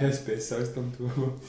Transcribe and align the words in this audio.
Er 0.00 0.10
ist 0.10 0.24
besser 0.24 0.56
als 0.56 0.72
Tom 0.72 0.92
Turbo. 0.96 1.32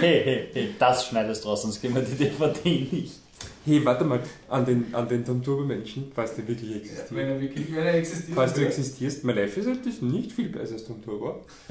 Hey, 0.00 0.22
hey, 0.24 0.48
hey, 0.52 0.74
das 0.78 1.06
schneidest 1.06 1.44
du 1.44 1.48
raus, 1.48 1.62
sonst 1.62 1.80
gehen 1.80 1.94
wir 1.94 2.02
die 2.02 2.16
DVD 2.16 2.88
nicht. 2.90 3.20
Hey, 3.64 3.84
warte 3.84 4.04
mal, 4.04 4.20
an 4.48 4.64
den, 4.64 4.92
an 4.92 5.08
den 5.08 5.24
Tom 5.24 5.40
Turbo 5.42 5.62
Menschen, 5.62 6.10
falls 6.14 6.34
der 6.34 6.48
wirklich 6.48 6.76
existiert. 6.76 7.14
Wenn 7.14 7.28
er 7.28 7.40
wirklich, 7.40 7.72
wenn 7.74 7.86
er 7.86 7.94
existiert. 7.94 8.34
Falls 8.34 8.54
du 8.54 8.66
existierst, 8.66 9.22
Maleficent 9.22 9.86
ist 9.86 10.02
nicht 10.02 10.32
viel 10.32 10.48
besser 10.48 10.72
als 10.74 10.84
Tom 10.84 11.00
Turbo. 11.02 11.44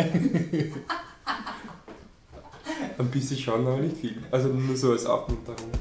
Ein 2.97 3.11
bisschen 3.11 3.37
schon, 3.37 3.67
aber 3.67 3.79
nicht 3.79 3.97
viel. 3.97 4.15
Also 4.31 4.47
nur 4.49 4.77
so 4.77 4.91
als 4.93 5.05
Aufmunterung. 5.05 5.71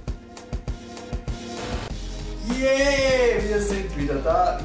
Yay, 2.48 3.48
wir 3.48 3.60
sind 3.60 3.96
wieder 3.96 4.16
da. 4.16 4.60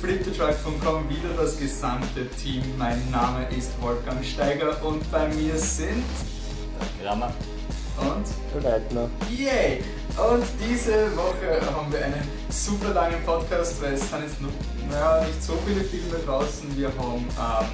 Fliptetruck.com 0.00 1.10
wieder 1.10 1.28
das 1.36 1.58
gesamte 1.58 2.26
Team. 2.30 2.62
Mein 2.78 2.98
Name 3.10 3.46
ist 3.56 3.70
Wolfgang 3.82 4.24
Steiger 4.24 4.82
und 4.82 5.08
bei 5.12 5.28
mir 5.28 5.56
sind 5.58 6.04
Der 6.98 7.06
Grammar. 7.06 7.34
und 7.98 8.62
Leitner. 8.64 9.10
Yay! 9.30 9.84
Und 10.16 10.44
diese 10.58 11.14
Woche 11.14 11.60
haben 11.74 11.92
wir 11.92 12.02
einen 12.02 12.26
super 12.48 12.94
langen 12.94 13.22
Podcast, 13.26 13.82
weil 13.82 13.92
es 13.92 14.08
sind 14.08 14.22
jetzt 14.22 14.40
noch 14.40 14.48
naja, 14.90 15.22
nicht 15.26 15.42
so 15.42 15.52
viele 15.66 15.84
Filme 15.84 16.18
draußen. 16.24 16.74
Wir 16.78 16.88
haben 16.88 17.26
ähm, 17.38 17.68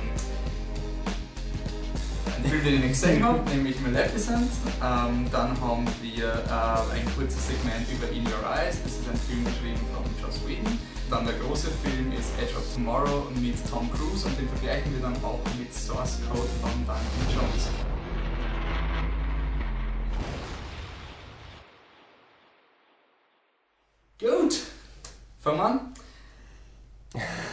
einen 2.34 2.44
Film, 2.44 2.64
den 2.64 2.74
ich 2.74 2.80
nicht 2.80 3.00
gesehen 3.00 3.24
habe, 3.24 3.48
nämlich 3.50 3.80
Maleficent. 3.80 4.50
Ähm, 4.82 5.26
dann 5.30 5.60
haben 5.60 5.86
wir 6.02 6.24
äh, 6.24 6.94
ein 6.98 7.06
kurzes 7.16 7.46
Segment 7.46 7.86
über 7.88 8.10
In 8.10 8.26
Your 8.26 8.42
Eyes. 8.52 8.82
Das 8.82 8.94
ist 8.94 9.08
ein 9.08 9.18
Film 9.28 9.44
geschrieben 9.44 9.80
von 9.94 10.04
Joss 10.20 10.40
Whedon. 10.44 10.76
Dann 11.08 11.24
der 11.24 11.34
große 11.34 11.68
Film 11.70 12.12
ist 12.12 12.36
Edge 12.36 12.56
of 12.56 12.74
Tomorrow 12.74 13.30
mit 13.40 13.54
Tom 13.70 13.88
Cruise 13.92 14.26
und 14.26 14.36
den 14.36 14.48
vergleichen 14.48 14.92
wir 14.92 15.02
dann 15.02 15.14
auch 15.22 15.38
mit 15.56 15.72
Source 15.72 16.18
Code 16.28 16.48
von 16.60 16.70
Duncan 16.84 16.98
Jones. 17.32 17.68
Gut, 24.18 24.62
fangen 25.38 25.58
wir 25.58 25.64
an. 25.64 25.94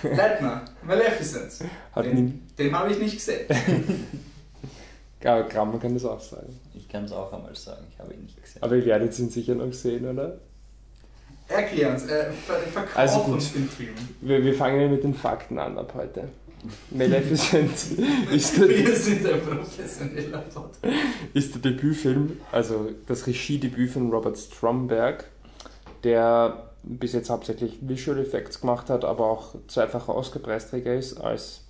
Leitner, 0.01 0.65
Maleficent. 0.81 1.69
Hat 1.91 2.05
Den, 2.05 2.47
den 2.57 2.77
habe 2.77 2.91
ich 2.91 2.97
nicht 2.97 3.13
gesehen. 3.13 3.47
aber 5.23 5.43
Grammar 5.43 5.79
kann 5.79 5.93
das 5.93 6.05
auch 6.05 6.19
sagen. 6.19 6.59
Ich 6.73 6.89
kann 6.89 7.05
es 7.05 7.11
auch 7.11 7.31
einmal 7.31 7.55
sagen, 7.55 7.85
ich 7.91 7.99
habe 7.99 8.15
ihn 8.15 8.23
nicht 8.23 8.41
gesehen. 8.41 8.63
Aber 8.63 8.75
ihr 8.75 8.85
werdet 8.85 9.17
ihn 9.19 9.29
sicher 9.29 9.53
noch 9.53 9.71
sehen, 9.73 10.07
oder? 10.09 10.39
Erklär 11.47 11.91
uns, 11.91 12.05
äh, 12.05 12.31
ver 12.31 12.55
verkauf 12.55 12.97
Also 12.97 13.19
gut. 13.19 13.35
uns 13.35 13.53
den 13.53 13.67
Film. 13.67 13.93
Wir, 14.21 14.43
wir 14.43 14.53
fangen 14.53 14.89
mit 14.91 15.03
den 15.03 15.13
Fakten 15.13 15.59
an 15.59 15.77
ab 15.77 15.93
heute. 15.95 16.29
Maleficent 16.91 17.71
ist 18.31 18.57
der, 18.57 18.69
Wir 18.69 18.95
sind 18.95 19.25
ein 19.25 19.41
professioneller 19.41 20.39
Pod. 20.53 20.69
ist 21.33 21.53
der 21.55 21.61
Debütfilm, 21.71 22.39
also 22.51 22.89
das 23.07 23.27
Regiedebüt 23.27 23.91
von 23.91 24.09
Robert 24.09 24.37
Stromberg, 24.37 25.25
der 26.03 26.69
bis 26.83 27.13
jetzt 27.13 27.29
hauptsächlich 27.29 27.79
Visual 27.81 28.19
Effects 28.19 28.61
gemacht 28.61 28.89
hat, 28.89 29.05
aber 29.05 29.25
auch 29.25 29.55
zweifacher 29.67 30.15
Oscar-Preisträger 30.15 30.95
ist 30.95 31.17
als 31.17 31.61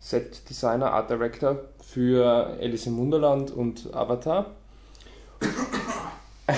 Set 0.00 0.48
Designer, 0.48 0.92
Art 0.92 1.10
Director 1.10 1.60
für 1.80 2.56
Alice 2.60 2.86
im 2.86 2.96
Wunderland 2.98 3.50
und 3.50 3.92
Avatar. 3.94 4.52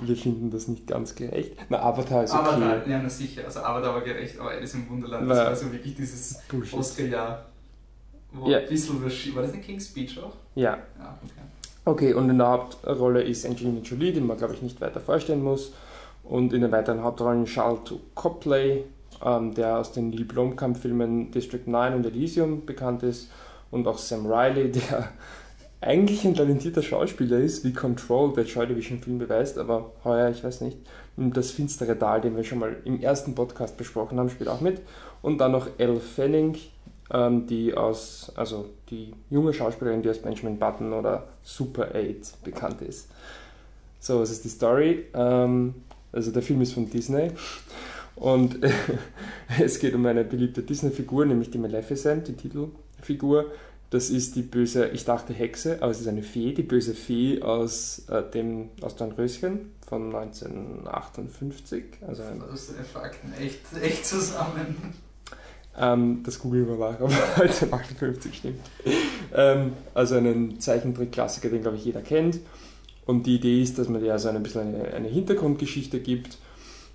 Wir 0.00 0.16
finden 0.16 0.50
das 0.50 0.68
nicht 0.68 0.86
ganz 0.86 1.14
gerecht. 1.14 1.56
Na, 1.68 1.80
Avatar 1.82 2.22
ist 2.22 2.32
okay. 2.32 2.40
Avatar, 2.48 2.86
ja, 2.86 3.00
na 3.02 3.08
sicher. 3.08 3.44
Also 3.44 3.60
Avatar 3.60 3.94
war 3.94 4.00
gerecht, 4.02 4.38
aber 4.38 4.50
Alice 4.50 4.74
im 4.74 4.88
Wunderland, 4.88 5.28
das 5.28 5.38
War- 5.38 5.56
so 5.56 5.72
wirklich 5.72 5.94
dieses. 5.96 6.38
Oscar-Jahr. 6.72 7.46
Wo 8.32 8.48
Ja. 8.48 8.58
ein 8.58 8.68
bisschen 8.68 9.02
überschi- 9.02 9.34
War 9.34 9.42
das 9.42 9.52
eine 9.52 9.62
King's 9.62 9.86
Speech 9.88 10.20
auch? 10.20 10.34
Ja, 10.54 10.78
Ja, 10.98 11.18
okay. 11.24 11.32
Okay, 11.84 12.12
und 12.14 12.28
in 12.30 12.36
der 12.38 12.46
Hauptrolle 12.48 13.22
ist 13.22 13.46
Angelina 13.46 13.80
Jolie, 13.80 14.12
die 14.12 14.20
man 14.20 14.36
glaube 14.36 14.54
ich 14.54 14.60
nicht 14.62 14.80
weiter 14.80 15.00
vorstellen 15.00 15.42
muss. 15.42 15.72
Und 16.22 16.52
in 16.52 16.60
den 16.60 16.70
weiteren 16.70 17.02
Hauptrollen 17.02 17.46
Charles 17.46 17.94
Copley, 18.14 18.84
ähm, 19.24 19.54
der 19.54 19.78
aus 19.78 19.92
den 19.92 20.10
Neil 20.10 20.24
Blomkamp-Filmen 20.26 21.30
District 21.32 21.62
9 21.66 21.94
und 21.94 22.04
Elysium 22.04 22.66
bekannt 22.66 23.02
ist. 23.02 23.30
Und 23.70 23.88
auch 23.88 23.96
Sam 23.98 24.26
Riley, 24.30 24.70
der 24.72 25.08
eigentlich 25.80 26.24
ein 26.24 26.34
talentierter 26.34 26.82
Schauspieler 26.82 27.38
ist, 27.38 27.64
wie 27.64 27.72
Control, 27.72 28.32
der 28.32 28.44
Joy 28.44 28.66
Division-Film 28.66 29.18
beweist, 29.18 29.58
aber 29.58 29.92
heuer, 30.04 30.28
ich 30.30 30.42
weiß 30.42 30.60
nicht, 30.62 30.78
das 31.16 31.50
finstere 31.52 31.98
Tal, 31.98 32.20
den 32.20 32.36
wir 32.36 32.44
schon 32.44 32.58
mal 32.58 32.76
im 32.84 33.00
ersten 33.00 33.34
Podcast 33.34 33.76
besprochen 33.76 34.18
haben, 34.18 34.30
spielt 34.30 34.48
auch 34.48 34.60
mit. 34.60 34.80
Und 35.22 35.38
dann 35.38 35.52
noch 35.52 35.68
Elle 35.78 36.00
Fanning, 36.00 36.56
ähm, 37.12 37.46
die 37.46 37.74
aus, 37.74 38.32
also 38.34 38.66
die 38.90 39.12
junge 39.30 39.52
Schauspielerin, 39.52 40.02
die 40.02 40.10
aus 40.10 40.18
Benjamin 40.18 40.58
Button 40.58 40.92
oder 40.92 41.28
Super 41.42 41.88
8 41.94 42.42
bekannt 42.44 42.82
ist. 42.82 43.08
So, 44.00 44.20
was 44.20 44.30
ist 44.30 44.44
die 44.44 44.48
Story? 44.48 45.06
Ähm, 45.14 45.74
also 46.12 46.30
der 46.30 46.42
Film 46.42 46.60
ist 46.62 46.72
von 46.72 46.88
Disney 46.88 47.30
und 48.16 48.58
es 49.60 49.78
geht 49.78 49.94
um 49.94 50.04
eine 50.06 50.24
beliebte 50.24 50.62
Disney-Figur, 50.62 51.26
nämlich 51.26 51.50
die 51.50 51.58
Maleficent, 51.58 52.28
die 52.28 52.34
Titelfigur. 52.34 53.46
Das 53.90 54.10
ist 54.10 54.36
die 54.36 54.42
böse, 54.42 54.88
ich 54.88 55.06
dachte 55.06 55.32
Hexe, 55.32 55.78
aber 55.80 55.90
es 55.90 56.00
ist 56.00 56.08
eine 56.08 56.22
Fee, 56.22 56.52
die 56.52 56.62
böse 56.62 56.94
Fee 56.94 57.40
aus, 57.40 58.04
äh, 58.10 58.22
dem, 58.22 58.68
aus 58.82 58.96
Dornröschen 58.96 59.72
von 59.86 60.14
1958. 60.14 61.84
Also 62.06 62.22
ein 62.22 62.38
Das 62.50 62.68
ist 62.68 62.74
Fakten 62.92 63.32
echt, 63.40 63.60
echt 63.80 64.04
zusammen. 64.04 64.76
ähm, 65.78 66.22
das 66.22 66.38
googeln 66.38 66.68
wir 66.68 66.76
mal, 66.76 66.98
ob 67.00 67.10
1958 67.10 68.36
stimmt. 68.36 68.60
Ähm, 69.34 69.72
also 69.94 70.16
einen 70.16 70.60
Zeichentrick-Klassiker, 70.60 71.48
den 71.48 71.62
glaube 71.62 71.78
ich 71.78 71.84
jeder 71.86 72.02
kennt. 72.02 72.40
Und 73.06 73.26
die 73.26 73.36
Idee 73.36 73.62
ist, 73.62 73.78
dass 73.78 73.88
man 73.88 74.02
dir 74.02 74.12
also 74.12 74.28
ein 74.28 74.42
bisschen 74.42 74.74
eine, 74.74 74.92
eine 74.92 75.08
Hintergrundgeschichte 75.08 76.00
gibt. 76.00 76.36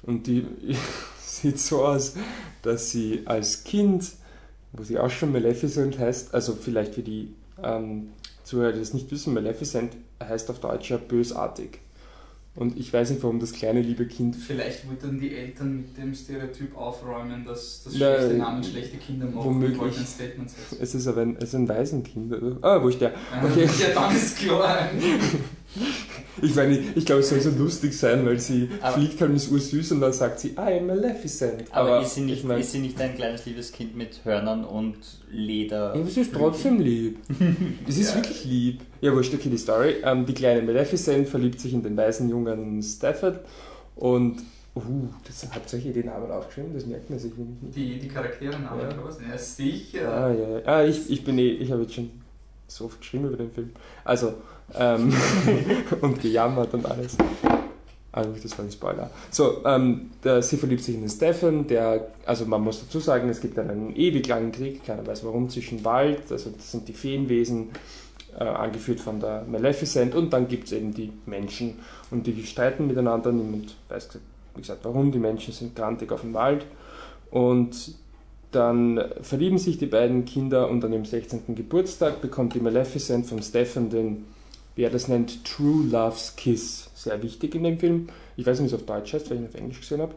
Und 0.04 0.28
die 0.28 0.46
sieht 1.26 1.60
so 1.60 1.84
aus, 1.86 2.14
dass 2.62 2.92
sie 2.92 3.24
als 3.26 3.64
Kind, 3.64 4.12
wo 4.74 4.84
sie 4.84 5.00
auch 5.00 5.10
schon 5.10 5.32
Maleficent 5.32 5.98
heißt, 6.00 6.34
also 6.34 6.54
vielleicht 6.54 6.96
für 6.96 7.04
die 7.04 7.34
ähm, 7.62 8.10
Zuhörer, 8.44 8.74
die 8.74 8.80
das 8.80 8.94
nicht 8.94 9.10
wissen, 9.12 9.34
Maleficent 9.34 9.96
heißt 10.22 10.50
auf 10.50 10.60
Deutsch 10.60 10.90
ja 10.90 10.98
bösartig. 10.98 11.80
Und 12.56 12.78
ich 12.78 12.94
weiß 12.94 13.10
nicht, 13.10 13.24
warum 13.24 13.40
das 13.40 13.52
kleine 13.52 13.82
liebe 13.82 14.06
Kind 14.06 14.36
Vielleicht 14.36 14.88
wollten 14.88 15.20
die 15.20 15.36
Eltern 15.36 15.78
mit 15.78 15.98
dem 15.98 16.14
Stereotyp 16.14 16.78
aufräumen, 16.78 17.44
dass, 17.46 17.84
Ja, 17.90 18.16
schlechte 18.16 18.34
äh, 18.36 18.38
Namen 18.38 18.64
schlechte 18.64 18.98
Kinder 18.98 19.26
machen 19.26 19.46
womöglich. 19.46 19.98
ein 19.98 20.06
Statement 20.06 20.50
setzen. 20.52 20.78
Es 20.80 20.94
ist 20.94 21.08
aber 21.08 21.22
ein, 21.22 21.36
es 21.38 21.46
ist 21.46 21.56
ein 21.56 21.68
Waisenkind. 21.68 22.32
Oder? 22.32 22.58
Ah, 22.62 22.84
wo 22.84 22.90
ist 22.90 23.02
der? 23.02 23.14
Okay. 23.44 23.68
Ja, 23.80 23.88
dann 23.96 24.16
ist 24.16 24.38
klar. 24.38 24.88
Ich 26.42 26.56
meine, 26.56 26.78
ich, 26.96 27.06
glaube, 27.06 27.22
es 27.22 27.30
soll 27.30 27.40
so 27.40 27.50
lustig 27.52 27.94
sein, 27.98 28.26
weil 28.26 28.40
sie 28.40 28.70
Aber- 28.82 28.98
fliegt 28.98 29.20
halt 29.22 29.34
ist 29.36 29.52
ursüß 29.52 29.92
und 29.94 30.02
dann 30.02 30.14
sagt 30.14 30.40
sie, 30.40 30.50
I 30.50 30.80
am 30.80 30.88
Maleficent. 30.88 31.66
Aber, 31.72 32.02
ist, 32.02 32.16
sie 32.16 32.22
nicht, 32.22 32.40
ich 32.40 32.44
meine, 32.44 32.60
ist 32.62 32.72
sie 32.72 32.80
nicht 32.80 33.00
ein 33.00 33.16
kleines 33.16 33.46
liebes 33.46 33.72
Kind 33.72 33.96
mit 33.96 34.22
Hörnern 34.24 34.66
und 34.66 34.98
Leder? 35.32 35.94
ja, 35.96 36.02
aber 36.02 36.10
sie 36.10 36.22
ist 36.22 36.34
trotzdem 36.34 36.80
lieb. 36.80 37.18
Es 37.88 37.98
ist 37.98 38.10
Ja. 38.10 38.16
wirklich 38.16 38.46
lieb. 38.46 38.82
Ja, 39.02 39.14
wurscht, 39.14 39.34
okay, 39.34 39.50
die 39.50 39.58
Story. 39.58 39.96
Ähm, 40.04 40.26
die 40.26 40.34
kleine 40.34 40.62
Maleficent 40.62 41.28
verliebt 41.28 41.60
sich 41.60 41.74
in 41.74 41.84
den 41.84 41.96
weißen 41.98 42.30
jungen 42.30 42.82
Stafford 42.82 43.40
und, 43.96 44.38
uh, 44.76 44.82
das 45.26 45.44
hat 45.54 45.70
solche 45.70 45.92
den 45.92 46.08
Namen 46.08 46.32
aufgeschrieben, 46.32 46.74
das 46.74 46.86
merkt 46.86 47.10
man 47.10 47.20
sich 47.20 47.32
nicht. 47.36 47.76
Die, 47.76 48.00
die 48.00 48.08
Charaktere 48.08 48.60
Namen 48.60 48.82
Ja. 48.82 49.04
was? 49.04 49.20
Ja, 49.22 49.38
sicher. 49.38 50.08
Ah, 50.12 50.34
ja, 50.34 50.50
ja. 50.60 50.66
Ah, 50.66 50.84
ich, 50.84 51.10
ich 51.10 51.24
bin 51.24 51.38
eh, 51.38 51.50
ich 51.50 51.72
habe 51.72 51.84
jetzt 51.84 51.94
schon 51.96 52.10
so 52.68 52.86
oft 52.86 53.00
geschrieben 53.00 53.28
über 53.28 53.38
den 53.38 53.52
Film. 53.52 53.70
Also, 54.04 54.34
ähm, 54.78 55.14
und 56.02 56.22
gejammert 56.22 56.74
und 56.74 56.86
alles. 56.86 57.18
Also, 58.12 58.32
das 58.42 58.58
war 58.58 58.66
ein 58.66 58.72
Spoiler. 58.72 59.10
So, 59.32 59.64
ähm, 59.66 60.12
sie 60.42 60.58
verliebt 60.58 60.84
sich 60.84 60.96
in 60.96 61.02
den 61.02 61.10
Stefan, 61.10 61.66
der, 61.66 62.10
also 62.26 62.46
man 62.46 62.62
muss 62.62 62.82
dazu 62.82 63.00
sagen, 63.00 63.28
es 63.30 63.42
gibt 63.42 63.58
einen 63.58 63.96
ewig 63.96 64.28
langen 64.28 64.52
Krieg, 64.52 64.86
keiner 64.86 65.06
weiß 65.06 65.26
warum, 65.26 65.50
zwischen 65.50 65.84
Wald, 65.84 66.32
also 66.32 66.52
das 66.52 66.72
sind 66.72 66.88
die 66.88 66.94
Feenwesen, 66.94 67.72
äh, 68.40 68.44
angeführt 68.44 69.00
von 69.00 69.20
der 69.20 69.46
Maleficent, 69.48 70.14
und 70.14 70.32
dann 70.32 70.48
gibt 70.48 70.66
es 70.66 70.74
eben 70.74 70.94
die 70.94 71.12
Menschen 71.26 71.80
und 72.12 72.28
die 72.28 72.46
streiten 72.46 72.86
miteinander, 72.86 73.32
niemand 73.32 73.76
weiß, 73.90 74.10
wie 74.56 74.62
gesagt, 74.62 74.82
warum, 74.84 75.12
die 75.12 75.20
Menschen 75.20 75.54
sind 75.54 75.76
grantig 75.76 76.12
auf 76.12 76.22
dem 76.22 76.36
Wald 76.36 76.66
und 77.32 77.96
dann 78.52 79.04
verlieben 79.22 79.58
sich 79.58 79.80
die 79.80 79.88
beiden 79.88 80.26
Kinder 80.26 80.70
und 80.70 80.86
an 80.86 80.94
ihrem 80.94 81.06
16. 81.06 81.56
Geburtstag 81.56 82.22
bekommt 82.22 82.54
die 82.54 82.60
Maleficent 82.60 83.26
von 83.26 83.42
Stefan 83.42 83.90
den, 83.90 84.26
wie 84.76 84.84
er 84.84 84.90
das 84.90 85.08
nennt, 85.08 85.44
True 85.46 85.86
Love's 85.86 86.36
Kiss. 86.36 86.90
Sehr 86.96 87.22
wichtig 87.22 87.56
in 87.56 87.64
dem 87.64 87.78
Film. 87.78 88.08
Ich 88.38 88.46
weiß 88.46 88.60
nicht, 88.60 88.72
wie 88.72 88.76
es 88.76 88.82
auf 88.82 88.86
Deutsch 88.88 89.14
heißt, 89.14 89.30
weil 89.30 89.38
ich 89.38 89.44
ihn 89.44 89.48
auf 89.50 89.56
Englisch 89.56 89.80
gesehen 89.82 90.02
habe. 90.02 90.16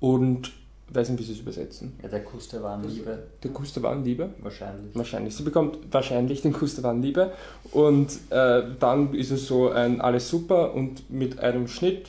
Und 0.00 0.52
weiß 0.88 1.08
nicht, 1.10 1.20
wie 1.20 1.24
sie 1.24 1.32
es 1.32 1.40
übersetzen. 1.40 1.92
Ja, 2.02 2.08
der 2.08 2.24
Kuss 2.24 2.48
der 2.48 2.62
wahren 2.62 2.84
Liebe, 2.84 3.22
Der 3.42 3.50
Kuss 3.52 3.72
der 3.72 3.82
wahren 3.82 4.04
Liebe. 4.04 4.30
wahrscheinlich. 4.40 4.94
Wahrscheinlich. 4.94 5.34
Sie 5.34 5.42
bekommt 5.42 5.78
wahrscheinlich 5.90 6.42
den 6.42 6.52
Kuss 6.52 6.74
der 6.74 6.84
wahren 6.84 7.02
Liebe. 7.02 7.32
Und 7.72 8.08
äh, 8.30 8.62
dann 8.78 9.14
ist 9.14 9.30
es 9.30 9.46
so 9.46 9.70
ein 9.70 10.00
alles 10.00 10.28
super 10.28 10.74
und 10.74 11.08
mit 11.10 11.38
einem 11.38 11.68
Schnitt 11.68 12.08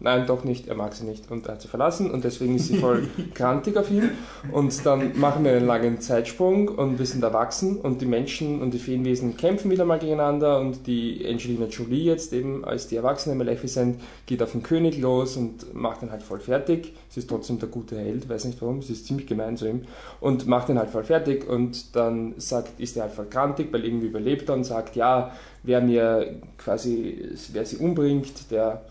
nein, 0.00 0.26
doch 0.26 0.44
nicht, 0.44 0.66
er 0.66 0.74
mag 0.74 0.94
sie 0.94 1.04
nicht 1.04 1.30
und 1.30 1.46
er 1.46 1.52
hat 1.52 1.62
sie 1.62 1.68
verlassen 1.68 2.10
und 2.10 2.24
deswegen 2.24 2.56
ist 2.56 2.68
sie 2.68 2.78
voll 2.78 3.06
krantig 3.34 3.76
auf 3.76 3.90
ihn. 3.90 4.10
Und 4.50 4.84
dann 4.84 5.18
machen 5.18 5.44
wir 5.44 5.52
einen 5.52 5.66
langen 5.66 6.00
Zeitsprung 6.00 6.68
und 6.68 6.98
wir 6.98 7.06
sind 7.06 7.22
erwachsen 7.22 7.76
und 7.76 8.00
die 8.00 8.06
Menschen 8.06 8.60
und 8.60 8.72
die 8.72 8.78
Feenwesen 8.78 9.36
kämpfen 9.36 9.70
wieder 9.70 9.84
mal 9.84 9.98
gegeneinander 9.98 10.58
und 10.58 10.86
die 10.86 11.24
Angelina 11.28 11.66
Jolie 11.66 12.04
jetzt 12.04 12.32
eben 12.32 12.64
als 12.64 12.88
die 12.88 12.96
erwachsene 12.96 13.34
Maleficent 13.34 14.00
geht 14.26 14.42
auf 14.42 14.52
den 14.52 14.62
König 14.62 14.98
los 14.98 15.36
und 15.36 15.74
macht 15.74 16.02
ihn 16.02 16.10
halt 16.10 16.22
voll 16.22 16.40
fertig. 16.40 16.94
Sie 17.08 17.20
ist 17.20 17.28
trotzdem 17.28 17.58
der 17.58 17.68
gute 17.68 17.98
Held, 17.98 18.28
weiß 18.28 18.46
nicht 18.46 18.60
warum, 18.62 18.82
sie 18.82 18.94
ist 18.94 19.06
ziemlich 19.06 19.26
gemein 19.26 19.56
zu 19.56 19.68
ihm 19.68 19.82
und 20.20 20.46
macht 20.46 20.68
ihn 20.68 20.78
halt 20.78 20.90
voll 20.90 21.04
fertig 21.04 21.48
und 21.48 21.94
dann 21.94 22.34
sagt, 22.38 22.80
ist 22.80 22.96
er 22.96 23.04
halt 23.04 23.12
voll 23.12 23.26
krantig, 23.26 23.72
weil 23.72 23.84
irgendwie 23.84 24.06
überlebt 24.06 24.48
er 24.48 24.54
und 24.54 24.64
sagt, 24.64 24.96
ja, 24.96 25.32
wer 25.62 25.80
mir 25.80 26.40
quasi, 26.58 27.28
wer 27.52 27.64
sie 27.64 27.76
umbringt, 27.76 28.50
der, 28.50 28.82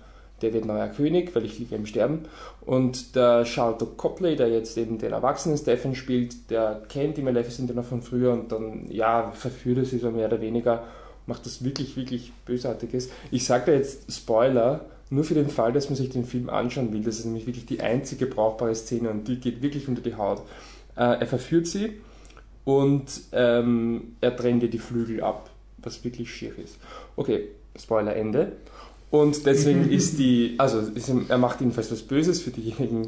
der 0.42 0.54
wird 0.54 0.66
neuer 0.66 0.88
König, 0.88 1.36
weil 1.36 1.46
ich 1.46 1.60
liege 1.60 1.76
im 1.76 1.86
Sterben. 1.86 2.26
Und 2.62 3.16
der 3.16 3.44
Charlton 3.46 3.98
Copley, 3.98 4.36
der 4.36 4.50
jetzt 4.50 4.78
eben 4.78 4.98
den 4.98 5.12
erwachsenen 5.12 5.58
Stefan 5.58 5.96
spielt, 5.96 6.50
der 6.50 6.82
kennt 6.90 7.18
die 7.18 7.22
Maleficent 7.22 7.74
noch 7.76 7.86
von 7.86 8.02
früher 8.02 8.34
und 8.34 8.52
dann, 8.52 8.90
ja, 8.90 9.32
verführt 9.32 9.80
er 9.80 9.86
sie 9.86 10.00
so 10.00 10.12
mehr 10.12 10.28
oder 10.28 10.42
weniger, 10.42 10.84
macht 11.26 11.46
das 11.46 11.64
wirklich, 11.64 11.96
wirklich 11.96 12.32
Bösartiges. 12.46 13.10
Ich 13.32 13.46
sage 13.46 13.66
da 13.68 13.72
jetzt 13.74 14.12
Spoiler, 14.12 14.86
nur 15.10 15.24
für 15.24 15.34
den 15.34 15.50
Fall, 15.50 15.74
dass 15.74 15.90
man 15.90 15.96
sich 15.96 16.10
den 16.10 16.26
Film 16.26 16.50
anschauen 16.50 16.94
will. 16.94 17.02
Das 17.02 17.20
ist 17.20 17.26
nämlich 17.26 17.48
wirklich 17.48 17.66
die 17.66 17.82
einzige 17.82 18.26
brauchbare 18.26 18.76
Szene 18.76 19.10
und 19.10 19.28
die 19.28 19.40
geht 19.40 19.62
wirklich 19.62 19.88
unter 19.88 20.02
die 20.02 20.16
Haut. 20.16 20.42
Äh, 20.96 21.20
er 21.20 21.28
verführt 21.28 21.68
sie 21.68 22.02
und 22.64 23.06
ähm, 23.32 24.16
er 24.22 24.36
trennt 24.36 24.64
ihr 24.64 24.70
die 24.70 24.80
Flügel 24.80 25.24
ab 25.24 25.50
was 25.84 26.04
wirklich 26.04 26.34
schier 26.34 26.58
ist. 26.58 26.78
Okay, 27.16 27.50
Spoiler 27.76 28.16
Ende. 28.16 28.54
Und 29.12 29.48
deswegen 29.48 29.90
ist 29.90 30.20
die, 30.20 30.54
also 30.60 30.80
ist, 30.80 31.12
er 31.30 31.38
macht 31.40 31.62
jedenfalls 31.62 31.92
was 31.92 32.04
Böses 32.04 32.42
für 32.42 32.52
diejenigen, 32.52 33.08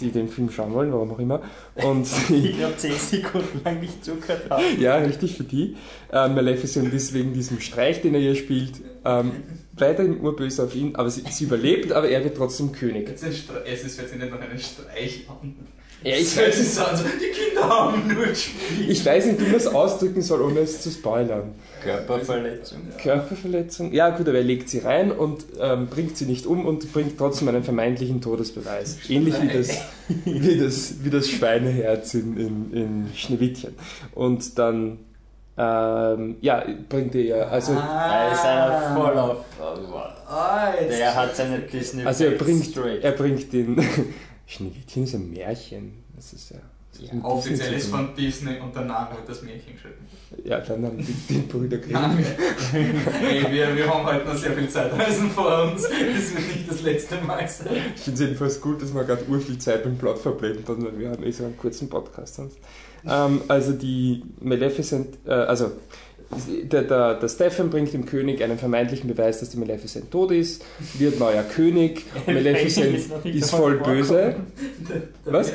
die 0.00 0.10
den 0.10 0.28
Film 0.28 0.50
schauen 0.50 0.74
wollen, 0.74 0.92
warum 0.92 1.12
auch 1.12 1.18
immer. 1.18 1.40
Und 1.74 2.06
ich 2.30 2.58
glaube 2.58 2.76
10 2.76 2.92
Sekunden 2.92 3.60
lang 3.64 3.80
nicht 3.80 4.04
zugehört 4.04 4.50
haben. 4.50 4.62
Ja, 4.78 4.96
richtig 4.96 5.36
für 5.36 5.44
die. 5.44 5.76
Ähm, 6.12 6.34
Maleficent 6.34 6.92
ist 6.92 7.14
wegen 7.14 7.32
diesem 7.32 7.60
Streich, 7.60 8.02
den 8.02 8.14
er 8.14 8.20
hier 8.20 8.34
spielt, 8.34 8.72
ähm, 9.06 9.32
weiterhin 9.72 10.20
urböse 10.20 10.64
auf 10.64 10.74
ihn, 10.74 10.94
aber 10.96 11.08
sie, 11.08 11.22
sie, 11.30 11.44
überlebt, 11.44 11.92
aber 11.92 12.10
er 12.10 12.22
wird 12.24 12.36
trotzdem 12.36 12.72
König. 12.72 13.08
Ist, 13.08 13.22
es 13.22 13.84
ist 13.84 14.00
jetzt 14.00 14.16
nicht 14.16 14.30
noch 14.30 14.40
einen 14.40 14.58
Streich 14.58 15.26
an. 15.28 15.54
Ja, 16.02 16.14
ich 16.14 16.36
weiß 16.36 16.58
nicht. 16.58 16.78
Also, 16.78 17.04
die 17.04 17.30
Kinder 17.30 17.68
haben 17.68 18.06
nur 18.06 18.26
gespielt. 18.26 18.88
Ich 18.88 19.04
weiß 19.04 19.26
nicht, 19.26 19.40
wie 19.40 19.46
man 19.46 19.54
es 19.54 19.66
ausdrücken 19.66 20.22
soll, 20.22 20.42
ohne 20.42 20.60
es 20.60 20.80
zu 20.80 20.90
spoilern. 20.90 21.54
Körperverletzung. 21.82 22.78
Körperverletzung. 23.02 23.92
Ja, 23.92 24.10
gut, 24.10 24.28
aber 24.28 24.38
er 24.38 24.44
legt 24.44 24.68
sie 24.68 24.78
rein 24.78 25.10
und 25.10 25.44
ähm, 25.60 25.88
bringt 25.88 26.16
sie 26.16 26.26
nicht 26.26 26.46
um 26.46 26.66
und 26.66 26.92
bringt 26.92 27.18
trotzdem 27.18 27.48
einen 27.48 27.64
vermeintlichen 27.64 28.20
Todesbeweis. 28.20 28.98
Ähnlich 29.08 29.34
wie 29.42 29.48
das, 29.48 29.70
wie 30.24 30.58
das, 30.58 30.94
wie 31.02 31.10
das 31.10 31.28
Schweineherz 31.28 32.14
in, 32.14 32.36
in, 32.36 32.72
in 32.72 33.06
Schneewittchen. 33.14 33.74
Und 34.14 34.58
dann 34.58 34.98
ähm, 35.60 36.36
ja, 36.40 36.64
bringt 36.88 37.16
er 37.16 37.22
ja, 37.22 37.48
also. 37.48 37.72
Ah, 37.72 38.30
ist 38.32 38.44
einer 38.44 38.94
voll 38.94 39.18
auf. 39.18 39.38
Ah, 40.28 40.72
der 40.88 41.14
hat 41.16 41.34
seine 41.34 41.58
Disney. 41.58 42.04
Also 42.04 42.24
er 42.24 42.30
bringt, 42.32 42.76
er 42.76 43.12
bringt 43.12 43.52
den. 43.52 43.84
Schneewittchen 44.48 45.04
ist 45.04 45.14
ein 45.14 45.30
Märchen. 45.30 45.92
Das 46.16 46.32
ist 46.32 46.50
ja. 46.50 46.56
ja 46.98 47.22
offiziell 47.22 47.74
ist 47.74 47.90
von 47.90 48.16
Disney 48.16 48.58
und 48.58 48.74
danach 48.74 49.14
wird 49.14 49.28
das 49.28 49.42
Märchen 49.42 49.74
geschrieben. 49.74 50.06
Ja, 50.42 50.58
dann 50.60 50.86
haben 50.86 50.96
die, 50.96 51.12
die 51.28 51.40
Brüder 51.40 51.76
Grimm. 51.76 52.18
hey, 52.72 53.44
wir, 53.50 53.76
wir 53.76 53.94
haben 53.94 54.06
halt 54.06 54.26
noch 54.26 54.34
sehr 54.34 54.52
viel 54.52 54.68
Zeitreisen 54.70 55.30
vor 55.30 55.64
uns. 55.64 55.82
Das 55.82 55.90
wird 55.90 56.56
nicht 56.56 56.70
das 56.70 56.80
letzte 56.80 57.20
Mal 57.20 57.46
sein. 57.46 57.76
Ich 57.94 58.00
finde 58.00 58.14
es 58.14 58.20
jedenfalls 58.20 58.60
gut, 58.60 58.80
dass 58.80 58.94
wir 58.94 59.04
gerade 59.04 59.28
ur 59.28 59.38
viel 59.38 59.58
Zeit 59.58 59.84
beim 59.84 59.98
Plot 59.98 60.18
verbleiben, 60.18 60.62
weil 60.66 60.98
wir 60.98 61.10
haben 61.10 61.22
eh 61.22 61.30
so 61.30 61.44
einen 61.44 61.56
kurzen 61.56 61.88
Podcast 61.88 62.36
sonst. 62.36 62.58
Ähm, 63.06 63.42
also 63.46 63.74
die 63.74 64.24
Maleficent, 64.40 65.18
äh, 65.24 65.30
also 65.30 65.70
der, 66.64 66.82
der, 66.82 67.14
der 67.14 67.28
Stefan 67.28 67.70
bringt 67.70 67.92
dem 67.92 68.04
König 68.04 68.42
einen 68.42 68.58
vermeintlichen 68.58 69.08
Beweis, 69.08 69.40
dass 69.40 69.50
die 69.50 69.56
Maleficent 69.56 70.10
tot 70.10 70.30
ist, 70.30 70.64
wird 70.98 71.18
neuer 71.18 71.42
König, 71.42 72.04
Maleficent 72.26 72.94
ist, 72.94 73.10
ist 73.24 73.50
voll 73.50 73.78
böse. 73.78 74.36
Was? 75.24 75.52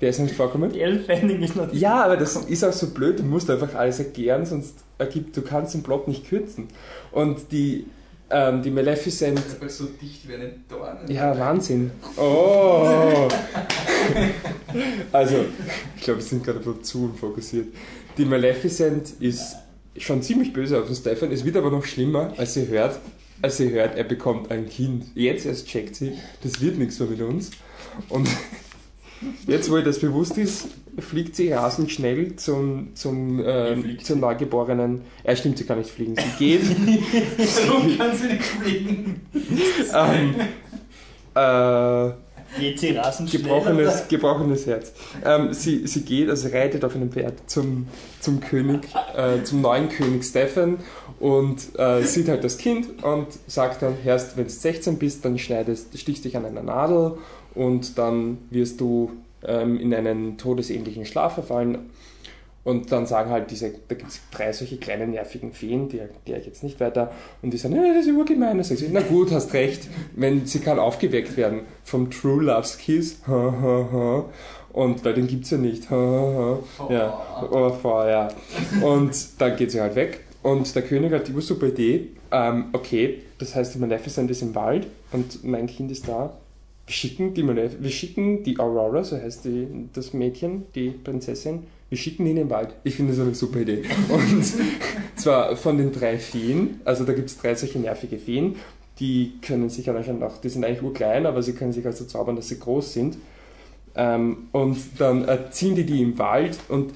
Wer 0.00 0.10
ist 0.10 0.18
nicht 0.18 0.34
vorkommen? 0.34 0.72
Die 0.72 0.80
Elfending 0.80 1.42
ist 1.42 1.54
noch 1.54 1.66
nicht 1.66 1.80
Ja, 1.80 2.04
aber 2.04 2.16
das 2.16 2.36
ist 2.36 2.64
auch 2.64 2.72
so 2.72 2.88
blöd, 2.88 3.20
du 3.20 3.22
musst 3.22 3.50
einfach 3.50 3.74
alles 3.74 3.98
erklären, 3.98 4.44
sonst 4.46 4.74
ergibt, 4.98 5.36
du 5.36 5.42
kannst 5.42 5.74
den 5.74 5.82
Plot 5.82 6.08
nicht 6.08 6.28
kürzen. 6.28 6.68
Und 7.12 7.52
die, 7.52 7.86
ähm, 8.30 8.62
die 8.62 8.70
Maleficent... 8.70 9.40
Das 9.60 9.72
ist 9.72 9.78
so 9.78 9.84
dicht 10.00 10.26
wie 10.28 10.34
eine 10.34 10.50
Dorne. 10.68 11.00
Ja, 11.08 11.38
Wahnsinn. 11.38 11.90
Oh! 12.16 13.28
also, 15.12 15.44
ich 15.96 16.02
glaube, 16.02 16.20
wir 16.20 16.26
sind 16.26 16.42
gerade 16.42 16.58
ein 16.58 16.64
bisschen 16.64 16.84
zu 16.84 17.14
fokussiert. 17.18 17.68
Die 18.16 18.24
Maleficent 18.24 19.10
ist 19.20 19.56
schon 19.98 20.22
ziemlich 20.22 20.52
böse 20.52 20.80
auf 20.80 20.86
den 20.86 20.96
Stefan. 20.96 21.30
Es 21.30 21.44
wird 21.44 21.56
aber 21.56 21.70
noch 21.70 21.84
schlimmer, 21.84 22.34
als 22.36 22.54
sie 22.54 22.68
hört, 22.68 22.98
als 23.42 23.56
sie 23.56 23.70
hört, 23.70 23.96
er 23.96 24.04
bekommt 24.04 24.50
ein 24.50 24.68
Kind. 24.68 25.06
Jetzt 25.14 25.46
erst 25.46 25.66
checkt 25.68 25.96
sie, 25.96 26.12
das 26.42 26.60
wird 26.60 26.78
nichts 26.78 26.98
mehr 26.98 27.08
mit 27.08 27.20
uns. 27.20 27.50
Und 28.08 28.28
jetzt, 29.46 29.70
wo 29.70 29.76
ihr 29.76 29.84
das 29.84 29.98
bewusst 29.98 30.38
ist, 30.38 30.68
fliegt 30.98 31.36
sie 31.36 31.52
rasend 31.52 31.90
schnell 31.90 32.36
zum, 32.36 32.94
zum, 32.94 33.44
äh, 33.44 33.98
zum 33.98 34.20
Neugeborenen. 34.20 35.02
Er 35.22 35.36
stimmt, 35.36 35.58
sie 35.58 35.64
kann 35.64 35.78
nicht 35.78 35.90
fliegen. 35.90 36.14
Sie 36.16 36.38
geht. 36.38 36.62
Warum 37.66 37.98
kann 37.98 38.16
sie 38.16 38.28
nicht 38.28 38.44
fliegen? 38.44 39.20
ähm, 39.94 40.34
äh, 41.34 42.23
Geht 42.58 42.78
sie 42.80 42.90
rasend 42.96 43.30
gebrochenes, 43.30 44.08
gebrochenes 44.08 44.66
Herz. 44.66 44.92
Ähm, 45.24 45.52
sie, 45.52 45.86
sie 45.86 46.02
geht, 46.02 46.30
also 46.30 46.48
reitet 46.48 46.84
auf 46.84 46.94
einem 46.94 47.10
Pferd 47.10 47.50
zum, 47.50 47.86
zum 48.20 48.40
König, 48.40 48.88
äh, 49.16 49.42
zum 49.42 49.60
neuen 49.60 49.88
König 49.88 50.24
Stefan 50.24 50.78
und 51.20 51.78
äh, 51.78 52.02
sieht 52.02 52.28
halt 52.28 52.44
das 52.44 52.58
Kind 52.58 53.02
und 53.02 53.28
sagt 53.46 53.82
dann, 53.82 53.96
erst 54.04 54.36
wenn 54.36 54.44
du 54.44 54.50
16 54.50 54.98
bist, 54.98 55.24
dann 55.24 55.38
schneidest, 55.38 55.98
stichst 55.98 56.24
dich 56.24 56.36
an 56.36 56.44
einer 56.44 56.62
Nadel 56.62 57.18
und 57.54 57.98
dann 57.98 58.38
wirst 58.50 58.80
du 58.80 59.10
ähm, 59.46 59.78
in 59.78 59.94
einen 59.94 60.38
todesähnlichen 60.38 61.06
Schlaf 61.06 61.34
verfallen 61.34 61.90
und 62.64 62.90
dann 62.90 63.04
sagen 63.06 63.30
halt 63.30 63.50
diese, 63.50 63.74
da 63.88 63.94
gibt 63.94 64.10
es 64.10 64.20
drei 64.30 64.50
solche 64.52 64.78
kleinen 64.78 65.10
nervigen 65.10 65.52
Feen, 65.52 65.90
die 65.90 65.98
erkläre 65.98 66.40
ich 66.40 66.46
jetzt 66.46 66.62
nicht 66.62 66.80
weiter. 66.80 67.12
Und 67.42 67.52
die 67.52 67.58
sagen, 67.58 67.76
ja, 67.76 67.82
das 67.94 68.06
ist 68.06 68.12
urgemein. 68.12 68.62
Sagen 68.62 68.80
sie, 68.80 68.88
na 68.90 69.00
gut, 69.00 69.30
hast 69.32 69.52
recht, 69.52 69.88
wenn 70.16 70.46
sie 70.46 70.60
kann 70.60 70.78
aufgeweckt 70.78 71.36
werden 71.36 71.60
vom 71.84 72.10
True 72.10 72.42
Love's 72.42 72.78
Kiss. 72.78 73.20
Und 73.26 75.04
weil 75.04 75.14
den 75.14 75.26
gibt 75.26 75.44
es 75.44 75.50
ja 75.50 75.58
nicht. 75.58 75.90
Ja, 75.90 77.46
oh, 77.50 77.70
vor, 77.70 78.08
ja. 78.08 78.28
Und 78.82 79.14
dann 79.38 79.56
geht 79.56 79.70
sie 79.70 79.80
halt 79.80 79.94
weg. 79.94 80.20
Und 80.42 80.74
der 80.74 80.82
König 80.82 81.12
hat 81.12 81.28
die 81.28 81.40
super 81.40 81.66
Idee. 81.66 82.08
Ähm, 82.32 82.66
okay, 82.72 83.22
das 83.38 83.54
heißt, 83.54 83.74
die 83.74 83.78
Maleficent 83.78 84.30
ist 84.30 84.42
im 84.42 84.54
Wald 84.54 84.86
und 85.12 85.44
mein 85.44 85.66
Kind 85.66 85.90
ist 85.90 86.08
da. 86.08 86.38
Wir 86.86 86.92
schicken 86.92 87.32
die, 87.34 87.42
Malef 87.42 87.76
wir 87.78 87.90
schicken 87.90 88.42
die 88.42 88.58
Aurora, 88.58 89.04
so 89.04 89.16
heißt 89.16 89.44
die, 89.44 89.68
das 89.92 90.12
Mädchen, 90.12 90.64
die 90.74 90.90
Prinzessin, 90.90 91.64
wir 91.94 91.98
schicken 91.98 92.26
ihn 92.26 92.30
in 92.30 92.36
den 92.36 92.50
Wald. 92.50 92.74
Ich 92.82 92.96
finde 92.96 93.12
das 93.12 93.20
eine 93.20 93.36
super 93.36 93.60
Idee. 93.60 93.84
Und 94.08 94.44
zwar 95.14 95.54
von 95.54 95.78
den 95.78 95.92
drei 95.92 96.18
Feen, 96.18 96.80
also 96.84 97.04
da 97.04 97.12
gibt 97.12 97.30
es 97.30 97.38
drei 97.38 97.54
solche 97.54 97.78
nervige 97.78 98.18
Feen, 98.18 98.56
die 98.98 99.34
können 99.40 99.70
sich 99.70 99.88
anscheinend 99.88 100.24
auch, 100.24 100.38
die 100.38 100.48
sind 100.48 100.64
eigentlich 100.64 100.82
urklein, 100.82 101.24
aber 101.24 101.40
sie 101.40 101.52
können 101.52 101.72
sich 101.72 101.86
also 101.86 102.04
zaubern, 102.04 102.34
dass 102.34 102.48
sie 102.48 102.58
groß 102.58 102.94
sind. 102.94 103.16
Ähm, 103.94 104.48
und 104.50 104.76
dann 104.98 105.24
erziehen 105.24 105.76
die 105.76 105.86
die 105.86 106.02
im 106.02 106.18
Wald 106.18 106.58
und 106.68 106.92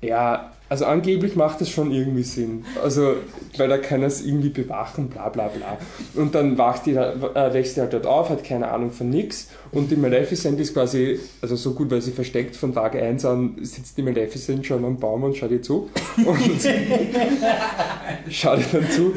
ja, 0.00 0.52
also 0.68 0.84
angeblich 0.84 1.34
macht 1.34 1.60
das 1.60 1.70
schon 1.70 1.90
irgendwie 1.92 2.22
Sinn. 2.22 2.64
Also, 2.82 3.14
weil 3.56 3.68
da 3.68 3.78
kann 3.78 4.02
es 4.02 4.24
irgendwie 4.24 4.50
bewachen, 4.50 5.08
bla 5.08 5.30
bla 5.30 5.48
bla. 5.48 5.78
Und 6.14 6.34
dann 6.34 6.58
wacht 6.58 6.86
die, 6.86 6.92
äh, 6.92 7.52
wächst 7.54 7.76
die 7.76 7.80
halt 7.80 7.94
dort 7.94 8.06
auf, 8.06 8.28
hat 8.28 8.44
keine 8.44 8.68
Ahnung 8.70 8.90
von 8.90 9.08
nix. 9.08 9.48
Und 9.72 9.90
die 9.90 9.96
Maleficent 9.96 10.60
ist 10.60 10.74
quasi, 10.74 11.18
also 11.40 11.56
so 11.56 11.72
gut, 11.72 11.90
weil 11.90 12.02
sie 12.02 12.12
versteckt 12.12 12.54
von 12.54 12.74
Tag 12.74 12.96
1 12.96 13.24
an, 13.24 13.56
sitzt 13.62 13.96
die 13.96 14.02
Maleficent 14.02 14.66
schon 14.66 14.84
am 14.84 14.98
Baum 14.98 15.22
und 15.24 15.36
schaut 15.36 15.50
ihr 15.50 15.62
zu. 15.62 15.88
Und 16.18 16.38
schaut 18.30 18.58
ihr 18.58 18.80
dann 18.80 18.90
zu, 18.90 19.14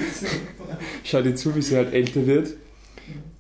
schaut 1.04 1.26
ihr 1.26 1.36
zu, 1.36 1.54
wie 1.56 1.62
sie 1.62 1.76
halt 1.76 1.94
älter 1.94 2.26
wird. 2.26 2.54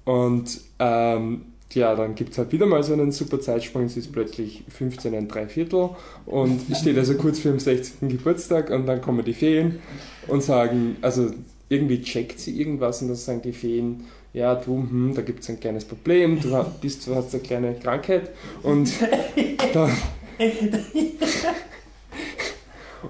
Und 0.03 0.59
ähm, 0.79 1.45
ja, 1.75 1.95
dann 1.95 2.15
gibt 2.15 2.31
es 2.31 2.37
halt 2.37 2.51
wieder 2.51 2.65
mal 2.65 2.83
so 2.83 2.93
einen 2.93 3.11
super 3.11 3.39
Zeitsprung, 3.39 3.85
es 3.85 3.97
ist 3.97 4.11
plötzlich 4.11 4.63
15 4.69 5.13
ein 5.15 5.27
Dreiviertel 5.27 5.89
und 6.25 6.61
steht 6.75 6.97
also 6.97 7.15
kurz 7.15 7.39
vor 7.39 7.51
dem 7.51 7.59
60. 7.59 8.09
Geburtstag 8.09 8.69
und 8.69 8.85
dann 8.85 9.01
kommen 9.01 9.23
die 9.25 9.33
Feen 9.33 9.79
und 10.27 10.43
sagen, 10.43 10.97
also 11.01 11.31
irgendwie 11.69 12.01
checkt 12.01 12.39
sie 12.39 12.59
irgendwas 12.59 13.01
und 13.01 13.07
dann 13.09 13.17
sagen 13.17 13.41
die 13.41 13.53
Feen, 13.53 14.05
ja, 14.33 14.55
du, 14.55 14.77
hm, 14.77 15.13
da 15.15 15.21
gibt 15.21 15.41
es 15.41 15.49
ein 15.49 15.59
kleines 15.59 15.85
Problem, 15.85 16.39
du 16.41 16.65
bist, 16.81 17.05
du 17.07 17.15
hast 17.15 17.33
eine 17.33 17.43
kleine 17.43 17.75
Krankheit 17.75 18.31
und 18.63 18.91
dann, 19.73 19.91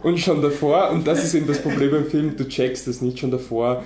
und 0.04 0.20
schon 0.20 0.42
davor, 0.42 0.90
und 0.92 1.06
das 1.06 1.24
ist 1.24 1.34
eben 1.34 1.48
das 1.48 1.62
Problem 1.62 1.92
beim 1.92 2.06
Film, 2.06 2.36
du 2.36 2.48
checkst 2.48 2.88
das 2.88 3.02
nicht 3.02 3.20
schon 3.20 3.32
davor, 3.32 3.84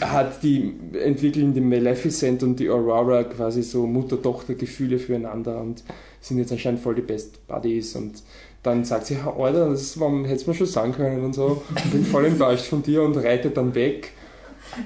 hat 0.00 0.42
die, 0.42 0.72
entwickeln 1.02 1.54
die 1.54 1.60
Maleficent 1.60 2.42
und 2.42 2.58
die 2.60 2.70
Aurora 2.70 3.24
quasi 3.24 3.62
so 3.62 3.86
Mutter-Tochter-Gefühle 3.86 4.98
füreinander 4.98 5.60
und 5.60 5.82
sind 6.20 6.38
jetzt 6.38 6.52
anscheinend 6.52 6.80
voll 6.80 6.94
die 6.94 7.02
Best 7.02 7.46
Buddies 7.46 7.96
und 7.96 8.22
dann 8.62 8.84
sagt 8.84 9.06
sie, 9.06 9.16
Alter, 9.16 9.70
das 9.70 9.92
du 9.92 10.08
mir 10.08 10.54
schon 10.54 10.66
sagen 10.66 10.92
können 10.92 11.22
und 11.22 11.34
so. 11.34 11.62
Ich 11.76 11.90
bin 11.90 12.04
voll 12.04 12.24
enttäuscht 12.24 12.64
von 12.64 12.82
dir 12.82 13.02
und 13.02 13.16
reitet 13.16 13.56
dann 13.58 13.74
weg. 13.74 14.12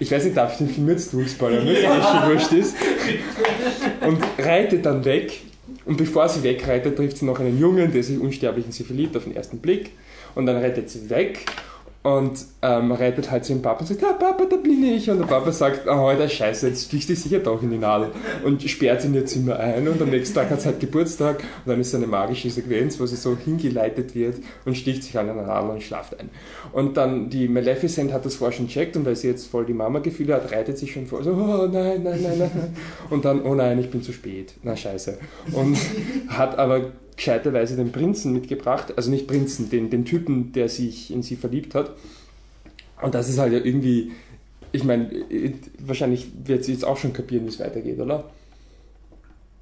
Ich 0.00 0.11
weiß 0.11 0.25
nicht, 0.25 0.37
darf 0.37 0.52
ich 0.52 0.59
den 0.59 0.68
Film 0.68 0.88
jetzt 0.88 1.12
durchspoilern, 1.12 1.64
wenn 1.64 1.76
es 1.76 1.83
schon 1.83 2.30
wurscht 2.30 2.52
ist. 2.52 2.76
Und 4.04 4.18
reitet 4.45 4.85
dann 4.85 5.04
weg. 5.04 5.42
Und 5.85 5.97
bevor 5.97 6.28
sie 6.28 6.42
wegreitet, 6.42 6.97
trifft 6.97 7.18
sie 7.18 7.25
noch 7.25 7.38
einen 7.38 7.59
Jungen, 7.59 7.92
der 7.92 8.02
sich 8.02 8.18
unsterblich 8.18 8.66
in 8.66 8.73
sie 8.73 8.83
verliebt 8.83 9.16
auf 9.16 9.25
den 9.25 9.37
ersten 9.37 9.59
Blick. 9.59 9.92
Und 10.35 10.47
dann 10.47 10.57
reitet 10.57 10.90
sie 10.90 11.09
weg 11.09 11.47
und 12.02 12.38
ähm, 12.62 12.93
reitet 12.93 13.31
halt 13.31 13.45
zu 13.45 13.52
ihrem 13.52 13.62
Papa 13.62 13.81
und 13.81 13.87
sagt, 13.87 14.00
ja 14.00 14.12
Papa, 14.12 14.45
da 14.49 14.57
bin 14.57 14.83
ich. 14.85 15.11
Und 15.11 15.19
der 15.19 15.26
Papa 15.26 15.50
sagt, 15.50 15.88
oh, 15.88 16.11
der 16.17 16.28
Scheiße, 16.28 16.69
jetzt 16.69 16.85
stichst 16.85 17.09
du 17.09 17.17
sicher 17.17 17.40
doch 17.40 17.62
in 17.62 17.71
die 17.71 17.78
Nadel. 17.78 18.11
Und 18.45 18.62
sperrt 18.62 19.02
sie 19.02 19.09
in 19.09 19.14
ihr 19.14 19.26
Zimmer 19.26 19.59
ein 19.59 19.88
und 19.88 20.00
am 20.00 20.11
nächsten 20.11 20.35
Tag 20.35 20.50
hat 20.50 20.61
sie 20.61 20.69
halt 20.69 20.81
Geburtstag 20.81 21.40
und 21.40 21.71
dann 21.71 21.81
ist 21.81 21.95
eine 21.95 22.07
magische 22.07 22.50
Sequenz, 22.50 23.00
wo 23.00 23.07
sie 23.07 23.17
so 23.17 23.37
hingeleitet 23.37 24.14
wird 24.14 24.37
und 24.64 24.76
sticht 24.76 25.02
sich 25.02 25.19
an 25.19 25.28
einer 25.28 25.43
Nadel 25.43 25.71
und 25.71 25.83
schlaft 25.83 26.19
ein. 26.19 26.31
Und 26.73 26.97
dann 26.97 27.31
die 27.31 27.49
Maleficent 27.49 28.12
hat 28.12 28.25
das 28.25 28.37
vorher 28.37 28.57
schon 28.57 28.69
checkt 28.69 28.97
und 28.97 29.05
weil 29.05 29.17
sie 29.17 29.28
jetzt 29.28 29.49
voll 29.49 29.67
die 29.67 29.75
Mama-Gefühle 29.75 30.35
hat, 30.35 30.52
reitet 30.52 30.78
sich 30.78 30.93
schon 30.93 31.07
vor, 31.07 31.25
so, 31.25 31.33
oh 31.33 31.69
nein, 31.71 32.02
nein, 32.05 32.23
nein, 32.23 32.38
nein. 32.38 32.76
Und 33.11 33.25
dann, 33.25 33.43
oh 33.43 33.55
nein, 33.55 33.78
ich 33.81 33.90
bin 33.90 34.02
zu 34.02 34.12
spät. 34.12 34.55
Na 34.62 34.76
scheiße. 34.76 35.19
Und 35.52 35.76
hat 36.28 36.59
aber 36.59 36.93
gescheiterweise 37.18 37.75
den 37.76 37.90
Prinzen 37.90 38.32
mitgebracht, 38.32 38.94
also 38.96 39.10
nicht 39.10 39.26
Prinzen, 39.26 39.68
den, 39.68 39.90
den 39.90 40.04
Typen, 40.04 40.52
der 40.52 40.68
sich 40.68 41.12
in 41.12 41.22
sie 41.22 41.34
verliebt 41.34 41.75
hat. 41.75 41.96
Und 43.02 43.14
das 43.14 43.28
ist 43.28 43.38
halt 43.38 43.52
ja 43.52 43.58
irgendwie, 43.58 44.12
ich 44.70 44.84
meine, 44.84 45.10
wahrscheinlich 45.80 46.28
wird 46.44 46.64
sie 46.64 46.72
jetzt 46.72 46.84
auch 46.84 46.96
schon 46.96 47.12
kapieren, 47.12 47.44
wie 47.44 47.48
es 47.48 47.58
weitergeht, 47.58 47.98
oder? 47.98 48.30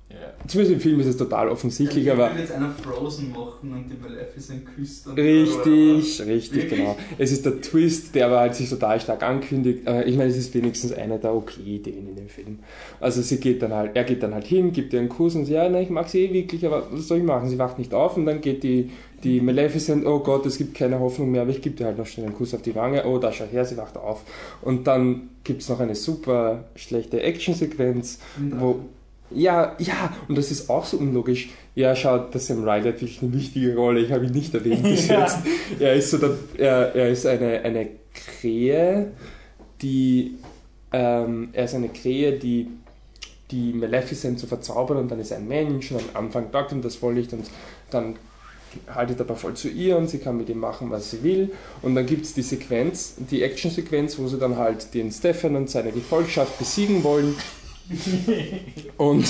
Ja. 0.09 0.17
Zumindest 0.47 0.75
im 0.77 0.81
Film 0.81 1.01
ist 1.01 1.07
es 1.09 1.17
total 1.17 1.49
offensichtlich, 1.49 2.05
ich 2.07 2.13
aber. 2.13 2.29
würde 2.29 2.39
jetzt 2.41 2.53
einer 2.53 2.71
Frozen 2.71 3.31
machen 3.33 3.73
und 3.73 3.87
die 3.91 3.97
Maleficent 4.01 4.63
küsst. 4.65 5.09
und- 5.09 5.19
Richtig, 5.19 6.23
richtig, 6.27 6.63
Wirklich? 6.63 6.79
genau. 6.79 6.97
Es 7.19 7.33
ist 7.33 7.45
der 7.45 7.61
Twist, 7.61 8.15
der 8.15 8.27
aber 8.27 8.39
halt 8.39 8.55
sich 8.55 8.71
total 8.71 9.01
stark 9.01 9.25
ankündigt. 9.25 9.87
Aber 9.87 10.07
ich 10.07 10.17
meine, 10.17 10.31
es 10.31 10.37
ist 10.37 10.55
wenigstens 10.55 10.93
eine 10.93 11.19
der 11.19 11.35
okay 11.35 11.61
Ideen 11.61 12.09
in 12.09 12.15
dem 12.17 12.29
Film. 12.29 12.61
Also 13.01 13.21
sie 13.21 13.39
geht 13.39 13.61
dann 13.63 13.73
halt, 13.73 13.97
er 13.97 14.05
geht 14.05 14.23
dann 14.23 14.33
halt 14.33 14.45
hin, 14.47 14.73
gibt 14.73 14.93
ihr 14.93 15.01
einen 15.01 15.09
Kuss 15.09 15.35
und 15.35 15.45
sie, 15.47 15.55
ja, 15.55 15.69
nein, 15.69 15.83
ich 15.83 15.91
mag 15.91 16.09
sie 16.09 16.25
eh 16.25 16.33
wirklich, 16.33 16.65
aber 16.65 16.87
was 16.93 17.09
soll 17.09 17.19
ich 17.19 17.25
machen? 17.25 17.49
Sie 17.49 17.59
wacht 17.59 17.79
nicht 17.79 17.93
auf 17.93 18.17
und 18.17 18.27
dann 18.27 18.41
geht 18.41 18.63
die, 18.63 18.91
die 19.25 19.41
Maleficent, 19.41 20.07
oh 20.07 20.21
Gott, 20.21 20.47
es 20.47 20.57
gibt 20.57 20.75
keine 20.75 21.01
Hoffnung 21.01 21.33
mehr, 21.33 21.43
aber 21.43 21.51
ich 21.51 21.63
gebe 21.63 21.75
dir 21.75 21.87
halt 21.87 21.99
noch 21.99 22.07
schnell 22.07 22.27
einen 22.27 22.37
Kuss 22.37 22.55
auf 22.55 22.63
die 22.63 22.77
Wange, 22.77 23.05
oh, 23.07 23.19
da 23.19 23.33
schau 23.33 23.47
her, 23.51 23.65
sie 23.65 23.77
wacht 23.77 23.97
auf. 23.97 24.23
Und 24.63 24.87
dann 24.87 25.31
gibt 25.43 25.63
es 25.63 25.69
noch 25.69 25.81
eine 25.81 25.97
super 25.97 26.65
schlechte 26.77 27.21
Actionsequenz, 27.23 28.21
wo, 28.59 28.81
ja, 29.31 29.75
ja, 29.79 30.13
und 30.29 30.37
das 30.37 30.51
ist 30.51 30.69
auch 30.71 30.85
so 30.85 30.99
unlogisch. 30.99 31.51
Ja, 31.75 31.95
schaut, 31.95 32.33
der 32.33 32.41
Sam 32.41 32.63
Riley 32.65 32.93
hat 32.93 33.01
wirklich 33.01 33.23
eine 33.23 33.33
wichtige 33.33 33.75
Rolle, 33.77 34.01
ich 34.01 34.11
habe 34.13 34.27
ihn 34.27 34.33
nicht 34.33 34.55
erwähnt 34.55 34.83
bis 34.83 35.09
Ja. 35.09 35.21
jetzt. 35.23 35.39
Er 35.79 35.95
ist 35.95 36.11
so 36.11 36.19
der, 36.19 36.31
er, 36.57 36.95
er 36.95 37.11
ist 37.11 37.27
eine, 37.27 37.61
eine 37.63 37.89
Krähe, 38.15 39.13
die 39.83 40.37
ähm, 40.93 41.51
er 41.53 41.65
ist 41.65 41.75
eine 41.75 41.89
Krähe, 41.89 42.39
die 42.39 42.69
die 43.51 43.73
Maleficent 43.73 44.41
zu 44.41 44.47
verzaubern 44.47 44.97
und 44.99 45.11
dann 45.11 45.21
ist 45.21 45.31
er 45.31 45.37
ein 45.39 45.47
Mensch 45.47 45.93
und 45.93 46.01
am 46.15 46.27
Anfang 46.27 46.51
taugt 46.51 46.73
ihm 46.73 46.83
das 46.83 46.97
voll 46.97 47.15
nicht 47.15 47.33
und 47.33 47.45
dann 47.91 48.17
haltet 48.93 49.21
aber 49.21 49.37
voll 49.37 49.55
zu 49.55 49.69
ihr 49.69 49.97
und 49.97 50.11
sie 50.11 50.19
kann 50.19 50.37
mit 50.37 50.49
ihm 50.49 50.59
machen, 50.59 50.91
was 50.91 51.11
sie 51.11 51.23
will. 51.23 51.53
Und 51.83 51.95
dann 51.95 52.07
gibt 52.07 52.25
es 52.27 52.35
die 52.35 52.43
Sequenz, 52.43 53.15
die 53.31 53.43
Action-Sequenz, 53.43 54.19
wo 54.19 54.27
sie 54.29 54.39
dann 54.39 54.57
halt 54.57 54.93
den 54.95 55.11
Stefan 55.13 55.57
und 55.57 55.71
seine 55.71 55.93
Gefolgschaft 55.93 56.59
besiegen 56.59 57.05
wollen. 57.05 57.37
Und 58.97 59.27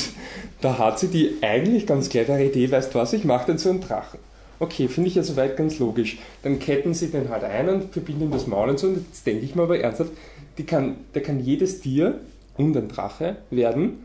da 0.61 0.79
hat 0.79 0.99
sie 0.99 1.09
die 1.09 1.37
eigentlich 1.43 1.87
ganz 1.87 2.09
clevere 2.09 2.45
Idee, 2.45 2.71
weißt 2.71 2.95
du 2.95 2.99
was, 2.99 3.13
ich 3.13 3.25
mache 3.25 3.57
so 3.59 3.71
einen 3.71 3.81
Drachen. 3.81 4.19
Okay, 4.59 4.89
finde 4.89 5.09
ich 5.09 5.17
ja 5.17 5.23
soweit 5.23 5.57
ganz 5.57 5.79
logisch. 5.79 6.19
Dann 6.43 6.59
ketten 6.59 6.95
sie 6.95 7.09
den 7.09 7.29
halt 7.29 7.45
ein 7.45 7.69
und 7.69 7.93
verbinden 7.93 8.31
das 8.31 8.47
Maul 8.47 8.71
und 8.71 8.79
so. 8.79 8.87
Und 8.87 8.97
jetzt 8.97 9.27
denke 9.27 9.45
ich 9.45 9.55
mir 9.55 9.63
aber 9.63 9.79
ernsthaft, 9.79 10.13
die 10.57 10.65
kann, 10.65 10.97
der 11.15 11.23
kann 11.23 11.41
jedes 11.41 11.81
Tier 11.81 12.21
und 12.57 12.77
ein 12.77 12.89
Drache 12.89 13.37
werden. 13.51 14.05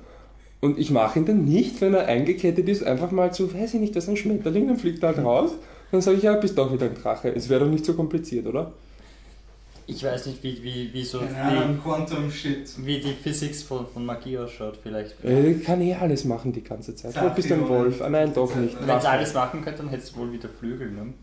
Und 0.60 0.77
ich 0.77 0.91
mache 0.91 1.20
ihn 1.20 1.25
dann 1.25 1.46
nicht, 1.46 1.79
wenn 1.79 1.93
er 1.93 2.05
eingekettet 2.05 2.67
ist, 2.67 2.84
einfach 2.84 3.12
mal 3.12 3.34
zu, 3.34 3.53
weiß 3.53 3.74
ich 3.75 3.79
nicht, 3.79 3.96
ist 3.96 4.10
ein 4.10 4.17
Schmetterling, 4.17 4.67
dann 4.67 4.77
fliegt 4.77 5.01
er 5.01 5.15
halt 5.15 5.25
raus. 5.25 5.51
Dann 5.91 6.01
sage 6.01 6.17
ich, 6.17 6.24
ja, 6.24 6.36
bist 6.36 6.58
doch 6.58 6.72
wieder 6.72 6.86
ein 6.86 6.96
Drache. 6.96 7.34
Es 7.34 7.50
wäre 7.50 7.62
doch 7.62 7.72
nicht 7.72 7.86
so 7.86 7.93
kompliziert, 7.93 8.46
oder? 8.46 8.74
Ich 9.91 10.03
weiß 10.03 10.27
nicht, 10.27 10.41
wie, 10.43 10.63
wie, 10.63 10.93
wie 10.93 11.03
so 11.03 11.19
Keine 11.19 11.62
Ahnung, 11.62 11.79
Quantum 11.83 12.31
Shit. 12.31 12.69
wie, 12.86 13.00
die 13.00 13.13
Physics 13.13 13.62
von, 13.63 13.86
von 13.88 14.05
Magie 14.05 14.38
ausschaut, 14.38 14.79
vielleicht. 14.81 15.24
Äh, 15.24 15.55
kann 15.55 15.81
eh 15.81 15.93
alles 15.93 16.24
machen 16.24 16.53
die 16.53 16.63
ganze 16.63 16.95
Zeit. 16.95 17.15
Du 17.15 17.29
bist 17.29 17.51
ein 17.51 17.67
Wolf. 17.67 18.01
Ah, 18.01 18.10
nein, 18.10 18.33
doch 18.33 18.55
nicht. 18.55 18.75
Wenn 18.79 18.98
es 18.98 19.05
alles 19.05 19.33
machen 19.33 19.62
könnte, 19.63 19.79
dann 19.81 19.89
hättest 19.89 20.15
du 20.15 20.19
wohl 20.21 20.31
wieder 20.31 20.48
Flügel, 20.48 20.91
ne? 20.91 21.13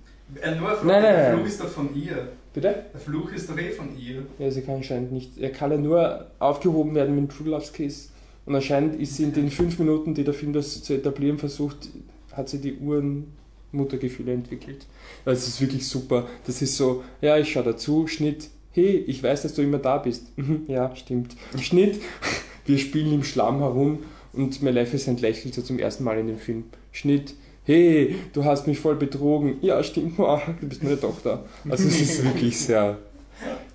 Äh, 0.43 0.55
nur 0.57 0.69
Frage, 0.69 0.87
Nein, 0.87 1.03
nein, 1.03 1.15
der. 1.15 1.35
Fluch 1.35 1.47
ist 1.47 1.61
doch 1.61 1.69
von 1.69 1.95
ihr. 1.95 2.29
Bitte? 2.53 2.85
Der 2.93 3.01
Fluch 3.01 3.33
ist 3.33 3.49
doch 3.49 3.57
eh 3.59 3.71
von 3.71 3.99
ihr. 3.99 4.27
Ja, 4.39 4.51
sie 4.51 4.61
kann 4.61 4.77
anscheinend 4.77 5.13
nicht. 5.13 5.39
Er 5.39 5.51
kann 5.51 5.71
ja 5.71 5.79
nur 5.79 6.27
aufgehoben 6.39 6.95
werden 6.95 7.15
mit 7.15 7.31
True 7.31 7.49
Love's 7.49 7.73
Kiss. 7.73 8.11
Und 8.45 8.55
anscheinend 8.55 9.01
ist 9.01 9.17
sie 9.17 9.25
in 9.25 9.33
den 9.33 9.51
fünf 9.51 9.79
Minuten, 9.79 10.15
die 10.15 10.25
der 10.25 10.35
Film 10.35 10.53
das 10.53 10.83
zu 10.83 10.95
etablieren 10.95 11.39
versucht, 11.39 11.89
hat 12.33 12.49
sie 12.49 12.59
die 12.61 12.75
Uhren-Muttergefühle 12.79 14.33
entwickelt. 14.33 14.87
Also 15.25 15.39
es 15.39 15.49
ist 15.49 15.61
wirklich 15.61 15.87
super. 15.87 16.27
Das 16.47 16.61
ist 16.63 16.77
so, 16.77 17.05
ja, 17.21 17.37
ich 17.39 17.53
schaue 17.53 17.65
dazu, 17.65 18.07
Schnitt, 18.07 18.49
hey, 18.73 19.05
ich 19.07 19.23
weiß, 19.23 19.43
dass 19.43 19.55
du 19.55 19.63
immer 19.63 19.79
da 19.79 19.99
bist. 19.99 20.27
Mhm, 20.37 20.65
ja, 20.69 20.95
stimmt. 20.95 21.37
Schnitt, 21.61 22.01
wir 22.67 22.79
spielen 22.79 23.13
im 23.13 23.25
Schlamm 23.25 23.59
herum 23.59 24.01
und 24.33 24.63
Maleficent 24.63 25.21
lächelt 25.21 25.55
so 25.55 25.63
zum 25.63 25.79
ersten 25.79 26.05
Mal 26.05 26.19
in 26.19 26.29
dem 26.29 26.39
Film. 26.39 26.65
Schnitt, 26.93 27.35
hey, 27.65 28.17
du 28.33 28.45
hast 28.45 28.67
mich 28.67 28.79
voll 28.79 28.97
betrogen. 28.97 29.57
Ja, 29.63 29.83
stimmt, 29.83 30.19
ah, 30.21 30.41
du 30.61 30.69
bist 30.69 30.83
meine 30.83 31.01
Tochter. 31.01 31.45
Also 31.69 31.89
es 31.89 32.01
ist 32.01 32.25
wirklich 32.25 32.59
sehr 32.59 32.99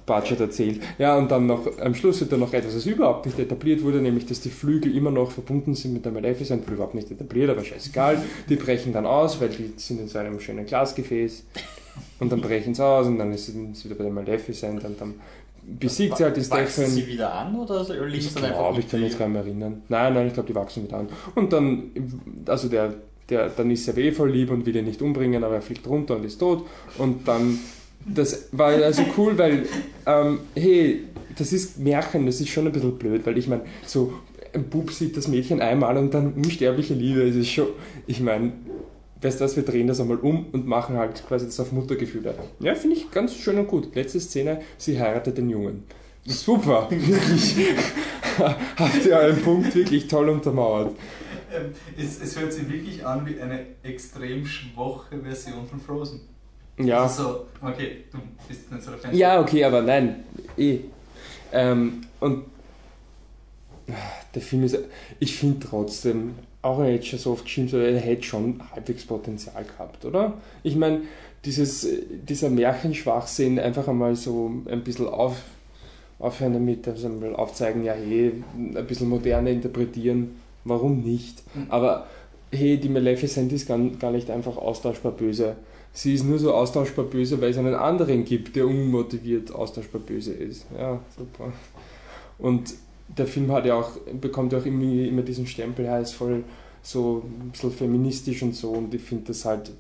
Budget 0.06 0.40
erzählt. 0.40 0.82
Ja, 0.98 1.18
und 1.18 1.32
dann 1.32 1.46
noch, 1.46 1.80
am 1.80 1.96
Schluss 1.96 2.20
wird 2.20 2.32
dann 2.32 2.40
noch 2.40 2.54
etwas, 2.54 2.76
was 2.76 2.86
überhaupt 2.86 3.26
nicht 3.26 3.40
etabliert 3.40 3.84
wurde, 3.84 4.02
nämlich, 4.02 4.26
dass 4.26 4.42
die 4.42 4.50
Flügel 4.50 4.96
immer 4.96 5.12
noch 5.12 5.32
verbunden 5.32 5.76
sind 5.76 5.94
mit 5.94 6.06
der 6.06 6.12
Maleficent, 6.12 6.68
überhaupt 6.68 6.96
nicht 6.96 7.10
etabliert, 7.10 7.50
aber 7.50 7.64
scheißegal. 7.64 8.22
Die 8.50 8.56
brechen 8.56 8.94
dann 8.94 9.06
aus, 9.06 9.40
weil 9.40 9.50
die 9.50 9.74
sind 9.78 10.02
in 10.02 10.08
so 10.08 10.20
einem 10.20 10.40
schönen 10.40 10.66
Glasgefäß. 10.66 11.46
Und 12.20 12.32
dann 12.32 12.42
brechen 12.42 12.74
sie 12.74 12.84
aus 12.84 13.08
und 13.08 13.18
dann 13.18 13.34
ist 13.34 13.48
sie 13.48 13.84
wieder 13.86 13.96
bei 13.96 14.04
der 14.06 14.14
Maleficent 14.14 14.84
und 14.84 15.00
dann 15.00 15.16
besiegt 15.80 16.18
sie 16.18 16.24
halt 16.24 16.38
die 16.38 16.50
Wachsen 16.50 16.86
Stefan. 16.86 16.90
sie 16.92 17.08
wieder 17.08 17.34
an 17.34 17.56
oder 17.56 17.84
liegt 18.06 18.24
Ich 18.24 18.28
es 18.28 18.34
dann 18.34 18.46
einfach 18.46 18.78
ich 18.78 18.90
kann 18.90 19.00
mich 19.00 19.10
jetzt 19.10 19.20
gar 19.20 19.28
nicht 19.28 19.34
mehr 19.34 19.44
erinnern. 19.44 19.82
Nein, 19.90 20.14
nein, 20.14 20.28
ich 20.28 20.34
glaube, 20.34 20.48
die 20.48 20.56
wachsen 20.56 20.84
mit 20.84 20.94
an. 20.94 21.08
Und 21.36 21.54
dann, 21.54 21.92
also 22.46 22.68
der, 22.68 22.94
der, 23.30 23.50
dann 23.50 23.72
ist 23.72 23.88
er 23.88 23.98
eh 23.98 24.12
voll 24.12 24.32
lieb 24.32 24.52
und 24.52 24.66
will 24.66 24.76
ihn 24.76 24.86
nicht 24.86 25.02
umbringen, 25.02 25.44
aber 25.44 25.56
er 25.56 25.62
fliegt 25.62 25.88
runter 25.88 26.18
und 26.18 26.26
ist 26.26 26.38
tot. 26.38 26.66
Und 26.98 27.28
dann, 27.28 27.60
das 28.06 28.50
war 28.52 28.70
also 28.72 29.04
cool, 29.18 29.38
weil, 29.38 29.66
ähm, 30.06 30.40
hey, 30.56 31.06
das 31.38 31.54
ist 31.54 31.80
Märchen, 31.80 32.26
das 32.26 32.42
ist 32.42 32.50
schon 32.50 32.68
ein 32.68 32.74
bisschen 32.74 32.98
blöd, 32.98 33.26
weil 33.26 33.38
ich 33.38 33.48
meine, 33.48 33.64
so 33.86 34.14
ein 34.54 34.64
Bub 34.66 34.92
sieht 34.92 35.18
das 35.18 35.28
Mädchen 35.28 35.62
einmal 35.62 35.98
und 35.98 36.14
dann 36.14 36.34
unsterbliche 36.34 36.94
Liebe, 36.94 37.22
ist 37.22 37.50
schon, 37.50 37.68
ich 38.06 38.20
meine, 38.20 38.52
weißt 39.24 39.40
du 39.40 39.46
was, 39.46 39.56
wir 39.56 39.64
drehen 39.64 39.88
das 39.88 40.00
einmal 40.00 40.18
um 40.18 40.48
und 40.52 40.68
machen 40.68 40.98
halt 40.98 41.26
quasi 41.28 41.46
das 41.46 41.60
auf 41.60 41.72
Muttergefühle. 41.72 42.36
Ja, 42.60 42.76
finde 42.76 42.98
ich 42.98 43.10
ganz 43.12 43.36
schön 43.36 43.58
und 43.58 43.68
gut. 43.68 43.96
Letzte 43.96 44.20
Szene, 44.20 44.62
sie 44.78 45.00
heiratet 45.00 45.38
den 45.38 45.50
Jungen. 45.50 45.84
Super, 46.26 46.88
wirklich. 46.92 47.56
Habt 48.78 49.06
ihr 49.06 49.16
euren 49.16 49.42
Punkt 49.42 49.76
wirklich 49.76 50.08
toll 50.08 50.30
untermauert. 50.30 50.96
Ähm, 51.54 51.72
es, 51.98 52.22
es 52.22 52.40
hört 52.40 52.52
sich 52.52 52.70
wirklich 52.70 53.06
an 53.06 53.26
wie 53.26 53.40
eine 53.40 53.66
extrem 53.84 54.46
schwache 54.46 55.20
Version 55.20 55.68
von 55.68 55.80
Frozen. 55.80 56.22
Ja. 56.78 57.04
Also 57.04 57.24
so, 57.24 57.48
okay, 57.62 58.06
du 58.12 58.18
bist 58.48 58.72
nicht 58.72 58.84
so 58.84 58.92
der 58.92 59.00
Fan. 59.00 59.16
Ja, 59.16 59.40
okay, 59.40 59.64
aber 59.64 59.82
nein, 59.82 60.24
eh. 60.58 60.80
Ähm, 61.52 62.06
und 62.20 62.46
der 64.34 64.42
Film 64.42 64.64
ist, 64.64 64.78
ich 65.20 65.36
finde 65.36 65.68
trotzdem, 65.68 66.34
auch 66.64 66.84
jetzt 66.84 67.08
schon 67.08 67.20
so 67.20 67.34
oft 67.34 67.46
geschimpft 67.46 67.74
wird, 67.74 67.94
er 67.94 68.00
hätte 68.00 68.24
schon 68.24 68.60
halbwegs 68.72 69.06
Potenzial 69.06 69.64
gehabt, 69.64 70.04
oder? 70.06 70.34
Ich 70.64 70.76
meine, 70.76 71.02
dieses, 71.46 71.88
dieser 72.10 72.50
Märchenschwachsinn 72.50 73.60
einfach 73.60 73.88
einmal 73.88 74.16
so 74.16 74.52
ein 74.66 74.84
bisschen 74.84 75.08
auf, 75.08 75.36
aufhören 76.20 76.54
damit, 76.54 76.88
also 76.88 77.10
mal 77.10 77.36
aufzeigen, 77.36 77.84
ja, 77.84 77.94
hey, 77.94 78.32
ein 78.56 78.88
bisschen 78.88 79.10
moderner 79.10 79.50
interpretieren, 79.50 80.40
warum 80.64 81.02
nicht? 81.02 81.44
Mhm. 81.54 81.66
Aber 81.70 82.08
hey, 82.52 82.78
die 82.78 82.90
Maleficent 82.90 83.52
ist 83.52 83.68
gar, 83.68 83.80
gar 84.00 84.12
nicht 84.12 84.30
einfach 84.32 84.56
austauschbar 84.56 85.12
böse. 85.12 85.58
Sie 85.92 86.14
ist 86.14 86.24
nur 86.24 86.40
so 86.40 86.54
austauschbar 86.54 87.06
böse, 87.06 87.40
weil 87.42 87.52
es 87.52 87.58
einen 87.58 87.76
anderen 87.76 88.24
gibt, 88.24 88.56
der 88.56 88.66
unmotiviert 88.66 89.54
austauschbar 89.54 90.02
böse 90.02 90.34
ist. 90.34 90.66
Ja, 90.78 91.00
super. 91.16 91.52
Und 92.40 92.74
der 93.18 93.28
Film 93.28 93.52
hat 93.52 93.66
ja 93.66 93.76
auch, 93.76 93.92
bekommt 94.20 94.54
ja 94.54 94.60
auch 94.60 94.66
immer, 94.66 94.84
immer 94.84 95.22
diesen 95.22 95.48
Stempel, 95.48 95.86
er 95.86 96.02
ist 96.02 96.14
voll 96.14 96.44
so 96.82 97.24
ein 97.24 97.52
bisschen 97.52 97.72
feministisch 97.72 98.44
und 98.44 98.56
so 98.56 98.72
und 98.72 98.94
ich 98.94 99.02
finde 99.02 99.26
das 99.28 99.46
halt 99.46 99.72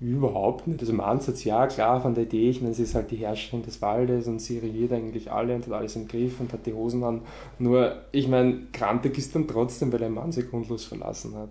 Überhaupt 0.00 0.68
nicht. 0.68 0.78
Also 0.78 0.92
im 0.92 1.00
Ansatz 1.00 1.42
ja, 1.42 1.66
klar, 1.66 2.00
von 2.00 2.14
der 2.14 2.22
Idee, 2.22 2.50
ich 2.50 2.60
meine, 2.62 2.72
sie 2.72 2.84
ist 2.84 2.94
halt 2.94 3.10
die 3.10 3.16
Herrscherin 3.16 3.64
des 3.64 3.82
Waldes 3.82 4.28
und 4.28 4.40
sie 4.40 4.58
regiert 4.58 4.92
eigentlich 4.92 5.32
alle 5.32 5.56
und 5.56 5.66
hat 5.66 5.72
alles 5.72 5.96
im 5.96 6.06
Griff 6.06 6.38
und 6.38 6.52
hat 6.52 6.66
die 6.66 6.72
Hosen 6.72 7.02
an. 7.02 7.22
Nur, 7.58 8.02
ich 8.12 8.28
meine, 8.28 8.60
grantig 8.72 9.18
ist 9.18 9.34
dann 9.34 9.48
trotzdem, 9.48 9.90
weil 9.90 9.98
der 9.98 10.10
Mann 10.10 10.30
sie 10.30 10.46
grundlos 10.46 10.84
verlassen 10.84 11.34
hat. 11.34 11.50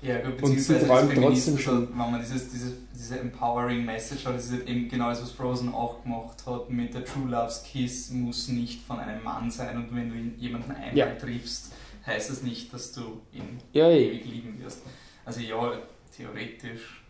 Ja, 0.00 0.18
gut, 0.20 0.40
Und 0.42 0.56
sie 0.58 0.58
Feminist, 0.58 0.68
trotzdem 0.68 0.90
also, 0.90 1.88
wenn 1.88 1.96
man 2.12 2.20
dieses, 2.20 2.50
diese, 2.50 2.72
diese 2.94 3.18
empowering 3.18 3.84
Message 3.84 4.26
hat, 4.26 4.36
das 4.36 4.44
ist 4.46 4.52
halt 4.52 4.68
eben 4.68 4.88
genau 4.88 5.08
das, 5.08 5.22
was 5.22 5.32
Frozen 5.32 5.72
auch 5.74 6.02
gemacht 6.04 6.36
hat 6.46 6.70
mit 6.70 6.94
der 6.94 7.04
True 7.04 7.28
Love's 7.28 7.64
Kiss 7.64 8.10
muss 8.12 8.46
nicht 8.48 8.82
von 8.86 9.00
einem 9.00 9.24
Mann 9.24 9.50
sein 9.50 9.76
und 9.76 9.94
wenn 9.94 10.08
du 10.08 10.14
ihn- 10.14 10.34
jemanden 10.38 10.70
einmal 10.70 10.96
Ja. 10.96 11.06
triffst, 11.14 11.72
heißt 12.06 12.30
das 12.30 12.42
nicht, 12.44 12.72
dass 12.72 12.92
du 12.92 13.20
ihn 13.32 13.58
Ja, 13.72 13.90
ewig 13.90 14.24
lieben 14.24 14.60
wirst. 14.62 14.82
Also 15.24 15.40
ja, 15.40 15.72
theoretisch. 16.16 17.02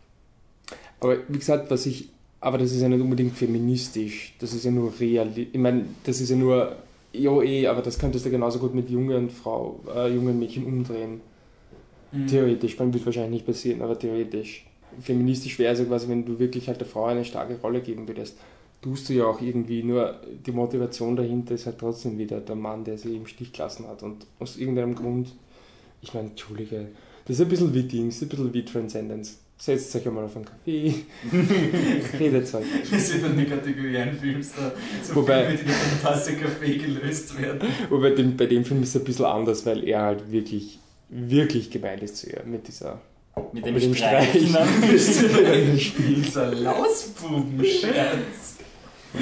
Aber 1.00 1.18
wie 1.28 1.38
gesagt, 1.38 1.70
was 1.70 1.84
ich, 1.84 2.08
aber 2.40 2.56
das 2.56 2.72
ist 2.72 2.80
ja 2.80 2.88
nicht 2.88 3.00
unbedingt 3.02 3.36
feministisch, 3.36 4.34
das 4.38 4.54
ist 4.54 4.64
ja 4.64 4.70
nur 4.70 4.98
real, 4.98 5.30
ich 5.36 5.52
meine, 5.58 5.84
das 6.04 6.20
ist 6.20 6.30
ja 6.30 6.36
nur, 6.36 6.74
ja 7.12 7.42
eh, 7.42 7.66
aber 7.66 7.82
das 7.82 7.98
könntest 7.98 8.24
du 8.26 8.30
genauso 8.30 8.58
gut 8.58 8.74
mit 8.74 8.88
jungen 8.90 9.28
Frau, 9.30 9.78
äh, 9.94 10.12
jungen 10.12 10.38
Mädchen 10.38 10.64
umdrehen. 10.64 11.20
Mhm. 12.12 12.26
Theoretisch, 12.26 12.78
man 12.78 12.92
wird 12.94 13.04
wahrscheinlich 13.06 13.32
nicht 13.32 13.46
passieren, 13.46 13.82
aber 13.82 13.98
theoretisch. 13.98 14.64
Feministisch 15.00 15.58
wäre 15.58 15.76
so 15.76 15.84
quasi, 15.84 16.08
wenn 16.08 16.24
du 16.24 16.38
wirklich 16.38 16.66
halt 16.68 16.80
der 16.80 16.86
Frau 16.86 17.04
eine 17.06 17.24
starke 17.24 17.56
Rolle 17.60 17.80
geben 17.80 18.08
würdest. 18.08 18.38
Tust 18.80 19.08
du 19.08 19.12
ja 19.12 19.24
auch 19.26 19.40
irgendwie, 19.40 19.82
nur 19.82 20.14
die 20.46 20.52
Motivation 20.52 21.16
dahinter 21.16 21.54
ist 21.54 21.66
halt 21.66 21.78
trotzdem 21.78 22.16
wieder 22.16 22.40
der 22.40 22.54
Mann, 22.54 22.84
der 22.84 22.96
sie 22.96 23.16
im 23.16 23.26
Stich 23.26 23.52
gelassen 23.52 23.86
hat. 23.88 24.02
Und 24.02 24.24
aus 24.38 24.56
irgendeinem 24.56 24.94
Grund, 24.94 25.34
ich 26.00 26.14
meine, 26.14 26.28
Entschuldige, 26.28 26.86
das 27.26 27.36
ist 27.36 27.42
ein 27.42 27.48
bisschen 27.48 27.74
wie 27.74 27.82
Dings, 27.82 28.22
ein 28.22 28.28
bisschen 28.28 28.54
wie 28.54 28.64
Transcendence. 28.64 29.38
Setzt 29.60 29.94
euch 29.96 30.06
einmal 30.06 30.24
auf 30.24 30.36
einen 30.36 30.44
Kaffee, 30.44 30.94
redet 32.18 32.52
halt. 32.54 32.64
Wir 32.90 32.98
sind 33.00 33.24
in 33.26 33.36
die 33.38 33.44
Kategorie 33.44 33.96
ein 33.98 34.16
Filmstar. 34.16 34.72
So 35.02 35.16
Wobei- 35.16 35.44
Filme, 35.46 35.58
die 35.58 35.64
mit 35.66 35.74
einer 35.74 36.00
Tasse 36.02 36.36
Kaffee 36.36 36.76
gelöst 36.78 37.40
werden. 37.40 37.68
Wobei 37.90 38.10
dem, 38.10 38.36
bei 38.36 38.46
dem 38.46 38.64
Film 38.64 38.82
ist 38.82 38.90
es 38.94 39.02
ein 39.02 39.04
bisschen 39.04 39.24
anders, 39.24 39.66
weil 39.66 39.82
er 39.86 40.02
halt 40.02 40.30
wirklich, 40.30 40.78
wirklich 41.08 41.70
gemeint 41.70 42.02
ist 42.02 42.16
zu 42.18 42.28
ihr 42.30 42.42
mit 42.44 42.66
dieser 42.68 43.00
Mit 43.52 43.64
dem 43.66 43.74
Mit 43.74 43.82
dem 43.84 43.94
Streich. 43.94 44.32
Dieser 45.98 46.52
Lausbubenscherz. 46.54 48.56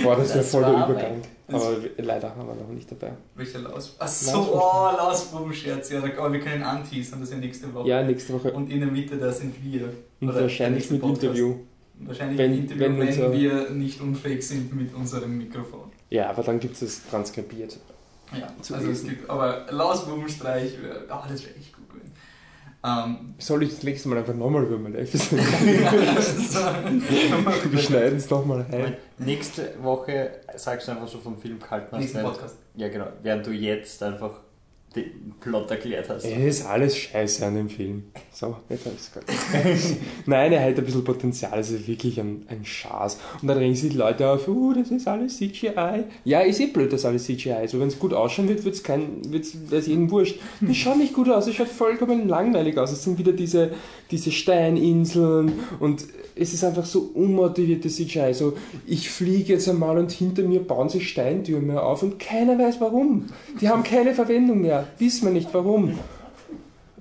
Boah, 0.02 0.16
das 0.16 0.28
wäre 0.30 0.38
Das 0.38 0.50
voll 0.50 0.62
der 0.62 0.72
Übergang. 0.72 1.22
Aber 1.48 1.76
leider 1.98 2.34
haben 2.34 2.48
wir 2.48 2.54
noch 2.56 2.68
nicht 2.70 2.90
dabei. 2.90 3.12
Welcher 3.36 3.60
Laus? 3.60 3.94
Achso, 4.00 4.32
Lausbuben. 4.32 4.60
oh, 4.60 4.96
Lausbubenscherz. 4.96 5.90
Ja, 5.90 6.02
aber 6.02 6.32
wir 6.32 6.40
können 6.40 6.62
anteasern, 6.64 7.20
das 7.20 7.28
ist 7.28 7.34
ja 7.36 7.40
nächste 7.40 7.72
Woche. 7.72 7.88
Ja, 7.88 8.02
nächste 8.02 8.32
Woche. 8.34 8.50
Und 8.52 8.68
in 8.70 8.80
der 8.80 8.90
Mitte, 8.90 9.16
da 9.16 9.30
sind 9.30 9.54
wir. 9.62 9.92
Und 10.20 10.30
Oder 10.30 10.40
wahrscheinlich 10.42 10.90
mit 10.90 11.00
Podcast. 11.00 11.22
Interview. 11.24 11.54
Wahrscheinlich 12.00 12.36
Wenn- 12.38 12.58
Interview, 12.58 12.80
wenn 12.82 12.98
wenn, 12.98 13.08
unser- 13.08 13.32
wir 13.32 13.70
nicht 13.70 14.00
unfähig 14.00 14.46
sind 14.46 14.74
mit 14.74 14.92
unserem 14.94 15.38
Mikrofon. 15.38 15.92
Ja, 16.10 16.30
aber 16.30 16.42
dann 16.42 16.58
gibt 16.58 16.74
es 16.74 16.82
es 16.82 17.06
transkribiert. 17.08 17.78
Ja, 18.36 18.48
also 18.58 18.74
es 18.74 18.82
lesen. 18.82 19.08
gibt, 19.10 19.30
aber 19.30 19.66
Lausbubenstreich, 19.70 20.72
ah, 21.08 21.24
das 21.30 21.44
wäre 21.44 21.54
echt 21.54 21.72
gewesen. 21.72 21.75
Ähm, 22.86 23.34
Soll 23.38 23.64
ich 23.64 23.70
das 23.70 23.82
nächste 23.82 24.08
Mal 24.08 24.18
einfach 24.18 24.34
nochmal 24.34 24.62
über 24.62 24.78
Maleficent? 24.78 25.42
so, 25.42 26.60
Wir 27.70 27.78
schneiden 27.80 28.18
es 28.18 28.30
nochmal 28.30 28.64
rein. 28.70 28.96
Nächste 29.18 29.74
Woche 29.82 30.30
sagst 30.54 30.86
du 30.86 30.92
einfach 30.92 31.08
so 31.08 31.18
vom 31.18 31.36
Film 31.36 31.58
gehalten 31.58 31.88
hast. 31.92 32.00
Nächsten 32.00 32.22
Podcast. 32.22 32.56
Ja, 32.76 32.88
genau. 32.88 33.08
Während 33.22 33.46
du 33.46 33.50
jetzt 33.50 34.02
einfach 34.02 34.40
den 34.94 35.34
Plot 35.40 35.70
erklärt 35.70 36.08
hast. 36.08 36.24
Es 36.24 36.58
ist 36.60 36.66
alles 36.66 36.96
scheiße 36.96 37.44
an 37.44 37.54
dem 37.54 37.68
Film. 37.68 38.04
So, 38.32 38.48
hab 38.48 38.70
ich's 38.70 39.12
gesagt. 39.12 39.30
Nein, 40.26 40.52
er 40.52 40.62
hat 40.62 40.78
ein 40.78 40.84
bisschen 40.84 41.04
Potenzial, 41.04 41.58
es 41.58 41.70
ist 41.70 41.86
wirklich 41.86 42.18
ein, 42.18 42.46
ein 42.48 42.64
Schaß. 42.64 43.18
Und 43.42 43.48
dann 43.48 43.58
regen 43.58 43.74
sich 43.74 43.90
die 43.90 43.96
Leute 43.96 44.28
auf, 44.28 44.48
uh, 44.48 44.72
das 44.72 44.90
ist 44.90 45.06
alles 45.06 45.36
CGI. 45.36 46.04
Ja, 46.24 46.40
ist 46.40 46.60
eh 46.60 46.66
blöd, 46.66 46.92
dass 46.92 47.04
alles 47.04 47.24
CGI 47.24 47.64
ist. 47.64 47.74
Aber 47.74 47.82
wenn 47.82 47.88
es 47.88 47.98
gut 47.98 48.14
ausschauen 48.14 48.48
wird, 48.48 48.64
wird's 48.64 48.82
kein, 48.82 49.20
wird's, 49.30 49.56
wär's 49.68 49.86
jedem 49.86 50.10
wurscht. 50.10 50.38
Das 50.60 50.76
schaut 50.76 50.98
nicht 50.98 51.14
gut 51.14 51.28
aus, 51.28 51.46
es 51.46 51.54
schaut 51.54 51.68
vollkommen 51.68 52.28
langweilig 52.28 52.78
aus. 52.78 52.92
Es 52.92 53.04
sind 53.04 53.18
wieder 53.18 53.32
diese, 53.32 53.72
diese 54.10 54.32
Steininseln 54.32 55.52
und 55.80 56.04
es 56.38 56.52
ist 56.52 56.62
einfach 56.64 56.84
so 56.84 57.10
unmotivierte 57.14 57.88
CGI. 57.88 58.34
So, 58.34 58.52
ich 58.86 59.10
fliege 59.10 59.54
jetzt 59.54 59.68
einmal 59.68 59.98
und 59.98 60.12
hinter 60.12 60.42
mir 60.42 60.60
bauen 60.60 60.88
sich 60.88 61.08
Steintürme 61.08 61.82
auf 61.82 62.02
und 62.02 62.18
keiner 62.18 62.58
weiß 62.58 62.80
warum. 62.80 63.26
Die 63.60 63.68
haben 63.68 63.82
keine 63.82 64.14
Verwendung 64.14 64.60
mehr. 64.60 64.86
Wissen 64.98 65.26
wir 65.26 65.32
nicht 65.32 65.52
warum. 65.52 65.98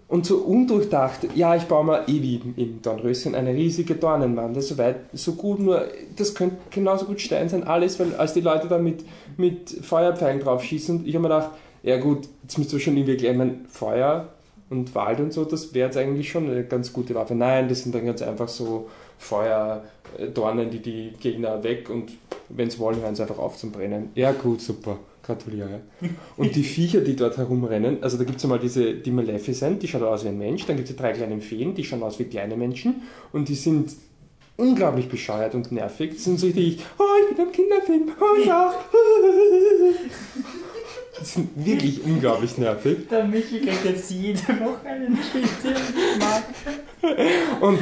Und 0.08 0.26
so 0.26 0.38
undurchdacht, 0.38 1.28
ja, 1.36 1.56
ich 1.56 1.64
baue 1.64 1.84
mal 1.84 2.04
eh 2.08 2.22
wie 2.22 2.42
im 2.56 2.82
Dornröschen 2.82 3.36
eine 3.36 3.54
riesige 3.54 3.96
Dornenwand, 3.96 4.62
so 4.62 4.78
weit, 4.78 4.98
so 5.14 5.34
gut, 5.34 5.60
nur 5.60 5.88
das 6.16 6.36
könnte 6.36 6.58
genauso 6.70 7.06
gut 7.06 7.20
Stein 7.20 7.50
sein, 7.50 7.64
alles, 7.64 8.00
weil 8.00 8.14
als 8.16 8.34
die 8.34 8.42
Leute 8.42 8.68
da 8.68 8.78
mit, 8.78 9.04
mit 9.36 9.70
Feuerpfeilen 9.70 10.40
drauf 10.40 10.64
schießen, 10.64 11.08
ich 11.08 11.16
habe 11.16 11.24
mir 11.24 11.36
gedacht, 11.36 11.52
ja 11.82 11.98
gut, 11.98 12.30
jetzt 12.44 12.58
müsst 12.60 12.72
ihr 12.72 12.80
schon 12.80 12.96
irgendwie 12.96 13.14
erklären, 13.14 13.34
ich 13.34 13.40
meine, 13.40 13.56
Feuer 13.68 14.28
und 14.70 14.94
Wald 14.94 15.20
und 15.22 15.34
so, 15.34 15.44
das 15.44 15.74
wäre 15.74 15.88
jetzt 15.88 15.98
eigentlich 15.98 16.30
schon 16.30 16.52
eine 16.52 16.64
ganz 16.64 16.94
gute 16.94 17.16
Waffe. 17.16 17.34
Nein, 17.34 17.68
das 17.68 17.82
sind 17.82 17.96
dann 17.96 18.06
ganz 18.06 18.22
einfach 18.22 18.48
so 18.48 18.88
Feuerdornen, 19.18 20.70
die 20.70 20.80
die 20.80 21.14
Gegner 21.20 21.64
weg 21.64 21.90
und 21.90 22.12
wenn 22.50 22.70
sie 22.70 22.80
wollen, 22.80 23.02
hören 23.02 23.16
sie 23.16 23.24
einfach 23.24 23.40
auf 23.40 23.58
zum 23.58 23.72
Brennen. 23.72 24.10
Ja 24.16 24.32
gut, 24.32 24.62
super. 24.62 24.98
Gratuliere. 25.24 25.82
Und 26.38 26.56
die 26.56 26.62
Viecher, 26.62 27.02
die 27.02 27.16
dort 27.16 27.38
herumrennen, 27.38 28.04
also 28.04 28.16
da 28.16 28.24
gibt 28.24 28.38
es 28.38 28.44
einmal 28.44 28.60
diese, 28.60 28.94
die 28.94 29.10
Maleficent, 29.10 29.82
die 29.82 29.88
schaut 29.88 30.04
aus 30.04 30.24
wie 30.24 30.28
ein 30.28 30.38
Mensch, 30.38 30.68
dann 30.68 30.76
gibt 30.76 30.88
es 30.88 30.96
die 30.96 31.02
drei 31.02 31.14
kleinen 31.14 31.42
Feen, 31.42 31.74
die 31.74 31.84
schauen 31.84 32.04
aus 32.04 32.20
wie 32.20 32.26
kleine 32.26 32.56
Menschen 32.56 33.02
und 33.34 33.50
die 33.50 33.56
sind 33.56 33.96
unglaublich 34.56 35.10
bescheuert 35.10 35.56
und 35.56 35.72
nervig. 35.72 36.12
Die 36.12 36.18
sind 36.18 36.40
so 36.40 36.46
richtig, 36.46 36.86
oh, 37.00 37.04
ich 37.24 37.36
bin 37.36 37.46
am 37.48 37.52
Kinderfilm, 37.52 38.12
oh 38.20 38.46
ja. 38.46 38.72
Die 41.20 41.26
sind 41.26 41.50
wirklich 41.66 42.04
unglaublich 42.04 42.58
nervig. 42.58 43.08
Der 43.10 43.24
Michi 43.24 43.60
kriegt 43.62 43.86
jetzt 43.86 44.12
jede 44.12 44.40
Woche 44.40 44.86
einen 44.86 45.18
mag. 46.20 46.44
Und 47.62 47.80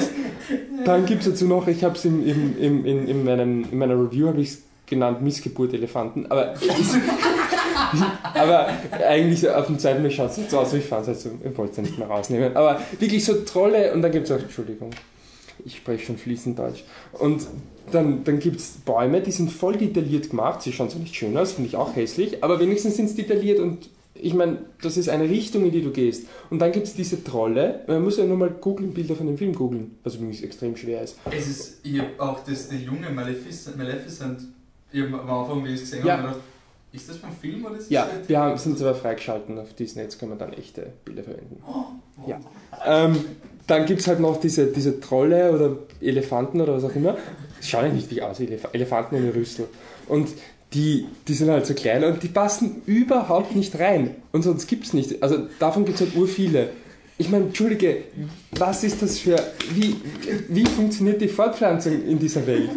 dann 0.86 1.06
gibt 1.06 1.22
es 1.22 1.30
dazu 1.30 1.46
noch, 1.46 1.68
ich 1.68 1.84
habe 1.84 1.96
es 1.96 2.06
im, 2.06 2.26
im, 2.26 2.86
in, 2.86 3.08
in, 3.08 3.24
meinem, 3.24 3.66
in 3.72 3.78
meiner 3.78 3.96
Review 3.96 4.28
habe 4.28 4.42
ich 4.42 4.58
genannt 4.86 5.22
Missgeburt 5.22 5.74
Elefanten, 5.74 6.28
aber, 6.28 6.54
aber 8.34 8.68
eigentlich 9.08 9.50
auf 9.50 9.68
dem 9.68 9.80
zweiten 9.80 10.02
Blick 10.02 10.14
schaut 10.14 10.38
es 10.38 10.52
so 10.52 10.60
aus, 10.60 10.74
wie 10.74 10.78
ich 10.78 10.86
fand 10.86 11.04
es, 11.04 11.26
also 11.26 11.32
ich 11.44 11.58
wollte 11.58 11.72
es 11.72 11.78
ja 11.78 11.84
nicht 11.84 11.98
mehr 11.98 12.08
rausnehmen. 12.08 12.56
Aber 12.56 12.80
wirklich 13.00 13.24
so 13.24 13.34
Trolle 13.46 13.94
und 13.94 14.02
dann 14.02 14.12
gibt 14.12 14.26
es 14.26 14.32
auch, 14.32 14.42
Entschuldigung, 14.42 14.92
ich 15.66 15.78
spreche 15.78 16.06
schon 16.06 16.18
fließend 16.18 16.58
Deutsch. 16.60 16.84
Und 17.14 17.48
dann, 17.92 18.24
dann 18.24 18.40
gibt 18.40 18.58
es 18.60 18.72
Bäume, 18.86 19.22
die 19.22 19.32
sind 19.32 19.52
voll 19.52 19.76
detailliert 19.78 20.30
gemacht, 20.30 20.62
sie 20.62 20.72
schauen 20.74 20.90
zwar 20.90 21.02
nicht 21.02 21.16
schön 21.16 21.36
aus, 21.38 21.54
finde 21.54 21.68
ich 21.70 21.76
auch 21.76 21.96
hässlich, 21.96 22.44
aber 22.44 22.60
wenigstens 22.60 22.96
sind 22.96 23.06
es 23.06 23.16
detailliert 23.16 23.60
und 23.60 23.90
ich 24.16 24.34
meine, 24.36 24.60
das 24.82 24.96
ist 24.96 25.10
eine 25.10 25.28
Richtung, 25.28 25.66
in 25.66 25.72
die 25.72 25.82
du 25.82 25.92
gehst. 25.92 26.28
Und 26.50 26.60
dann 26.60 26.72
gibt 26.72 26.86
es 26.88 26.94
diese 26.94 27.24
Trolle, 27.24 27.82
man 27.88 28.04
muss 28.04 28.18
ja 28.18 28.26
nur 28.26 28.38
mal 28.38 28.50
googeln, 28.52 28.94
Bilder 28.94 29.16
von 29.16 29.26
dem 29.28 29.38
Film 29.38 29.54
googeln, 29.54 29.98
was 30.04 30.16
übrigens 30.16 30.42
extrem 30.42 30.78
schwer 30.78 31.02
ist. 31.02 31.18
Es 31.32 31.48
ist, 31.48 31.80
ich 31.84 32.00
hab 32.00 32.20
auch 32.20 32.40
das, 32.44 32.70
der 32.70 32.78
junge 32.80 33.10
Maleficent, 33.10 33.76
Maleficent 33.78 34.42
ich 34.92 35.02
am 35.04 35.16
Anfang, 35.30 35.66
wie 35.66 35.70
ich 35.70 35.82
es 35.82 35.90
gesehen 35.90 36.06
Ja. 36.06 36.18
habe, 36.18 36.28
gedacht, 36.28 36.40
ist 36.94 37.10
das 37.10 37.18
vom 37.18 37.32
Film 37.32 37.66
oder 37.66 37.74
ist 37.74 37.86
das 37.86 37.90
Ja, 37.90 38.08
wir 38.28 38.40
haben, 38.40 38.58
sind 38.58 38.80
aber 38.80 38.94
freigeschalten 38.94 39.58
auf 39.58 39.74
Disney, 39.74 40.04
jetzt 40.04 40.20
können 40.20 40.32
wir 40.32 40.38
dann 40.38 40.54
echte 40.54 40.94
Bilder 41.04 41.24
verwenden. 41.24 41.62
Oh, 41.68 41.86
Ja. 42.28 42.40
Ähm, 42.86 43.18
dann 43.68 43.86
gibt 43.86 44.02
es 44.02 44.08
halt 44.08 44.20
noch 44.20 44.40
diese, 44.40 44.68
diese 44.68 45.00
Trolle 45.00 45.52
oder 45.52 45.78
Elefanten 46.02 46.60
oder 46.62 46.76
was 46.76 46.84
auch 46.84 46.96
immer. 46.96 47.18
Die 47.62 47.68
schauen 47.68 47.86
ja 47.86 47.94
nicht 47.94 48.12
wie 48.12 48.22
aus, 48.22 48.40
Elef 48.40 48.68
Elefanten 48.74 49.16
ohne 49.16 49.34
Rüssel. 49.34 49.68
Und 50.08 50.30
die, 50.74 51.06
die 51.28 51.34
sind 51.34 51.50
halt 51.50 51.66
so 51.66 51.74
klein 51.74 52.04
und 52.04 52.24
die 52.24 52.28
passen 52.28 52.82
überhaupt 52.86 53.56
nicht 53.56 53.80
rein. 53.80 54.16
Und 54.32 54.44
sonst 54.44 54.68
gibt 54.68 54.86
es 54.86 54.94
nicht. 54.94 55.22
Also 55.22 55.48
davon 55.60 55.86
gibt 55.86 56.02
es 56.02 56.08
halt 56.08 56.16
ur 56.18 56.28
viele. 56.28 56.70
Ich 57.18 57.30
meine, 57.30 57.46
Entschuldige, 57.46 58.04
was 58.52 58.84
ist 58.84 59.02
das 59.02 59.20
für. 59.20 59.36
Wie, 59.74 59.96
wie 60.50 60.66
funktioniert 60.66 61.22
die 61.22 61.28
Fortpflanzung 61.28 62.04
in 62.06 62.20
dieser 62.20 62.46
Welt? 62.48 62.72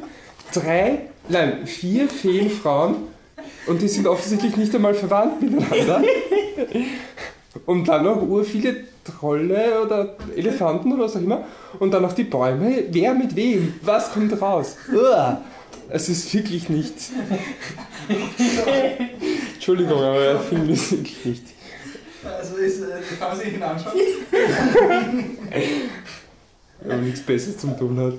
Drei, 0.53 1.01
nein, 1.29 1.66
vier 1.66 2.09
Feenfrauen 2.09 2.96
und 3.66 3.83
die 3.83 3.88
sind 3.88 4.07
offensichtlich 4.07 4.57
nicht 4.57 4.75
einmal 4.75 4.94
verwandt 4.94 5.40
miteinander. 5.42 6.03
Und 7.64 7.88
dann 7.88 8.05
noch 8.05 8.21
ur 8.23 8.45
viele 8.45 8.85
Trolle 9.05 9.83
oder 9.83 10.16
Elefanten 10.37 10.92
oder 10.92 11.05
was 11.05 11.16
auch 11.16 11.21
immer. 11.21 11.45
Und 11.79 11.92
dann 11.92 12.03
noch 12.03 12.12
die 12.12 12.25
Bäume. 12.25 12.85
Wer 12.90 13.14
mit 13.14 13.35
wem? 13.37 13.75
Was 13.83 14.12
kommt 14.12 14.40
raus? 14.40 14.77
Uah. 14.92 15.40
Es 15.88 16.09
ist 16.09 16.35
wirklich 16.35 16.69
nichts. 16.69 17.12
Entschuldigung, 19.55 20.03
aber 20.03 20.19
der 20.19 20.40
Film 20.40 20.69
ist 20.71 20.90
wirklich 20.92 21.25
nicht. 21.25 21.45
Also 22.25 22.57
ist, 22.57 22.81
äh, 22.81 22.87
kann 23.19 23.29
man 23.29 23.38
sich 23.38 23.55
ihn 23.55 23.62
anschauen. 23.62 23.92
Wenn 26.81 26.88
man 26.88 27.05
nichts 27.05 27.21
Besseres 27.21 27.59
zum 27.59 27.79
tun 27.79 27.99
hat. 28.01 28.14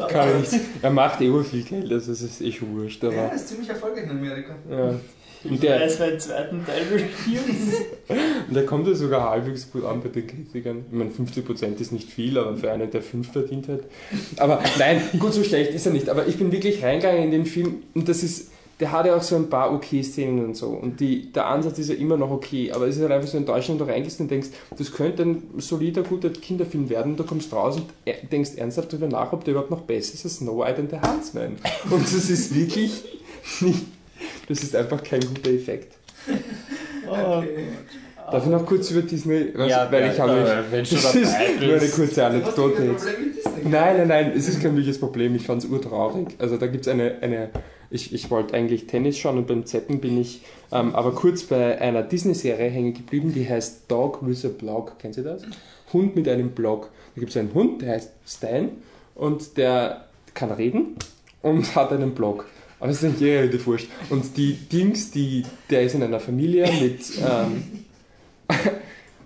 Ich 0.00 0.06
kann 0.08 0.38
nichts. 0.40 0.56
Er 0.80 0.90
macht 0.90 1.20
eh 1.20 1.42
viel 1.44 1.62
Geld, 1.62 1.92
also 1.92 2.12
es 2.12 2.22
ist 2.22 2.40
eh 2.40 2.52
schon 2.52 2.74
wurscht. 2.74 3.02
Ja, 3.02 3.10
Aber, 3.10 3.32
ist 3.34 3.48
ziemlich 3.48 3.68
erfolgreich 3.68 4.04
in 4.04 4.10
Amerika. 4.10 4.54
ja. 4.70 4.94
Und 5.44 5.62
der, 5.62 5.80
weiß, 5.80 6.00
wer 6.00 6.10
den 6.10 6.20
zweiten 6.20 6.66
Teil 6.66 6.82
reviews. 6.90 7.80
und 8.48 8.54
der 8.54 8.66
kommt 8.66 8.86
ja 8.88 8.94
sogar 8.94 9.30
halbwegs 9.30 9.70
gut 9.70 9.84
an 9.84 10.00
bei 10.00 10.08
den 10.08 10.26
Kritikern. 10.26 10.84
Ich 10.90 10.96
meine, 10.96 11.10
50% 11.10 11.80
ist 11.80 11.92
nicht 11.92 12.10
viel, 12.10 12.36
aber 12.38 12.56
für 12.56 12.70
einen, 12.72 12.90
der 12.90 13.02
5 13.02 13.32
verdient 13.32 13.68
hat. 13.68 13.80
Aber 14.38 14.62
nein, 14.78 15.00
gut, 15.18 15.32
so 15.32 15.44
schlecht 15.44 15.72
ist 15.72 15.86
er 15.86 15.92
nicht. 15.92 16.08
Aber 16.08 16.26
ich 16.26 16.36
bin 16.36 16.50
wirklich 16.52 16.82
reingegangen 16.82 17.22
in 17.24 17.30
den 17.30 17.46
Film 17.46 17.82
und 17.94 18.08
das 18.08 18.22
ist, 18.22 18.50
der 18.80 18.92
hat 18.92 19.06
ja 19.06 19.16
auch 19.16 19.22
so 19.22 19.34
ein 19.36 19.50
paar 19.50 19.72
okay 19.72 20.02
Szenen 20.02 20.44
und 20.44 20.56
so. 20.56 20.68
Und 20.68 21.00
die, 21.00 21.32
der 21.32 21.46
Ansatz 21.46 21.78
ist 21.78 21.88
ja 21.90 21.96
immer 21.96 22.16
noch 22.16 22.30
okay. 22.30 22.70
Aber 22.72 22.86
es 22.86 22.96
ist 22.96 23.02
halt 23.02 23.12
einfach 23.12 23.28
so 23.28 23.36
in 23.36 23.44
Deutschland, 23.46 23.80
du 23.80 23.84
reingehst 23.84 24.20
und 24.20 24.30
denkst, 24.30 24.48
das 24.76 24.92
könnte 24.92 25.22
ein 25.22 25.42
solider, 25.58 26.02
guter 26.02 26.30
Kinderfilm 26.30 26.88
werden. 26.88 27.12
Und 27.12 27.20
du 27.20 27.24
kommst 27.24 27.52
raus 27.52 27.76
und 27.76 27.86
er- 28.04 28.24
denkst 28.30 28.52
ernsthaft 28.56 28.92
darüber 28.92 29.08
nach, 29.08 29.32
ob 29.32 29.44
der 29.44 29.52
überhaupt 29.52 29.70
noch 29.70 29.80
besser 29.82 30.14
ist 30.14 30.24
als 30.24 30.36
Snow 30.36 30.58
White 30.64 30.80
and 30.80 30.90
the 30.90 30.96
Huntsman. 30.96 31.56
Und 31.90 32.02
das 32.02 32.30
ist 32.30 32.54
wirklich 32.54 33.02
nicht, 33.60 33.80
das 34.48 34.62
ist 34.62 34.74
einfach 34.74 35.02
kein 35.02 35.20
guter 35.20 35.50
Effekt. 35.50 35.94
Okay. 37.10 37.68
Darf 38.30 38.44
ich 38.44 38.50
noch 38.50 38.66
kurz 38.66 38.90
über 38.90 39.00
Disney, 39.00 39.50
was, 39.54 39.70
Ja, 39.70 39.90
weil 39.90 40.04
ja, 40.04 40.12
ich 40.12 40.20
habe 40.20 40.40
mich, 40.40 40.46
ja, 40.46 40.64
wenn 40.70 40.84
du 40.84 40.94
das 40.94 41.14
ist 41.14 41.34
nur 41.58 41.74
eine 41.74 41.88
kurze 41.88 42.26
Anekdote 42.26 42.84
jetzt. 42.84 43.06
Nein, 43.64 43.96
nein, 43.96 44.08
nein, 44.08 44.32
es 44.36 44.46
ist 44.46 44.60
kein 44.60 44.76
wirkliches 44.76 45.00
Problem. 45.00 45.34
Ich 45.34 45.46
fand 45.46 45.64
es 45.64 45.70
urtraurig. 45.70 46.36
Also 46.38 46.58
da 46.58 46.66
gibt 46.66 46.86
es 46.86 46.92
eine, 46.92 47.16
eine 47.22 47.48
ich, 47.90 48.12
ich 48.12 48.30
wollte 48.30 48.54
eigentlich 48.54 48.86
Tennis 48.86 49.16
schauen 49.16 49.38
und 49.38 49.46
beim 49.46 49.64
Zetten 49.64 50.00
bin 50.00 50.20
ich 50.20 50.42
ähm, 50.70 50.94
aber 50.94 51.12
kurz 51.14 51.44
bei 51.44 51.80
einer 51.80 52.02
Disney-Serie 52.02 52.68
hängen 52.68 52.92
geblieben, 52.92 53.32
die 53.32 53.48
heißt 53.48 53.90
Dog 53.90 54.26
with 54.26 54.44
a 54.44 54.48
Blog. 54.48 54.98
Kennen 54.98 55.14
Sie 55.14 55.22
das? 55.22 55.42
Hund 55.92 56.14
mit 56.14 56.28
einem 56.28 56.50
Blog. 56.50 56.90
Da 57.14 57.20
gibt 57.20 57.30
es 57.30 57.36
einen 57.36 57.54
Hund, 57.54 57.82
der 57.82 57.94
heißt 57.94 58.12
Stein 58.26 58.70
und 59.14 59.56
der 59.56 60.04
kann 60.34 60.50
reden 60.50 60.96
und 61.40 61.74
hat 61.74 61.92
einen 61.92 62.14
Blog. 62.14 62.46
Aber 62.78 62.88
das 62.88 63.02
ist 63.02 63.10
nicht 63.10 63.20
jeder 63.20 63.46
die 63.46 63.64
Wurscht. 63.66 63.88
Und 64.10 64.36
die 64.36 64.52
Dings, 64.54 65.10
die, 65.10 65.44
der 65.70 65.82
ist 65.82 65.94
in 65.94 66.02
einer 66.02 66.20
Familie 66.20 66.70
mit 66.80 67.00
ähm, 67.18 67.84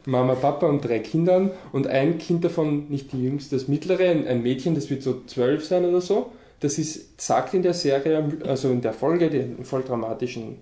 Mama, 0.07 0.35
Papa 0.35 0.67
und 0.67 0.81
drei 0.85 0.99
Kindern 1.01 1.51
und 1.73 1.87
ein 1.87 2.19
Kind 2.19 2.45
davon, 2.45 2.89
nicht 2.89 3.13
die 3.13 3.23
jüngste, 3.23 3.57
das 3.57 3.69
mittlere, 3.69 4.09
ein, 4.09 4.27
ein 4.27 4.43
Mädchen, 4.43 4.75
das 4.75 4.91
wird 4.91 5.03
so 5.03 5.23
zwölf 5.27 5.65
sein 5.65 5.85
oder 5.85 6.01
so. 6.01 6.33
Das 6.61 6.79
ist, 6.79 7.21
sagt 7.21 7.55
in 7.55 7.63
der 7.63 7.75
Serie, 7.75 8.39
also 8.47 8.71
in 8.71 8.81
der 8.81 8.93
Folge, 8.93 9.29
den 9.31 9.65
voll 9.65 9.83
dramatischen 9.83 10.57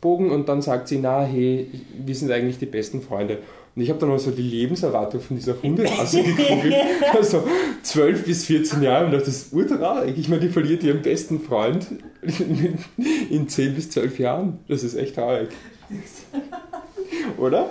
Bogen 0.00 0.30
und 0.30 0.48
dann 0.48 0.62
sagt 0.62 0.88
sie, 0.88 0.98
na 0.98 1.24
hey, 1.24 1.68
wir 2.04 2.14
sind 2.14 2.30
eigentlich 2.32 2.58
die 2.58 2.66
besten 2.66 3.02
Freunde. 3.02 3.38
Und 3.74 3.80
ich 3.82 3.88
habe 3.88 3.98
dann 3.98 4.10
mal 4.10 4.18
so 4.18 4.30
die 4.30 4.42
Lebenserwartung 4.42 5.20
von 5.20 5.36
dieser 5.36 5.60
Hunderasse 5.62 6.22
gegoogelt. 6.22 6.74
Also 7.14 7.46
12 7.82 8.24
bis 8.24 8.44
14 8.44 8.82
Jahre 8.82 9.06
und 9.06 9.12
dachte, 9.12 9.26
das 9.26 9.36
ist 9.36 9.52
urtraurig. 9.52 10.18
Ich 10.18 10.28
meine, 10.28 10.42
die 10.42 10.48
verliert 10.50 10.82
ihren 10.82 11.00
besten 11.00 11.40
Freund 11.40 11.86
in 13.30 13.48
10 13.48 13.74
bis 13.74 13.90
12 13.90 14.18
Jahren. 14.18 14.58
Das 14.68 14.82
ist 14.82 14.94
echt 14.94 15.14
traurig. 15.14 15.48
Oder? 17.38 17.70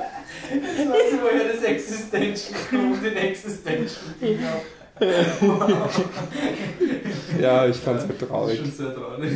Ich 0.50 0.58
weiß 0.90 1.12
nicht, 1.12 1.22
woher 1.24 1.54
das 1.54 1.64
Existential 1.64 2.60
kommt, 2.70 3.04
den 3.04 3.16
Existential 3.18 4.02
Wow. 5.00 6.06
Ja, 7.42 7.68
ich 7.68 7.78
fand 7.78 8.00
es 8.00 8.08
halt 8.08 8.14
Das 8.14 8.22
ist 8.22 8.28
traurig. 8.30 8.58
schon 8.60 8.72
sehr 8.72 8.94
traurig. 8.96 9.32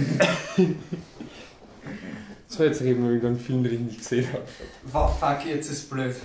So, 2.47 2.63
jetzt 2.63 2.81
reden 2.81 3.07
wir 3.07 3.15
über 3.15 3.27
einen 3.27 3.39
Film, 3.39 3.63
den 3.63 3.73
ich 3.73 3.79
nicht 3.79 3.97
gesehen 3.99 4.27
habe. 4.31 4.43
Wow, 4.91 5.17
fuck, 5.19 5.45
jetzt 5.47 5.71
ist 5.71 5.89
blöd. 5.89 6.15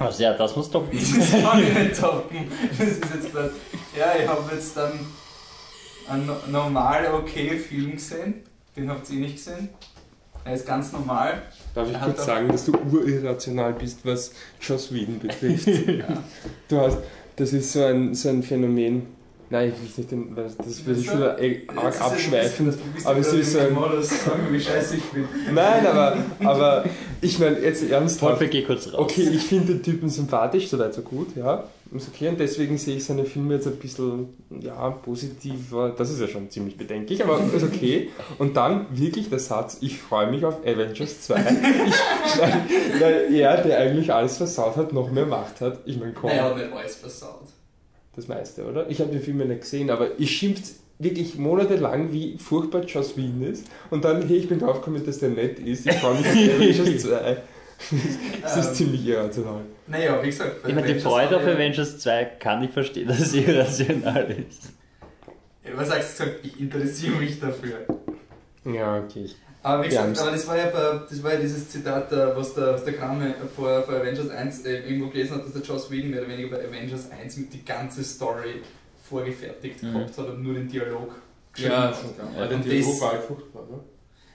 Also 0.00 0.22
ja, 0.22 0.32
das 0.34 0.56
muss 0.56 0.70
doch. 0.70 0.84
Das 0.92 1.42
kann 1.42 1.62
ich 1.62 1.74
nicht 1.74 2.00
toppen. 2.00 2.48
Das 2.76 2.88
ist 2.88 3.00
jetzt 3.14 3.32
blöd. 3.32 3.52
Ja, 3.96 4.06
ich 4.20 4.26
habe 4.26 4.42
jetzt 4.54 4.76
dann 4.76 4.92
einen 6.08 6.26
no- 6.26 6.36
normal 6.50 7.06
okay 7.14 7.58
Film 7.58 7.92
gesehen. 7.92 8.34
Den 8.76 8.88
habt 8.90 9.08
ihr 9.10 9.20
nicht 9.20 9.36
gesehen. 9.36 9.68
Er 10.44 10.54
ist 10.54 10.66
ganz 10.66 10.90
normal. 10.92 11.42
Darf 11.74 11.86
ich 11.88 11.94
Er 11.94 12.00
kurz 12.00 12.24
sagen, 12.24 12.48
dass 12.48 12.64
du 12.64 12.72
urirrational 12.72 13.74
bist, 13.74 13.98
was 14.04 14.32
Joss 14.60 14.92
Whedon 14.92 15.18
betrifft? 15.18 15.66
Ja. 15.86 16.06
Du 16.68 16.80
hast, 16.80 16.98
das 17.36 17.52
ist 17.52 17.72
so 17.72 17.84
ein, 17.84 18.14
so 18.14 18.30
ein 18.30 18.42
Phänomen. 18.42 19.06
Nein, 19.52 19.72
ich 19.74 19.80
will 19.80 19.88
es 19.90 19.98
nicht, 19.98 20.10
den- 20.12 20.36
weil 20.36 20.44
das 20.58 20.86
würde 20.86 21.00
ich 21.00 21.06
schon 21.06 21.22
arg 21.22 22.00
abschweifen. 22.00 22.72
aber 23.04 23.18
es 23.18 23.32
ist 23.32 23.56
ein- 23.56 23.74
sagen, 24.02 24.46
wie 24.50 24.60
scheiße 24.60 24.96
ich 24.96 25.04
bin. 25.06 25.24
Nein, 25.52 25.84
aber, 25.86 26.16
aber 26.44 26.84
ich 27.20 27.38
meine, 27.40 27.58
jetzt 27.58 27.82
ernsthaft. 27.90 28.32
Wolfe, 28.40 28.46
geh 28.48 28.62
kurz 28.62 28.86
raus. 28.86 28.94
Okay, 28.94 29.28
ich 29.32 29.42
finde 29.42 29.74
den 29.74 29.82
Typen 29.82 30.08
sympathisch, 30.08 30.68
soweit 30.68 30.94
so 30.94 31.02
gut, 31.02 31.34
ja. 31.36 31.64
Ist 31.92 32.06
okay, 32.14 32.28
und 32.28 32.38
deswegen 32.38 32.78
sehe 32.78 32.98
ich 32.98 33.04
seine 33.04 33.24
Filme 33.24 33.54
jetzt 33.54 33.66
ein 33.66 33.74
bisschen, 33.74 34.28
ja, 34.60 34.90
positiver. 34.90 35.92
Das 35.98 36.08
ist 36.08 36.20
ja 36.20 36.28
schon 36.28 36.48
ziemlich 36.48 36.76
bedenklich, 36.76 37.24
aber 37.24 37.40
ist 37.52 37.64
okay. 37.64 38.10
Und 38.38 38.56
dann 38.56 38.86
wirklich 38.92 39.28
der 39.28 39.40
Satz, 39.40 39.78
ich 39.80 39.98
freue 39.98 40.30
mich 40.30 40.44
auf 40.44 40.60
Avengers 40.64 41.22
2. 41.22 41.34
Ich, 41.40 42.38
weil, 42.40 42.52
weil 43.00 43.34
er, 43.34 43.56
der 43.62 43.78
eigentlich 43.80 44.12
alles 44.14 44.36
versaut 44.36 44.76
hat, 44.76 44.92
noch 44.92 45.10
mehr 45.10 45.26
Macht 45.26 45.60
hat. 45.60 45.80
Ich 45.84 45.98
meine, 45.98 46.12
komm, 46.12 46.30
Nein, 46.30 46.38
er 46.38 46.44
hat 46.44 46.56
nicht 46.56 46.72
alles 46.72 46.94
versaut. 46.94 47.39
Das 48.16 48.28
meiste, 48.28 48.64
oder? 48.66 48.88
Ich 48.90 49.00
habe 49.00 49.10
den 49.10 49.20
Film 49.22 49.40
ja 49.40 49.46
nicht 49.46 49.62
gesehen, 49.62 49.90
aber 49.90 50.08
ich 50.18 50.30
schimpft 50.36 50.64
wirklich 50.98 51.36
monatelang, 51.36 52.12
wie 52.12 52.36
furchtbar 52.38 52.84
Joss 52.84 53.16
Whedon 53.16 53.42
ist. 53.42 53.66
Und 53.90 54.04
dann, 54.04 54.26
hey, 54.26 54.36
ich 54.36 54.48
bin 54.48 54.58
draufgekommen, 54.58 55.04
dass 55.06 55.18
der 55.18 55.30
nett 55.30 55.58
ist. 55.58 55.86
Ich 55.86 55.94
freue 55.94 56.14
mich 56.18 56.26
auf 56.26 56.34
Avengers 56.56 57.02
2. 57.02 57.36
Das 58.42 58.56
ist 58.58 58.68
Ähm, 58.68 58.74
ziemlich 58.74 59.06
irrational. 59.06 59.62
Naja, 59.86 60.22
wie 60.22 60.26
gesagt, 60.26 60.56
Ich 60.68 60.74
meine, 60.74 60.92
die 60.92 61.00
Freude 61.00 61.36
auf 61.38 61.42
er- 61.44 61.54
Avengers 61.54 61.98
2 62.00 62.24
kann 62.38 62.62
ich 62.62 62.70
verstehen, 62.72 63.08
dass 63.08 63.20
es 63.20 63.32
irrational 63.34 64.30
ist. 64.46 64.64
Ja, 65.64 65.70
Was 65.76 65.88
sagst 65.88 66.20
du 66.20 66.24
gesagt? 66.24 66.44
Ich 66.44 66.60
interessiere 66.60 67.16
mich 67.16 67.40
dafür. 67.40 67.86
Ja, 68.66 68.98
okay. 68.98 69.30
Aber 69.62 69.84
wie 69.84 69.88
gesagt, 69.88 70.18
aber 70.18 70.30
das 70.30 70.46
war 70.46 70.56
ja, 70.56 70.70
das 71.08 71.22
war 71.22 71.34
ja 71.34 71.40
dieses 71.40 71.68
Zitat, 71.68 72.10
äh, 72.12 72.34
was 72.34 72.54
der, 72.54 72.72
was 72.74 72.84
der 72.84 72.94
Kramme 72.94 73.34
vor, 73.54 73.82
vor 73.82 73.94
Avengers 73.94 74.30
1 74.30 74.64
äh, 74.64 74.78
irgendwo 74.88 75.08
gelesen 75.08 75.36
hat, 75.36 75.44
dass 75.44 75.52
der 75.52 75.62
Joss 75.62 75.90
Whedon 75.90 76.10
mehr 76.10 76.20
oder 76.22 76.30
weniger 76.30 76.56
bei 76.56 76.64
Avengers 76.66 77.10
1 77.10 77.36
mit 77.36 77.52
die 77.52 77.64
ganze 77.64 78.02
Story 78.02 78.62
vorgefertigt 79.08 79.82
Mhm. 79.82 79.92
gehabt 79.92 80.18
hat 80.18 80.28
und 80.28 80.42
nur 80.42 80.54
den 80.54 80.68
Dialog 80.68 81.10
geschrieben 81.52 81.72
Ja, 81.74 81.82
hat. 81.88 81.96
ja, 82.36 82.46
den 82.46 82.62
den 82.62 82.70
Dialog 82.70 83.00
war 83.00 83.12
halt 83.12 83.22
furchtbar, 83.22 83.62
ne? 83.70 83.80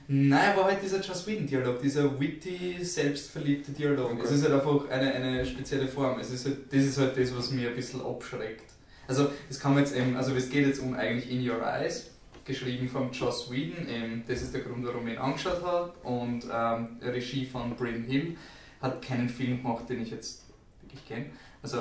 Nein, 0.07 0.51
aber 0.53 0.65
halt 0.65 0.83
dieser 0.83 0.99
Joss 1.01 1.25
Whedon-Dialog, 1.25 1.81
dieser 1.81 2.19
witty, 2.19 2.77
selbstverliebte 2.83 3.71
Dialog. 3.71 4.11
Okay. 4.11 4.21
Es 4.25 4.31
ist 4.31 4.43
halt 4.43 4.53
einfach 4.53 4.87
eine, 4.91 5.11
eine 5.11 5.43
spezielle 5.43 5.87
Form. 5.87 6.19
Es 6.19 6.29
ist 6.29 6.45
halt, 6.45 6.57
das 6.71 6.83
ist 6.83 6.99
halt 6.99 7.17
das, 7.17 7.35
was 7.35 7.49
mir 7.49 7.69
ein 7.69 7.75
bisschen 7.75 8.05
abschreckt. 8.05 8.69
Also, 9.07 9.29
es 9.49 9.59
kann 9.59 9.75
jetzt 9.79 9.95
eben, 9.95 10.15
also 10.15 10.35
es 10.35 10.49
geht 10.51 10.67
jetzt 10.67 10.79
um 10.79 10.93
eigentlich 10.93 11.31
In 11.31 11.47
Your 11.49 11.59
Eyes, 11.65 12.11
geschrieben 12.45 12.87
von 12.87 13.11
Joss 13.11 13.51
Whedon. 13.51 13.89
Eben, 13.89 14.23
das 14.27 14.41
ist 14.41 14.53
der 14.53 14.61
Grund, 14.61 14.85
warum 14.85 15.07
ich 15.07 15.15
ihn 15.15 15.19
angeschaut 15.19 15.63
habe. 15.63 15.91
Und 16.03 16.45
ähm, 16.51 16.97
Regie 17.01 17.45
von 17.45 17.75
Bryn 17.75 18.03
Hill 18.03 18.37
hat 18.81 19.01
keinen 19.01 19.27
Film 19.27 19.61
gemacht, 19.61 19.89
den 19.89 20.01
ich 20.01 20.11
jetzt 20.11 20.43
wirklich 20.81 21.05
kenne. 21.05 21.25
Also, 21.61 21.79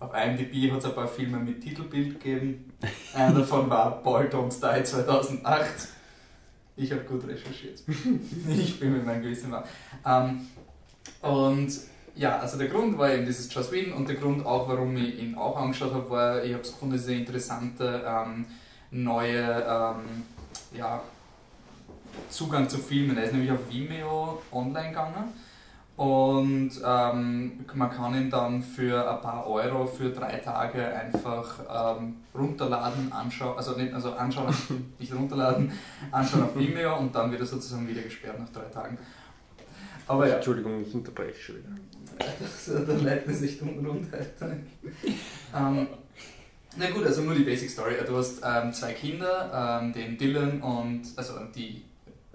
auf 0.00 0.12
IMDb 0.14 0.72
hat 0.72 0.80
es 0.80 0.86
ein 0.86 0.94
paar 0.94 1.08
Filme 1.08 1.38
mit 1.38 1.62
Titelbild 1.62 2.20
gegeben. 2.20 2.72
Einer 3.14 3.40
davon 3.40 3.70
war 3.70 4.02
Ball 4.02 4.26
Don't 4.28 4.48
Die 4.48 4.84
2008. 4.84 5.88
Ich 6.76 6.90
habe 6.90 7.02
gut 7.02 7.26
recherchiert. 7.26 7.82
ich 8.48 8.80
bin 8.80 8.92
mit 8.94 9.06
meinem 9.06 9.22
Gewissen 9.22 9.52
wahr. 9.52 9.64
Ähm, 10.04 10.46
und 11.20 11.70
ja, 12.16 12.38
also 12.38 12.58
der 12.58 12.68
Grund 12.68 12.98
war 12.98 13.12
eben 13.12 13.26
dieses 13.26 13.52
Joss 13.52 13.70
Whedon 13.70 13.92
und 13.92 14.08
der 14.08 14.16
Grund 14.16 14.44
auch, 14.44 14.68
warum 14.68 14.96
ich 14.96 15.18
ihn 15.18 15.34
auch 15.36 15.56
angeschaut 15.56 15.92
habe, 15.92 16.10
war, 16.10 16.44
ich 16.44 16.52
habe 16.52 16.62
es 16.62 16.72
gefunden, 16.72 16.94
diese 16.94 17.14
interessante 17.14 18.02
ähm, 18.06 18.46
neue 18.90 19.42
ähm, 19.42 20.24
ja, 20.76 21.00
Zugang 22.28 22.68
zu 22.68 22.78
Filmen. 22.78 23.16
Er 23.16 23.24
ist 23.24 23.32
nämlich 23.32 23.50
auf 23.50 23.70
Vimeo 23.70 24.42
online 24.52 24.88
gegangen 24.88 25.32
und 26.00 26.70
ähm, 26.82 27.64
man 27.74 27.90
kann 27.90 28.14
ihn 28.14 28.30
dann 28.30 28.62
für 28.62 29.06
ein 29.06 29.20
paar 29.20 29.46
Euro 29.46 29.86
für 29.86 30.10
drei 30.10 30.38
Tage 30.38 30.82
einfach 30.82 31.98
ähm, 32.00 32.16
runterladen, 32.34 33.12
anschauen, 33.12 33.56
also 33.58 33.76
nicht 33.76 33.92
also 33.92 34.14
anschauen, 34.14 34.54
nicht 34.98 35.14
runterladen, 35.14 35.70
anschauen 36.10 36.44
auf 36.44 36.56
Vimeo 36.56 36.96
und 36.96 37.14
dann 37.14 37.30
wird 37.30 37.42
er 37.42 37.46
sozusagen 37.46 37.86
wieder 37.86 38.00
gesperrt 38.00 38.38
nach 38.38 38.48
drei 38.48 38.70
Tagen. 38.70 38.96
Aber 40.06 40.26
ja, 40.26 40.36
Entschuldigung, 40.36 40.80
ich 40.80 40.94
unterbreche 40.94 41.38
schon 41.38 41.56
wieder. 41.56 42.86
dann 42.86 43.04
leitet 43.04 43.36
sich 43.36 43.58
dumm 43.58 43.86
runter. 43.86 44.18
ähm, 45.54 45.86
na 46.76 46.90
gut, 46.90 47.04
also 47.04 47.22
nur 47.22 47.34
die 47.34 47.44
Basic 47.44 47.70
Story. 47.70 47.94
Du 48.06 48.16
hast 48.16 48.40
ähm, 48.44 48.72
zwei 48.72 48.92
Kinder, 48.92 49.80
ähm, 49.82 49.92
den 49.92 50.16
Dylan 50.16 50.62
und 50.62 51.02
also 51.16 51.34
die, 51.54 51.82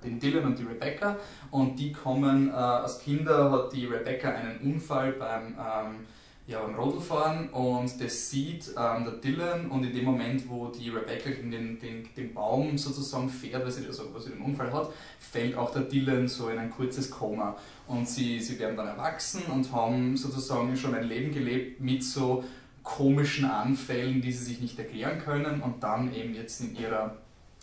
den 0.04 0.20
Dylan 0.20 0.46
und 0.46 0.60
die 0.60 0.64
Rebecca 0.64 1.18
und 1.52 1.80
die 1.80 1.92
kommen 1.92 2.50
äh, 2.50 2.52
als 2.52 3.00
Kinder 3.00 3.52
hat 3.52 3.74
die 3.74 3.86
Rebecca 3.86 4.30
einen 4.30 4.60
Unfall 4.60 5.14
beim 5.14 5.56
ähm, 5.58 6.06
ja, 6.48 6.62
beim 6.62 6.76
Rodelfahren 6.76 7.50
und 7.50 8.00
das 8.00 8.30
sieht 8.30 8.68
ähm, 8.78 9.04
der 9.04 9.14
Dylan 9.14 9.68
und 9.72 9.84
in 9.84 9.96
dem 9.96 10.06
Moment, 10.06 10.48
wo 10.48 10.68
die 10.68 10.90
Rebecca 10.90 11.32
gegen 11.32 11.50
den, 11.50 11.80
den, 11.80 12.08
den 12.16 12.34
Baum 12.36 12.78
sozusagen 12.78 13.30
fährt, 13.30 13.64
weil 13.64 13.72
sie, 13.72 13.88
also, 13.88 14.14
wo 14.14 14.20
sie 14.20 14.30
den 14.30 14.42
Unfall 14.42 14.72
hat, 14.72 14.90
fällt 15.20 15.58
auch 15.58 15.72
der 15.72 15.84
Dylan 15.84 16.28
so 16.28 16.50
in 16.50 16.60
ein 16.60 16.70
kurzes 16.70 17.10
Koma 17.10 17.56
und 17.88 18.08
sie, 18.08 18.40
sie 18.40 18.60
werden 18.60 18.78
dann 18.78 18.88
erwachsen 18.88 19.42
und 19.52 19.72
haben 19.72 20.16
sozusagen 20.16 20.78
schon 20.78 20.94
ein 20.94 21.06
Leben 21.06 21.34
gelebt 21.34 21.82
mit 21.82 22.04
so 22.04 22.44
komischen 22.86 23.44
Anfällen, 23.44 24.22
die 24.22 24.32
sie 24.32 24.46
sich 24.46 24.62
nicht 24.62 24.80
erklären 24.80 25.20
können 25.20 25.62
und 25.62 25.84
dann 25.84 26.14
eben 26.14 26.34
jetzt 26.34 26.62
in 26.62 26.78
ihrer 26.78 27.18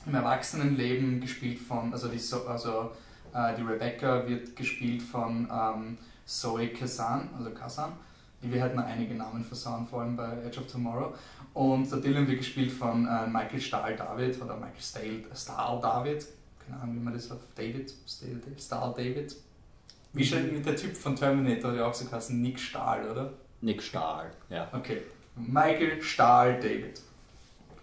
im 0.04 0.14
Erwachsenenleben 0.14 1.20
gespielt 1.20 1.60
von, 1.60 1.92
also 1.92 2.08
die 2.08 2.18
so, 2.18 2.46
also 2.46 2.90
Äh, 3.34 3.56
die 3.56 3.62
Rebecca 3.62 4.26
wird 4.28 4.54
gespielt 4.56 5.02
von 5.02 5.48
ähm, 5.50 5.98
Zoe 6.26 6.68
Kazan, 6.68 7.28
also 7.36 7.50
Kazan. 7.50 7.92
Wir 8.42 8.62
hätten 8.62 8.76
noch 8.76 8.84
einige 8.84 9.14
Namen 9.14 9.44
versauen, 9.44 9.86
vor 9.86 10.02
allem 10.02 10.16
bei 10.16 10.30
Edge 10.44 10.60
of 10.60 10.66
Tomorrow. 10.66 11.14
Und 11.54 11.90
der 11.90 12.00
Dylan 12.00 12.26
wird 12.26 12.38
gespielt 12.38 12.72
von 12.72 13.06
äh, 13.06 13.26
Michael 13.26 13.60
Stahl 13.60 13.96
David 13.96 14.40
oder 14.42 14.56
Michael 14.56 14.80
Stahl, 14.80 15.24
Stahl 15.34 15.80
David. 15.80 16.26
Keine 16.58 16.80
Ahnung, 16.80 16.96
wie 16.96 17.00
man 17.00 17.14
das 17.14 17.30
auf 17.30 17.40
David, 17.54 17.92
Stahl, 18.06 18.40
Stahl 18.58 18.94
David. 18.96 19.36
Wie 20.12 20.24
schon 20.24 20.62
der 20.62 20.76
Typ 20.76 20.94
von 20.94 21.16
Terminator, 21.16 21.72
der 21.72 21.86
auch 21.86 21.94
so 21.94 22.10
heißt, 22.10 22.32
Nick 22.32 22.58
Stahl, 22.60 23.10
oder? 23.10 23.32
Nick 23.62 23.82
Stahl, 23.82 24.30
ja. 24.50 24.68
Okay. 24.72 25.02
Michael 25.36 26.02
Stahl 26.02 26.60
David. 26.60 27.00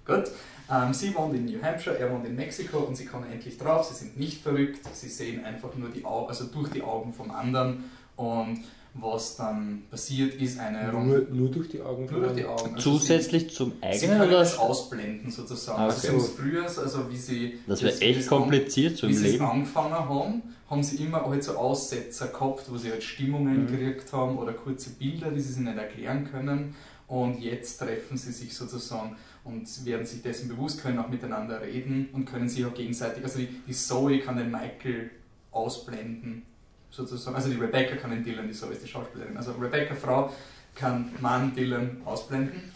Gut. 0.05 0.31
Ähm, 0.71 0.93
sie 0.93 1.15
wohnt 1.15 1.33
in 1.33 1.45
New 1.45 1.61
Hampshire, 1.61 1.97
er 1.97 2.11
wohnt 2.11 2.25
in 2.25 2.35
Mexiko 2.35 2.79
und 2.79 2.95
sie 2.95 3.05
kommen 3.05 3.31
endlich 3.31 3.57
drauf. 3.57 3.85
Sie 3.85 3.95
sind 3.95 4.19
nicht 4.19 4.43
verrückt, 4.43 4.85
sie 4.93 5.09
sehen 5.09 5.43
einfach 5.43 5.73
nur 5.75 5.89
die 5.89 6.05
Augen, 6.05 6.27
also 6.27 6.45
durch 6.45 6.69
die 6.69 6.83
Augen 6.83 7.11
vom 7.11 7.31
anderen 7.31 7.89
und 8.15 8.63
was 8.95 9.35
dann 9.37 9.83
passiert, 9.91 10.33
ist 10.35 10.59
eine 10.59 10.91
Nur, 10.91 11.19
nur 11.31 11.49
durch 11.49 11.69
die 11.69 11.81
Augen. 11.81 12.05
nur 12.11 12.21
durch 12.21 12.33
die 12.35 12.45
Augen. 12.45 12.75
Also 12.75 12.97
Zusätzlich 12.97 13.49
zum 13.53 13.71
sie, 13.71 13.77
sie 13.77 13.83
eigenen 13.85 14.17
können 14.17 14.29
oder? 14.31 14.39
das 14.39 14.57
ausblenden 14.57 15.31
sozusagen. 15.31 15.79
Ah, 15.79 15.85
Also 15.85 16.07
okay. 16.07 16.19
sie 16.19 16.25
es 16.25 16.31
früher, 16.31 16.63
also 16.63 17.11
wie 17.11 17.17
sie 17.17 17.59
Das 17.67 17.81
wäre 17.83 17.99
wie 17.99 18.03
echt 18.05 18.27
kompliziert 18.27 18.97
so 18.97 19.07
wie 19.07 19.11
im 19.13 19.17
sie 19.17 19.25
es 19.27 19.31
Leben. 19.33 19.45
angefangen 19.45 19.93
haben, 19.93 20.41
haben 20.69 20.83
sie 20.83 21.03
immer 21.03 21.25
halt 21.25 21.43
so 21.43 21.53
Aussetzer 21.55 22.27
gehabt, 22.27 22.63
wo 22.71 22.77
sie 22.77 22.91
halt 22.91 23.03
Stimmungen 23.03 23.63
Mhm. 23.63 23.67
gekriegt 23.67 24.11
haben 24.11 24.37
oder 24.37 24.53
kurze 24.53 24.89
Bilder, 24.91 25.31
die 25.31 25.39
sie 25.41 25.53
sich 25.53 25.63
nicht 25.63 25.77
erklären 25.77 26.27
können. 26.29 26.75
Und 27.07 27.39
jetzt 27.41 27.77
treffen 27.79 28.17
sie 28.17 28.31
sich 28.31 28.53
sozusagen 28.53 29.15
und 29.43 29.67
werden 29.85 30.05
sich 30.05 30.21
dessen 30.21 30.47
bewusst, 30.47 30.81
können 30.81 30.99
auch 30.99 31.09
miteinander 31.09 31.59
reden 31.61 32.09
und 32.13 32.25
können 32.25 32.47
sich 32.49 32.63
auch 32.65 32.73
gegenseitig, 32.75 33.23
also 33.23 33.39
die, 33.39 33.47
die 33.67 33.73
Zoe 33.73 34.19
kann 34.19 34.37
den 34.37 34.51
Michael 34.51 35.09
ausblenden, 35.51 36.43
sozusagen. 36.89 37.35
Also 37.35 37.49
die 37.49 37.57
Rebecca 37.57 37.95
kann 37.95 38.11
den 38.11 38.23
Dylan, 38.23 38.47
die 38.47 38.53
Zoe 38.53 38.71
ist 38.71 38.83
die 38.83 38.87
Schauspielerin. 38.87 39.37
Also 39.37 39.51
Rebecca, 39.53 39.95
Frau, 39.95 40.33
kann 40.75 41.11
Mann 41.19 41.53
Dylan 41.55 42.01
ausblenden. 42.05 42.71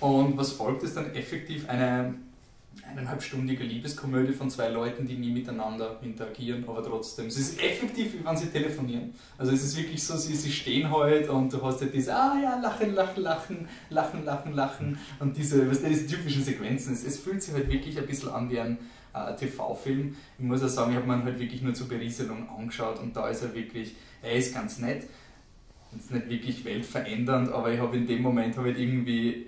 Und 0.00 0.36
was 0.36 0.52
folgt, 0.52 0.82
ist 0.82 0.96
dann 0.96 1.14
effektiv 1.14 1.68
eine 1.68 2.14
eineinhalbstündige 2.90 3.64
Liebeskomödie 3.64 4.32
von 4.32 4.50
zwei 4.50 4.68
Leuten, 4.68 5.06
die 5.06 5.14
nie 5.14 5.30
miteinander 5.30 5.98
interagieren, 6.02 6.64
aber 6.66 6.82
trotzdem. 6.82 7.26
Es 7.26 7.38
ist 7.38 7.62
effektiv, 7.62 8.14
wie 8.14 8.24
wenn 8.24 8.36
sie 8.36 8.46
telefonieren. 8.46 9.14
Also 9.38 9.52
es 9.52 9.62
ist 9.62 9.76
wirklich 9.76 10.02
so, 10.02 10.16
sie, 10.16 10.34
sie 10.34 10.50
stehen 10.50 10.90
halt 10.90 11.28
und 11.28 11.52
du 11.52 11.62
hast 11.62 11.80
halt 11.80 11.94
diese, 11.94 12.14
ah 12.14 12.34
ja, 12.42 12.58
lachen, 12.58 12.94
lachen, 12.94 13.22
lachen, 13.22 13.68
lachen, 13.90 14.24
lachen, 14.24 14.54
lachen 14.54 14.98
und 15.20 15.36
diese, 15.36 15.70
was 15.70 15.82
diese 15.82 16.06
typischen 16.06 16.42
Sequenzen. 16.42 16.92
Es, 16.94 17.04
es 17.04 17.18
fühlt 17.18 17.42
sich 17.42 17.54
halt 17.54 17.70
wirklich 17.70 17.98
ein 17.98 18.06
bisschen 18.06 18.30
an 18.30 18.50
wie 18.50 18.60
ein 18.60 18.78
äh, 19.14 19.34
TV-Film. 19.34 20.16
Ich 20.38 20.44
muss 20.44 20.62
auch 20.62 20.68
sagen, 20.68 20.92
ich 20.92 20.96
habe 20.96 21.06
mir 21.06 21.24
halt 21.24 21.38
wirklich 21.38 21.62
nur 21.62 21.74
zur 21.74 21.88
Berieselung 21.88 22.48
angeschaut 22.48 22.98
und 23.00 23.16
da 23.16 23.28
ist 23.28 23.42
er 23.42 23.54
wirklich, 23.54 23.94
er 24.22 24.32
ist 24.32 24.54
ganz 24.54 24.78
nett. 24.78 25.06
Jetzt 25.92 26.10
nicht 26.10 26.28
wirklich 26.28 26.64
weltverändernd, 26.64 27.50
aber 27.50 27.72
ich 27.72 27.80
habe 27.80 27.96
in 27.96 28.06
dem 28.06 28.22
Moment 28.22 28.56
ich 28.56 28.78
irgendwie 28.78 29.46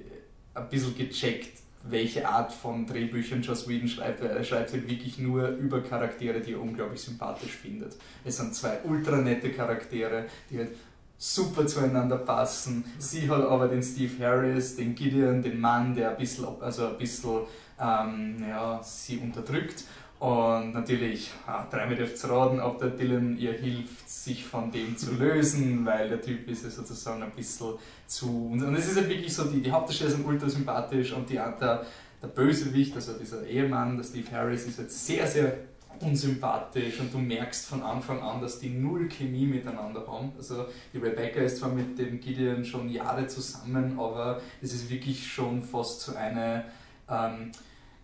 ein 0.55 0.69
bisschen 0.69 0.97
gecheckt, 0.97 1.59
welche 1.85 2.29
Art 2.29 2.53
von 2.53 2.87
Drehbüchern 2.87 3.43
Joss 3.43 3.69
Whedon 3.69 3.89
schreibt, 3.89 4.23
weil 4.23 4.31
er 4.31 4.45
schreibt 4.45 4.73
halt 4.73 4.89
wirklich 4.89 5.19
nur 5.19 5.49
über 5.49 5.83
Charaktere, 5.83 6.41
die 6.41 6.53
er 6.53 6.61
unglaublich 6.61 7.01
sympathisch 7.01 7.53
findet. 7.53 7.97
Es 8.25 8.37
sind 8.39 8.55
zwei 8.55 8.79
ultra 8.85 9.17
nette 9.17 9.51
Charaktere, 9.51 10.27
die 10.51 10.59
halt 10.59 10.71
super 11.19 11.67
zueinander 11.67 12.19
passen. 12.19 12.85
Sie 12.99 13.29
hat 13.29 13.43
aber 13.43 13.69
den 13.69 13.83
Steve 13.83 14.13
Harris, 14.25 14.77
den 14.77 14.95
Gideon, 14.95 15.43
den 15.43 15.61
Mann, 15.61 15.95
der 15.95 16.11
ein 16.11 16.17
bisschen, 16.17 16.47
also 16.61 16.89
ein 16.89 16.99
bisschen 16.99 17.41
ähm, 17.81 18.37
ja, 18.49 18.81
sie 18.83 19.19
unterdrückt. 19.19 19.85
Und 20.21 20.73
natürlich, 20.73 21.31
ah, 21.47 21.67
dreimal 21.71 21.97
dürft 21.97 22.27
raten, 22.29 22.61
ob 22.61 22.79
der 22.79 22.91
Dylan 22.91 23.37
ihr 23.37 23.53
hilft, 23.53 24.09
sich 24.09 24.45
von 24.45 24.71
dem 24.71 24.97
zu 24.97 25.13
lösen, 25.19 25.85
weil 25.85 26.09
der 26.09 26.21
Typ 26.21 26.49
ist 26.49 26.65
ja 26.65 26.71
sozusagen 26.71 27.23
ein 27.23 27.33
bisschen 27.33 27.75
zu. 28.07 28.51
Und 28.53 28.75
es 28.75 28.89
ist 28.89 28.97
halt 28.97 29.09
wirklich 29.09 29.35
so, 29.35 29.45
die, 29.45 29.61
die 29.61 29.71
Hauptdarsteller 29.71 30.13
sind 30.13 30.27
ultra 30.27 30.49
sympathisch 30.49 31.13
und 31.13 31.29
die, 31.29 31.35
der, 31.35 31.85
der 32.23 32.29
Bösewicht, 32.29 32.95
also 32.95 33.13
dieser 33.19 33.47
Ehemann, 33.47 33.97
der 33.97 34.05
Steve 34.05 34.31
Harris, 34.31 34.67
ist 34.67 34.79
jetzt 34.79 35.07
sehr, 35.07 35.27
sehr 35.27 35.59
unsympathisch 36.01 37.01
und 37.01 37.13
du 37.13 37.19
merkst 37.19 37.67
von 37.67 37.83
Anfang 37.83 38.21
an, 38.21 38.41
dass 38.41 38.59
die 38.59 38.71
null 38.71 39.09
Chemie 39.09 39.47
miteinander 39.47 40.07
haben. 40.07 40.33
Also 40.37 40.67
die 40.93 40.99
Rebecca 40.99 41.41
ist 41.41 41.59
zwar 41.59 41.71
mit 41.71 41.99
dem 41.99 42.21
Gideon 42.21 42.65
schon 42.65 42.89
Jahre 42.89 43.27
zusammen, 43.27 43.99
aber 43.99 44.41
es 44.63 44.73
ist 44.73 44.91
wirklich 44.91 45.27
schon 45.27 45.63
fast 45.63 46.01
so 46.01 46.15
eine 46.17 46.65
ähm, 47.09 47.53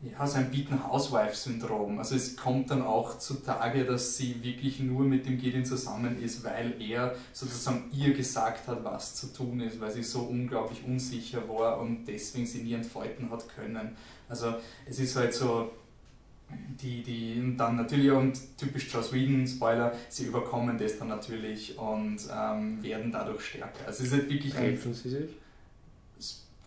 ja, 0.03 0.27
so 0.27 0.39
ein 0.39 0.51
Beaten 0.51 0.83
Housewife-Syndrom. 0.87 1.99
Also 1.99 2.15
es 2.15 2.35
kommt 2.35 2.71
dann 2.71 2.83
auch 2.83 3.19
zutage, 3.19 3.85
dass 3.85 4.17
sie 4.17 4.43
wirklich 4.43 4.81
nur 4.81 5.05
mit 5.05 5.27
dem 5.27 5.37
Gideon 5.37 5.65
zusammen 5.65 6.23
ist, 6.23 6.43
weil 6.43 6.75
er 6.81 7.15
sozusagen 7.33 7.91
ihr 7.93 8.15
gesagt 8.15 8.67
hat, 8.67 8.83
was 8.83 9.15
zu 9.15 9.27
tun 9.27 9.61
ist, 9.61 9.79
weil 9.79 9.91
sie 9.91 10.03
so 10.03 10.21
unglaublich 10.21 10.83
unsicher 10.87 11.47
war 11.49 11.81
und 11.81 12.07
deswegen 12.07 12.47
sie 12.47 12.63
nie 12.63 12.73
entfalten 12.73 13.31
hat 13.31 13.47
können. 13.55 13.95
Also 14.29 14.55
es 14.87 15.01
ist 15.01 15.17
halt 15.17 15.35
so, 15.35 15.71
die, 16.81 17.03
die 17.03 17.41
und 17.41 17.57
dann 17.59 17.77
natürlich 17.77 18.11
und 18.11 18.39
typisch 18.57 18.93
Joss 18.93 19.13
Whedon, 19.13 19.47
Spoiler, 19.47 19.93
sie 20.09 20.25
überkommen 20.25 20.79
das 20.79 20.99
dann 20.99 21.09
natürlich 21.09 21.77
und 21.79 22.19
ähm, 22.33 22.83
werden 22.83 23.13
dadurch 23.13 23.43
stärker. 23.43 23.87
Also 23.87 24.03
es 24.03 24.09
ist 24.09 24.13
halt 24.15 24.31
wirklich 24.31 24.57
ein 24.57 24.63
Helfen 24.63 24.95
Sie 24.95 25.11
sich? 25.11 25.31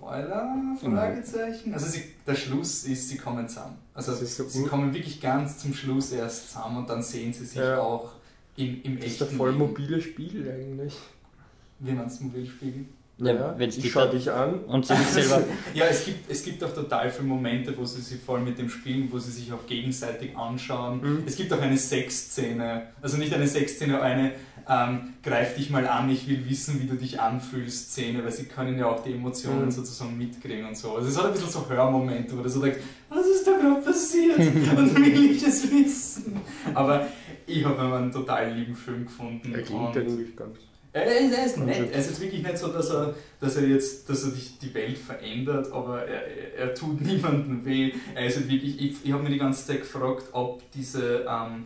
Spoiler? 0.08 0.56
Fragezeichen. 0.82 1.74
Also 1.74 1.86
sie, 1.88 2.04
der 2.28 2.36
Schluss 2.36 2.84
ist, 2.86 3.10
sie 3.10 3.18
kommen 3.18 3.48
zusammen. 3.48 3.78
Also 3.94 4.12
Das 4.12 4.22
ist 4.22 4.38
so 4.38 4.48
sie 4.48 4.60
gut. 4.62 4.70
kommen 4.70 4.94
wirklich 4.94 5.22
ganz 5.22 5.58
zum 5.60 5.74
Schluss 5.74 6.12
erst 6.12 6.50
zusammen 6.52 6.78
und 6.78 6.90
dann 6.90 7.02
sehen 7.02 7.34
sie 7.34 7.46
sich 7.46 7.58
Ja. 7.58 7.80
auch 7.80 8.12
im, 8.58 8.82
im 8.84 8.98
Das 8.98 9.06
ist 9.08 9.22
echten 9.22 9.34
ein 9.36 9.38
voll 9.38 9.50
Leben. 9.52 9.60
mobile 9.60 10.02
Spiel 10.02 10.50
eigentlich. 10.50 10.94
Wie 11.80 11.92
man 11.92 12.08
es 12.08 12.20
mobil 12.20 12.46
spielen. 12.46 12.90
Ja, 13.20 13.54
wenn's 13.58 13.78
ich 13.78 13.84
die 13.84 13.90
schau 13.92 14.08
dich 14.08 14.30
an. 14.32 14.56
Und 14.66 14.86
sie 14.88 14.96
sich 14.96 15.08
selber. 15.26 15.44
Ja, 15.74 15.86
es 15.86 16.04
gibt, 16.06 16.30
es 16.30 16.44
gibt 16.44 16.64
auch 16.64 16.74
total 16.74 17.10
viele 17.12 17.28
Momente, 17.28 17.76
wo 17.78 17.86
sie 17.86 18.02
sich 18.02 18.20
voll 18.20 18.42
mit 18.42 18.58
dem 18.58 18.70
spielen, 18.70 19.08
wo 19.12 19.20
sie 19.20 19.32
sich 19.32 19.52
auch 19.54 19.66
gegenseitig 19.68 20.36
anschauen. 20.36 21.00
Mhm. 21.02 21.24
Es 21.26 21.36
gibt 21.36 21.54
auch 21.54 21.62
eine 21.62 21.78
Sexszene, 21.78 22.88
also 23.02 23.18
nicht 23.18 23.34
eine 23.34 23.48
Sexszene, 23.48 23.96
aber 23.98 24.06
eine 24.06 24.32
ähm, 24.70 25.14
greif 25.24 25.56
dich 25.56 25.70
mal 25.70 25.86
an, 25.88 26.10
ich 26.10 26.28
will 26.28 26.48
wissen, 26.50 26.82
wie 26.82 26.88
du 26.88 26.96
dich 26.96 27.20
anfühlst 27.20 27.92
Szene, 27.92 28.24
weil 28.24 28.32
sie 28.32 28.46
können 28.46 28.78
ja 28.78 28.88
auch 28.88 29.04
die 29.04 29.14
Emotionen 29.14 29.66
Mhm. 29.66 29.72
sozusagen 29.72 30.18
mitkriegen 30.18 30.66
und 30.66 30.78
so. 30.78 30.96
Also 30.96 31.10
es 31.10 31.18
hat 31.18 31.26
ein 31.26 31.32
bisschen 31.34 31.50
so 31.50 31.70
Hörmomente, 31.70 32.38
wo 32.38 32.42
du 32.42 32.50
so 32.50 32.62
denkst, 32.62 32.80
was 33.10 33.26
ist 33.28 33.46
da 33.46 33.52
gerade 33.58 33.82
passiert? 33.82 34.38
und 34.78 34.96
will 34.96 35.32
ich 35.32 35.44
es 35.44 35.70
wissen? 35.72 36.40
Aber 36.74 37.08
ich 37.46 37.64
habe 37.66 37.96
einen 37.96 38.12
total 38.12 38.54
lieben 38.54 38.76
Film 38.76 39.06
gefunden. 39.06 39.54
Er 39.54 39.62
klingt 39.62 39.98
eigentlich 39.98 40.36
ganz. 40.36 40.58
er 40.94 41.20
ist, 41.20 41.34
er 41.38 41.46
ist 41.46 41.58
nett. 41.58 41.92
Er 41.92 42.00
ist 42.00 42.08
jetzt 42.10 42.22
wirklich 42.22 42.44
nicht 42.44 42.58
so, 42.58 42.68
dass 42.70 42.90
er, 42.90 43.16
dass 43.40 43.56
er 43.58 43.68
jetzt, 43.68 44.10
dass 44.10 44.24
er 44.24 44.32
die 44.62 44.74
Welt 44.74 44.98
verändert, 44.98 45.72
aber 45.74 46.06
er, 46.06 46.26
er, 46.28 46.68
er 46.70 46.74
tut 46.74 47.02
niemandem 47.06 47.66
weh. 47.66 47.92
Er 48.16 48.28
ist 48.28 48.38
halt 48.38 48.50
wirklich, 48.50 48.80
ich, 48.80 48.96
ich 49.04 49.12
habe 49.12 49.24
mir 49.24 49.30
die 49.32 49.38
ganze 49.40 49.66
Zeit 49.68 49.82
gefragt, 49.82 50.26
ob 50.32 50.62
diese, 50.72 51.26
ähm, 51.30 51.66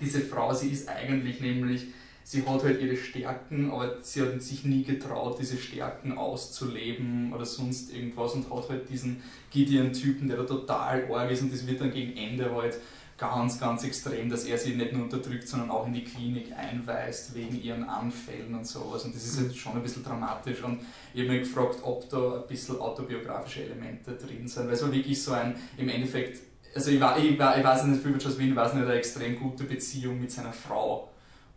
diese 0.00 0.20
Frau, 0.20 0.52
sie 0.52 0.68
ist 0.70 0.88
eigentlich 0.88 1.40
nämlich, 1.40 1.86
sie 2.26 2.44
hat 2.44 2.64
halt 2.64 2.80
ihre 2.82 2.96
Stärken, 2.96 3.70
aber 3.70 3.98
sie 4.02 4.20
hat 4.20 4.42
sich 4.42 4.64
nie 4.64 4.82
getraut, 4.82 5.38
diese 5.40 5.56
Stärken 5.56 6.18
auszuleben 6.18 7.32
oder 7.32 7.44
sonst 7.44 7.94
irgendwas 7.94 8.32
und 8.34 8.50
hat 8.50 8.68
halt 8.68 8.90
diesen 8.90 9.22
Gideon-Typen, 9.52 10.26
der 10.26 10.38
da 10.38 10.42
total 10.42 11.08
arg 11.08 11.30
ist 11.30 11.42
und 11.42 11.52
das 11.52 11.64
wird 11.68 11.80
dann 11.80 11.92
gegen 11.92 12.16
Ende 12.16 12.52
halt 12.52 12.78
ganz, 13.16 13.60
ganz 13.60 13.84
extrem, 13.84 14.28
dass 14.28 14.44
er 14.44 14.58
sie 14.58 14.74
nicht 14.74 14.92
nur 14.92 15.04
unterdrückt, 15.04 15.46
sondern 15.46 15.70
auch 15.70 15.86
in 15.86 15.94
die 15.94 16.02
Klinik 16.02 16.52
einweist 16.52 17.32
wegen 17.36 17.62
ihren 17.62 17.84
Anfällen 17.84 18.52
und 18.56 18.66
sowas. 18.66 19.04
Und 19.04 19.14
das 19.14 19.24
ist 19.24 19.40
jetzt 19.40 19.56
schon 19.56 19.74
ein 19.74 19.82
bisschen 19.82 20.02
dramatisch. 20.02 20.62
Und 20.64 20.80
ich 21.14 21.22
habe 21.22 21.32
mich 21.32 21.48
gefragt, 21.48 21.78
ob 21.82 22.10
da 22.10 22.40
ein 22.40 22.46
bisschen 22.48 22.80
autobiografische 22.80 23.62
Elemente 23.62 24.16
drin 24.16 24.48
sind, 24.48 24.66
weil 24.66 24.74
es 24.74 24.82
war 24.82 24.92
wirklich 24.92 25.22
so 25.22 25.32
ein, 25.32 25.54
im 25.78 25.88
Endeffekt, 25.88 26.40
also 26.74 26.90
ich, 26.90 27.00
war, 27.00 27.16
ich, 27.18 27.38
war, 27.38 27.56
ich 27.56 27.64
weiß 27.64 27.84
nicht 27.84 28.04
Joss 28.04 28.36
Whedon, 28.36 28.50
ich 28.50 28.56
weiß 28.56 28.74
nicht, 28.74 28.82
eine 28.82 28.94
extrem 28.94 29.38
gute 29.38 29.62
Beziehung 29.62 30.20
mit 30.20 30.32
seiner 30.32 30.52
Frau. 30.52 31.08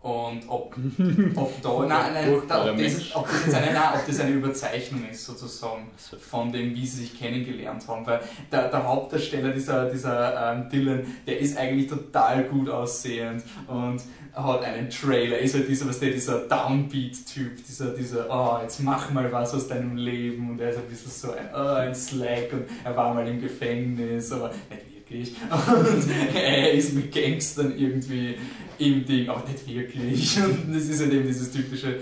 Und 0.01 0.43
ob, 0.47 0.77
ob 1.35 1.61
da, 1.61 1.85
nein, 1.85 2.13
nein, 2.13 2.41
da, 2.47 2.71
ob, 2.71 2.77
das, 2.77 3.15
ob, 3.15 3.27
das 3.27 3.45
jetzt 3.45 3.55
eine, 3.55 3.73
nein, 3.73 3.93
ob 3.95 4.07
das 4.07 4.19
eine 4.21 4.31
Überzeichnung 4.35 5.03
ist, 5.09 5.25
sozusagen, 5.25 5.91
von 6.21 6.53
dem, 6.53 6.73
wie 6.73 6.87
sie 6.87 7.01
sich 7.01 7.19
kennengelernt 7.19 7.85
haben. 7.85 8.07
Weil 8.07 8.21
der, 8.49 8.69
der 8.69 8.87
Hauptdarsteller, 8.87 9.51
dieser, 9.51 9.89
dieser 9.89 10.53
ähm, 10.53 10.69
Dylan, 10.69 11.05
der 11.27 11.39
ist 11.39 11.57
eigentlich 11.57 11.89
total 11.89 12.45
gut 12.45 12.69
aussehend 12.69 13.43
und 13.67 14.01
hat 14.33 14.63
einen 14.63 14.89
Trailer, 14.89 15.37
ist 15.39 15.55
halt 15.55 15.67
dieser, 15.67 15.89
was 15.89 15.99
der, 15.99 16.11
dieser 16.11 16.47
Downbeat-Typ, 16.47 17.57
dieser, 17.67 17.93
dieser, 17.93 18.29
oh, 18.29 18.61
jetzt 18.61 18.79
mach 18.79 19.11
mal 19.11 19.29
was 19.33 19.53
aus 19.53 19.67
deinem 19.67 19.97
Leben 19.97 20.51
und 20.51 20.61
er 20.61 20.69
ist 20.69 20.77
ein 20.77 20.85
bisschen 20.85 21.11
so 21.11 21.31
ein, 21.33 21.49
oh, 21.53 21.73
ein 21.73 21.93
Slack 21.93 22.53
und 22.53 22.63
er 22.85 22.95
war 22.95 23.13
mal 23.13 23.27
im 23.27 23.41
Gefängnis, 23.41 24.31
aber 24.31 24.51
nicht 24.69 24.99
wirklich. 25.09 25.35
Und 25.67 26.35
er 26.35 26.71
ist 26.71 26.93
mit 26.93 27.11
Gangstern 27.11 27.73
irgendwie 27.77 28.35
im 28.79 29.05
Ding, 29.05 29.29
aber 29.29 29.47
nicht 29.47 29.67
wirklich. 29.67 30.37
Und 30.43 30.73
das 30.73 30.83
ist 30.83 31.01
halt 31.01 31.13
eben 31.13 31.27
dieses 31.27 31.51
typische, 31.51 31.99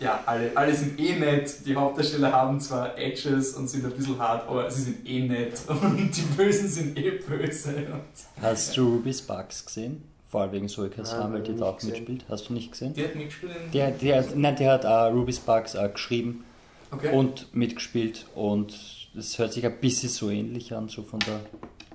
ja, 0.00 0.22
alle, 0.26 0.50
alle 0.56 0.74
sind 0.74 0.98
eh 0.98 1.16
nett, 1.18 1.64
die 1.64 1.74
Hauptdarsteller 1.74 2.32
haben 2.32 2.60
zwar 2.60 2.98
Edges 2.98 3.54
und 3.54 3.68
sind 3.68 3.84
ein 3.84 3.92
bisschen 3.92 4.18
hart, 4.18 4.48
aber 4.48 4.68
sie 4.70 4.82
sind 4.82 5.08
eh 5.08 5.20
nett 5.20 5.60
und 5.68 6.16
die 6.16 6.22
Bösen 6.36 6.68
sind 6.68 6.98
eh 6.98 7.10
böse. 7.12 7.70
Und 7.76 8.42
Hast 8.42 8.76
du 8.76 8.94
Ruby's 8.96 9.22
Bugs 9.22 9.64
gesehen? 9.64 10.02
Vor 10.28 10.42
allem 10.42 10.52
wegen 10.52 10.68
Zoe 10.68 10.90
Kazan, 10.90 11.20
Nein, 11.20 11.32
weil 11.34 11.42
die 11.42 11.56
da 11.56 11.66
auch 11.66 11.76
gesehen. 11.76 11.92
mitspielt. 11.92 12.24
Hast 12.28 12.48
du 12.48 12.54
nicht 12.54 12.72
gesehen? 12.72 12.92
Die 12.92 13.04
hat 13.04 13.14
mitgespielt 13.14 13.52
in. 13.66 13.70
Der, 13.70 13.92
der, 13.92 14.24
nein, 14.34 14.56
der 14.56 14.72
hat 14.72 14.84
äh, 14.84 14.88
Ruby 14.88 15.32
Sparks 15.32 15.76
äh, 15.76 15.88
geschrieben 15.88 16.44
okay. 16.90 17.16
und 17.16 17.54
mitgespielt 17.54 18.26
und 18.34 18.74
es 19.16 19.38
hört 19.38 19.52
sich 19.52 19.64
ein 19.64 19.78
bisschen 19.78 20.08
so 20.08 20.30
ähnlich 20.30 20.74
an, 20.74 20.88
so 20.88 21.02
von 21.02 21.20
der, 21.20 21.40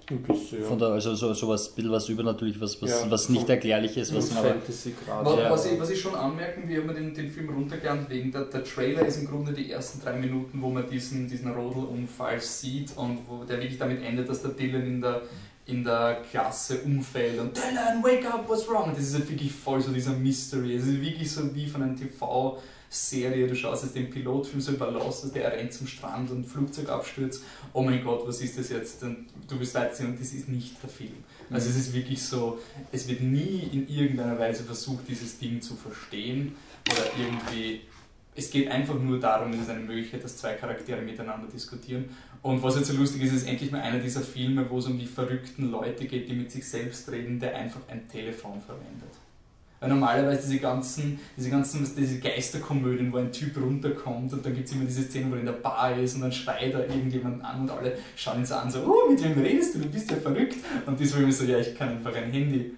Ein 0.10 0.24
bisschen, 0.24 0.62
ja. 0.62 0.68
von 0.68 0.80
der 0.80 0.90
also 0.90 1.14
so, 1.14 1.34
so 1.34 1.48
was, 1.48 1.70
bisschen 1.76 1.92
was 1.92 2.10
übernatürlich, 2.10 2.60
was, 2.60 2.82
was, 2.82 2.90
Ja, 2.90 3.12
was 3.12 3.30
nicht 3.30 3.48
erklärlich 3.48 3.96
ist, 3.98 4.16
was 4.16 4.36
aber 4.36 4.56
Ja. 5.42 5.52
was, 5.52 5.66
ich, 5.66 5.80
was 5.80 5.90
ich 5.92 6.02
schon 6.02 6.16
anmerken, 6.16 6.68
wir 6.68 6.82
haben 6.82 6.94
den, 6.94 7.14
den 7.14 7.30
Film 7.30 7.50
runtergelernt, 7.50 8.10
wegen 8.10 8.32
der, 8.32 8.46
der 8.46 8.64
Trailer 8.64 9.06
ist 9.06 9.18
im 9.18 9.28
Grunde 9.28 9.54
die 9.54 9.72
ersten 9.72 10.02
drei 10.02 10.14
Minuten, 10.14 10.62
wo 10.62 10.70
man 10.70 10.90
diesen, 10.90 11.28
diesen 11.30 11.52
Rodelunfall 11.52 12.40
sieht 12.42 12.96
und 12.98 13.20
wo 13.28 13.44
der 13.44 13.60
wirklich 13.60 13.78
damit 13.78 14.04
endet, 14.04 14.28
dass 14.30 14.42
der 14.42 14.52
Dylan 14.52 14.86
in 14.86 15.02
der, 15.02 15.22
in 15.66 15.84
der 15.84 16.22
Klasse 16.30 16.80
umfällt 16.80 17.40
und 17.40 17.56
Dylan, 17.56 18.04
wake 18.04 18.26
up, 18.26 18.50
what's 18.50 18.68
wrong? 18.68 18.90
Und 18.90 18.98
das 18.98 19.06
ist 19.06 19.14
halt 19.14 19.30
wirklich 19.30 19.52
voll 19.52 19.80
so 19.80 19.92
dieser 19.92 20.14
Mystery. 20.14 20.76
Es 20.76 20.88
ist 20.88 21.02
wirklich 21.02 21.32
so 21.32 21.54
wie 21.54 21.68
von 21.68 21.84
einer 21.84 21.96
TV-Serie, 22.90 23.48
du 23.48 23.56
schaust 23.56 23.84
jetzt 23.84 23.96
den 23.96 24.10
Pilotfilm 24.10 24.60
so 24.60 24.72
über 24.72 24.92
Lost, 24.92 25.34
der 25.36 25.52
rennt 25.52 25.72
zum 25.72 25.88
Strand 25.88 26.32
und 26.32 26.40
ein 26.40 26.44
Flugzeug 26.44 26.90
abstürzt. 26.90 27.44
Oh 27.74 27.84
mein 27.84 28.04
Gott, 28.04 28.28
was 28.28 28.42
ist 28.42 28.58
das 28.58 28.70
jetzt? 28.70 29.04
Und 29.04 29.28
du 29.48 29.60
bist 29.60 29.76
weit 29.76 29.96
sehen 29.96 30.08
und 30.08 30.20
das 30.20 30.34
ist 30.34 30.50
nicht 30.50 30.82
der 30.82 30.90
Film. 30.90 31.24
Also 31.52 31.70
es 31.70 31.76
ist 31.76 31.94
wirklich 31.94 32.22
so, 32.22 32.60
es 32.92 33.08
wird 33.08 33.22
nie 33.22 33.70
in 33.72 33.88
irgendeiner 33.88 34.38
Weise 34.38 34.64
versucht, 34.64 35.08
dieses 35.08 35.38
Ding 35.38 35.62
zu 35.62 35.76
verstehen 35.76 36.56
oder 36.92 37.06
irgendwie. 37.18 37.82
Es 38.36 38.50
geht 38.50 38.70
einfach 38.70 38.96
nur 38.98 39.20
darum, 39.20 39.52
es 39.54 39.62
ist 39.62 39.70
eine 39.70 39.82
Möglichkeit, 39.82 40.24
dass 40.24 40.38
zwei 40.38 40.54
Charaktere 40.54 41.02
miteinander 41.02 41.48
diskutieren. 41.48 42.10
Und 42.42 42.64
was 42.64 42.78
jetzt 42.78 42.88
so 42.88 42.94
lustig 42.94 43.24
ist, 43.24 43.34
ist 43.34 43.48
endlich 43.48 43.70
mal 43.72 43.82
einer 43.82 44.00
dieser 44.00 44.22
Filme, 44.22 44.70
wo 44.70 44.78
es 44.78 44.86
um 44.86 44.98
die 44.98 45.06
verrückten 45.06 45.72
Leute 45.72 46.06
geht, 46.06 46.30
die 46.30 46.34
mit 46.34 46.50
sich 46.50 46.66
selbst 46.66 47.12
reden, 47.12 47.40
der 47.40 47.58
einfach 47.58 47.82
ein 47.90 48.08
Telefon 48.08 48.62
verwendet. 48.62 49.19
Weil 49.80 49.90
normalerweise 49.90 50.50
diese 50.50 50.60
ganzen, 50.60 51.20
diese 51.38 51.50
ganzen, 51.50 51.90
diese 51.96 52.20
Geisterkomödien, 52.20 53.14
wo 53.14 53.18
ein 53.18 53.32
Typ 53.32 53.56
runterkommt 53.58 54.34
und 54.34 54.46
dann 54.46 54.54
gibt 54.54 54.68
es 54.68 54.74
immer 54.74 54.86
diese 54.86 55.04
Szene, 55.04 55.32
wo 55.32 55.36
er 55.36 55.40
in 55.40 55.46
der 55.46 55.54
Bar 55.54 55.98
ist 55.98 56.16
und 56.16 56.22
dann 56.22 56.32
schreit 56.32 56.74
er 56.74 56.88
irgendjemanden 56.90 57.42
an 57.42 57.62
und 57.62 57.72
alle 57.72 57.98
schauen 58.16 58.40
ihn 58.40 58.46
so 58.46 58.56
an, 58.56 58.70
so, 58.70 58.80
oh, 58.80 59.10
mit 59.10 59.24
wem 59.24 59.40
redest 59.40 59.76
du, 59.76 59.80
du 59.80 59.88
bist 59.88 60.12
ja 60.12 60.18
verrückt. 60.18 60.58
Und 60.86 61.00
war 61.00 61.22
immer 61.22 61.32
so, 61.32 61.46
ja, 61.46 61.60
ich 61.60 61.76
kann 61.76 61.90
einfach 61.90 62.14
ein 62.14 62.32
Handy 62.32 62.74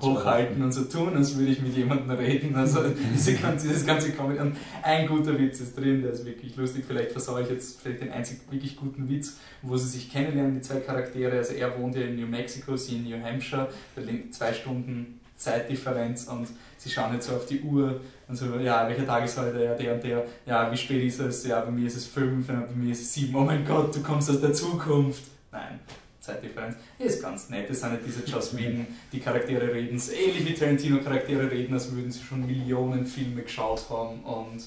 hochhalten 0.00 0.62
und 0.62 0.72
so 0.72 0.84
tun, 0.84 1.16
als 1.16 1.36
würde 1.36 1.52
ich 1.52 1.62
mit 1.62 1.76
jemandem 1.76 2.10
reden. 2.10 2.54
Also 2.56 2.80
diese 3.14 3.34
ganze, 3.34 3.68
dieses 3.68 3.86
ganze 3.86 4.12
Comedy. 4.12 4.40
Und 4.40 4.56
ein 4.82 5.06
guter 5.06 5.38
Witz 5.38 5.60
ist 5.60 5.76
drin, 5.76 6.02
der 6.02 6.12
ist 6.12 6.24
wirklich 6.24 6.56
lustig. 6.56 6.84
Vielleicht 6.86 7.12
versaue 7.12 7.42
ich 7.42 7.48
jetzt 7.48 7.80
vielleicht 7.80 8.02
den 8.02 8.10
einzig 8.10 8.40
wirklich 8.50 8.76
guten 8.76 9.08
Witz, 9.08 9.38
wo 9.62 9.76
sie 9.76 9.88
sich 9.88 10.10
kennenlernen, 10.10 10.54
die 10.54 10.60
zwei 10.60 10.80
Charaktere. 10.80 11.36
Also 11.36 11.54
er 11.54 11.78
wohnt 11.78 11.94
ja 11.94 12.02
in 12.02 12.16
New 12.16 12.26
Mexico, 12.26 12.76
sie 12.76 12.96
in 12.96 13.04
New 13.04 13.22
Hampshire. 13.22 13.68
Da 13.96 14.02
zwei 14.30 14.52
Stunden 14.52 15.20
Zeitdifferenz 15.36 16.24
und 16.24 16.48
sie 16.78 16.90
schauen 16.90 17.14
jetzt 17.14 17.28
so 17.28 17.36
auf 17.36 17.46
die 17.46 17.60
Uhr 17.60 18.00
und 18.28 18.36
so, 18.36 18.56
ja, 18.58 18.88
welcher 18.88 19.06
Tag 19.06 19.24
ist 19.24 19.38
heute? 19.38 19.62
Ja, 19.62 19.74
der 19.74 19.94
und 19.94 20.04
der. 20.04 20.24
Ja, 20.46 20.70
wie 20.70 20.76
spät 20.76 21.02
ist 21.04 21.20
es? 21.20 21.46
Ja, 21.46 21.60
bei 21.60 21.70
mir 21.70 21.86
ist 21.86 21.96
es 21.96 22.06
fünf, 22.06 22.48
ja, 22.48 22.60
bei 22.60 22.74
mir 22.74 22.92
ist 22.92 23.02
es 23.02 23.12
sieben. 23.12 23.34
Oh 23.34 23.40
mein 23.40 23.64
Gott, 23.64 23.94
du 23.94 24.02
kommst 24.02 24.30
aus 24.30 24.40
der 24.40 24.52
Zukunft. 24.52 25.24
Nein, 25.52 25.80
Zeitdifferenz. 26.20 26.76
Ist 26.98 27.22
ganz 27.22 27.50
nett. 27.50 27.68
Das 27.68 27.80
sind 27.80 27.92
nicht 27.92 28.06
diese 28.06 28.24
Joss 28.24 28.56
Whedon, 28.56 28.86
die 29.12 29.20
Charaktere 29.20 29.72
reden, 29.72 30.00
ähnlich 30.10 30.46
wie 30.46 30.54
Tarantino-Charaktere 30.54 31.50
reden, 31.50 31.74
als 31.74 31.92
würden 31.92 32.10
sie 32.10 32.22
schon 32.22 32.46
Millionen 32.46 33.06
Filme 33.06 33.42
geschaut 33.42 33.84
haben. 33.90 34.20
Und, 34.20 34.64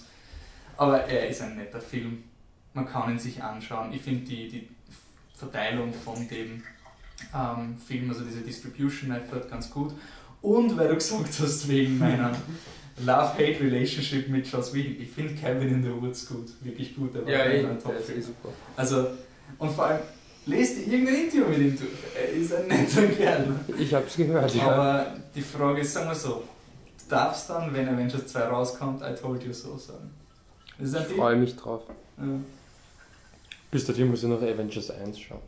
aber 0.78 1.06
er 1.06 1.30
ist 1.30 1.42
ein 1.42 1.56
netter 1.56 1.82
Film. 1.82 2.24
Man 2.74 2.86
kann 2.86 3.12
ihn 3.12 3.20
sich 3.20 3.42
anschauen. 3.42 3.92
Ich 3.92 4.02
finde 4.02 4.24
die, 4.26 4.50
die 4.50 4.68
Verteilung 5.36 5.94
von 5.94 6.28
dem 6.28 6.62
ähm, 7.34 7.78
Film, 7.78 8.10
also 8.10 8.24
diese 8.24 8.42
Distribution 8.42 9.10
Method, 9.10 9.48
ganz 9.50 9.70
gut. 9.70 9.94
Und 10.42 10.78
weil 10.78 10.88
du 10.90 10.96
gesagt 10.96 11.30
hast, 11.42 11.68
wegen 11.68 11.98
meiner 11.98 12.32
Love-Hate-Relationship 13.06 14.30
mit 14.30 14.48
Joss 14.48 14.74
Whedon, 14.74 15.02
ich 15.02 15.10
finde 15.10 15.34
Kevin 15.34 15.68
in 15.70 15.84
the 15.84 15.90
Woods 16.02 16.28
gut, 16.28 16.50
wirklich 16.62 16.96
gut. 16.96 17.14
Der 17.14 17.26
war 17.26 17.32
Ja, 17.32 17.46
eh, 17.46 17.64
meiner 17.64 17.76
der 17.76 17.98
ist 18.00 18.10
eh 18.10 18.22
super. 18.22 18.50
Also, 18.76 19.08
und 19.58 19.72
vor 19.72 19.86
allem, 19.86 20.00
lest 20.46 20.78
dir 20.78 20.94
irgendein 20.94 21.16
Interview 21.26 21.46
mit 21.46 21.58
ihm 21.60 21.78
durch. 21.78 21.90
Er 22.16 22.30
ist 22.34 22.54
ein 22.54 22.68
netter 22.68 23.08
Kerl. 23.08 23.56
Ich 23.78 23.94
hab's 23.94 24.16
gehört, 24.16 24.54
ja. 24.56 24.72
Aber 24.72 25.16
die 25.36 25.42
Frage 25.42 25.82
ist, 25.82 25.94
sagen 25.94 26.10
wir 26.10 26.16
so, 26.16 26.44
du 27.04 27.10
darfst 27.10 27.50
dann, 27.50 27.74
wenn 27.74 27.88
Avengers 27.88 28.28
2 28.28 28.40
rauskommt, 28.42 29.02
I 29.02 29.14
told 29.20 29.44
you 29.44 29.54
so 29.54 29.78
sagen. 29.78 30.12
Ich 30.80 31.16
freue 31.16 31.36
mich 31.36 31.56
drauf. 31.56 31.82
Ja. 32.18 32.24
Bis 33.72 33.86
dahin 33.86 34.10
muss 34.10 34.24
ich 34.24 34.30
noch 34.30 34.42
Avengers 34.42 34.92
1 34.92 35.20
schauen. 35.20 35.42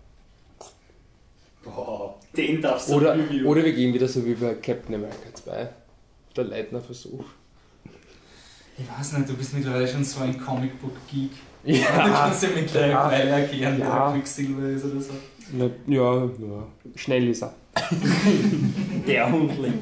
Boah, 1.76 2.16
den 2.36 2.62
darfst 2.62 2.90
du 2.90 2.94
Oder, 2.96 3.16
reviewen. 3.18 3.46
oder 3.46 3.64
wir 3.64 3.74
gehen 3.74 3.94
wieder 3.94 4.08
so 4.08 4.26
wie 4.26 4.34
bei 4.34 4.54
Captain 4.56 4.96
America 4.96 5.34
2. 5.34 5.70
Der 6.36 6.44
Leitner-Versuch. 6.44 7.24
Ich 8.78 8.86
weiß 9.00 9.14
nicht, 9.18 9.30
du 9.30 9.34
bist 9.36 9.54
mittlerweile 9.54 9.88
schon 9.88 10.04
so 10.04 10.22
ein 10.22 10.38
Comicbook-Geek. 10.40 11.32
Du 11.62 11.74
Ja, 11.74 12.08
kannst 12.08 12.42
dir 12.44 12.50
mittlerweile 12.56 13.30
erklären, 13.32 13.76
wer 13.80 13.86
Ja. 13.86 14.06
der 14.06 14.14
Quicksilver 14.14 14.70
ist 14.70 14.86
oder 14.86 15.02
so. 15.02 15.12
ja, 15.88 16.24
ja. 16.26 16.68
Schnell 16.96 17.28
ist 17.28 17.44
er. 17.44 17.54
Der 19.06 19.30
Hundling. 19.32 19.74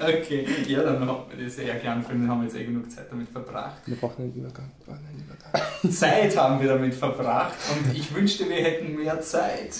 Okay, 0.00 0.46
ja, 0.68 0.82
dann 0.84 1.00
haben 1.06 1.24
wir 1.36 1.44
das 1.44 1.58
eher 1.58 1.76
kleinen 1.80 2.02
Film, 2.04 2.20
dann 2.22 2.30
haben 2.30 2.40
wir 2.42 2.46
jetzt 2.46 2.56
eh 2.56 2.64
genug 2.64 2.88
Zeit 2.90 3.06
damit 3.10 3.28
verbracht. 3.28 3.82
Wir 3.86 3.96
brauchen 3.96 4.22
einen 4.22 4.34
Übergang. 4.34 4.70
Oh, 4.86 4.92
nein, 4.92 5.24
Übergang. 5.26 5.92
Zeit 5.92 6.36
haben 6.36 6.60
wir 6.60 6.68
damit 6.68 6.94
verbracht 6.94 7.54
und 7.72 7.96
ich 7.96 8.14
wünschte, 8.14 8.48
wir 8.48 8.56
hätten 8.56 8.94
mehr 8.96 9.20
Zeit. 9.20 9.70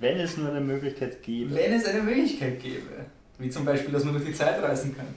Wenn 0.00 0.18
es 0.18 0.36
nur 0.36 0.50
eine 0.50 0.60
Möglichkeit 0.60 1.22
gäbe. 1.22 1.54
Wenn 1.54 1.72
es 1.72 1.84
eine 1.86 2.02
Möglichkeit 2.02 2.60
gäbe. 2.62 2.80
Wie 3.38 3.50
zum 3.50 3.64
Beispiel, 3.64 3.92
dass 3.92 4.04
man 4.04 4.14
durch 4.14 4.26
die 4.26 4.32
Zeit 4.34 4.62
reisen 4.62 4.94
könnte. 4.94 5.12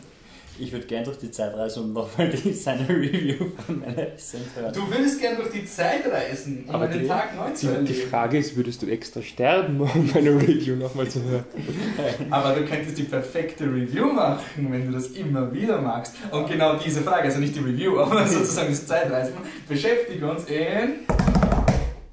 Ich 0.59 0.71
würde 0.71 0.87
gern 0.87 1.03
durch 1.03 1.19
die 1.19 1.29
Zeit 1.29 1.55
reisen 1.55 1.83
und 1.83 1.93
nochmal 1.93 2.29
die- 2.29 2.51
seine 2.51 2.89
Review 2.89 3.45
von 3.63 3.79
meiner 3.79 4.13
Essence 4.15 4.45
hören. 4.55 4.73
Du 4.73 4.89
würdest 4.89 5.21
gern 5.21 5.35
durch 5.35 5.51
die 5.51 5.63
Zeit 5.65 6.01
reisen, 6.11 6.63
um 6.67 6.73
Aber 6.73 6.85
einen 6.85 7.01
die- 7.01 7.07
Tag 7.07 7.35
neu 7.35 7.51
zu 7.53 7.67
Die, 7.67 7.85
die. 7.85 7.93
Frage 7.93 8.39
ist, 8.39 8.55
würdest 8.55 8.81
du 8.81 8.87
extra 8.87 9.21
sterben, 9.21 9.79
um 9.79 10.09
meine 10.15 10.31
Review 10.31 10.75
nochmal 10.75 11.07
zu 11.07 11.21
hören? 11.21 11.43
Aber 12.31 12.55
du 12.55 12.65
könntest 12.65 12.97
die 12.97 13.03
perfekte 13.03 13.65
Review 13.65 14.07
machen, 14.11 14.71
wenn 14.71 14.87
du 14.87 14.93
das 14.93 15.07
immer 15.09 15.53
wieder 15.53 15.79
magst. 15.79 16.15
Und 16.31 16.49
genau 16.49 16.75
diese 16.77 17.01
Frage, 17.01 17.25
also 17.25 17.39
nicht 17.39 17.55
die 17.55 17.59
Review, 17.59 17.99
aber 17.99 18.25
sozusagen 18.27 18.69
das 18.69 18.87
Zeitreisen, 18.87 19.33
beschäftigt 19.69 20.23
uns 20.23 20.45
in 20.45 21.01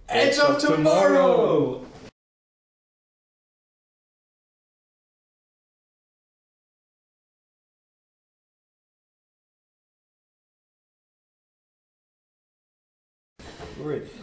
Edge 0.06 0.40
of 0.42 0.58
Tomorrow! 0.62 1.80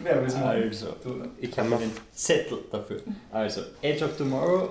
Wer 0.02 0.20
will's 0.22 0.34
machen? 0.34 0.46
Also, 0.48 0.86
Du. 1.02 1.22
ich 1.38 1.58
habe 1.58 1.68
den 1.70 1.90
Zettel 2.12 2.58
dafür. 2.70 2.98
Also, 3.30 3.62
Edge 3.80 4.04
of 4.04 4.16
Tomorrow, 4.16 4.70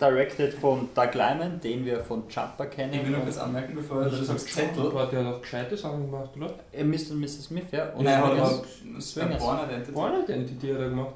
directed 0.00 0.54
von 0.54 0.88
Doug 0.94 1.14
Lyman, 1.14 1.60
den 1.60 1.84
wir 1.84 2.00
von 2.00 2.22
Jumper 2.28 2.66
kennen. 2.66 2.94
Ich 2.94 3.04
will 3.04 3.10
noch 3.12 3.22
kurz 3.22 3.38
anmerken, 3.38 3.74
bevor 3.74 4.04
du 4.04 4.16
sagst 4.24 4.48
Zettel. 4.48 4.86
Aber 4.86 5.06
der 5.06 5.24
hat 5.26 5.34
auch 5.34 5.40
gescheite 5.42 5.76
Sachen 5.76 6.10
gemacht, 6.10 6.30
oder? 6.36 6.54
Äh, 6.72 6.84
Mr. 6.84 7.10
und 7.12 7.20
Mrs. 7.20 7.44
Smith, 7.44 7.64
ja. 7.72 7.90
Und 7.90 8.04
Nein, 8.04 8.22
Swingers. 8.22 8.62
aber 8.92 9.00
Swingers. 9.00 9.42
Born 9.42 9.58
Identity. 9.68 9.92
Born 9.92 10.12
Identity 10.24 10.68
hat 10.68 10.78
er 10.80 10.88
gemacht. 10.88 11.14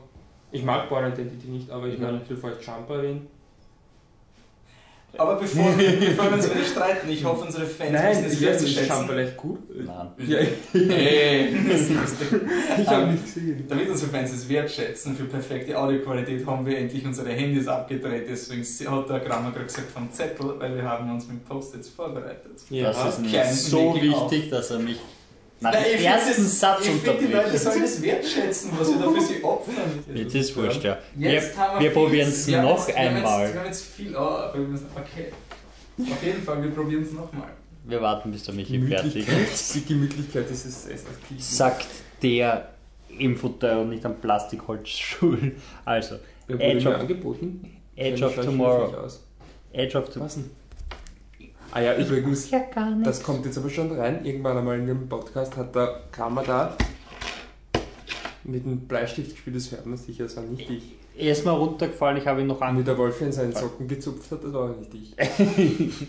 Ich 0.53 0.63
mag 0.65 0.89
Born 0.89 1.13
Identity 1.13 1.49
nicht, 1.49 1.71
aber 1.71 1.87
ich 1.87 1.95
Ich 1.95 2.01
meine, 2.01 2.19
auch. 2.19 2.23
bevor 2.29 2.53
ich 2.59 2.67
Jumper 2.67 2.97
erwähne. 2.97 3.21
Aber 5.19 5.37
bevor 5.37 5.79
wir, 5.79 5.91
bevor 6.01 6.25
wir 6.27 6.33
uns 6.35 6.51
wieder 6.51 6.65
streiten, 6.65 7.11
ich 7.11 7.25
hoffe, 7.25 7.45
unsere 7.45 7.67
Fans 7.67 7.93
wissen 7.93 8.05
es 8.05 8.17
weiß 8.17 8.31
nicht, 8.31 8.41
wertzuschätzen. 8.43 8.97
Jumper 8.99 9.17
echt 9.19 9.37
gut. 9.37 9.59
Nein. 9.75 10.11
Ja, 10.27 10.39
lustig. 10.39 12.27
ich 12.81 12.87
habe 12.89 13.03
Ähm, 13.03 13.13
nicht 13.13 13.25
gesehen. 13.25 13.65
Damit 13.69 13.89
unsere 13.91 14.11
Fans 14.11 14.33
es 14.33 14.49
wertschätzen 14.49 15.17
für 15.17 15.25
perfekte 15.25 15.79
Audioqualität, 15.79 16.47
haben 16.47 16.67
wir 16.67 16.79
endlich 16.79 17.05
unsere 17.05 17.31
Handys 17.31 17.69
abgedreht. 17.69 18.27
Deswegen 18.29 18.63
hat 18.91 19.09
der 19.09 19.21
Grammer 19.21 19.53
gerade 19.53 19.67
gesagt 19.67 19.91
vom 19.91 20.11
Zettel, 20.13 20.55
weil 20.59 20.75
wir 20.77 20.83
haben 20.83 21.11
uns 21.13 21.29
mit 21.29 21.45
Post-its 21.49 21.89
vorbereitet. 21.91 22.61
Ja, 22.71 22.93
das 22.93 23.19
ist 23.19 23.21
mir 23.21 23.45
so 23.45 23.95
wichtig, 23.95 24.51
dass 24.51 24.71
er 24.71 24.79
mich 24.81 24.99
nach 25.65 25.73
Nein, 25.73 25.85
dem 25.97 26.05
ersten 26.05 26.43
das- 26.45 26.61
Satz 26.61 26.81
Ich 26.87 26.91
finde, 27.03 27.19
die 27.27 27.33
Leute 27.33 27.59
sollen 27.59 27.81
das 27.83 28.01
wertschätzen, 28.03 28.71
was 28.79 28.89
wir 28.91 28.99
da 28.99 29.11
für 29.11 29.21
sie 29.21 29.43
opfern. 29.43 29.75
Jetzt 30.15 30.35
ist 30.35 30.57
wurscht, 30.57 30.85
ja. 30.85 30.99
Wir, 31.15 31.33
Jetzt 31.33 31.57
haben 31.59 31.81
wir 31.81 31.91
viel- 31.91 32.01
probieren 32.03 32.29
es 32.29 32.47
wir 32.47 32.63
noch 32.63 32.77
jetzt, 32.87 32.89
wir 32.89 32.95
haben 33.05 33.17
einmal. 33.17 33.41
Jetzt, 33.43 33.53
wir 33.55 33.61
haben 33.61 33.67
jetzt 33.67 33.85
viel. 33.85 34.17
Oh, 34.17 34.39
wir 34.55 34.61
müssen, 34.69 34.87
okay. 34.95 35.33
Auf 36.13 36.23
jeden 36.23 36.43
Fall, 36.43 36.63
wir 36.63 36.71
probieren 36.71 37.03
es 37.03 37.13
nochmal. 37.13 37.49
Wir 37.87 38.01
warten, 38.01 38.31
bis 38.33 38.45
der 38.45 38.55
Michi 38.55 38.81
fertig 38.81 39.27
ist. 39.29 39.75
Die 39.75 39.85
Gemütlichkeit 39.85 40.51
ist 40.51 40.65
es 40.65 40.87
es 40.87 41.57
Sagt 41.57 41.87
der 42.23 42.69
im 43.19 43.37
Futter 43.37 43.81
und 43.81 43.91
nicht 43.91 44.05
am 44.07 44.17
Plastikholzstuhl. 44.21 45.53
Also, 45.85 46.17
wurde 46.49 46.63
Edge 46.63 46.89
of, 46.89 46.95
angeboten? 47.01 47.77
Edge 47.97 48.25
of 48.25 48.35
Tomorrow. 48.37 49.09
Edge 49.73 49.99
of 49.99 50.09
Tomorrow. 50.09 50.31
Ah 51.75 51.81
ja, 51.81 51.97
übrigens, 51.97 52.51
Ja, 52.51 52.61
das 53.03 53.21
kommt 53.21 53.45
jetzt 53.45 53.59
aber 53.59 53.69
schon 53.69 53.91
rein. 53.91 54.25
Irgendwann 54.25 54.57
einmal 54.57 54.79
in 54.79 54.87
dem 54.87 55.09
Podcast 55.09 55.57
hat 55.57 55.75
der 55.75 56.03
Kramer 56.13 56.45
da 56.45 56.77
Mit 58.45 58.65
einem 58.65 58.87
Bleistift 58.87 59.33
gespielt, 59.33 59.57
das 59.57 59.73
hört 59.73 59.85
man 59.85 59.99
sicher, 59.99 60.23
das 60.23 60.37
war 60.37 60.45
nicht 60.45 60.71
ich. 60.71 60.95
Er 61.17 61.33
ist 61.33 61.45
mal 61.45 61.53
runtergefallen, 61.53 62.17
ich 62.19 62.27
habe 62.27 62.41
ihn 62.41 62.49
noch 62.49 62.61
Und 62.61 62.75
wie 62.75 62.81
an. 62.81 62.85
der 62.85 62.99
Wolf 62.99 63.21
in 63.21 63.31
seinen 63.33 63.55
Socken 63.55 63.87
gezupft 63.87 64.31
hat, 64.33 64.43
das 64.43 64.53
war 64.53 64.69
nicht 64.71 64.93
ich. 64.95 66.09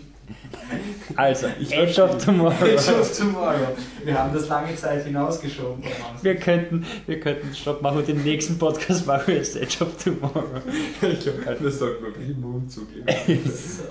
Also, 1.14 1.46
Ich 1.60 1.72
Edge 1.72 2.02
of 2.02 2.18
Tomorrow. 2.24 2.64
Edge 2.66 2.92
of 3.00 3.16
Tomorrow. 3.16 3.68
Wir 4.02 4.18
haben 4.18 4.34
das 4.34 4.48
lange 4.48 4.74
Zeit 4.74 5.04
hinausgeschoben. 5.04 5.84
Wir 6.20 6.34
könnten, 6.34 6.84
wir 7.06 7.20
könnten 7.20 7.54
Stopp 7.54 7.80
machen 7.80 7.98
und 7.98 8.08
den 8.08 8.24
nächsten 8.24 8.58
Podcast 8.58 9.06
machen 9.06 9.22
wir 9.28 9.36
jetzt 9.36 9.54
Edge 9.54 9.84
of 9.84 9.96
Tomorrow. 10.02 10.42
ich 11.00 11.20
glaube, 11.20 11.56
das 11.62 11.80
wirklich 12.02 12.30
im 12.30 12.40
Mund 12.40 12.72
zugeben. 12.72 13.06
So. 13.46 13.84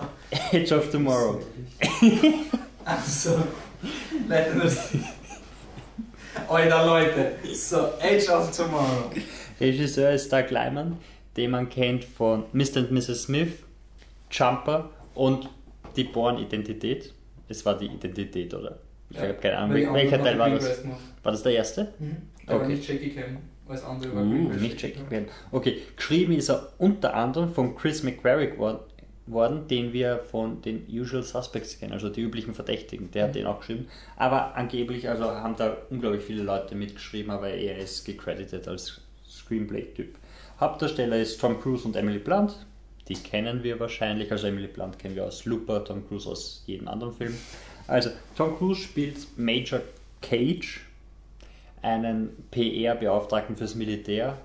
Edge 0.51 0.75
of 0.75 0.89
Tomorrow. 0.89 1.39
Also, 2.83 3.37
Leute, 4.27 4.59
das. 4.61 4.89
Alter 6.49 6.85
Leute, 6.85 7.31
so, 7.53 7.77
Edge 8.01 8.29
of 8.29 8.51
Tomorrow. 8.55 9.09
Regisseur 9.59 10.11
ist 10.11 10.31
Doug 10.31 10.49
Lyman, 10.49 10.97
den 11.37 11.51
man 11.51 11.69
kennt 11.69 12.03
von 12.03 12.43
Mr. 12.53 12.77
und 12.77 12.91
Mrs. 12.91 13.23
Smith, 13.23 13.49
Jumper 14.31 14.89
und 15.13 15.49
die 15.95 16.03
Born-Identität. 16.05 17.13
Es 17.47 17.65
war 17.65 17.77
die 17.77 17.85
Identität, 17.87 18.53
oder? 18.53 18.79
Ich 19.09 19.19
habe 19.19 19.33
keine 19.35 19.57
Ahnung, 19.59 19.77
wel- 19.77 19.93
welcher 19.93 20.21
Teil 20.21 20.37
war 20.39 20.49
das? 20.49 20.83
War 21.23 21.31
das 21.31 21.43
der 21.43 21.53
erste? 21.53 21.93
Mhm. 21.99 22.17
Aber 22.47 22.61
Okay. 22.61 22.67
nicht 22.73 22.87
Jackie 22.87 23.09
Cam, 23.11 23.37
als 23.67 23.83
andere 23.83 24.15
war 24.15 24.23
Uh, 24.23 24.49
nicht 24.59 24.81
Jackie 24.81 24.99
Chan. 25.09 25.25
Okay, 25.51 25.77
geschrieben 25.95 26.33
ist 26.33 26.49
er 26.49 26.71
unter 26.79 27.13
anderem 27.13 27.51
von 27.53 27.75
Chris 27.75 28.03
McQuarrick 28.03 28.57
wor- 28.59 28.81
worden, 29.27 29.67
den 29.67 29.93
wir 29.93 30.19
von 30.19 30.61
den 30.61 30.85
Usual 30.89 31.23
Suspects 31.23 31.79
kennen, 31.79 31.93
also 31.93 32.09
die 32.09 32.21
üblichen 32.21 32.53
Verdächtigen. 32.53 33.09
Der 33.11 33.25
hat 33.25 33.35
den 33.35 33.45
auch 33.47 33.59
geschrieben. 33.59 33.87
Aber 34.17 34.55
angeblich, 34.55 35.07
also 35.09 35.25
haben 35.25 35.55
da 35.55 35.77
unglaublich 35.89 36.23
viele 36.23 36.43
Leute 36.43 36.75
mitgeschrieben, 36.75 37.31
aber 37.31 37.49
er 37.49 37.77
ist 37.79 38.05
gecredited 38.05 38.67
als 38.67 39.01
Screenplay-Typ. 39.45 40.15
Hauptdarsteller 40.59 41.17
ist 41.17 41.39
Tom 41.39 41.59
Cruise 41.61 41.85
und 41.85 41.95
Emily 41.95 42.19
Blunt. 42.19 42.65
Die 43.07 43.15
kennen 43.15 43.63
wir 43.63 43.79
wahrscheinlich. 43.79 44.31
Also 44.31 44.47
Emily 44.47 44.67
Blunt 44.67 44.97
kennen 44.97 45.15
wir 45.15 45.25
aus 45.25 45.45
Looper, 45.45 45.83
Tom 45.83 46.07
Cruise 46.07 46.29
aus 46.29 46.63
jedem 46.65 46.87
anderen 46.87 47.13
Film. 47.13 47.35
Also 47.87 48.09
Tom 48.35 48.57
Cruise 48.57 48.81
spielt 48.81 49.37
Major 49.37 49.81
Cage, 50.21 50.81
einen 51.81 52.29
PR-Beauftragten 52.51 53.55
fürs 53.55 53.75
Militär. 53.75 54.37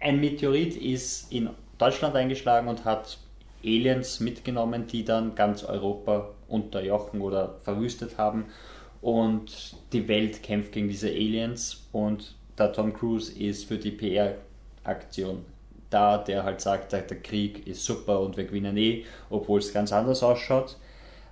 Ein 0.00 0.20
Meteorit 0.20 0.74
ist 0.76 1.30
in 1.30 1.50
Deutschland 1.78 2.16
eingeschlagen 2.16 2.68
und 2.68 2.84
hat 2.84 3.18
Aliens 3.62 4.20
mitgenommen, 4.20 4.86
die 4.86 5.04
dann 5.04 5.34
ganz 5.34 5.62
Europa 5.62 6.30
unterjochen 6.48 7.20
oder 7.20 7.56
verwüstet 7.62 8.16
haben. 8.18 8.46
Und 9.00 9.76
die 9.92 10.08
Welt 10.08 10.42
kämpft 10.42 10.72
gegen 10.72 10.88
diese 10.88 11.08
Aliens 11.08 11.86
und 11.92 12.36
der 12.58 12.72
Tom 12.72 12.92
Cruise 12.92 13.32
ist 13.38 13.66
für 13.66 13.78
die 13.78 13.90
PR-Aktion 13.90 15.44
da, 15.92 16.18
der 16.18 16.44
halt 16.44 16.60
sagt, 16.60 16.92
der 16.92 17.02
Krieg 17.02 17.66
ist 17.66 17.84
super 17.84 18.20
und 18.20 18.36
wir 18.36 18.44
gewinnen 18.44 18.76
eh, 18.76 19.04
obwohl 19.30 19.60
es 19.60 19.72
ganz 19.72 19.92
anders 19.92 20.22
ausschaut. 20.22 20.76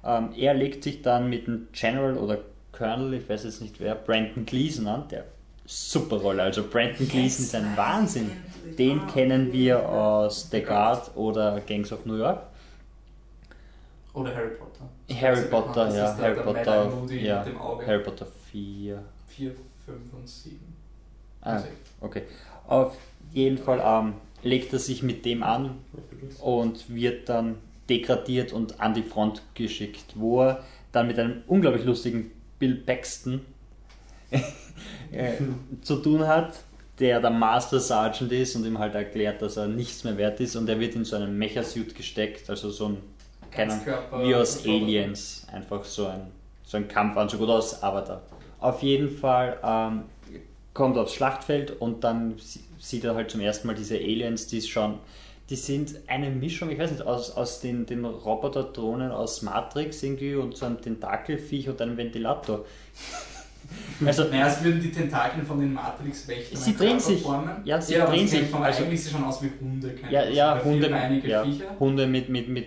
Ähm, 0.05 0.31
er 0.37 0.55
legt 0.55 0.85
sich 0.85 1.03
dann 1.03 1.29
mit 1.29 1.47
dem 1.47 1.69
General 1.73 2.17
oder 2.17 2.39
Colonel, 2.73 3.15
ich 3.15 3.29
weiß 3.29 3.45
jetzt 3.45 3.61
nicht 3.61 3.81
wer, 3.81 3.95
Brandon 3.95 4.47
Gleason 4.47 4.87
an, 4.87 5.09
der 5.09 5.25
super 5.67 6.17
Rolle. 6.17 6.43
Also 6.43 6.65
Brandon 6.67 7.09
Gleason 7.09 7.45
ist 7.45 7.55
ein 7.55 7.77
Wahnsinn. 7.77 8.31
Den 8.79 9.07
kennen 9.07 9.53
wir 9.53 9.87
aus 9.89 10.51
The 10.51 10.63
Guard 10.63 11.17
oder 11.17 11.61
Gangs 11.61 11.93
of 11.93 12.07
New 12.07 12.17
York. 12.17 12.43
Oder 14.13 14.35
Harry 14.35 14.51
Potter. 14.51 15.21
Harry 15.21 15.49
Potter, 15.49 15.97
ja, 15.97 16.17
Harry 16.17 16.43
Potter, 16.43 16.93
ja. 17.15 17.47
Harry 17.87 18.03
Potter 18.03 18.27
4. 18.51 19.03
4, 19.29 19.51
5 19.87 20.15
und 20.15 20.29
7. 20.29 20.70
Ah, 21.43 21.63
okay. 22.01 22.23
Auf 22.67 22.97
jeden 23.33 23.59
Fall 23.59 23.81
ähm, 23.85 24.15
legt 24.43 24.73
er 24.73 24.79
sich 24.79 25.03
mit 25.03 25.25
dem 25.25 25.43
an 25.43 25.79
und 26.41 26.95
wird 26.95 27.29
dann 27.29 27.57
degradiert 27.89 28.53
und 28.53 28.81
an 28.81 28.95
die 28.95 29.03
Front 29.03 29.43
geschickt, 29.55 30.13
wo 30.15 30.43
er 30.43 30.65
dann 30.93 31.07
mit 31.07 31.19
einem 31.19 31.43
unglaublich 31.47 31.85
lustigen 31.85 32.31
Bill 32.59 32.75
Paxton 32.77 33.41
äh, 35.11 35.33
zu 35.83 35.97
tun 35.97 36.27
hat, 36.27 36.61
der 36.99 37.21
der 37.21 37.31
Master 37.31 37.81
Sergeant 37.81 38.31
ist 38.33 38.55
und 38.57 38.65
ihm 38.67 38.79
halt 38.79 38.95
erklärt, 38.95 39.43
dass 39.43 39.57
er 39.57 39.67
nichts 39.67 40.05
mehr 40.05 40.17
wert 40.19 40.39
ist 40.41 40.57
und 40.57 40.69
er 40.69 40.79
wird 40.79 40.95
in 40.95 41.05
so 41.05 41.17
einen 41.17 41.37
Mecha-Suit 41.37 41.95
gesteckt, 41.95 42.49
also 42.51 42.71
so 42.71 42.89
ein, 42.91 42.99
keine 43.51 43.73
Ahnung, 43.73 43.85
Ganzkörper- 43.87 44.23
wie 44.25 44.35
aus. 44.35 44.65
Aliens, 44.65 45.47
einfach 45.53 45.85
so 45.85 46.07
ein, 46.07 46.31
so 46.65 46.77
ein 46.77 46.87
Kampfanzug 46.87 47.41
oder 47.41 47.55
aus 47.55 47.83
Avatar. 47.83 48.23
Auf 48.61 48.83
jeden 48.83 49.09
Fall 49.11 49.59
ähm, 49.65 50.03
kommt 50.81 50.97
aufs 50.97 51.13
Schlachtfeld 51.15 51.79
und 51.81 52.03
dann 52.05 52.39
sie- 52.39 52.61
sieht 52.79 53.05
er 53.05 53.15
halt 53.15 53.31
zum 53.31 53.41
ersten 53.43 53.67
Mal 53.67 53.75
diese 53.77 53.97
Aliens, 53.97 54.47
die 54.47 54.63
schon, 54.63 54.99
die 55.51 55.57
sind 55.57 55.95
eine 56.07 56.31
Mischung, 56.31 56.71
ich 56.71 56.79
weiß 56.79 56.91
nicht, 56.93 57.03
aus, 57.03 57.31
aus 57.33 57.61
den, 57.61 57.85
den 57.85 58.03
Roboter-Drohnen 58.07 59.11
aus 59.11 59.43
Matrix 59.43 60.03
irgendwie 60.03 60.35
und 60.37 60.57
so 60.57 60.65
einem 60.65 60.81
Tentakelviech 60.81 61.69
und 61.69 61.81
einem 61.83 61.97
Ventilator. 61.97 62.65
Also, 64.05 64.25
Naja, 64.25 64.49
es 64.49 64.65
würden 64.65 64.81
die 64.81 64.91
Tentakeln 64.91 65.47
von 65.47 65.61
den 65.61 65.73
Matrix-Wächtern 65.75 66.59
Sie 66.61 66.75
drehen 66.75 66.99
sich. 66.99 67.23
formen. 67.23 67.51
Ja, 67.65 67.81
sie 67.81 67.95
ja, 67.95 68.07
drehen 68.07 68.27
sich. 68.27 68.49
Von, 68.49 68.63
Also- 68.65 68.83
eigentlich 68.83 69.01
sieht 69.05 69.13
schon 69.13 69.23
aus 69.23 69.41
wie 69.45 69.51
Hunde. 69.61 69.91
keine 69.91 70.13
ja, 70.13 70.23
Ahnung. 70.23 70.35
ja, 70.35 70.65
Hunde, 70.65 71.29
ja. 71.29 71.45
Hunde 71.79 72.07
mit, 72.09 72.29
mit, 72.31 72.49
mit, 72.49 72.67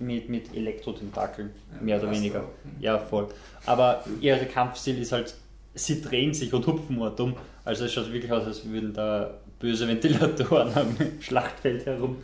mit, 0.00 0.28
mit 0.28 0.56
Elektrotentakeln, 0.56 1.50
Ja, 1.76 1.82
mehr 1.84 1.98
oder 2.02 2.10
weniger. 2.10 2.44
Ja, 2.80 2.98
voll. 2.98 3.28
Aber 3.66 4.02
ihr 4.20 4.36
Kampfstil 4.46 4.98
ist 5.00 5.12
halt, 5.12 5.34
sie 5.74 6.02
drehen 6.02 6.34
sich 6.34 6.52
und 6.52 6.66
hupfen 6.66 6.96
nur 6.96 7.10
dumm. 7.10 7.34
Also 7.64 7.84
es 7.84 7.92
schaut 7.92 8.12
wirklich 8.12 8.32
aus, 8.32 8.44
als 8.44 8.68
würden 8.68 8.92
da 8.92 9.34
böse 9.58 9.86
Ventilatoren 9.88 10.74
am 10.74 10.96
Schlachtfeld 11.20 11.86
herum 11.86 12.18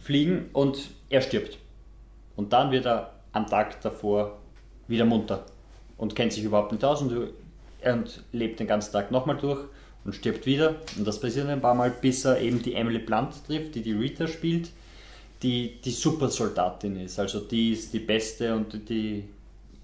fliegen 0.00 0.50
und 0.52 0.90
er 1.08 1.22
stirbt. 1.22 1.58
Und 2.36 2.52
dann 2.52 2.70
wird 2.70 2.86
er 2.86 3.12
am 3.32 3.46
Tag 3.46 3.80
davor 3.80 4.38
wieder 4.88 5.04
munter 5.04 5.44
und 5.96 6.14
kennt 6.14 6.32
sich 6.32 6.44
überhaupt 6.44 6.72
nicht 6.72 6.84
aus 6.84 7.00
und, 7.00 7.12
und 7.12 8.24
lebt 8.32 8.60
den 8.60 8.66
ganzen 8.66 8.92
Tag 8.92 9.10
nochmal 9.10 9.38
durch 9.38 9.60
und 10.04 10.14
stirbt 10.14 10.46
wieder. 10.46 10.76
Und 10.96 11.06
das 11.06 11.20
passiert 11.20 11.48
ein 11.48 11.60
paar 11.60 11.74
Mal, 11.74 11.90
bis 11.90 12.24
er 12.24 12.40
eben 12.40 12.62
die 12.62 12.74
Emily 12.74 12.98
Blunt 12.98 13.44
trifft, 13.46 13.74
die 13.74 13.82
die 13.82 13.92
Rita 13.92 14.26
spielt, 14.26 14.70
die 15.42 15.80
die 15.82 15.90
Supersoldatin 15.90 17.00
ist. 17.00 17.18
Also 17.18 17.40
die 17.40 17.72
ist 17.72 17.92
die 17.92 17.98
beste 17.98 18.54
und 18.54 18.88
die 18.88 19.24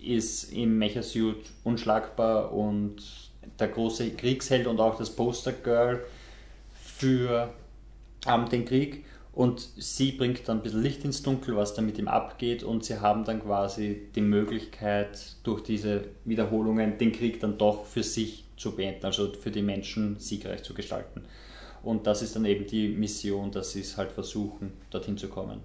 ist 0.04 0.52
im 0.52 0.78
Mechasuit 0.78 1.50
unschlagbar 1.64 2.52
und 2.52 3.02
der 3.58 3.68
große 3.68 4.10
Kriegsheld 4.10 4.66
und 4.66 4.80
auch 4.80 4.96
das 4.96 5.10
Postergirl 5.10 6.04
für 6.74 7.52
ähm, 8.26 8.48
den 8.48 8.64
Krieg. 8.64 9.04
Und 9.34 9.60
sie 9.76 10.12
bringt 10.12 10.46
dann 10.46 10.58
ein 10.58 10.62
bisschen 10.62 10.82
Licht 10.82 11.04
ins 11.04 11.22
Dunkel, 11.22 11.56
was 11.56 11.74
dann 11.74 11.86
mit 11.86 11.98
ihm 11.98 12.08
abgeht. 12.08 12.62
Und 12.62 12.84
sie 12.84 13.00
haben 13.00 13.24
dann 13.24 13.42
quasi 13.42 14.08
die 14.14 14.20
Möglichkeit, 14.20 15.36
durch 15.42 15.62
diese 15.62 16.04
Wiederholungen 16.24 16.98
den 16.98 17.12
Krieg 17.12 17.40
dann 17.40 17.56
doch 17.56 17.86
für 17.86 18.02
sich 18.02 18.44
zu 18.58 18.76
beenden, 18.76 19.06
also 19.06 19.32
für 19.32 19.50
die 19.50 19.62
Menschen 19.62 20.18
siegreich 20.18 20.62
zu 20.62 20.74
gestalten. 20.74 21.22
Und 21.82 22.06
das 22.06 22.22
ist 22.22 22.36
dann 22.36 22.44
eben 22.44 22.66
die 22.66 22.88
Mission, 22.88 23.50
dass 23.50 23.72
sie 23.72 23.80
es 23.80 23.96
halt 23.96 24.12
versuchen, 24.12 24.72
dorthin 24.90 25.16
zu 25.16 25.28
kommen. 25.28 25.60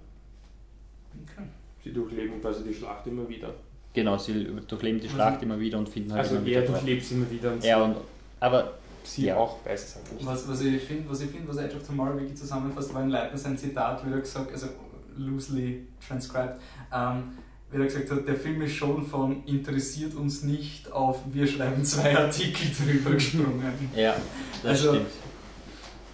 Okay. 1.22 1.46
Sie 1.84 1.92
durchleben 1.92 2.40
quasi 2.40 2.64
die 2.64 2.74
Schlacht 2.74 3.06
immer 3.06 3.28
wieder. 3.28 3.54
Genau, 3.94 4.16
sie 4.18 4.46
durchleben 4.68 5.00
die 5.00 5.08
Schlacht 5.08 5.42
immer 5.42 5.58
wieder 5.58 5.78
und 5.78 5.88
finden 5.88 6.12
halt 6.12 6.22
Also 6.22 6.36
immer 6.36 6.46
er 6.48 6.62
durchlebt 6.62 7.02
es 7.02 7.10
immer 7.12 7.30
wieder 7.30 7.52
und 7.52 7.64
Ja, 7.64 7.82
und, 7.82 7.96
aber 8.38 8.74
sie 9.02 9.26
ja. 9.26 9.36
auch, 9.36 9.64
weiß 9.64 9.84
es 9.84 9.94
halt 9.96 10.12
nicht. 10.12 10.26
Was, 10.26 10.46
was 10.48 10.60
ich 10.60 10.82
finde, 10.82 11.08
was, 11.10 11.20
ich 11.20 11.30
find, 11.30 11.48
was 11.48 11.56
Edge 11.56 11.76
of 11.76 11.86
Tomorrow 11.86 12.14
wirklich 12.14 12.36
zusammenfasst, 12.36 12.92
war 12.94 13.02
in 13.02 13.08
Leitner 13.08 13.38
sein 13.38 13.56
Zitat, 13.56 14.06
wie 14.06 14.12
er 14.12 14.20
gesagt 14.20 14.52
also 14.52 14.66
loosely 15.16 15.86
transcribed, 16.06 16.56
ähm, 16.92 17.22
wie 17.70 17.78
er 17.78 17.84
gesagt 17.86 18.10
hat, 18.10 18.28
der 18.28 18.36
Film 18.36 18.62
ist 18.62 18.74
schon 18.74 19.04
von 19.06 19.42
interessiert 19.46 20.14
uns 20.14 20.42
nicht 20.42 20.92
auf 20.92 21.18
wir 21.32 21.46
schreiben 21.46 21.84
zwei 21.84 22.16
Artikel 22.16 22.68
drüber 22.70 23.10
gesprungen. 23.16 23.72
Ja, 23.96 24.14
das 24.62 24.70
Also- 24.72 24.92
stimmt. 24.94 25.10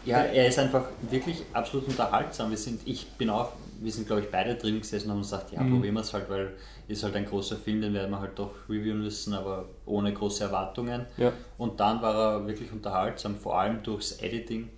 Ja, 0.07 0.19
er 0.19 0.49
ist 0.49 0.59
einfach 0.59 0.85
wirklich 1.11 1.43
absolut 1.55 1.89
unterhaltsam. 1.89 2.51
Wir 2.51 2.59
sind, 2.59 2.83
ich 2.85 3.07
bin 3.13 3.31
auch, 3.31 3.53
wir 3.85 3.93
sind 3.93 4.07
glaube 4.07 4.23
ich 4.23 4.31
beide 4.31 4.55
drin 4.57 4.79
gesessen 4.81 5.07
und 5.09 5.13
haben 5.17 5.23
gesagt, 5.23 5.53
ja, 5.53 5.61
Mhm. 5.63 5.75
probieren 5.75 5.95
wir 5.95 6.01
es 6.01 6.13
halt, 6.13 6.29
weil 6.31 6.55
ist 6.89 7.03
halt 7.03 7.15
ein 7.17 7.25
großer 7.27 7.57
Film, 7.57 7.81
den 7.81 7.95
werden 7.95 8.11
wir 8.11 8.21
halt 8.21 8.39
doch 8.39 8.51
reviewen 8.69 9.03
müssen, 9.03 9.33
aber 9.35 9.67
ohne 9.87 10.13
große 10.13 10.45
Erwartungen. 10.45 11.07
Ja. 11.17 11.33
Und 11.57 11.81
dann 11.81 12.03
war 12.03 12.15
er 12.15 12.47
wirklich 12.47 12.73
unterhaltsam, 12.73 13.37
vor 13.37 13.59
allem 13.59 13.83
durchs 13.83 14.13
Editing. 14.21 14.69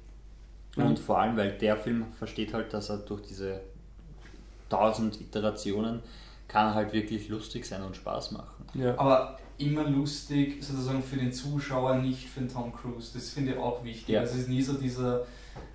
Mhm. 0.77 0.87
Und 0.87 0.99
vor 0.99 1.19
allem, 1.19 1.37
weil 1.37 1.53
der 1.53 1.77
Film 1.77 2.05
versteht 2.19 2.53
halt, 2.55 2.73
dass 2.73 2.91
er 2.91 2.99
durch 2.99 3.23
diese 3.23 3.61
tausend 4.69 5.21
Iterationen 5.21 6.01
kann 6.49 6.75
halt 6.75 6.93
wirklich 6.93 7.29
lustig 7.29 7.65
sein 7.67 7.83
und 7.83 7.97
Spaß 7.97 8.33
machen. 8.33 8.67
Ja. 8.75 8.97
Aber 8.99 9.39
immer 9.59 9.85
lustig, 9.89 10.63
sozusagen 10.63 11.03
für 11.03 11.17
den 11.17 11.33
Zuschauer, 11.33 11.97
nicht 11.97 12.29
für 12.29 12.41
den 12.41 12.49
Tom 12.49 12.73
Cruise. 12.73 13.11
Das 13.15 13.31
finde 13.31 13.53
ich 13.53 13.59
auch 13.59 13.83
wichtig. 13.83 14.11
Ja. 14.11 14.21
Also 14.21 14.35
es 14.35 14.43
ist 14.43 14.49
nie 14.49 14.63
so 14.63 14.75
dieser 14.75 15.25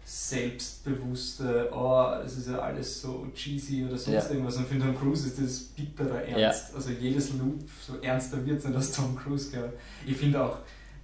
selbstbewusste, 0.04 1.70
oh, 1.74 2.14
es 2.26 2.38
ist 2.38 2.47
ja 2.49 2.60
alles 2.60 3.02
so 3.02 3.28
cheesy 3.34 3.86
oder 3.86 3.97
sonst 3.97 4.26
Ja. 4.26 4.30
irgendwas. 4.32 4.58
Und 4.58 4.68
für 4.68 4.80
Tom 4.80 4.97
Cruise 4.97 5.28
ist 5.28 5.39
das 5.41 5.60
bitterer 5.60 6.24
Ernst. 6.24 6.74
Also 6.76 6.91
jedes 6.91 7.34
Loop, 7.34 7.64
so 7.86 7.97
ernster 8.02 8.45
wird 8.45 8.60
es 8.60 8.66
nicht 8.66 8.76
als 8.76 8.91
Tom 8.91 9.16
Cruise, 9.16 9.52
glaube 9.52 9.74
ich. 10.06 10.12
Ich 10.12 10.18
finde 10.18 10.43
auch 10.43 10.58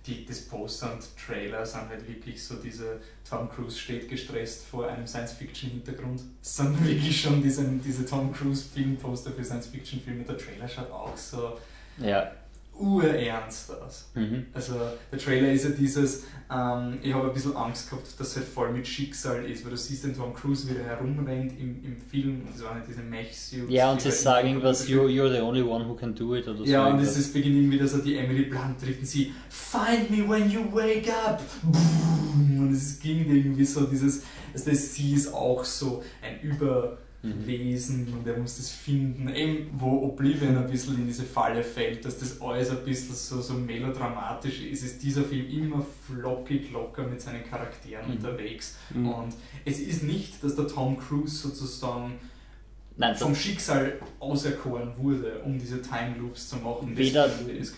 die, 0.06 0.26
das 0.26 0.42
Poster 0.42 0.94
und 0.94 1.02
Trailer 1.18 1.66
sind 1.66 1.90
halt 1.90 2.08
wirklich 2.08 2.42
so 2.42 2.56
diese 2.56 3.00
Tom 3.30 3.50
Cruise 3.50 3.78
steht 3.78 4.08
gestresst 4.10 4.64
vor 4.66 4.88
einem 4.88 5.06
Science-Fiction-Hintergrund. 5.06 6.22
Das 6.42 6.56
sind 6.58 6.86
wirklich 6.86 7.22
schon 7.22 7.44
diese, 7.44 7.66
diese 7.86 8.06
Tom 8.06 8.32
Cruise-Filmposter 8.34 9.32
für 9.32 9.44
Science-Fiction-Filme. 9.44 10.24
Der 10.24 10.38
Trailer 10.38 10.68
schaut 10.68 10.92
auch 10.92 11.18
so 11.18 11.58
Ja. 11.98 12.32
Urernst 12.80 13.72
aus. 13.72 14.10
Mhm. 14.14 14.46
Also 14.54 14.76
der 15.12 15.20
Trailer 15.20 15.52
ist 15.52 15.64
ja 15.64 15.72
dieses, 15.72 16.24
ähm, 16.50 16.98
ich 17.02 17.14
habe 17.14 17.28
ein 17.28 17.34
bisschen 17.34 17.56
Angst 17.56 17.90
gehabt, 17.90 18.08
dass 18.18 18.28
es 18.28 18.36
halt 18.38 18.48
voll 18.48 18.72
mit 18.72 18.88
Schicksal 18.88 19.46
ist, 19.46 19.64
weil 19.64 19.72
du 19.72 19.78
siehst 19.78 20.04
den 20.04 20.16
Tom 20.16 20.34
Cruise, 20.34 20.70
wie 20.70 20.78
er 20.78 20.86
herumrennt 20.86 21.60
im, 21.60 21.84
im 21.84 21.98
Film, 22.00 22.44
das 22.52 22.64
waren 22.64 22.76
halt 22.76 22.88
diese 22.88 23.02
Mech-Suits. 23.02 23.72
Ja, 23.72 23.92
und 23.92 24.02
sie 24.02 24.12
sagen 24.12 24.48
irgendwas, 24.50 24.88
you, 24.88 25.02
you're 25.04 25.32
the 25.34 25.42
only 25.42 25.62
one 25.62 25.88
who 25.88 25.96
can 25.96 26.16
do 26.16 26.36
it 26.36 26.48
oder 26.48 26.60
so. 26.60 26.66
ja, 26.66 26.88
und 26.88 27.00
es 27.00 27.18
ist 27.18 27.34
beginnt 27.34 27.56
irgendwie, 27.56 27.80
dass 27.80 27.94
er 27.94 28.00
die 28.00 28.16
Emily 28.16 28.44
Blunt 28.44 28.80
trifft 28.82 29.00
und 29.00 29.06
sie 29.06 29.34
Find 29.50 30.10
me 30.10 30.28
when 30.28 30.50
you 30.50 30.62
wake 30.72 31.10
up! 31.10 31.42
Boom. 31.64 32.60
Und 32.60 32.74
es 32.74 33.00
ging 33.00 33.20
irgendwie 33.30 33.66
so 33.66 33.86
dieses, 33.86 34.24
also 34.54 34.72
sie 34.74 35.14
ist 35.14 35.34
auch 35.34 35.64
so 35.64 36.04
ein 36.22 36.40
Überwesen 37.32 38.14
und 38.14 38.28
er 38.28 38.38
muss 38.38 38.58
das 38.58 38.70
finden. 38.70 39.30
Eben, 39.30 39.70
wo 39.78 40.04
Oblivion 40.04 40.58
ein 40.58 40.70
bisschen 40.70 40.96
in 40.96 41.08
diese 41.08 41.24
Falle 41.24 41.64
fällt, 41.64 42.06
dass 42.06 42.18
das 42.20 42.42
alles 42.42 42.70
ein 42.70 42.84
bisschen 42.84 43.16
so, 43.16 43.42
so 43.42 43.54
melodramatisch 43.54 44.62
ist, 44.62 44.84
ist 44.84 45.02
dieser 45.04 45.24
Film 45.24 45.50
immer 45.50 45.86
flockig 46.08 46.72
locker 46.72 47.04
mit 47.08 47.22
seinen 47.22 47.44
Charakteren 47.44 48.06
Mhm. 48.08 48.12
unterwegs. 48.18 48.78
Mhm. 48.94 49.08
Und 49.10 49.34
es 49.66 49.80
ist 49.80 50.04
nicht, 50.04 50.44
dass 50.44 50.56
der 50.56 50.68
Tom 50.68 50.98
Cruise 51.00 51.36
sozusagen 51.48 52.20
Nein, 53.00 53.16
vom 53.16 53.36
Schicksal 53.36 54.00
auserkoren 54.20 54.92
wurde, 54.98 55.40
um 55.46 55.60
diese 55.60 55.82
Time 55.82 56.16
Loops 56.20 56.50
zu 56.50 56.56
machen. 56.58 56.98
Weder-. 56.98 57.30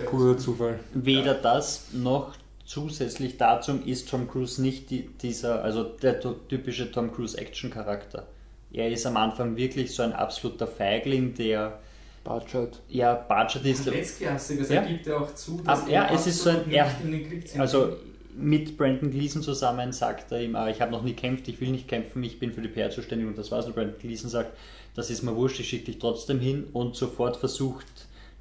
Purer 0.09 0.37
Zufall. 0.37 0.79
Weder 0.93 1.33
das 1.33 1.87
noch 1.93 2.35
zusätzlich 2.65 3.37
dazu 3.37 3.79
ist 3.85 4.09
Tom 4.09 4.29
Cruise 4.29 4.61
nicht 4.61 4.91
die, 4.91 5.07
dieser, 5.21 5.63
also 5.63 5.83
der 5.83 6.19
typische 6.47 6.91
Tom 6.91 7.11
Cruise 7.11 7.37
Action-Charakter. 7.37 8.27
Er 8.71 8.89
ist 8.89 9.05
am 9.05 9.17
Anfang 9.17 9.55
wirklich 9.55 9.91
so 9.93 10.03
ein 10.03 10.13
absoluter 10.13 10.67
Feigling, 10.67 11.33
der 11.33 11.79
Bartschat. 12.23 12.79
ja 12.89 13.13
Budget 13.15 13.65
ist. 13.65 13.85
Letztklassig, 13.85 14.59
also 14.59 14.73
Ja. 14.73 14.81
er 14.81 14.87
gibt 14.87 15.07
ja 15.07 15.17
auch 15.17 15.33
zu, 15.33 15.61
dass 15.65 15.83
er 15.87 15.89
ja, 15.91 16.09
es 16.13 16.27
ist 16.27 16.41
so 16.43 16.49
ein- 16.49 16.57
absolut 16.57 16.69
nicht 16.71 17.03
in 17.03 17.11
den 17.11 17.29
Krieg 17.29 17.47
ziehen 17.47 17.61
Also 17.61 17.93
mit 18.35 18.77
Brandon 18.77 19.09
Gleason 19.11 19.41
zusammen 19.41 19.91
sagt 19.91 20.31
er 20.31 20.41
ihm, 20.41 20.55
ah, 20.55 20.69
ich 20.69 20.79
habe 20.81 20.91
noch 20.91 21.01
nie 21.03 21.13
kämpft, 21.13 21.47
ich 21.47 21.59
will 21.59 21.69
nicht 21.71 21.87
kämpfen, 21.87 22.23
ich 22.23 22.37
bin 22.39 22.53
für 22.53 22.61
die 22.61 22.67
PR 22.67 22.89
zuständig 22.89 23.27
und 23.27 23.37
das 23.37 23.51
war's. 23.51 23.65
Und 23.65 23.73
Brandon 23.75 23.97
Gleason 23.99 24.29
sagt, 24.29 24.55
das 24.95 25.09
ist 25.09 25.23
mir 25.23 25.35
wurscht, 25.35 25.59
ich 25.59 25.69
schicke 25.69 25.85
dich 25.85 25.99
trotzdem 25.99 26.39
hin 26.39 26.67
und 26.73 26.95
sofort 26.95 27.37
versucht 27.37 27.85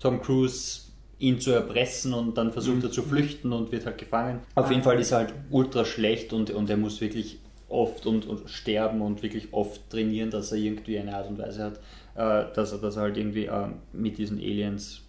Tom 0.00 0.20
Cruise 0.20 0.82
ihn 1.18 1.40
zu 1.40 1.50
erpressen 1.50 2.14
und 2.14 2.36
dann 2.38 2.52
versucht 2.52 2.84
er 2.84 2.90
zu 2.92 3.02
flüchten 3.02 3.52
und 3.52 3.72
wird 3.72 3.86
halt 3.86 3.98
gefangen. 3.98 4.40
Auf 4.54 4.70
jeden 4.70 4.82
Fall 4.84 5.00
ist 5.00 5.10
er 5.10 5.18
halt 5.18 5.34
ultra 5.50 5.84
schlecht 5.84 6.32
und, 6.32 6.50
und 6.50 6.70
er 6.70 6.76
muss 6.76 7.00
wirklich 7.00 7.38
oft 7.68 8.06
und, 8.06 8.26
und 8.26 8.48
sterben 8.48 9.02
und 9.02 9.22
wirklich 9.22 9.52
oft 9.52 9.90
trainieren, 9.90 10.30
dass 10.30 10.52
er 10.52 10.58
irgendwie 10.58 10.98
eine 10.98 11.14
Art 11.14 11.28
und 11.28 11.38
Weise 11.38 11.64
hat, 11.64 11.76
äh, 12.14 12.54
dass, 12.54 12.72
er, 12.72 12.78
dass 12.78 12.96
halt 12.96 13.16
irgendwie 13.16 13.46
äh, 13.46 13.68
mit 13.92 14.18
diesen 14.18 14.38
Aliens 14.38 15.02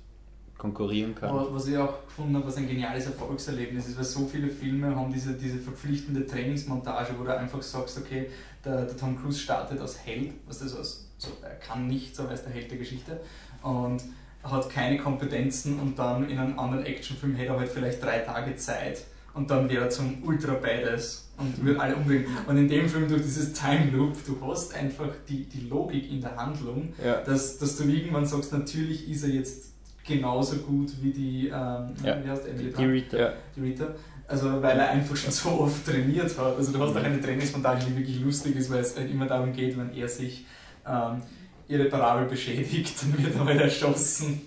konkurrieren 0.58 1.16
kann. 1.16 1.30
Aber 1.30 1.54
was 1.56 1.68
ich 1.68 1.78
auch 1.78 2.06
gefunden 2.06 2.36
habe, 2.36 2.46
was 2.46 2.58
ein 2.58 2.68
geniales 2.68 3.06
Erfolgserlebnis 3.06 3.88
ist, 3.88 3.98
weil 3.98 4.04
so 4.04 4.26
viele 4.28 4.50
Filme 4.50 4.94
haben 4.94 5.12
diese, 5.12 5.34
diese 5.34 5.58
verpflichtende 5.58 6.26
Trainingsmontage, 6.26 7.14
wo 7.18 7.24
du 7.24 7.36
einfach 7.36 7.62
sagst, 7.62 7.98
okay, 7.98 8.30
der, 8.64 8.86
der 8.86 8.98
Tom 8.98 9.18
Cruise 9.18 9.40
startet 9.40 9.80
als 9.80 10.06
Held, 10.06 10.34
was 10.46 10.60
das 10.60 10.76
als, 10.76 11.08
so, 11.18 11.30
er 11.42 11.56
kann 11.56 11.88
nichts, 11.88 12.20
aber 12.20 12.30
er 12.30 12.36
ist 12.36 12.44
der 12.44 12.54
Held 12.54 12.70
der 12.70 12.78
Geschichte 12.78 13.20
und 13.64 14.04
hat 14.44 14.70
keine 14.70 14.98
Kompetenzen 14.98 15.80
und 15.80 15.98
dann 15.98 16.30
in 16.30 16.38
einem 16.38 16.60
anderen 16.60 16.86
Actionfilm 16.86 17.36
hätte 17.36 17.54
er 17.54 17.60
halt 17.60 17.70
vielleicht 17.70 18.04
drei 18.04 18.20
Tage 18.20 18.56
Zeit 18.56 19.04
und 19.40 19.50
dann 19.50 19.70
wäre 19.70 19.86
er 19.86 19.90
zum 19.90 20.22
Ultra 20.26 20.54
Badass 20.56 21.30
und 21.38 21.64
würde 21.64 21.80
alle 21.80 21.96
umbringen. 21.96 22.26
Und 22.46 22.58
in 22.58 22.68
dem 22.68 22.90
Film 22.90 23.08
durch 23.08 23.22
dieses 23.22 23.54
Time 23.54 23.90
Loop, 23.94 24.18
du 24.28 24.38
hast 24.46 24.76
einfach 24.76 25.08
die, 25.30 25.46
die 25.46 25.62
Logik 25.70 26.12
in 26.12 26.20
der 26.20 26.36
Handlung, 26.36 26.94
Ja. 27.04 27.22
dass, 27.22 27.58
dass 27.58 27.78
du 27.78 27.86
irgendwann 27.86 28.26
sagst, 28.26 28.52
natürlich 28.52 29.10
ist 29.10 29.24
er 29.24 29.30
jetzt 29.30 29.72
genauso 30.06 30.58
gut 30.58 30.92
wie 31.02 31.12
die, 31.12 31.48
ähm, 31.48 31.94
Ja. 32.04 32.22
wie 32.22 32.30
heißt 32.30 32.46
Emily 32.48 32.74
Die 32.78 32.84
Rita. 32.86 33.18
Ja. 33.18 33.34
die 33.56 33.62
Rita. 33.62 33.88
Also 34.28 34.62
weil 34.62 34.78
er 34.78 34.90
einfach 34.90 35.16
schon 35.16 35.32
so 35.32 35.50
oft 35.62 35.86
trainiert 35.86 36.38
hat. 36.38 36.58
Also 36.58 36.74
du 36.74 36.80
hast 36.84 36.96
auch 36.98 37.04
eine 37.04 37.22
Trainingsmontage, 37.22 37.86
die 37.88 37.96
wirklich 37.98 38.20
lustig 38.22 38.58
ist, 38.58 38.70
weil 38.70 38.82
es 38.82 38.96
halt 38.98 39.10
immer 39.10 39.26
darum 39.26 39.54
geht, 39.54 39.78
wenn 39.78 39.94
er 39.94 40.10
sich 40.10 40.46
ähm, 40.86 41.22
irreparabel 41.70 42.28
beschädigt, 42.28 42.96
dann 43.02 43.24
wird 43.24 43.38
halt 43.38 43.62
erschossen, 43.62 44.42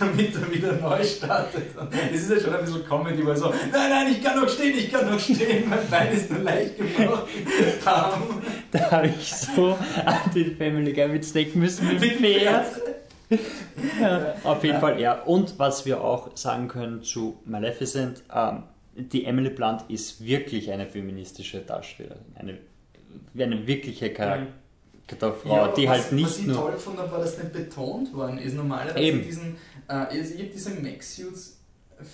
damit 0.00 0.34
er 0.34 0.52
wieder 0.52 0.72
neu 0.72 1.04
startet. 1.04 1.76
Und 1.76 1.88
Es 2.12 2.22
ist 2.22 2.30
ja 2.30 2.40
schon 2.40 2.54
ein 2.54 2.64
bisschen 2.64 2.84
Comedy, 2.86 3.24
weil 3.24 3.36
so, 3.36 3.50
nein, 3.50 3.90
nein, 3.90 4.12
ich 4.12 4.22
kann 4.22 4.40
noch 4.40 4.48
stehen, 4.48 4.76
ich 4.76 4.90
kann 4.90 5.10
noch 5.10 5.20
stehen, 5.20 5.68
mein 5.68 5.86
Bein 5.90 6.12
ist 6.12 6.30
nur 6.30 6.40
leicht 6.40 6.78
gebrochen. 6.78 7.28
Bam. 7.84 8.42
Da 8.72 8.90
habe 8.90 9.08
ich 9.08 9.32
so 9.32 9.76
an 10.04 10.18
den 10.34 10.56
Family 10.56 10.92
Guy 10.92 11.12
Witz 11.12 11.32
denken 11.32 11.60
müssen 11.60 11.86
mit 11.86 12.02
dem 12.02 12.18
Pferd. 12.18 12.66
Ja, 14.00 14.34
auf 14.42 14.64
jeden 14.64 14.80
Fall, 14.80 14.98
ja. 14.98 15.20
Und 15.22 15.58
was 15.58 15.84
wir 15.84 16.00
auch 16.02 16.34
sagen 16.34 16.68
können 16.68 17.02
zu 17.02 17.38
Maleficent, 17.44 18.22
ähm, 18.34 18.62
die 18.94 19.26
Emily 19.26 19.50
Blunt 19.50 19.84
ist 19.88 20.24
wirklich 20.24 20.72
eine 20.72 20.86
feministische 20.86 21.60
Darstellerin. 21.60 22.24
Eine, 22.34 22.58
eine 23.38 23.66
wirkliche 23.66 24.12
Charakterfrau, 25.08 25.56
Ja, 25.56 25.68
die 25.72 25.86
was, 25.88 25.90
halt 26.04 26.12
nicht 26.12 26.26
was 26.26 26.38
ich 26.38 26.46
nur. 26.46 26.56
toll 26.56 26.72
gefunden 26.72 26.98
habe, 27.00 27.10
war, 27.12 27.18
dass 27.20 27.36
nicht 27.38 27.52
betont 27.52 28.12
worden 28.14 28.38
ist. 28.38 28.54
Normalerweise 28.54 28.98
Eben. 29.00 29.22
diesen, 29.22 29.56
äh, 29.88 29.92
also 29.92 30.34
ich 30.34 30.40
habe 30.40 30.50
diese 30.54 30.70
Mech-Suits 30.70 31.54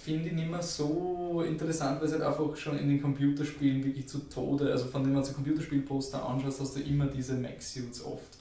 finde 0.05 0.29
ich 0.31 0.35
nicht 0.35 0.51
mehr 0.51 0.63
so 0.63 1.45
interessant, 1.47 2.01
weil 2.01 2.07
es 2.07 2.13
halt 2.15 2.23
einfach 2.23 2.57
schon 2.57 2.79
in 2.79 2.89
den 2.89 3.03
Computerspielen 3.03 3.85
wirklich 3.85 4.09
zu 4.09 4.21
Tode, 4.31 4.71
also 4.73 4.87
von 4.87 5.03
denen 5.03 5.15
man 5.15 5.23
so 5.25 5.35
Computerspielposter 5.35 6.27
anschaust, 6.27 6.61
hast 6.61 6.77
du 6.77 6.81
immer 6.81 7.07
diese 7.07 7.35
Mech-Suits 7.35 8.03
oft. 8.05 8.39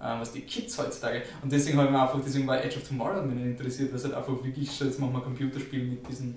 äh, 0.00 0.18
Was 0.20 0.32
die 0.32 0.40
Kids 0.42 0.78
heutzutage. 0.78 1.22
Und 1.42 1.52
deswegen 1.52 1.76
habe 1.76 1.88
ich 1.88 1.92
mir 1.92 2.00
einfach, 2.00 2.18
deswegen 2.24 2.46
war 2.46 2.64
Edge 2.64 2.76
of 2.78 2.88
Tomorrow 2.88 3.22
mich 3.26 3.44
interessiert, 3.44 3.90
weil 3.90 3.98
es 3.98 4.04
halt 4.04 4.14
einfach 4.14 4.42
wirklich 4.42 4.74
schon, 4.74 4.86
jetzt 4.86 4.98
machen 4.98 5.12
wir 5.12 5.20
Computerspiele 5.20 5.84
mit 5.84 6.08
diesen, 6.08 6.36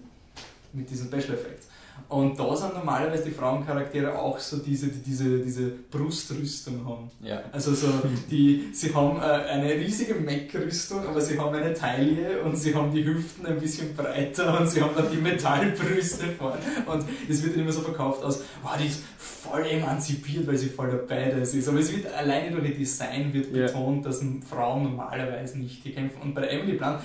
mit 0.74 0.89
diesen 0.89 1.07
Special 1.07 1.36
Effects. 1.38 1.67
Und 2.07 2.39
da 2.39 2.55
sind 2.55 2.73
normalerweise 2.73 3.25
die 3.25 3.31
Frauencharaktere 3.31 4.17
auch 4.17 4.39
so 4.39 4.57
diese, 4.57 4.87
die 4.87 4.99
diese, 4.99 5.39
diese 5.39 5.69
Brustrüstung 5.91 6.85
haben. 6.87 7.11
Ja. 7.21 7.41
Also 7.51 7.73
so, 7.73 7.87
die, 8.31 8.69
sie 8.73 8.93
haben 8.93 9.17
äh, 9.17 9.21
eine 9.21 9.73
riesige 9.73 10.15
Mech-Rüstung, 10.15 11.05
aber 11.07 11.21
sie 11.21 11.37
haben 11.37 11.53
eine 11.53 11.73
Taille 11.73 12.41
und 12.43 12.55
sie 12.55 12.73
haben 12.73 12.91
die 12.91 13.03
Hüften 13.05 13.45
ein 13.45 13.59
bisschen 13.59 13.95
breiter 13.95 14.59
und 14.59 14.67
sie 14.69 14.81
haben 14.81 14.95
dann 14.95 15.11
die 15.11 15.17
Metallbrüste 15.17 16.25
vorne. 16.37 16.57
Und 16.85 17.05
es 17.29 17.43
wird 17.43 17.55
immer 17.57 17.71
so 17.71 17.81
verkauft 17.81 18.23
als, 18.23 18.41
wow, 18.63 18.71
die 18.81 18.87
ist 18.87 19.03
voll 19.17 19.65
emanzipiert, 19.65 20.47
weil 20.47 20.57
sie 20.57 20.69
voll 20.69 20.89
der 20.89 20.97
Badass 20.97 21.53
ist. 21.53 21.67
Aber 21.67 21.79
es 21.79 21.95
wird 21.95 22.11
alleine 22.13 22.51
durch 22.55 22.69
ihr 22.69 22.75
Design 22.75 23.33
wird 23.33 23.53
Ja. 23.53 23.67
betont, 23.67 24.05
dass 24.05 24.23
Frauen 24.49 24.83
normalerweise 24.83 25.59
nicht 25.59 25.83
hier 25.83 25.93
kämpfen. 25.93 26.21
Und 26.21 26.33
bei 26.33 26.43
Emily 26.47 26.77
Blunt 26.77 26.99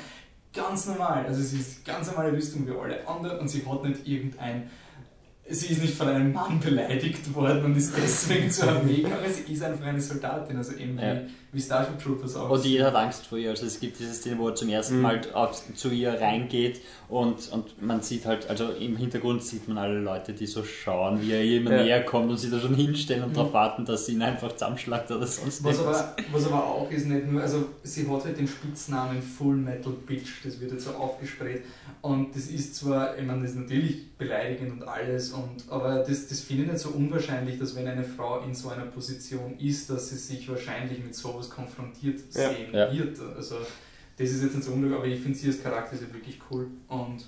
ganz 0.55 0.87
normal, 0.87 1.27
also 1.27 1.43
sie 1.43 1.59
ist 1.59 1.85
ganz 1.85 2.07
normale 2.09 2.33
Rüstung 2.33 2.67
wie 2.67 2.71
alle 2.73 3.07
anderen 3.09 3.41
und 3.41 3.49
sie 3.49 3.65
hat 3.67 3.83
nicht 3.85 4.07
irgendein 4.07 4.71
Sie 5.47 5.67
ist 5.67 5.83
nicht 5.83 5.95
von 5.95 6.09
einem 6.09 6.33
Mann 6.33 6.59
beleidigt 6.59 7.35
worden 7.35 7.65
und 7.67 7.77
ist 7.77 7.95
deswegen 7.97 8.51
zur 8.51 8.69
Armee 8.71 8.97
gegangen. 9.03 9.31
Sie 9.31 9.53
ist 9.53 9.63
einfach 9.63 9.85
eine 9.85 10.01
Soldatin, 10.01 10.57
also 10.57 10.75
eben 10.77 10.99
Ja. 10.99 11.17
Wie, 11.55 11.61
Starship 11.61 11.99
Troopers 12.03 12.37
auch. 12.37 12.51
Und 12.51 12.65
jeder 12.65 12.87
hat 12.87 12.95
Angst 12.97 13.27
vor 13.27 13.39
ihr. 13.39 13.51
Also 13.51 13.67
es 13.67 13.79
gibt 13.81 13.99
diese 13.99 14.13
Szene, 14.13 14.39
wo 14.39 14.49
er 14.49 14.55
zum 14.55 14.69
ersten 14.69 14.97
Mhm. 14.97 15.03
Mal 15.03 15.21
auf, 15.33 15.63
zu 15.75 15.91
ihr 15.91 16.13
reingeht 16.21 16.81
und, 17.09 17.51
und 17.53 17.81
man 17.83 18.03
sieht 18.03 18.27
halt, 18.27 18.49
also 18.51 18.71
im 18.71 18.97
Hintergrund 18.97 19.43
sieht 19.43 19.69
man 19.69 19.79
alle 19.79 20.01
Leute, 20.01 20.33
die 20.33 20.47
so 20.47 20.65
schauen, 20.65 21.21
wie 21.23 21.33
er 21.33 21.43
ihr 21.45 21.59
immer 21.61 21.73
Ja. 21.73 21.83
näher 21.85 22.03
kommt 22.05 22.31
und 22.31 22.39
sie 22.39 22.51
da 22.51 22.59
schon 22.61 22.75
hinstellen 22.75 23.23
und 23.25 23.31
Mhm. 23.31 23.35
darauf 23.35 23.53
warten, 23.53 23.85
dass 23.85 24.07
sie 24.07 24.13
ihn 24.13 24.23
einfach 24.23 24.53
zusammenschlagt 24.53 25.11
oder 25.11 25.27
sonst 25.27 25.63
Was 25.65 25.79
aber, 25.81 26.17
was 26.33 26.47
aber 26.47 26.65
auch 26.65 26.91
ist 26.91 27.07
nicht 27.07 27.27
nur, 27.31 27.41
also 27.43 27.67
sie 27.83 28.07
hat 28.09 28.25
halt 28.25 28.39
den 28.39 28.49
Spitznamen 28.49 29.23
Full 29.23 29.57
Metal 29.57 29.93
Bitch, 30.07 30.45
das 30.45 30.61
wird 30.61 30.73
jetzt 30.73 30.85
so 30.85 30.91
aufgespräht. 30.93 31.63
Und 32.03 32.35
das 32.35 32.47
ist 32.47 32.75
zwar, 32.77 33.17
ich 33.19 33.25
meine, 33.27 33.43
das 33.43 33.53
ist 33.53 33.57
natürlich 33.59 34.11
beleidigend 34.19 34.73
und 34.83 34.89
alles, 34.89 35.33
und, 35.33 35.65
aber 35.71 35.99
das, 35.99 36.27
das 36.29 36.41
finde 36.41 36.65
ich 36.65 36.69
nicht 36.73 36.81
so 36.81 36.91
unwahrscheinlich, 36.91 37.59
dass 37.59 37.75
wenn 37.77 37.87
eine 37.89 38.05
Frau 38.05 38.41
in 38.41 38.55
so 38.55 38.69
einer 38.69 38.85
Position 38.87 39.59
ist, 39.59 39.91
dass 39.91 40.09
sie 40.11 40.17
sich 40.17 40.49
wahrscheinlich 40.49 41.03
mit 41.03 41.15
sowas 41.15 41.44
konfrontiert 41.51 42.21
Ja. 42.35 42.51
sehen 42.51 42.73
Ja. 42.73 42.93
wird. 42.93 43.19
Also 43.37 43.57
das 44.17 44.31
ist 44.31 44.43
jetzt 44.43 44.55
nicht 44.55 44.65
so 44.65 44.73
unglücklich, 44.73 44.99
aber 44.99 45.07
ich 45.09 45.21
finde 45.21 45.39
sie 45.39 45.49
als 45.49 45.63
Charakter 45.63 45.95
ist 45.95 46.13
wirklich 46.13 46.39
cool. 46.51 46.69
Und 46.89 47.25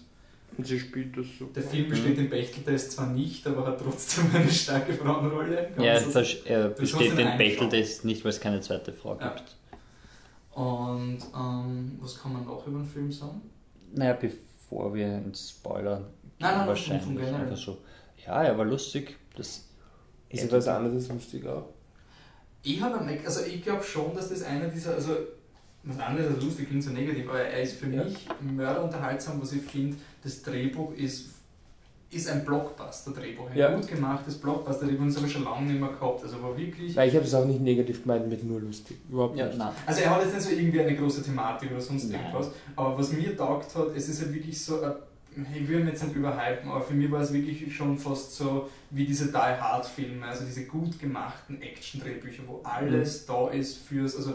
Und 0.57 0.67
sie 0.67 0.79
spielt 0.79 1.17
das 1.17 1.27
super. 1.39 1.53
der 1.55 1.63
Film 1.65 1.89
besteht 1.91 2.17
den 2.17 2.31
Bechteltest 2.31 2.93
zwar 2.93 3.09
nicht, 3.09 3.47
aber 3.47 3.67
hat 3.67 3.79
trotzdem 3.81 4.25
eine 4.35 4.51
starke 4.51 4.93
Frauenrolle. 4.95 5.71
Ja, 5.79 5.99
Ganz- 6.01 6.13
das, 6.13 6.35
er 6.45 6.69
besteht 6.71 7.19
einen 7.19 7.37
Bechteltest 7.37 8.05
nicht, 8.05 8.25
weil 8.25 8.31
es 8.31 8.41
keine 8.41 8.61
zweite 8.61 8.93
Frau 8.93 9.19
Ja. 9.21 9.29
gibt. 9.35 9.57
Und 10.55 11.19
ähm, 11.37 11.99
was 12.01 12.19
kann 12.21 12.33
man 12.33 12.45
noch 12.47 12.67
über 12.67 12.79
den 12.79 12.87
Film 12.87 13.13
sagen? 13.13 13.43
Naja, 13.93 14.15
bevor 14.15 14.95
wir 14.95 15.19
ins 15.19 15.51
Spoiler 15.51 15.97
gehen, 15.99 16.07
Nein, 16.39 16.59
nein, 16.59 16.69
wahrscheinlich 16.69 17.29
einfach 17.35 17.57
so. 17.57 17.79
Ja, 18.27 18.43
er 18.43 18.57
war 18.57 18.65
lustig. 18.65 19.17
Das 19.37 19.69
Ist 20.31 20.45
etwas 20.45 20.67
anderes 20.69 21.09
lustig 21.09 21.47
auch. 21.47 21.69
Ich 22.69 22.81
habe 22.83 23.03
Mac, 23.05 23.25
also 23.25 23.43
ich 23.45 23.63
glaube 23.63 23.85
schon, 23.85 24.13
dass 24.17 24.29
das 24.29 24.43
einer 24.43 24.67
dieser, 24.67 24.95
also 24.95 25.13
was 25.85 26.01
anderes 26.01 26.35
als 26.35 26.43
lustig 26.45 26.67
klingt 26.69 26.83
so 26.83 26.91
negativ, 26.91 27.29
aber 27.29 27.39
er 27.41 27.63
ist 27.63 27.75
für 27.77 27.87
Ja. 27.89 28.03
mich 28.03 28.27
mörderunterhaltsam, 28.41 29.41
was 29.41 29.53
ich 29.53 29.63
finde, 29.63 29.97
das 30.25 30.43
Drehbuch 30.43 30.93
ist 30.95 31.31
ist 32.09 32.29
ein 32.31 32.45
Blockbuster-Drehbuch, 32.45 33.51
ein 33.51 33.59
Ja. 33.59 33.75
gut 33.75 33.89
gemachtes 33.89 34.39
Blockbuster-Drehbuch, 34.39 35.07
das 35.07 35.17
habe 35.17 35.27
ich 35.27 35.33
schon 35.33 35.43
lange 35.45 35.67
nicht 35.67 35.81
mehr 35.81 35.91
gehabt. 35.91 36.23
Also 36.23 36.41
war 36.41 36.57
wirklich. 36.57 36.95
Nein, 36.95 37.09
ich 37.09 37.15
habe 37.17 37.25
es 37.25 37.35
auch 37.35 37.45
nicht 37.45 37.61
negativ 37.61 38.03
gemeint, 38.03 38.29
mit 38.29 38.45
nur 38.45 38.61
lustig. 38.61 38.97
Überhaupt 39.11 39.37
Ja, 39.37 39.47
nicht. 39.47 39.59
nein. 39.59 39.73
Also 39.85 40.01
er 40.03 40.11
hat 40.15 40.23
jetzt 40.23 40.35
nicht 40.35 40.43
so 40.45 40.51
irgendwie 40.51 40.81
eine 40.81 40.95
große 40.95 41.23
Thematik 41.25 41.73
oder 41.73 41.81
sonst 41.81 42.11
Nein. 42.11 42.21
irgendwas, 42.21 42.51
aber 42.77 42.97
was 42.97 43.13
mir 43.13 43.37
taugt 43.37 43.75
hat, 43.75 43.89
es 43.97 44.09
ist 44.09 44.23
halt 44.23 44.33
wirklich 44.33 44.65
so, 44.65 44.81
ein, 44.83 44.93
ich 45.55 45.69
will 45.69 45.87
jetzt 45.87 46.03
nicht 46.03 46.17
überhypen, 46.17 46.71
aber 46.71 46.81
für 46.81 46.95
mich 46.95 47.11
war 47.11 47.21
es 47.21 47.33
wirklich 47.33 47.75
schon 47.75 47.99
fast 47.99 48.37
so 48.37 48.71
wie 48.91 49.05
diese 49.05 49.27
Die 49.29 49.37
Hard 49.37 49.87
Filme, 49.87 50.27
also 50.27 50.45
diese 50.45 50.65
gut 50.65 50.99
gemachten 50.99 51.61
Action-Drehbücher, 51.61 52.43
wo 52.47 52.61
alles 52.65 53.27
da 53.27 53.51
ist 53.51 53.79
fürs, 53.79 54.17
also 54.17 54.35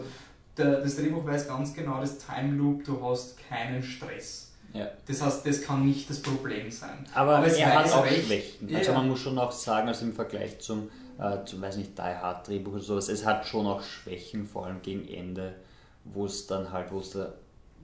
der, 0.56 0.80
das 0.80 0.96
Drehbuch 0.96 1.24
weiß 1.24 1.48
ganz 1.48 1.74
genau, 1.74 2.00
das 2.00 2.18
Time 2.18 2.56
Loop, 2.56 2.84
du 2.84 3.02
hast 3.04 3.36
keinen 3.48 3.82
Stress. 3.82 4.52
Ja. 4.72 4.88
Das 5.06 5.20
heißt, 5.22 5.46
das 5.46 5.62
kann 5.62 5.84
nicht 5.84 6.08
das 6.08 6.20
Problem 6.20 6.70
sein. 6.70 7.04
Aber, 7.14 7.36
Aber 7.36 7.46
es 7.46 7.56
er 7.56 7.74
hat 7.74 7.92
auch 7.92 8.04
recht. 8.04 8.26
Schwächen. 8.26 8.68
Ja, 8.68 8.78
Also 8.78 8.92
man 8.92 9.08
muss 9.08 9.20
schon 9.20 9.38
auch 9.38 9.52
sagen, 9.52 9.88
also 9.88 10.06
im 10.06 10.14
Vergleich 10.14 10.60
zum, 10.60 10.88
äh, 11.18 11.44
zum 11.44 11.60
weiß 11.60 11.76
nicht, 11.76 11.98
Die 11.98 12.02
Hard 12.02 12.48
Drehbuch 12.48 12.74
oder 12.74 12.82
sowas, 12.82 13.08
es 13.08 13.26
hat 13.26 13.46
schon 13.46 13.66
auch 13.66 13.82
Schwächen, 13.82 14.46
vor 14.46 14.66
allem 14.66 14.80
gegen 14.82 15.06
Ende, 15.08 15.54
wo 16.04 16.26
es 16.26 16.46
dann 16.46 16.72
halt, 16.72 16.90
wo 16.90 17.00
es 17.00 17.10
da, 17.10 17.32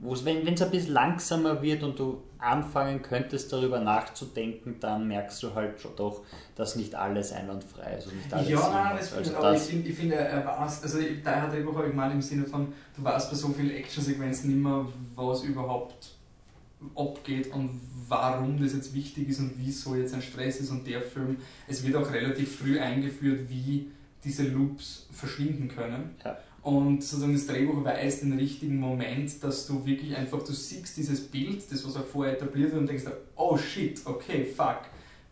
wo 0.01 0.13
es, 0.13 0.23
wenn 0.23 0.47
es 0.47 0.61
ein 0.61 0.71
bisschen 0.71 0.93
langsamer 0.93 1.61
wird 1.61 1.83
und 1.83 1.99
du 1.99 2.23
anfangen 2.37 3.01
könntest 3.01 3.51
darüber 3.51 3.79
nachzudenken, 3.79 4.77
dann 4.79 5.07
merkst 5.07 5.43
du 5.43 5.53
halt 5.53 5.79
schon 5.79 5.95
doch, 5.97 6.23
dass 6.55 6.77
nicht 6.77 6.95
alles 6.95 7.33
einwandfrei 7.33 7.97
ist 7.97 8.07
und 8.07 8.15
nicht 8.15 8.33
alles 8.33 8.49
Ja, 8.49 8.69
nein, 8.71 8.97
das 8.97 9.13
also 9.13 9.35
aber 9.35 9.53
ich 9.53 9.59
das, 9.59 9.67
finde, 9.67 9.89
ich 9.89 9.95
find, 9.95 10.13
er, 10.13 10.21
er 10.21 10.45
weiß, 10.45 10.83
also 10.83 10.99
da 11.23 11.41
hat 11.41 11.51
Drehbuch 11.53 11.75
habe 11.75 11.89
ich 11.89 11.93
mal 11.93 12.11
im 12.11 12.21
Sinne 12.21 12.45
von, 12.45 12.71
du 12.95 13.03
weißt 13.03 13.29
bei 13.29 13.35
so 13.35 13.49
vielen 13.49 13.71
Actionsequenzen 13.71 14.51
nicht 14.51 14.63
mehr, 14.63 14.85
was 15.15 15.43
überhaupt 15.43 16.11
abgeht 16.95 17.51
und 17.51 17.81
warum 18.07 18.61
das 18.61 18.73
jetzt 18.73 18.93
wichtig 18.93 19.27
ist 19.29 19.39
und 19.39 19.53
wieso 19.57 19.95
jetzt 19.95 20.13
ein 20.13 20.21
Stress 20.21 20.61
ist 20.61 20.71
und 20.71 20.87
der 20.87 21.01
Film, 21.01 21.37
es 21.67 21.85
wird 21.85 21.97
auch 21.97 22.09
relativ 22.09 22.59
früh 22.59 22.79
eingeführt, 22.79 23.49
wie 23.49 23.91
diese 24.23 24.43
Loops 24.43 25.07
verschwinden 25.11 25.67
können. 25.67 26.15
Ja. 26.23 26.37
Und 26.69 27.03
sozusagen 27.03 27.33
das 27.33 27.47
Drehbuch 27.47 27.83
weiß 27.83 28.19
den 28.19 28.33
richtigen 28.33 28.79
Moment, 28.79 29.43
dass 29.43 29.65
du 29.65 29.83
wirklich 29.87 30.15
einfach, 30.15 30.43
du 30.43 30.53
siehst 30.53 30.97
dieses 30.97 31.21
Bild, 31.21 31.63
das 31.71 31.83
was 31.83 31.95
auch 31.95 32.05
vorher 32.05 32.33
etabliert 32.33 32.71
wird 32.71 32.81
und 32.81 32.87
denkst, 32.87 33.05
oh 33.35 33.57
shit, 33.57 33.99
okay, 34.05 34.45
fuck, 34.45 34.81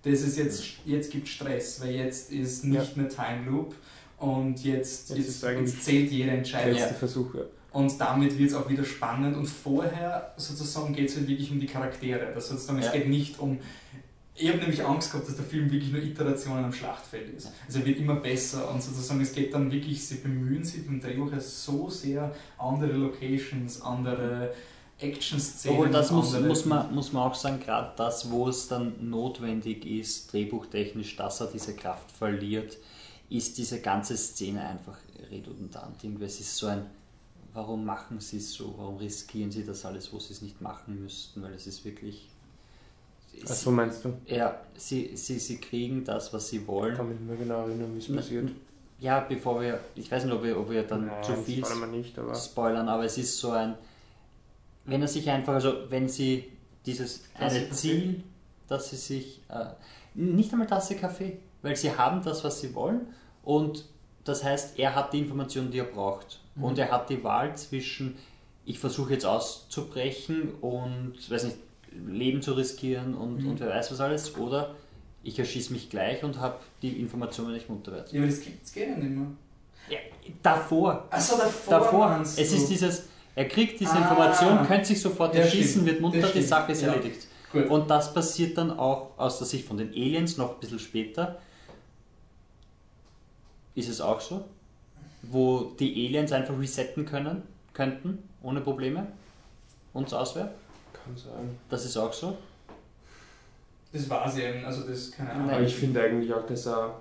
das 0.02 0.22
ist 0.22 0.38
jetzt, 0.38 0.64
jetzt 0.86 1.12
gibt 1.12 1.28
Stress, 1.28 1.80
weil 1.80 1.92
jetzt 1.92 2.32
ist 2.32 2.66
nicht 2.66 2.98
mehr 2.98 3.08
Time 3.08 3.46
Loop 3.46 3.76
und 4.18 4.64
jetzt, 4.64 5.10
Jetzt 5.10 5.44
jetzt, 5.44 5.44
jetzt 5.44 5.84
zählt 5.84 6.12
jede 6.12 6.32
Entscheidung. 6.32 6.74
Letzte 6.74 6.96
Versuch, 6.96 7.36
ja. 7.36 7.42
Und 7.72 8.02
damit 8.02 8.40
wird 8.40 8.50
es 8.50 8.56
auch 8.56 8.68
wieder 8.68 8.84
spannend 8.84 9.38
und 9.38 9.46
vorher 9.46 10.34
sozusagen 10.38 10.96
geht 10.96 11.10
es 11.10 11.18
halt 11.18 11.28
wirklich 11.28 11.52
um 11.52 11.60
die 11.60 11.68
Charaktere. 11.68 12.32
Das 12.34 12.50
sozusagen, 12.50 12.80
Ja. 12.80 12.88
Es 12.88 12.94
geht 12.94 13.08
nicht 13.08 13.40
um. 13.40 13.60
Ich 14.40 14.48
habe 14.50 14.60
nämlich 14.60 14.84
Angst 14.86 15.12
gehabt, 15.12 15.28
dass 15.28 15.36
der 15.36 15.46
Film 15.46 15.72
wirklich 15.72 15.92
nur 15.92 16.02
Iterationen 16.02 16.66
am 16.66 16.72
Schlachtfeld 16.72 17.36
ist. 17.36 17.52
Also 17.66 17.80
er 17.80 17.86
wird 17.86 17.98
immer 17.98 18.18
besser 18.18 18.70
und 18.70 18.84
sozusagen 18.84 19.20
es 19.20 19.34
geht 19.34 19.52
dann 19.54 19.72
wirklich, 19.72 20.06
sie 20.06 20.18
bemühen 20.18 20.64
sich 20.64 20.86
im 20.86 21.02
Drehbuch 21.02 21.32
ja 21.32 21.40
so 21.40 21.90
sehr 21.90 22.36
andere 22.60 22.94
Locations, 22.94 23.82
andere 23.82 24.54
Action-Szenen. 25.00 25.78
Obwohl, 25.78 25.92
das 25.92 26.12
muss, 26.12 26.40
muss, 26.40 26.66
man, 26.66 26.94
muss 26.94 27.14
man 27.14 27.24
auch 27.24 27.36
sagen, 27.36 27.60
gerade 27.60 27.94
das, 27.98 28.30
wo 28.30 28.48
es 28.48 28.68
dann 28.68 29.10
notwendig 29.10 29.86
ist, 29.86 30.32
drehbuchtechnisch, 30.32 31.16
dass 31.16 31.42
er 31.42 31.48
diese 31.48 31.76
Kraft 31.76 32.12
verliert, 32.12 32.78
ist 33.30 33.58
diese 33.58 33.82
ganze 33.82 34.18
Szene 34.18 34.62
einfach 34.62 34.98
redundant. 35.32 36.04
Irgendwie, 36.04 36.26
es 36.26 36.40
ist 36.40 36.56
so 36.56 36.68
ein, 36.68 36.86
warum 37.54 37.86
machen 37.86 38.20
sie 38.20 38.38
es 38.38 38.54
so, 38.54 38.76
warum 38.78 38.98
riskieren 38.98 39.52
sie 39.52 39.66
das 39.66 39.84
alles, 39.84 40.14
wo 40.14 40.20
sie 40.20 40.34
es 40.34 40.44
nicht 40.44 40.62
machen 40.62 41.02
müssten, 41.02 41.42
weil 41.42 41.54
es 41.54 41.66
ist 41.66 41.84
wirklich... 41.86 42.30
Ach 43.46 43.54
so 43.54 43.72
meinst 43.72 44.04
du? 44.06 44.14
Ja, 44.26 44.60
sie, 44.76 45.16
sie, 45.16 45.40
sie 45.40 45.58
kriegen 45.58 46.04
das, 46.04 46.34
was 46.34 46.50
sie 46.50 46.58
Ich 46.58 46.68
wollen. 46.68 46.96
kann 46.96 47.10
mich 47.10 47.20
nicht 47.20 47.28
mehr 47.30 47.38
genau 47.38 47.68
erinnern, 47.68 47.94
wie 47.94 48.00
es 48.00 48.14
passiert. 48.14 48.50
Ja, 49.00 49.20
bevor 49.20 49.62
wir, 49.62 49.80
ich 49.96 50.12
weiß 50.12 50.26
nicht, 50.26 50.34
ob 50.34 50.44
wir, 50.44 50.60
ob 50.60 50.70
wir 50.72 50.84
dann 50.84 51.06
Nein, 51.06 51.24
zu 51.24 51.36
viel 51.36 51.64
wir 51.64 51.88
nicht, 51.88 52.18
aber 52.18 52.34
spoilern, 52.34 52.90
aber 52.90 53.06
es 53.06 53.18
ist 53.18 53.38
so 53.40 53.52
ein, 53.52 53.76
wenn 54.86 55.02
er 55.02 55.08
sich 55.08 55.30
einfach, 55.30 55.54
also 55.54 55.74
wenn 55.90 56.10
sie 56.10 56.46
dieses 56.86 57.24
eine 57.38 57.60
Kaffee. 57.62 57.72
Ziel, 57.74 58.24
dass 58.68 58.90
sie 58.90 58.96
sich, 58.96 59.42
äh, 59.50 59.66
nicht 60.16 60.52
einmal 60.52 60.68
Tasse 60.68 60.96
Kaffee, 60.96 61.38
weil 61.62 61.76
sie 61.76 61.92
haben 61.96 62.24
das, 62.24 62.44
was 62.44 62.60
sie 62.62 62.74
wollen 62.74 63.02
und 63.44 63.86
das 64.24 64.44
heißt, 64.44 64.80
er 64.80 64.96
hat 64.96 65.14
die 65.14 65.20
Informationen, 65.20 65.70
die 65.72 65.80
er 65.80 65.86
braucht 65.86 66.40
Mhm. 66.56 66.64
und 66.64 66.80
er 66.80 66.90
hat 66.92 67.10
die 67.12 67.24
Wahl 67.24 67.56
zwischen, 67.56 68.18
ich 68.66 68.80
versuche 68.80 69.14
jetzt 69.14 69.26
auszubrechen 69.26 70.56
und, 70.62 71.14
weiß 71.30 71.44
nicht, 71.46 71.58
Leben 72.06 72.42
zu 72.42 72.54
riskieren 72.54 73.16
und, 73.16 73.44
Mhm. 73.44 73.50
und 73.52 73.60
wer 73.60 73.70
weiß 73.70 73.92
was 73.92 74.00
alles, 74.00 74.36
oder 74.38 74.76
ich 75.24 75.38
erschieße 75.40 75.74
mich 75.74 75.90
gleich 75.90 76.24
und 76.24 76.40
habe 76.40 76.56
die 76.82 77.00
Informationen 77.02 77.54
nicht 77.54 77.70
munter 77.70 77.92
werde. 77.92 78.10
Ja, 78.12 78.20
aber 78.22 78.30
das 78.30 78.42
gibt 78.42 78.64
es 78.66 78.74
geht 78.74 78.90
ja 78.90 78.96
nicht 78.96 79.10
mehr. 79.10 79.28
Ja, 79.90 79.98
davor, 80.44 81.06
Achso, 81.10 81.38
davor. 81.38 81.80
davor. 81.80 82.20
Es 82.22 82.38
ist 82.38 82.68
dieses, 82.70 83.04
er 83.36 83.48
kriegt 83.48 83.80
diese 83.80 83.94
Ah. 83.94 83.98
Information, 84.02 84.66
könnte 84.68 84.86
sich 84.88 85.02
sofort 85.02 85.34
erschießen, 85.36 85.86
wird 85.86 86.02
munter, 86.02 86.28
die. 86.30 86.42
Sache 86.42 86.72
ist 86.74 86.82
Ja. 86.82 86.94
erledigt. 86.94 87.28
Gut. 87.52 87.70
Und 87.70 87.90
das 87.90 88.14
passiert 88.14 88.58
dann 88.58 88.78
auch 88.78 89.18
aus 89.18 89.38
der 89.38 89.48
Sicht 89.48 89.66
von 89.66 89.78
den 89.78 89.90
Aliens 89.90 90.36
noch 90.38 90.56
ein 90.56 90.60
bisschen 90.60 90.80
später. 90.80 91.40
Ist 93.76 93.90
es 93.90 94.02
auch 94.02 94.20
so? 94.20 94.44
Wo 95.22 95.72
die 95.80 96.08
Aliens 96.08 96.32
einfach 96.32 96.58
resetten 96.60 97.06
können, 97.06 97.44
könnten, 97.74 98.24
ohne 98.42 98.62
Probleme. 98.62 99.08
Uns 99.94 100.14
auswählen. 100.14 100.50
Kann 101.08 101.18
sein. 101.18 101.58
Das 101.70 101.86
ist 101.86 101.98
auch 101.98 102.14
so. 102.14 102.38
Das 103.92 104.10
war 104.10 104.30
sie 104.30 104.44
eben, 104.44 104.66
also 104.66 104.84
das, 104.88 105.12
keine 105.12 105.32
Ahnung. 105.32 105.50
Aber 105.50 105.62
ich 105.62 105.76
finde 105.76 106.02
eigentlich 106.02 106.34
auch, 106.34 106.46
dass 106.46 106.68
er, 106.68 107.00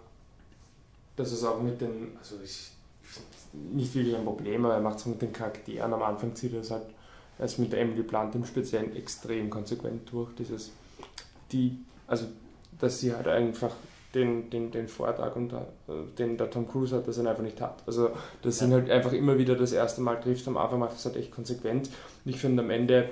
dass 1.17 1.33
es 1.33 1.45
auch 1.45 1.61
mit 1.61 1.81
den, 1.81 2.17
also 2.19 2.37
ich, 2.43 2.71
nicht 3.53 3.95
wirklich 3.95 4.15
ein 4.15 4.25
Problem, 4.25 4.65
aber 4.65 4.75
er 4.75 4.81
macht 4.81 4.99
es 4.99 5.07
mit 5.07 5.21
den 5.21 5.33
Charakteren. 5.33 5.93
Am 5.93 6.03
Anfang 6.03 6.35
zieht 6.35 6.53
er 6.53 6.61
es 6.61 6.71
halt 6.71 6.87
erst 7.39 7.59
mit 7.59 7.73
der 7.73 7.81
Emily 7.81 8.03
Blunt 8.03 8.35
im 8.35 8.45
Speziellen 8.45 8.95
extrem 8.97 9.51
konsequent 9.51 10.11
durch. 10.13 10.35
Dieses, 10.37 10.71
die, 11.53 11.79
also, 12.07 12.27
dass 12.79 13.01
sie 13.01 13.15
halt 13.15 13.27
einfach 13.27 13.73
den, 14.15 14.49
den, 14.51 14.71
den 14.71 14.89
Vortrag, 14.89 15.35
und, 15.37 15.53
äh, 15.53 15.59
den 16.19 16.37
der 16.39 16.51
Tom 16.51 16.69
Cruise 16.69 16.95
hat, 16.95 17.09
dass 17.09 17.19
er 17.19 17.25
ihn 17.25 17.27
einfach 17.29 17.43
nicht 17.43 17.61
hat. 17.61 17.83
Also, 17.87 18.11
das 18.43 18.59
sind 18.59 18.73
halt 18.73 18.91
einfach 18.91 19.13
immer 19.13 19.39
wieder 19.39 19.57
das 19.57 19.73
erste 19.73 20.01
Mal 20.01 20.21
trifft. 20.21 20.47
Am 20.47 20.57
Anfang 20.57 20.79
macht 20.79 20.97
es 20.97 21.05
halt 21.05 21.17
echt 21.17 21.33
konsequent. 21.33 21.91
Und 22.25 22.31
ich 22.31 22.41
finde, 22.41 22.63
am 22.63 22.71
Ende 22.71 23.11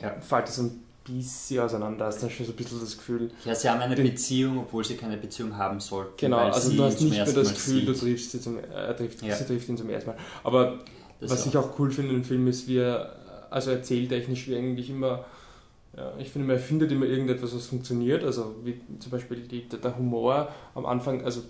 Ja. 0.00 0.14
fällt 0.20 0.48
es 0.48 0.58
ein 0.58 0.82
bisschen 1.04 1.60
auseinander. 1.60 2.06
Hast 2.06 2.22
dann 2.22 2.30
schon 2.30 2.46
so 2.46 2.52
ein 2.52 2.56
bisschen 2.56 2.80
das 2.80 2.96
Gefühl, 2.96 3.30
Ja, 3.44 3.54
sie 3.54 3.68
haben 3.68 3.80
eine 3.80 3.94
Den- 3.94 4.06
Beziehung, 4.06 4.58
obwohl 4.60 4.84
sie 4.84 4.96
keine 4.96 5.16
Beziehung 5.16 5.56
haben 5.56 5.80
sollten. 5.80 6.12
Genau, 6.16 6.38
also 6.38 6.72
du 6.72 6.82
hast 6.82 7.00
nicht 7.00 7.10
mehr 7.12 7.24
das 7.24 7.52
Gefühl, 7.54 7.84
du 7.84 7.92
sieht. 7.92 8.02
triffst 8.02 8.30
sie 8.32 8.40
zum, 8.40 8.58
äh, 8.58 8.94
trifft, 8.96 9.22
Ja. 9.22 9.34
sie 9.36 9.44
trifft 9.44 9.68
ihn 9.68 9.76
zum 9.76 9.90
ersten 9.90 10.10
Mal. 10.10 10.16
Aber 10.42 10.78
Das 11.20 11.30
was 11.30 11.42
auch. 11.42 11.46
ich 11.46 11.56
auch 11.56 11.78
cool 11.78 11.90
finde 11.90 12.14
im 12.14 12.24
Film 12.24 12.46
ist, 12.48 12.66
wie 12.68 12.78
er, 12.78 13.16
also 13.50 13.70
erzähltechnisch, 13.70 14.48
wie 14.48 14.56
eigentlich 14.56 14.88
immer, 14.90 15.24
ja, 15.96 16.12
ich 16.18 16.30
finde, 16.30 16.48
man 16.48 16.58
findet 16.58 16.90
immer 16.90 17.06
irgendetwas, 17.06 17.54
was 17.54 17.66
funktioniert. 17.66 18.24
Also 18.24 18.54
wie 18.64 18.80
zum 18.98 19.10
Beispiel 19.12 19.38
die, 19.42 19.68
der, 19.68 19.96
Humor 19.96 20.48
am 20.74 20.86
Anfang, 20.86 21.22
also 21.22 21.42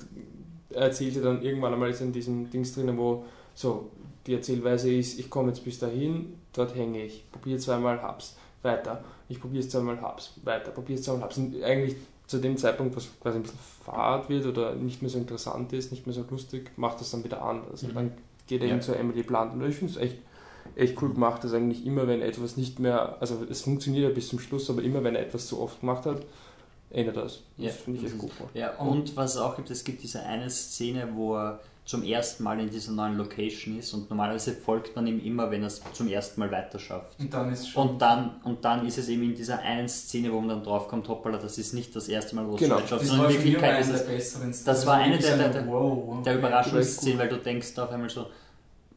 er 0.70 0.82
erzählt 0.82 1.14
ja 1.16 1.22
dann 1.22 1.42
irgendwann 1.42 1.72
einmal 1.72 1.90
in 1.92 2.12
diesem 2.12 2.50
Dings 2.50 2.74
drinnen, 2.74 2.98
wo 2.98 3.24
so 3.54 3.90
die 4.26 4.34
Erzählweise 4.34 4.92
ist, 4.92 5.18
ich 5.18 5.30
komme 5.30 5.48
jetzt 5.48 5.64
bis 5.64 5.78
dahin, 5.78 6.34
dort 6.55 6.74
hänge 6.74 7.05
ich, 7.05 7.24
probiere 7.30 7.59
zweimal, 7.59 8.00
hab's, 8.02 8.36
weiter, 8.62 9.05
ich 9.28 9.40
probiere 9.40 9.62
es 9.64 9.70
zweimal, 9.70 10.00
hab's, 10.00 10.32
weiter, 10.44 10.70
probiere 10.70 10.98
es 10.98 11.05
zweimal, 11.05 11.22
hab's. 11.24 11.36
Und 11.38 11.62
eigentlich 11.62 11.96
zu 12.26 12.38
dem 12.38 12.57
Zeitpunkt, 12.57 12.96
was 12.96 13.09
quasi 13.20 13.36
ein 13.38 13.42
bisschen 13.42 13.59
fad 13.84 14.28
wird 14.30 14.46
oder 14.46 14.74
nicht 14.74 15.02
mehr 15.02 15.11
so 15.11 15.18
interessant 15.18 15.72
ist, 15.74 15.90
nicht 15.92 16.07
mehr 16.07 16.14
so 16.14 16.24
lustig, 16.30 16.70
macht 16.76 17.00
das 17.00 17.11
dann 17.11 17.22
wieder 17.24 17.42
anders. 17.42 17.82
Und 17.82 17.90
Mhm. 17.90 17.94
dann 17.94 18.12
geht 18.46 18.62
er 18.62 18.68
Ja. 18.68 18.74
eben 18.74 18.82
zu 18.82 18.94
Emily 18.96 19.22
Blunt. 19.22 19.52
Und 19.55 19.68
ich 19.68 19.76
finde 19.76 19.92
es 19.92 19.98
echt, 19.98 20.16
echt 20.76 21.00
cool 21.02 21.12
gemacht, 21.12 21.44
dass 21.44 21.52
eigentlich 21.52 21.84
immer, 21.84 22.07
wenn 22.07 22.22
etwas 22.22 22.57
nicht 22.57 22.78
mehr, 22.78 23.16
also 23.20 23.44
es 23.48 23.61
funktioniert 23.62 24.05
ja 24.09 24.14
bis 24.14 24.28
zum 24.28 24.38
Schluss, 24.38 24.70
aber 24.70 24.82
immer 24.82 25.05
wenn 25.05 25.14
er 25.14 25.22
etwas 25.22 25.46
zu 25.46 25.61
oft 25.61 25.80
gemacht 25.80 26.07
hat, 26.07 26.22
ändert 26.90 27.16
das. 27.16 27.42
Das 27.59 27.66
Ja, 27.66 27.70
finde 27.72 28.00
ich 28.00 28.07
echt 28.07 28.18
gut. 28.18 28.30
Ja, 28.55 28.74
und 28.78 29.14
was 29.16 29.34
es 29.34 29.40
auch 29.40 29.57
gibt, 29.57 29.68
es 29.70 29.84
gibt 29.84 30.02
diese 30.02 30.22
eine 30.22 30.48
Szene, 30.48 31.09
wo 31.14 31.36
er 31.36 31.61
zum 31.87 32.03
ersten 32.03 32.45
Mal 32.45 32.59
in 32.61 32.70
dieser 32.70 32.93
neuen 32.93 33.18
Location 33.18 33.78
ist 33.78 33.93
und 33.93 34.09
normalerweise 34.09 34.53
folgt 34.55 34.97
man 34.97 35.07
ihm 35.07 35.20
immer, 35.22 35.51
wenn 35.51 35.61
er 35.62 35.66
es 35.66 35.82
zum 35.93 36.09
ersten 36.09 36.41
Mal 36.41 36.51
weiter 36.51 36.78
schafft. 36.78 37.20
Und 37.20 37.32
dann 37.35 37.53
ist 37.53 37.68
schon. 37.68 37.91
Und 37.91 38.01
dann, 38.03 38.37
und 38.45 38.64
dann 38.64 38.87
ist 38.87 38.97
es 38.97 39.09
eben 39.11 39.22
in 39.22 39.35
dieser 39.35 39.59
einen 39.59 39.87
Szene, 39.89 40.32
wo 40.32 40.41
man 40.41 40.49
dann 40.49 40.62
draufkommt, 40.64 41.07
hoppala, 41.09 41.37
das 41.37 41.59
ist 41.59 41.74
nicht 41.74 41.95
das 41.95 42.09
erste 42.09 42.37
Mal, 42.37 42.47
wo 42.49 42.55
es 42.55 42.61
Genau. 42.61 42.76
so 42.76 42.80
weit 42.82 42.89
schafft, 42.89 43.03
das 43.03 43.09
sondern 43.09 43.26
war 43.26 43.32
in 43.32 43.37
Wirklichkeit 43.45 43.80
ist 43.82 43.93
der 44.09 44.16
es 44.16 44.30
Szenen. 44.30 44.55
das 44.64 44.87
war 44.87 44.95
eine 44.95 45.18
der- 45.18 45.30
so 45.32 45.37
der- 45.37 45.55
ein 45.61 45.68
Wow, 45.68 46.22
der 46.24 46.32
okay. 46.32 46.39
Überraschungsszene, 46.39 47.18
weil 47.18 47.28
du 47.28 47.37
denkst 47.37 47.78
auf 47.78 47.91
einmal 47.91 48.09
so, 48.09 48.26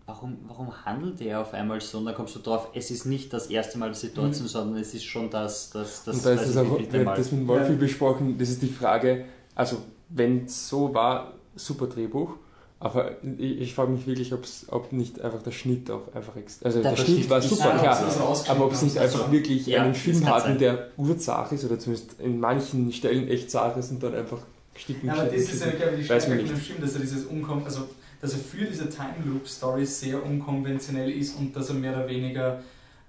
warum, 0.06 0.38
warum 0.48 0.86
handelt 0.86 1.20
er 1.20 1.42
auf 1.42 1.54
einmal 1.54 1.82
so? 1.82 1.98
Und 1.98 2.06
dann 2.06 2.16
kommst 2.16 2.36
du 2.36 2.40
drauf, 2.40 2.70
es 2.74 2.90
ist 2.90 3.06
nicht 3.06 3.34
das 3.34 3.48
erste 3.48 3.78
Mal 3.78 3.90
die 3.90 3.98
Situation, 4.00 4.46
Mhm. 4.46 4.50
sondern 4.50 4.82
es 4.82 4.94
ist 4.94 5.04
schon 5.04 5.30
das, 5.30 5.72
das, 5.72 6.06
das, 6.06 6.16
und 6.16 6.26
da 6.26 6.32
ist 6.32 6.42
es 6.48 6.56
nicht, 6.56 6.94
wir 6.94 7.00
haben 7.00 7.06
Mal. 7.06 7.18
das 7.18 7.32
mit 7.34 7.46
Wolfi 7.48 7.74
Ja. 7.74 7.78
besprochen, 7.78 8.38
das 8.38 8.48
ist 8.48 8.62
die 8.62 8.68
Frage, 8.70 9.26
also 9.56 9.80
wenn 10.08 10.46
es 10.46 10.70
so 10.70 10.94
war, 10.94 11.34
super 11.58 11.88
Drehbuch, 11.88 12.36
Aber 12.80 13.11
ich, 13.39 13.59
ich 13.61 13.73
frage 13.75 13.91
mich 13.91 14.05
wirklich, 14.05 14.34
ob's, 14.34 14.67
ob 14.69 14.91
nicht 14.93 15.19
einfach 15.21 15.41
der 15.41 15.51
Schnitt 15.51 15.89
auch 15.89 16.13
einfach 16.13 16.36
ex 16.36 16.61
Also 16.63 16.82
Der 16.82 16.91
der, 16.91 16.97
Schnitt 16.97 17.17
Schnitt 17.17 17.30
war 17.32 17.41
super, 17.41 17.71
einfach 17.71 17.82
klar. 17.84 18.11
so, 18.36 18.43
er 18.45 18.51
Aber 18.51 18.65
ob 18.65 18.73
es 18.73 18.82
nicht 18.84 18.97
haben. 18.97 19.05
einfach 19.05 19.32
wirklich 19.32 19.65
Ja, 19.65 19.82
einen 19.84 19.95
Film 19.95 20.25
hatten, 20.28 20.47
sein. 20.49 20.57
der 20.59 20.88
urzach 20.95 21.51
ist 21.51 21.65
oder 21.65 21.80
zumindest 21.80 22.19
in 22.19 22.39
manchen 22.39 22.91
Stellen 22.93 23.28
echt 23.30 23.49
zart 23.49 23.78
ist 23.78 23.89
und 23.91 24.03
dann 24.03 24.13
einfach 24.13 24.39
geschnitten 24.75 25.07
Ja, 25.07 25.13
aber 25.13 25.23
das 25.25 25.34
ist 25.41 25.65
ja, 25.65 25.71
glaube 25.71 25.95
ich, 25.97 26.05
die 26.05 26.09
Weiß 26.09 26.23
Stärke 26.23 26.28
von 26.28 26.38
nicht. 26.38 26.49
dem 26.55 26.57
Film, 26.57 26.82
dass 26.82 26.93
er 26.93 26.99
dieses 27.01 27.25
Unkon 27.25 27.63
also 27.65 27.89
dass 28.21 28.34
er 28.34 28.39
für 28.39 28.65
diese 28.65 28.89
Time 28.89 29.13
Loop 29.25 29.47
Story 29.47 29.86
sehr 29.86 30.23
unkonventionell 30.23 31.09
ist 31.11 31.36
und 31.38 31.55
dass 31.55 31.69
er 31.69 31.75
mehr 31.75 31.93
oder 31.93 32.07
weniger 32.07 32.59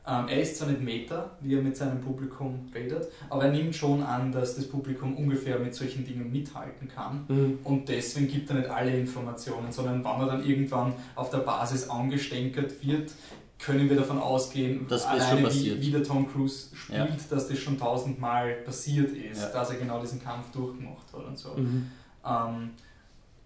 ähm, 0.09 0.28
er 0.28 0.40
ist 0.40 0.56
zwar 0.56 0.68
nicht 0.68 0.80
Meta, 0.80 1.30
wie 1.40 1.54
er 1.54 1.62
mit 1.62 1.76
seinem 1.76 2.00
Publikum 2.00 2.70
redet, 2.74 3.09
aber 3.28 3.44
er 3.44 3.52
nimmt 3.52 3.74
schon 3.74 4.02
an, 4.02 4.32
dass 4.32 4.56
das 4.56 4.66
Publikum 4.68 5.16
ungefähr 5.16 5.59
mit 5.59 5.74
solchen 5.74 6.06
Dingen 6.06 6.32
mithalten 6.32 6.88
kann. 6.88 7.24
Mhm. 7.28 7.59
Und 7.64 7.88
deswegen 7.88 8.28
gibt 8.28 8.48
er 8.50 8.56
nicht 8.56 8.70
alle 8.70 8.96
Informationen, 8.96 9.70
sondern 9.70 10.02
wenn 10.04 10.20
er 10.20 10.26
dann 10.26 10.44
irgendwann 10.44 10.94
auf 11.14 11.30
der 11.30 11.38
Basis 11.38 11.90
angestenkert 11.90 12.82
wird, 12.82 13.12
können 13.59 13.90
wir 13.90 13.96
davon 13.96 14.18
ausgehen, 14.18 14.86
Das 14.88 15.04
alleine 15.04 15.52
wie, 15.52 15.80
wie 15.80 15.90
der 15.90 16.04
Tom 16.04 16.30
Cruise 16.32 16.74
spielt, 16.74 16.98
Ja. 16.98 17.09
dass 17.28 17.48
das 17.48 17.59
schon 17.59 17.78
tausendmal 17.78 18.52
passiert 18.64 19.11
ist, 19.11 19.42
Ja. 19.42 19.48
dass 19.50 19.70
er 19.70 19.76
genau 19.76 20.00
diesen 20.00 20.22
Kampf 20.22 20.50
durchgemacht 20.52 21.12
hat 21.12 21.24
und 21.26 21.36
so. 21.36 21.54
Mhm. 21.56 21.90
Ähm, 22.24 22.70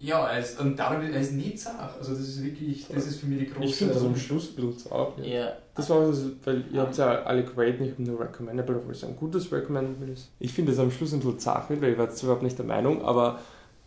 ja, 0.03 0.27
er 0.27 0.39
ist, 0.39 0.59
und 0.59 0.77
darum, 0.77 1.01
er 1.01 1.21
ist 1.21 1.31
nie 1.31 1.55
zart. 1.55 1.97
Also 1.97 2.11
das 2.11 2.21
ist 2.21 2.43
wirklich, 2.43 2.85
das 2.93 3.07
ist 3.07 3.21
für 3.21 3.25
mich 3.25 3.39
die 3.39 3.45
große... 3.49 3.65
Ich 3.65 3.75
finde 3.77 3.93
das 3.93 4.03
am 4.03 4.15
Schluss 4.17 4.49
ein 4.49 4.55
bisschen 4.55 4.77
zart. 4.77 5.17
Ja. 5.19 5.25
Ja, 5.25 5.53
Das 5.75 5.89
war 5.89 6.05
das, 6.05 6.25
weil 6.43 6.65
ihr 6.73 6.81
habt 6.81 6.97
ja 6.97 7.23
alle 7.23 7.45
geraten, 7.45 7.85
ich 7.85 7.91
habe 7.91 8.03
nur 8.03 8.19
Recommendable, 8.19 8.75
obwohl 8.75 8.91
es 8.91 9.03
ein 9.05 9.15
gutes 9.15 9.49
Recommendable 9.49 10.11
ist. 10.11 10.29
Ich 10.39 10.51
finde 10.51 10.73
es 10.73 10.79
am 10.79 10.91
Schluss 10.91 11.13
ein 11.13 11.19
bisschen 11.21 11.39
zart, 11.39 11.69
weil 11.69 11.81
ich 11.91 11.97
war 11.97 12.05
jetzt 12.05 12.21
überhaupt 12.21 12.43
nicht 12.43 12.57
der 12.57 12.65
Meinung, 12.65 13.01
aber 13.01 13.39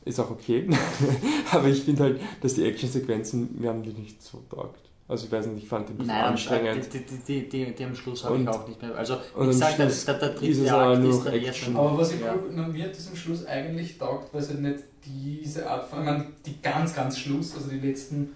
ist 0.06 0.18
auch 0.18 0.30
okay. 0.30 0.66
aber 1.52 1.68
ich 1.68 1.82
finde 1.82 2.04
halt, 2.04 2.20
dass 2.40 2.54
die 2.54 2.64
Actionsequenzen, 2.64 3.60
mir 3.60 3.68
haben 3.68 3.82
die 3.82 3.92
nicht 3.92 4.22
so 4.22 4.42
taugt. 4.48 4.80
Also 5.08 5.26
ich 5.26 5.32
weiß 5.32 5.46
nicht, 5.48 5.64
ich 5.64 5.68
fand 5.68 5.88
die 5.88 5.92
ein 5.92 5.98
bisschen 5.98 6.14
nein, 6.14 6.24
anstrengend. 6.24 6.92
die, 6.92 6.98
die, 6.98 7.18
die, 7.18 7.48
die, 7.48 7.74
die 7.74 7.84
am 7.84 7.94
Schluss 7.94 8.24
habe 8.24 8.38
ich 8.40 8.48
auch 8.48 8.66
nicht 8.66 8.82
mehr. 8.82 8.94
Also, 8.96 9.16
wie 9.38 9.46
gesagt, 9.46 9.78
der, 9.78 9.86
der, 9.86 9.94
der 9.94 10.30
ist 10.30 10.40
dritte 10.40 10.64
es 10.64 10.70
aber 10.70 10.92
Akt 10.92 11.04
ist 11.04 11.26
dann 11.26 11.54
schon. 11.54 11.76
Aber 11.76 11.98
was 11.98 12.12
ich 12.12 12.20
ja. 12.20 12.34
man 12.50 12.74
wird 12.74 12.96
das 12.96 13.06
am 13.08 13.16
Schluss 13.16 13.46
eigentlich 13.46 13.98
taugt, 13.98 14.34
weil 14.34 14.40
es 14.40 14.48
halt 14.48 14.62
nicht 14.62 14.78
diese 15.06 15.68
Art 15.68 15.88
von, 15.88 16.00
ich 16.00 16.04
meine, 16.04 16.26
die 16.44 16.60
ganz, 16.62 16.94
ganz 16.94 17.18
Schluss, 17.18 17.54
also 17.54 17.68
die 17.70 17.78
letzten 17.78 18.30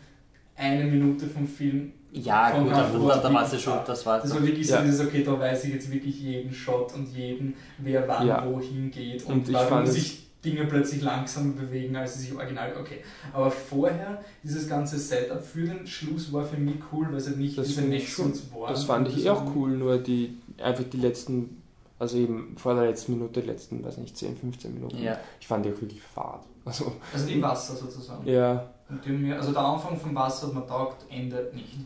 eine 0.57 0.85
Minute 0.85 1.27
vom 1.27 1.47
Film, 1.47 1.93
Ja, 2.13 2.51
Von 2.51 2.65
gut, 2.65 2.73
da, 2.73 2.85
Anfang 2.85 3.07
da, 3.07 3.15
an 3.15 3.23
da 3.23 3.33
war 3.35 3.43
es 3.45 3.49
ja 3.49 3.53
wirklich 3.53 3.63
schon, 3.65 3.79
das 3.87 4.05
war 4.07 4.21
das 4.21 4.35
war 4.35 4.43
wirklich 4.45 4.69
Ja. 4.69 4.79
so 4.79 4.85
dieses, 4.85 5.01
okay, 5.07 5.23
da 5.23 5.39
weiß 5.39 5.65
ich 5.65 5.75
jetzt 5.75 5.93
wirklich 5.93 6.21
jeden 6.21 6.53
Shot 6.53 6.93
und 6.95 7.07
jeden, 7.17 7.55
wer 7.79 8.07
wann 8.09 8.27
Ja. 8.27 8.45
wohin 8.53 8.91
geht 8.91 9.23
und, 9.25 9.49
Und 9.49 9.53
warum 9.53 9.87
sich 9.87 10.27
Dinge 10.45 10.65
plötzlich 10.65 11.03
langsamer 11.03 11.53
bewegen, 11.53 11.95
als 11.97 12.15
sie 12.15 12.25
sich 12.27 12.35
original, 12.35 12.73
okay. 12.81 12.99
Aber 13.33 13.51
vorher, 13.51 14.25
dieses 14.43 14.69
ganze 14.69 14.99
Setup 14.99 15.41
für 15.45 15.67
den 15.67 15.87
Schluss 15.87 16.33
war 16.33 16.45
für 16.45 16.57
mich 16.57 16.77
cool, 16.93 17.07
weil 17.11 17.19
es 17.19 17.27
halt 17.29 17.37
nicht 17.39 17.57
Das 17.59 17.69
diese 17.69 17.83
schon- 17.83 17.91
Nexus 17.91 18.43
waren. 18.55 18.73
Das 18.73 18.85
fand 18.85 19.07
ich 19.09 19.17
das 19.23 19.27
auch 19.27 19.55
cool, 19.55 19.71
nur 19.77 19.99
die 19.99 20.35
einfach 20.61 20.85
die 20.93 20.97
letzten, 20.97 21.60
also 22.01 22.17
eben 22.17 22.57
vor 22.57 22.75
der 22.75 22.87
letzten 22.87 23.13
Minute, 23.13 23.41
die 23.43 23.47
letzten, 23.47 23.85
weiß 23.85 23.99
nicht, 23.99 24.17
10, 24.17 24.37
15 24.37 24.75
Minuten, 24.75 24.99
Ja. 25.03 25.19
ich 25.39 25.47
fand 25.47 25.65
die 25.65 25.71
auch 25.73 25.81
wirklich 25.81 26.03
fad. 26.03 26.41
Also, 26.65 26.93
Also 27.13 27.29
im 27.29 27.43
Wasser 27.43 27.75
sozusagen. 27.77 28.27
ja, 28.27 28.69
also 29.37 29.53
der 29.53 29.63
Anfang 29.63 29.97
vom 29.99 30.15
Wasser 30.15 30.49
hat 30.49 30.55
mir 30.55 30.67
taugt, 30.67 31.05
Ende 31.11 31.51
nicht. 31.55 31.79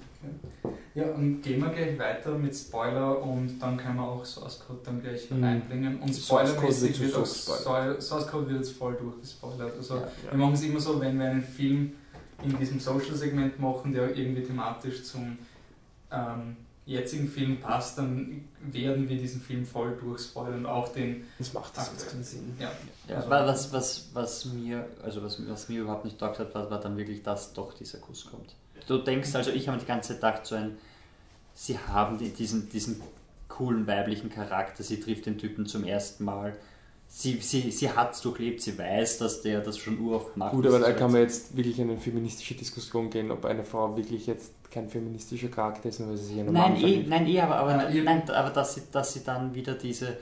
Ja, 0.95 1.11
und 1.13 1.43
gehen 1.43 1.61
wir 1.61 1.69
gleich 1.71 1.99
weiter 1.99 2.31
mit 2.39 2.55
Spoiler 2.57 3.21
und 3.23 3.59
dann 3.61 3.77
können 3.77 3.97
wir 3.97 4.05
auch 4.05 4.25
Source 4.25 4.61
Code 4.67 4.79
dann 4.85 5.03
gleich 5.03 5.29
Mhm. 5.31 5.43
reinbringen. 5.45 6.01
Und 6.01 6.15
Source 6.15 6.29
Code 6.55 6.73
spoilermäßig 6.73 7.01
wird 7.01 7.11
so 7.13 7.19
auch 7.19 7.23
gespoilert. 7.23 8.03
Source- 8.03 8.27
Code 8.29 8.49
wird 8.49 8.59
jetzt 8.61 8.73
voll 8.73 8.95
durchgespoilert. 8.95 9.77
Also 9.77 9.97
Ja. 9.97 10.09
wir 10.31 10.39
machen 10.39 10.55
es 10.55 10.63
immer 10.63 10.81
so, 10.81 11.01
wenn 11.01 11.19
wir 11.19 11.27
einen 11.27 11.43
Film 11.43 11.93
in 12.43 12.57
diesem 12.59 12.79
Social-Segment 12.81 13.59
machen, 13.61 13.93
der 13.93 14.17
irgendwie 14.17 14.43
thematisch 14.43 15.03
zum 15.05 15.37
ähm, 16.13 16.57
jetzigen 16.87 17.29
Film 17.29 17.61
passt, 17.61 17.97
dann 17.99 18.45
werden 18.61 19.09
wir 19.09 19.17
diesen 19.17 19.41
Film 19.41 19.65
voll 19.65 19.97
durchspoilern 19.97 20.61
und 20.61 20.67
auch 20.67 20.89
den 20.89 21.25
das 21.39 21.53
macht 21.55 21.77
das 21.77 21.91
jetzt 21.93 22.11
keinen 22.11 22.25
Sinn. 22.25 22.55
ja, 22.59 22.71
Ja, 23.09 23.17
Also- 23.17 23.31
was, 23.31 23.73
was, 23.73 24.09
was 24.13 24.45
mir, 24.47 24.87
also 25.03 25.23
was, 25.23 25.39
was 25.49 25.69
mir 25.69 25.81
überhaupt 25.81 26.05
nicht 26.05 26.19
taugt 26.19 26.39
hat, 26.39 26.55
war, 26.55 26.71
war 26.71 26.81
dann 26.81 26.97
wirklich, 26.97 27.23
dass 27.23 27.53
doch 27.55 27.73
dieser 27.73 27.99
Kuss 27.99 28.27
kommt. 28.31 28.55
Du 28.87 28.99
denkst, 28.99 29.35
also 29.35 29.51
ich 29.51 29.67
habe 29.69 29.79
die 29.79 29.87
ganze 29.87 30.09
Zeit 30.09 30.17
gedacht, 30.19 30.47
so 30.47 30.57
ein, 30.57 30.77
sie 31.55 31.79
haben 31.79 32.19
die, 32.19 32.29
diesen, 32.31 32.69
diesen 32.69 33.01
coolen 33.49 33.87
weiblichen 33.87 34.29
Charakter, 34.31 34.83
sie 34.83 35.01
trifft 35.01 35.27
den 35.27 35.39
Typen 35.39 35.65
zum 35.67 35.85
ersten 35.85 36.25
Mal. 36.25 36.55
Sie, 37.17 37.39
sie, 37.41 37.71
sie 37.71 37.89
hat 37.91 38.13
es 38.15 38.23
durchlebt, 38.23 38.61
sie 38.61 38.77
weiß, 38.77 39.19
dass 39.19 39.41
der 39.41 39.61
das 39.61 39.79
schon 39.79 40.01
uroft 40.01 40.37
macht. 40.37 40.51
Gut, 40.53 40.67
aber 40.67 40.81
da 40.81 40.91
kann 40.93 41.13
man 41.13 41.21
jetzt 41.21 41.57
wirklich 41.57 41.79
in 41.79 41.89
eine 41.89 42.01
feministische 42.01 42.55
Diskussion 42.57 43.09
gehen, 43.09 43.31
ob 43.31 43.45
eine 43.45 43.65
Frau 43.65 43.97
wirklich 43.97 44.27
jetzt 44.27 44.51
kein 44.69 44.89
feministischer 44.89 45.47
Charakter 45.47 45.89
ist, 45.89 46.01
nur 46.01 46.09
weil 46.09 46.17
sie 46.17 46.25
sich 46.25 46.39
in 46.39 46.41
einen 46.49 46.53
Nein, 46.55 46.77
eh, 46.85 47.05
nein, 47.07 47.25
eh, 47.29 47.41
aber, 47.41 47.55
aber, 47.55 47.85
Ja, 47.85 47.89
ihr- 47.91 48.03
nein, 48.03 48.29
aber 48.29 48.51
dass, 48.51 48.75
sie, 48.75 48.83
dass 48.91 49.13
sie 49.13 49.23
dann 49.23 49.55
wieder 49.55 49.75
diese, 49.75 50.17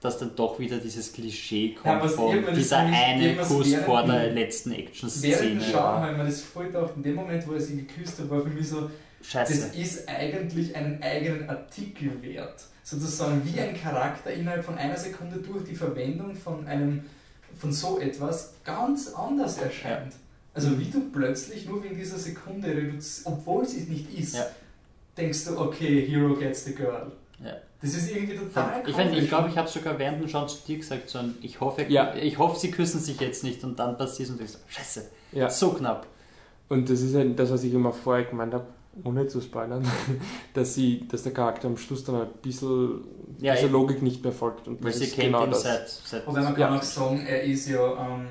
dass 0.00 0.16
dann 0.16 0.34
doch 0.34 0.58
wieder 0.58 0.78
dieses 0.78 1.12
Klischee 1.12 1.74
kommt 1.74 2.02
Ja, 2.02 2.08
von 2.08 2.42
dieser 2.56 2.78
eine 2.78 3.36
Kuss 3.36 3.70
während- 3.70 3.84
vor 3.84 4.02
der 4.04 4.32
letzten 4.32 4.70
Während 4.70 4.88
Action-Szene. 4.88 5.60
Schauen 5.60 5.82
habe 6.00 6.12
ich 6.12 6.16
mir 6.16 6.24
das 6.24 6.40
voll 6.40 6.66
gedacht, 6.68 6.92
in 6.96 7.02
dem 7.02 7.16
Moment, 7.16 7.46
wo 7.46 7.52
er 7.52 7.60
sie 7.60 7.76
geküsst 7.76 8.18
hat, 8.18 8.30
war 8.30 8.40
für 8.40 8.48
mich 8.48 8.66
so, 8.66 8.88
Scheiße. 9.20 9.52
das 9.68 9.76
ist 9.76 10.08
eigentlich 10.08 10.74
einen 10.74 11.02
eigenen 11.02 11.50
Artikel 11.50 12.22
wert. 12.22 12.64
Sozusagen 12.90 13.42
wie 13.44 13.60
ein 13.60 13.78
Charakter 13.78 14.32
innerhalb 14.32 14.64
von 14.64 14.78
einer 14.78 14.96
Sekunde 14.96 15.36
durch 15.38 15.62
die 15.64 15.74
Verwendung 15.74 16.34
von 16.34 16.66
einem 16.66 17.02
von 17.58 17.70
so 17.70 17.98
etwas 17.98 18.54
ganz 18.64 19.12
anders 19.14 19.58
erscheint. 19.58 20.14
Also 20.54 20.78
wie 20.80 20.86
du 20.86 21.10
plötzlich 21.12 21.66
nur 21.66 21.82
wegen 21.84 21.96
dieser 21.96 22.16
Sekunde 22.18 22.68
reduzierst, 22.68 23.26
obwohl 23.26 23.66
sie 23.68 23.80
es 23.80 23.88
nicht 23.88 24.18
ist, 24.18 24.36
Ja. 24.36 24.46
denkst 25.18 25.44
du, 25.44 25.58
okay, 25.58 26.06
Hero 26.06 26.34
gets 26.34 26.64
the 26.64 26.74
girl. 26.74 27.12
Ja. 27.44 27.56
Das 27.82 27.94
ist 27.94 28.10
irgendwie 28.10 28.36
total 28.36 28.82
Ich, 28.86 28.96
nicht, 28.96 29.12
ich 29.14 29.28
glaube, 29.28 29.50
ich 29.50 29.58
habe 29.58 29.68
sogar 29.68 29.98
während 29.98 30.22
dem 30.22 30.28
Schauen 30.28 30.48
zu 30.48 30.56
dir 30.66 30.78
gesagt, 30.78 31.10
so 31.10 31.18
ein, 31.18 31.34
ich, 31.42 31.60
hoffe, 31.60 31.82
Ja. 31.88 32.14
ich 32.14 32.38
hoffe, 32.38 32.58
sie 32.58 32.70
küssen 32.70 33.00
sich 33.00 33.20
jetzt 33.20 33.44
nicht 33.44 33.62
und 33.64 33.78
dann 33.78 33.98
passiert 33.98 34.30
es 34.30 34.34
und 34.34 34.40
ich 34.40 34.50
so, 34.50 34.58
scheiße, 34.66 35.02
Ja. 35.32 35.50
so 35.50 35.72
knapp. 35.74 36.06
Und 36.70 36.88
das 36.88 37.02
ist 37.02 37.14
ja 37.14 37.22
das, 37.24 37.50
was 37.50 37.62
ich 37.64 37.72
immer 37.74 37.92
vorher 37.92 38.24
gemeint 38.24 38.54
habe, 38.54 38.66
ohne 39.04 39.26
zu 39.26 39.40
spoilern, 39.40 39.86
dass, 40.54 40.74
sie, 40.74 41.06
dass 41.08 41.22
der 41.22 41.32
Charakter 41.32 41.68
am 41.68 41.76
Schluss 41.76 42.04
dann 42.04 42.16
ein 42.22 42.28
bisschen 42.42 43.04
Ja, 43.38 43.54
dieser. 43.54 43.68
Logik 43.68 44.02
nicht 44.02 44.22
mehr 44.22 44.32
folgt. 44.32 44.66
Und 44.68 44.82
Weil 44.82 44.90
das 44.92 45.00
sie 45.00 45.06
kennt 45.10 45.26
genau 45.26 45.44
ihn 45.44 45.50
das. 45.50 45.62
seit, 45.62 45.88
seit 45.88 46.26
Wobei 46.26 46.40
man 46.42 46.54
kann 46.54 46.60
Ja. 46.74 46.76
auch 46.78 46.82
sagen, 46.82 47.24
er 47.26 47.42
ist 47.42 47.68
ja, 47.68 48.14
ähm, 48.14 48.26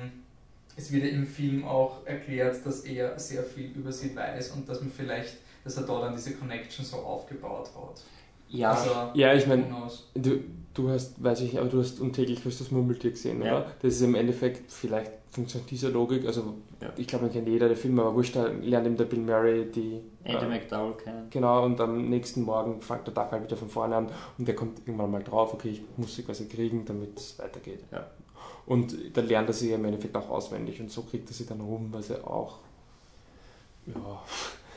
es 0.76 0.92
wird 0.92 1.04
ja 1.04 1.10
im 1.10 1.26
Film 1.26 1.64
auch 1.64 2.04
erklärt, 2.06 2.64
dass 2.64 2.80
er 2.80 3.18
sehr 3.18 3.42
viel 3.42 3.70
über 3.74 3.90
sie 3.92 4.14
weiß 4.14 4.50
und 4.52 4.68
dass 4.68 4.80
man 4.80 4.90
vielleicht, 4.90 5.36
dass 5.64 5.76
er 5.76 5.82
da 5.84 6.00
dann 6.00 6.14
diese 6.14 6.34
Connection 6.34 6.84
so 6.84 6.98
aufgebaut 6.98 7.70
hat. 7.74 8.02
ja, 8.48 8.70
Also, 8.70 8.90
Ja, 9.14 9.34
ich 9.34 9.46
meine? 9.46 9.64
Du, 10.78 10.88
hast, 10.90 11.22
weiß 11.22 11.40
ich 11.40 11.52
nicht, 11.52 11.60
aber 11.60 11.68
du 11.68 11.80
hast 11.80 12.00
untäglich 12.00 12.42
grüßt 12.42 12.60
das 12.60 12.70
Murmeltier 12.70 13.10
gesehen, 13.10 13.42
Ja. 13.42 13.58
oder? 13.58 13.72
Das 13.82 13.94
ist 13.94 14.00
im 14.02 14.14
Endeffekt, 14.14 14.70
vielleicht 14.70 15.12
funktioniert 15.30 15.70
diese 15.70 15.88
Logik, 15.88 16.26
also 16.26 16.54
Ja. 16.80 16.92
ich 16.96 17.06
glaube, 17.06 17.24
man 17.26 17.32
kennt 17.32 17.48
jeder 17.48 17.68
der 17.68 17.76
Filme, 17.76 18.02
aber 18.02 18.14
wurscht, 18.14 18.36
da 18.36 18.46
lernt 18.46 18.86
ihm 18.86 18.96
der 18.96 19.04
Bill 19.04 19.18
Murray 19.20 19.66
die. 19.70 20.00
Andy 20.24 20.44
äh, 20.44 20.48
McDowell 20.48 20.94
kennen. 20.94 21.26
Genau, 21.30 21.64
und 21.64 21.80
am 21.80 22.08
nächsten 22.08 22.42
Morgen 22.42 22.80
fängt 22.80 23.06
der 23.06 23.14
Tag 23.14 23.32
halt 23.32 23.44
wieder 23.44 23.56
von 23.56 23.68
vorne 23.68 23.96
an 23.96 24.08
und 24.38 24.46
der 24.48 24.54
kommt 24.54 24.78
irgendwann 24.86 25.10
mal 25.10 25.22
drauf, 25.22 25.52
okay, 25.54 25.70
ich 25.70 25.82
muss 25.96 26.14
sie 26.14 26.22
quasi 26.22 26.46
kriegen, 26.46 26.84
damit 26.84 27.18
es 27.18 27.38
weitergeht. 27.38 27.80
Ja. 27.92 28.06
Und 28.66 28.94
dann 29.16 29.26
lernt 29.26 29.48
er 29.48 29.54
sie 29.54 29.72
im 29.72 29.84
Endeffekt 29.84 30.16
auch 30.16 30.28
auswendig 30.30 30.80
und 30.80 30.90
so 30.90 31.02
kriegt 31.02 31.28
er 31.30 31.34
sie 31.34 31.46
dann 31.46 31.60
rum, 31.60 31.88
weil 31.90 32.02
sie 32.02 32.22
auch. 32.24 32.58
Ja. 33.86 34.22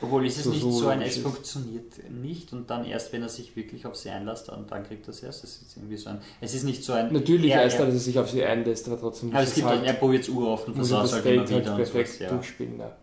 Obwohl 0.02 0.26
ist 0.26 0.38
es 0.38 0.44
So- 0.44 0.50
nicht 0.50 0.62
so 0.62 0.70
so 0.72 0.88
ein, 0.88 1.00
es 1.00 1.18
funktioniert 1.18 2.10
nicht 2.10 2.52
und 2.52 2.68
dann 2.68 2.84
erst, 2.84 3.12
wenn 3.12 3.22
er 3.22 3.28
sich 3.28 3.54
wirklich 3.54 3.86
auf 3.86 3.94
sie 3.96 4.10
einlässt, 4.10 4.48
dann, 4.48 4.66
dann 4.66 4.84
kriegt 4.84 5.06
er 5.06 5.10
es 5.10 5.22
erst. 5.22 5.44
Es 5.44 5.62
ist 5.62 5.76
irgendwie 5.76 5.96
so 5.96 6.10
ein, 6.10 6.18
es 6.40 6.54
ist 6.54 6.64
nicht 6.64 6.82
so 6.82 6.92
ein. 6.92 7.12
Natürlich 7.12 7.52
erst, 7.52 7.78
ja. 7.78 7.84
dass 7.84 7.94
er 7.94 8.00
sich 8.00 8.18
auf 8.18 8.30
sie 8.30 8.44
einlässt, 8.44 8.88
aber 8.88 8.98
trotzdem 8.98 9.30
aber 9.30 9.44
es 9.44 9.54
gibt 9.54 9.66
halt, 9.66 9.78
dann, 9.78 9.86
er 9.86 9.94
probiert 9.94 10.24
es 10.24 10.28
uroft 10.28 10.66
und 10.68 10.76
muss 10.76 10.90
er 10.90 10.98
versaut 10.98 11.04
das 11.04 11.24
halt 11.24 11.34
immer 11.34 11.42
halt 11.42 11.50
wieder 11.50 11.70
und 11.70 11.76
perfekt 11.76 12.20
ja. 12.20 12.28
durchspielen. 12.28 12.78
Ja. 12.78 12.96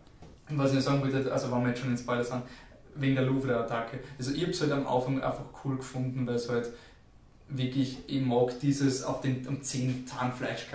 Und 0.50 0.58
was 0.58 0.74
ich 0.74 0.80
sagen 0.80 1.00
wollte, 1.00 1.32
also 1.32 1.50
wenn 1.50 1.62
wir 1.62 1.68
jetzt 1.68 1.80
schon 1.80 1.90
in 1.90 1.96
Spoiler 1.96 2.24
sind, 2.24 2.42
wegen 2.96 3.14
der 3.14 3.24
Louvre-Attacke. 3.24 4.00
Also 4.18 4.32
ich 4.32 4.42
habe 4.42 4.50
es 4.50 4.60
halt 4.60 4.72
am 4.72 4.86
Anfang 4.86 5.22
einfach 5.22 5.44
cool 5.64 5.76
gefunden, 5.76 6.26
weil 6.26 6.34
es 6.34 6.48
halt 6.48 6.70
wirklich, 7.52 7.98
ich 8.06 8.20
mag 8.22 8.58
dieses 8.60 9.02
auf 9.02 9.20
den 9.20 9.46
um 9.46 9.60
10 9.62 10.06
Zahnfleisch 10.06 10.66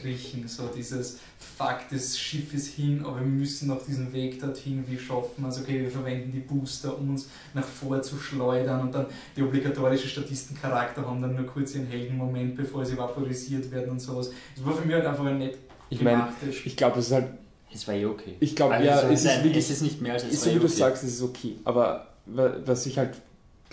kriechen, 0.00 0.46
so 0.48 0.68
dieses 0.74 1.18
Fuck, 1.38 1.80
das 1.90 2.18
Schiff 2.18 2.52
ist 2.54 2.68
hin, 2.74 3.02
aber 3.04 3.20
wir 3.20 3.26
müssen 3.26 3.68
noch 3.68 3.84
diesen 3.84 4.12
Weg 4.12 4.40
dorthin, 4.40 4.84
wie 4.88 4.98
schaffen 4.98 5.42
wir 5.42 5.48
es, 5.48 5.60
okay, 5.60 5.80
wir 5.82 5.90
verwenden 5.90 6.32
die 6.32 6.40
Booster, 6.40 6.98
um 6.98 7.10
uns 7.10 7.28
nach 7.52 7.64
vor 7.64 8.00
zu 8.02 8.16
schleudern 8.18 8.80
und 8.80 8.94
dann 8.94 9.06
die 9.36 9.42
obligatorische 9.42 10.08
Statistencharakter 10.08 11.06
haben 11.06 11.20
dann 11.22 11.34
nur 11.36 11.46
kurz 11.46 11.74
ihren 11.74 11.86
Heldenmoment, 11.86 12.56
bevor 12.56 12.84
sie 12.84 12.96
vaporisiert 12.96 13.70
werden 13.70 13.90
und 13.90 14.00
sowas. 14.00 14.30
Das 14.56 14.64
war 14.64 14.74
für 14.74 14.84
mich 14.86 14.94
halt 14.94 15.06
einfach 15.06 15.26
ein 15.26 15.38
nett 15.38 15.58
Ich 15.90 16.00
meine, 16.00 16.28
ich 16.64 16.76
glaube, 16.76 16.98
es 16.98 17.06
ist 17.06 17.12
halt, 17.12 17.28
Es 17.72 17.86
war 17.86 17.94
eh 17.94 18.06
okay. 18.06 18.36
ich 18.40 18.56
glaube, 18.56 18.74
Also 18.74 18.86
ja, 18.86 19.00
so- 19.00 19.08
es 19.08 19.20
ist 19.20 19.26
nein, 19.26 19.44
wirklich 19.44 19.64
es 19.64 19.70
ist 19.70 19.82
nicht 19.82 20.00
mehr 20.00 20.14
als 20.14 20.24
es 20.24 20.32
ist 20.34 20.42
so 20.44 20.54
wie 20.54 20.58
du 20.58 20.68
sagst, 20.68 21.04
es 21.04 21.14
ist 21.14 21.22
okay. 21.22 21.56
Aber 21.64 22.08
wa- 22.26 22.54
was 22.64 22.86
ich 22.86 22.96
halt, 22.98 23.20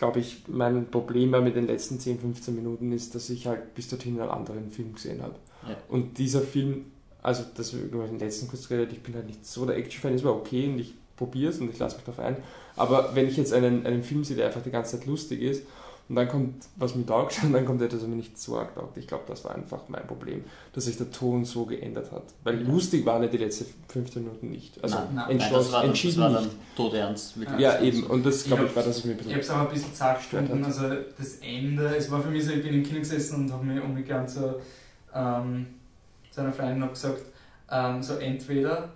glaube 0.02 0.20
ich, 0.20 0.42
mein 0.48 0.88
Problem 0.90 1.30
mit 1.30 1.56
den 1.56 1.68
letzten 1.68 2.00
10, 2.00 2.18
15 2.20 2.56
Minuten 2.56 2.92
ist, 2.92 3.14
dass 3.14 3.30
ich 3.30 3.46
halt 3.46 3.76
bis 3.76 3.88
dorthin 3.88 4.20
einen 4.20 4.32
anderen 4.32 4.72
Film 4.72 4.96
gesehen 4.96 5.22
habe. 5.22 5.36
Ja. 5.68 5.78
Und 5.90 6.18
dieser 6.18 6.42
Film 6.42 6.86
Also, 7.22 7.44
das 7.56 7.72
über 7.74 8.08
den 8.08 8.18
letzten 8.18 8.48
kurz 8.48 8.68
geredet, 8.68 8.94
ich 8.94 9.04
bin 9.04 9.14
halt 9.14 9.28
nicht 9.28 9.46
so 9.46 9.64
der 9.64 9.78
Action-Fan, 9.78 10.14
das 10.14 10.24
war 10.24 10.36
okay 10.36 10.68
und 10.68 10.80
ich 10.80 10.96
probiere 11.16 11.52
es 11.52 11.60
und 11.60 11.70
ich 11.70 11.78
lasse 11.78 11.98
mich 11.98 12.06
darauf 12.06 12.20
ein. 12.20 12.38
Aber 12.76 13.12
wenn 13.14 13.28
ich 13.28 13.38
jetzt 13.38 13.54
einen, 13.54 13.86
einen 13.86 14.02
Film 14.02 14.24
sehe, 14.24 14.36
der 14.36 14.48
einfach 14.48 14.64
die 14.64 14.72
ganze 14.72 14.98
Zeit 14.98 15.06
lustig 15.06 15.40
ist 15.44 15.68
und 16.10 16.16
dann 16.16 16.28
kommt, 16.28 16.66
was 16.76 16.96
mir 16.96 17.06
taugt, 17.06 17.40
und 17.44 17.54
dann 17.54 17.66
kommt 17.66 17.82
etwas, 17.82 18.02
was 18.02 18.08
mir 18.08 18.16
nicht 18.16 18.38
so 18.38 18.58
arg 18.58 18.76
taugt. 18.76 18.98
Ich 18.98 19.08
glaube, 19.08 19.24
das 19.28 19.44
war 19.46 19.56
einfach 19.56 19.82
mein 19.88 20.06
Problem, 20.06 20.44
dass 20.74 20.86
sich 20.86 20.98
der 20.98 21.10
Ton 21.12 21.46
so 21.46 21.66
geändert 21.66 22.12
hat. 22.12 22.24
Weil 22.44 22.62
Ja. 22.62 22.68
lustig 22.68 23.06
waren 23.06 23.24
ja 23.24 23.30
die 23.30 23.38
letzten 23.38 23.66
15 23.88 24.24
Minuten 24.24 24.50
nicht. 24.50 24.84
Also 24.84 24.96
nein, 24.96 25.06
nein, 25.08 25.16
nein, 25.16 25.30
entschlossen, 25.32 25.64
das 25.66 25.72
war 25.72 25.82
dann, 25.82 25.90
entschieden 25.90 26.24
nicht. 26.24 26.36
dann 26.36 26.50
todernst. 26.76 27.40
wirklich. 27.40 27.60
Ja, 27.60 27.82
eben. 27.82 28.04
Und 28.04 28.26
das, 28.26 28.44
glaube 28.44 28.66
ich, 28.66 28.76
war 28.76 28.84
das, 28.84 28.98
was 28.98 29.06
mir 29.06 29.14
Ich 29.14 29.28
habe 29.28 29.40
es 29.40 29.50
aber 29.50 29.68
ein 29.68 29.74
bisschen 29.74 29.94
zart 29.94 30.20
gefunden, 30.20 30.64
also 30.64 30.84
das 31.18 31.36
Ende, 31.42 31.96
es 31.96 32.10
war 32.12 32.22
für 32.22 32.30
mich 32.30 32.46
so, 32.46 32.52
ich 32.52 32.64
bin 32.64 32.74
im 32.74 32.84
Kino 32.84 33.00
gesessen 33.00 33.46
und 33.46 33.52
habe 33.54 33.66
mir 33.66 33.84
umgekehrt 33.84 34.30
so 34.30 34.56
ähm, 35.14 35.68
zu 36.32 36.42
einer 36.42 36.52
Freundin 36.52 36.80
noch 36.80 36.90
gesagt, 36.90 37.22
ähm, 37.70 38.02
so 38.02 38.16
entweder, 38.16 38.90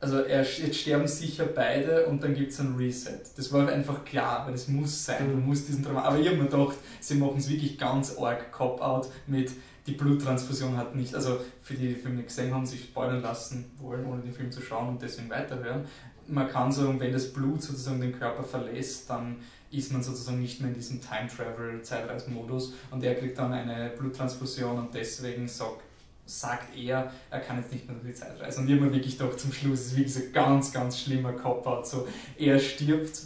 also 0.00 0.18
er, 0.18 0.42
jetzt 0.42 0.76
sterben 0.76 1.06
sicher 1.08 1.46
beide 1.46 2.06
und 2.06 2.22
dann 2.22 2.34
gibt 2.34 2.52
es 2.52 2.60
ein 2.60 2.74
Reset. 2.76 3.20
Das 3.36 3.52
war 3.52 3.68
einfach 3.68 4.04
klar, 4.04 4.44
weil 4.44 4.52
das 4.52 4.68
muss 4.68 5.04
sein, 5.04 5.30
du 5.30 5.36
Mhm. 5.36 5.46
musst 5.46 5.68
diesen 5.68 5.82
Drama, 5.82 6.02
aber 6.02 6.18
ich 6.18 6.26
habe 6.26 6.36
mir 6.36 6.44
gedacht, 6.44 6.76
sie 7.00 7.14
machen 7.14 7.38
es 7.38 7.48
wirklich 7.48 7.78
ganz 7.78 8.16
arg 8.18 8.52
Cop-Out 8.52 9.08
mit 9.26 9.52
die 9.86 9.92
Bluttransfusion 9.92 10.76
hat 10.76 10.96
nicht, 10.96 11.14
also 11.14 11.38
für 11.62 11.74
die, 11.74 11.86
die 11.86 11.94
den 11.94 12.02
Film 12.02 12.16
nicht 12.16 12.26
gesehen 12.26 12.52
haben, 12.52 12.66
sich 12.66 12.82
spoilern 12.84 13.22
lassen 13.22 13.70
wollen, 13.78 14.04
ohne 14.06 14.20
den 14.20 14.32
Film 14.32 14.50
zu 14.50 14.60
schauen 14.60 14.88
und 14.88 15.00
deswegen 15.02 15.30
weiterhören. 15.30 15.84
Man 16.26 16.48
kann 16.48 16.72
sagen, 16.72 16.98
wenn 16.98 17.12
das 17.12 17.32
Blut 17.32 17.62
sozusagen 17.62 18.00
den 18.00 18.18
Körper 18.18 18.42
verlässt, 18.42 19.08
dann 19.08 19.36
ist 19.70 19.92
man 19.92 20.02
sozusagen 20.02 20.40
nicht 20.40 20.60
mehr 20.60 20.70
in 20.70 20.74
diesem 20.74 21.00
Time 21.00 21.28
Travel 21.28 21.80
Zeitreismodus 21.82 22.74
und 22.90 23.04
er 23.04 23.14
kriegt 23.14 23.38
dann 23.38 23.52
eine 23.52 23.90
Bluttransfusion 23.90 24.76
und 24.76 24.94
deswegen 24.94 25.46
sagt, 25.46 25.82
sagt 26.26 26.76
er, 26.76 27.10
er 27.30 27.40
kann 27.40 27.56
jetzt 27.58 27.72
nicht 27.72 27.86
mehr 27.88 27.96
durch 27.96 28.14
die 28.14 28.20
Zeit 28.20 28.38
reisen. 28.40 28.60
Und 28.64 28.68
ich 28.68 28.74
habe 28.76 28.86
mir 28.86 28.92
wirklich 28.94 29.16
gedacht, 29.16 29.38
zum 29.38 29.52
Schluss 29.52 29.80
ist 29.86 29.96
wirklich 29.96 30.12
so 30.12 30.20
ein 30.20 30.32
ganz, 30.32 30.72
ganz 30.72 30.98
schlimmer 31.00 31.32
Cop-Out. 31.32 31.86
So, 31.86 32.06
er 32.36 32.58
stirbt, 32.58 33.18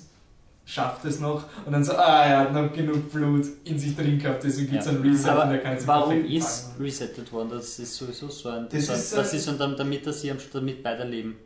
schafft 0.66 1.05
es 1.07 1.18
noch 1.18 1.44
und 1.66 1.72
dann 1.72 1.82
so, 1.82 1.92
ah, 1.96 2.24
er 2.24 2.38
hat 2.40 2.53
noch 2.53 2.72
genug 2.72 3.11
Blut 3.11 3.46
in 3.64 3.78
sich 3.78 3.96
drin 3.96 4.18
gehabt, 4.18 4.44
deswegen 4.44 4.68
gibt 4.70 4.80
es 4.82 4.86
Ja. 4.86 4.92
einen 4.92 5.03
Reset 5.03 5.24
und 5.30 5.30
Aber 5.38 5.53
er 5.53 5.59
kann 5.59 5.72
jetzt 5.72 5.86
warum 5.86 6.24
ist 6.24 6.70
resettet 6.78 7.32
worden? 7.32 7.48
Das 7.51 7.78
ist 7.78 7.96
sowieso 7.96 8.28
so 8.28 8.51
ein. 8.51 8.68
Das 8.70 8.88
ein- 8.88 8.94
ist, 8.96 9.16
das 9.16 9.34
ist 9.34 9.48
und 9.48 9.59
dann, 9.59 9.76
damit 9.76 10.07
dass 10.07 10.20
sie 10.20 10.30
am- 10.30 10.36
damit 10.53 10.82
beide 10.82 11.05
leben. 11.05 11.36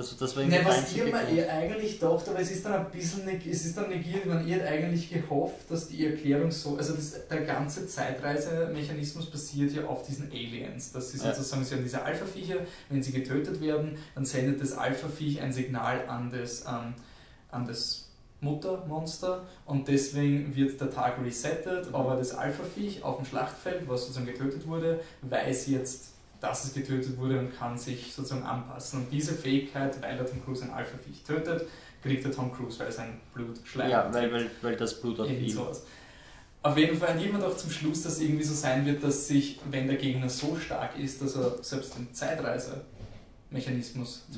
Das, 0.00 0.16
das 0.16 0.34
war 0.36 0.44
Ne, 0.44 0.50
der 0.50 0.64
was 0.64 0.92
ich 0.92 1.02
mir 1.04 1.28
eh 1.28 1.48
eigentlich 1.48 1.98
dachte, 1.98 2.30
aber 2.30 2.40
es 2.40 2.50
ist 2.50 2.64
dann 2.64 2.72
ein 2.86 2.90
bisschen 2.90 3.28
es 3.28 3.66
ist 3.66 3.76
dann 3.76 3.88
negiert, 3.90 4.24
man 4.26 4.46
ihr 4.46 4.56
hat 4.60 4.66
eigentlich 4.66 5.10
gehofft, 5.10 5.70
dass 5.70 5.88
die 5.88 6.06
Erklärung 6.06 6.50
so, 6.50 6.76
also 6.76 6.94
das, 6.94 7.26
der 7.28 7.42
ganze 7.42 7.86
Zeitreisemechanismus 7.86 9.26
basiert 9.30 9.72
ja 9.72 9.84
auf 9.84 10.06
diesen 10.06 10.30
Aliens, 10.30 10.92
dass 10.92 11.12
sie 11.12 11.18
Ja. 11.18 11.34
sozusagen, 11.34 11.64
sie 11.64 11.74
haben 11.74 11.82
diese 11.82 12.02
Alpha-Viecher, 12.02 12.56
wenn 12.88 13.02
sie 13.02 13.12
getötet 13.12 13.60
werden, 13.60 13.98
dann 14.14 14.24
sendet 14.24 14.60
das 14.60 14.72
Alpha-Viech 14.72 15.40
ein 15.40 15.52
Signal 15.52 16.08
an 16.08 16.30
das, 16.30 16.62
ähm, 16.66 16.94
an 17.50 17.66
das 17.66 18.06
Muttermonster 18.40 19.42
und 19.66 19.86
deswegen 19.88 20.54
wird 20.56 20.80
der 20.80 20.90
Tag 20.90 21.18
resettet, 21.22 21.88
Mhm. 21.88 21.94
aber 21.94 22.16
das 22.16 22.32
Alpha-Viech 22.34 23.02
auf 23.02 23.16
dem 23.16 23.26
Schlachtfeld, 23.26 23.82
was 23.86 24.02
sozusagen 24.02 24.26
getötet 24.26 24.66
wurde, 24.66 25.00
weiß 25.22 25.66
jetzt, 25.68 26.12
dass 26.40 26.64
es 26.64 26.74
getötet 26.74 27.16
wurde 27.18 27.38
und 27.38 27.56
kann 27.56 27.78
sich 27.78 28.12
sozusagen 28.14 28.44
anpassen. 28.44 29.00
Und 29.00 29.12
diese 29.12 29.34
Fähigkeit, 29.34 30.00
weil 30.02 30.16
der 30.16 30.26
Tom 30.26 30.42
Cruise 30.44 30.64
ein 30.64 30.70
Alpha-Viech 30.70 31.22
tötet, 31.24 31.66
kriegt 32.02 32.24
der 32.24 32.32
Tom 32.32 32.52
Cruise, 32.52 32.78
weil 32.78 32.86
er 32.86 32.92
sein 32.92 33.20
Blut 33.34 33.58
schleimt. 33.64 33.90
Ja, 33.90 34.12
weil, 34.12 34.32
weil, 34.32 34.50
weil 34.62 34.76
das 34.76 35.00
Blut 35.00 35.20
auf 35.20 35.30
ihm. 35.30 35.48
sowas. 35.48 35.82
Auf 36.62 36.76
jeden 36.76 36.98
Fall 36.98 37.14
hat 37.14 37.20
jemand 37.20 37.42
auch 37.44 37.56
zum 37.56 37.70
Schluss, 37.70 38.02
dass 38.02 38.14
es 38.14 38.20
irgendwie 38.20 38.44
so 38.44 38.54
sein 38.54 38.84
wird, 38.84 39.02
dass 39.02 39.28
sich, 39.28 39.58
wenn 39.70 39.86
der 39.86 39.96
Gegner 39.96 40.28
so 40.28 40.56
stark 40.56 40.98
ist, 40.98 41.22
dass 41.22 41.36
er 41.36 41.62
selbst 41.62 41.96
den 41.96 42.12
Zeitreisemechanismus 42.12 44.24
Mhm. 44.30 44.36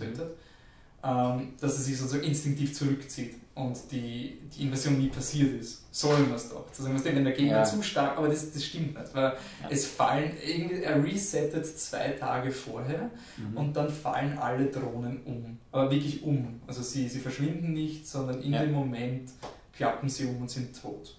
Ähm, 1.04 1.54
dass 1.60 1.74
er 1.74 1.80
sich 1.82 1.98
sozusagen 1.98 2.24
instinktiv 2.24 2.72
zurückzieht 2.74 3.34
und 3.54 3.76
die, 3.90 4.38
die 4.56 4.62
Invasion 4.62 4.98
nie 4.98 5.08
passiert 5.08 5.60
ist. 5.60 5.84
Sollen 5.94 6.28
wir 6.28 6.36
es 6.36 6.48
doch. 6.48 6.70
Zu 6.72 6.82
sagen, 6.84 6.98
wenn 7.04 7.24
der 7.24 7.32
Gegner 7.34 7.58
Ja. 7.58 7.64
zu 7.64 7.82
stark, 7.82 8.16
aber 8.16 8.28
das, 8.28 8.50
das 8.52 8.64
stimmt 8.64 8.98
nicht, 8.98 9.14
weil 9.14 9.32
Ja. 9.32 9.68
es 9.68 9.84
fallen, 9.86 10.32
irgendwie, 10.46 10.82
er 10.82 11.02
resettet 11.04 11.66
zwei 11.66 12.10
Tage 12.10 12.50
vorher 12.50 13.10
Mhm. 13.36 13.56
und 13.56 13.76
dann 13.76 13.90
fallen 13.90 14.38
alle 14.38 14.66
Drohnen 14.66 15.20
um. 15.24 15.58
Aber 15.70 15.90
wirklich 15.90 16.22
um. 16.22 16.60
Also 16.66 16.82
sie, 16.82 17.08
sie 17.08 17.18
verschwinden 17.20 17.72
nicht, 17.74 18.06
sondern 18.08 18.40
in 18.40 18.52
Ja. 18.54 18.62
dem 18.62 18.72
Moment 18.72 19.30
klappen 19.74 20.08
sie 20.08 20.24
um 20.26 20.40
und 20.42 20.50
sind 20.50 20.80
tot. 20.80 21.16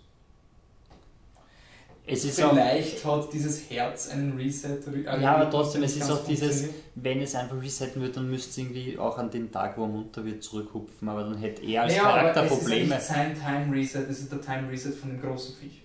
Es 2.06 2.26
ist 2.26 2.44
auch, 2.44 2.52
Vielleicht 2.52 3.06
hat 3.06 3.32
dieses 3.34 3.70
Herz 3.70 4.10
einen 4.10 4.36
Reset. 4.38 4.78
Ja, 5.22 5.36
aber 5.36 5.50
trotzdem, 5.50 5.84
es 5.84 5.96
ist 5.96 6.10
auch 6.12 6.26
dieses- 6.26 6.66
wenn 6.96 7.22
es 7.22 7.34
einfach 7.36 7.62
resetten 7.62 8.02
wird, 8.02 8.18
dann 8.18 8.30
müsste 8.30 8.50
es 8.50 8.58
irgendwie 8.58 8.98
auch 8.98 9.18
an 9.18 9.32
den 9.32 9.52
Tag, 9.52 9.78
wo 9.78 9.84
er 9.84 9.88
munter 9.88 10.24
wird, 10.26 10.44
zurückhupfen. 10.44 11.08
Aber 11.08 11.24
dann 11.24 11.38
hätte 11.38 11.64
er 11.66 11.84
als 11.84 11.94
Naja, 11.94 12.04
aber 12.10 12.18
Charakter 12.20 12.44
es 12.44 12.52
ist 12.52 12.52
ja 12.52 12.58
Probleme. 12.60 12.96
nicht 12.96 13.02
sein 13.02 13.34
Time 13.34 13.76
Reset, 13.76 14.00
es 14.10 14.20
ist 14.20 14.32
der 14.32 14.42
Time 14.42 14.70
Reset 14.70 14.92
von 14.92 15.10
dem 15.12 15.22
großen 15.22 15.56
Viech. 15.56 15.82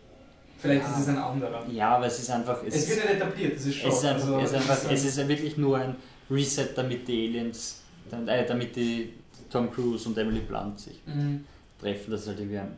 Vielleicht 0.60 0.84
Ah. 0.86 0.90
ist 0.92 0.98
es 1.02 1.08
ein 1.08 1.18
anderer. 1.18 1.64
Ja, 1.70 1.96
aber 1.96 2.06
es 2.06 2.18
ist 2.18 2.30
einfach. 2.30 2.64
Es, 2.66 2.74
Es, 2.74 2.88
wird 2.88 3.04
nicht 3.04 3.14
etabliert, 3.14 3.56
das 3.56 3.66
ist 3.66 3.76
schon. 3.76 3.90
es 3.90 3.98
ist 3.98 4.04
einfach, 4.04 4.26
also, 4.26 4.38
es 4.40 4.50
ist, 4.50 4.54
einfach, 4.56 4.74
das 4.82 4.92
es 4.92 5.04
ist 5.04 5.18
ja 5.18 5.28
wirklich 5.28 5.56
nur 5.56 5.76
ein 5.78 5.94
Reset, 6.28 6.66
damit 6.74 7.06
die 7.06 7.28
Aliens, 7.28 7.82
äh, 8.26 8.44
damit 8.44 8.74
die 8.74 9.12
Tom 9.50 9.70
Cruise 9.72 10.08
und 10.08 10.18
Emily 10.18 10.40
Blunt 10.40 10.80
sich 10.80 11.00
Mhm. 11.06 11.44
treffen. 11.80 12.10
Das 12.10 12.22
ist 12.22 12.26
halt 12.28 12.40
irgendwie 12.40 12.58
ein. 12.58 12.76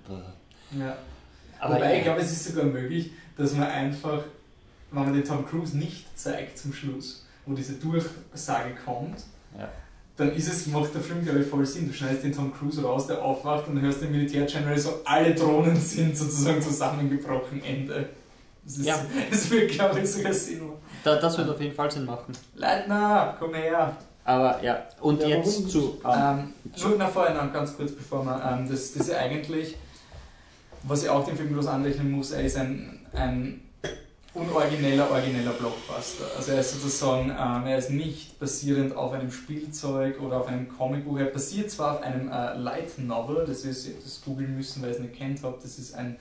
Ja. 0.78 0.96
Aber 1.60 1.74
Wobei, 1.76 1.98
ich 1.98 2.02
glaube, 2.04 2.20
es 2.20 2.32
ist 2.32 2.44
sogar 2.46 2.64
möglich, 2.64 3.10
dass 3.36 3.54
man 3.54 3.68
einfach, 3.68 4.22
wenn 4.90 5.04
man 5.04 5.12
den 5.12 5.24
Tom 5.24 5.46
Cruise 5.46 5.76
nicht 5.76 6.06
zeigt 6.18 6.58
zum 6.58 6.72
Schluss, 6.72 7.26
wo 7.46 7.54
diese 7.54 7.74
Durchsage 7.74 8.70
kommt, 8.84 9.18
Ja. 9.58 9.68
dann 10.16 10.32
ist 10.34 10.48
es, 10.48 10.66
macht 10.68 10.94
der 10.94 11.02
Film, 11.02 11.22
glaube 11.24 11.40
ich, 11.40 11.46
voll 11.46 11.64
Sinn. 11.66 11.86
Du 11.88 11.94
schneidest 11.94 12.24
den 12.24 12.32
Tom 12.34 12.52
Cruise 12.52 12.82
raus, 12.82 13.06
der 13.06 13.22
aufwacht 13.22 13.68
und 13.68 13.80
hörst 13.80 14.02
den 14.02 14.10
Militärgeneral 14.12 14.78
so, 14.78 15.00
alle 15.04 15.34
Drohnen 15.34 15.76
sind 15.76 16.16
sozusagen 16.16 16.60
zusammengebrochen, 16.62 17.62
Ende. 17.62 18.08
Das, 18.64 18.78
ist, 18.78 18.86
Ja. 18.86 18.98
das 19.30 19.50
wird, 19.50 19.70
glaube 19.72 20.00
ich, 20.00 20.10
sogar 20.10 20.32
Sinn 20.32 20.66
machen. 20.66 20.78
Da, 21.04 21.16
das 21.16 21.36
wird 21.38 21.48
auf 21.48 21.60
jeden 21.60 21.74
Fall 21.74 21.90
Sinn 21.90 22.04
machen. 22.06 22.32
Leitner, 22.54 23.36
komm 23.38 23.54
her! 23.54 23.96
Aber 24.24 24.62
ja, 24.62 24.84
und 25.00 25.20
Ja, 25.22 25.28
jetzt 25.28 25.58
warum 25.58 25.68
zu. 25.68 25.98
Ähm, 26.04 26.52
nur 26.88 26.98
noch 26.98 27.10
vorher 27.10 27.34
noch 27.34 27.52
ganz 27.52 27.74
kurz, 27.76 27.92
bevor 27.92 28.22
man, 28.22 28.60
ähm, 28.60 28.68
das, 28.70 28.92
das 28.92 29.08
ist 29.08 29.14
eigentlich, 29.14 29.76
was 30.82 31.02
ich 31.02 31.08
auch 31.08 31.24
dem 31.24 31.36
Film 31.36 31.54
groß 31.54 31.66
anrechnen 31.66 32.10
muss, 32.10 32.30
er 32.32 32.42
ist 32.44 32.56
ein, 32.56 33.00
ein 33.12 33.60
unorigineller, 34.32 35.10
origineller 35.10 35.50
Blockbuster. 35.52 36.24
Also 36.36 36.52
er 36.52 36.60
ist 36.60 36.72
sozusagen, 36.80 37.30
ähm, 37.30 37.66
er 37.66 37.78
ist 37.78 37.90
nicht 37.90 38.38
basierend 38.38 38.94
auf 38.96 39.12
einem 39.12 39.30
Spielzeug 39.30 40.20
oder 40.20 40.38
auf 40.40 40.46
einem 40.46 40.68
Comicbuch. 40.68 41.18
Er 41.18 41.26
basiert 41.26 41.70
zwar 41.70 41.94
auf 41.96 42.02
einem 42.02 42.28
äh, 42.28 42.54
Light 42.56 42.98
Novel, 42.98 43.44
das 43.46 43.64
ist, 43.64 43.88
habt 43.88 44.04
das 44.04 44.22
googeln 44.24 44.56
müssen, 44.56 44.82
weil 44.82 44.90
ich 44.90 44.96
es 44.96 45.02
nicht 45.02 45.14
kennt 45.16 45.42
habt, 45.42 45.64
das 45.64 45.78
ist 45.78 45.94
ein 45.94 46.16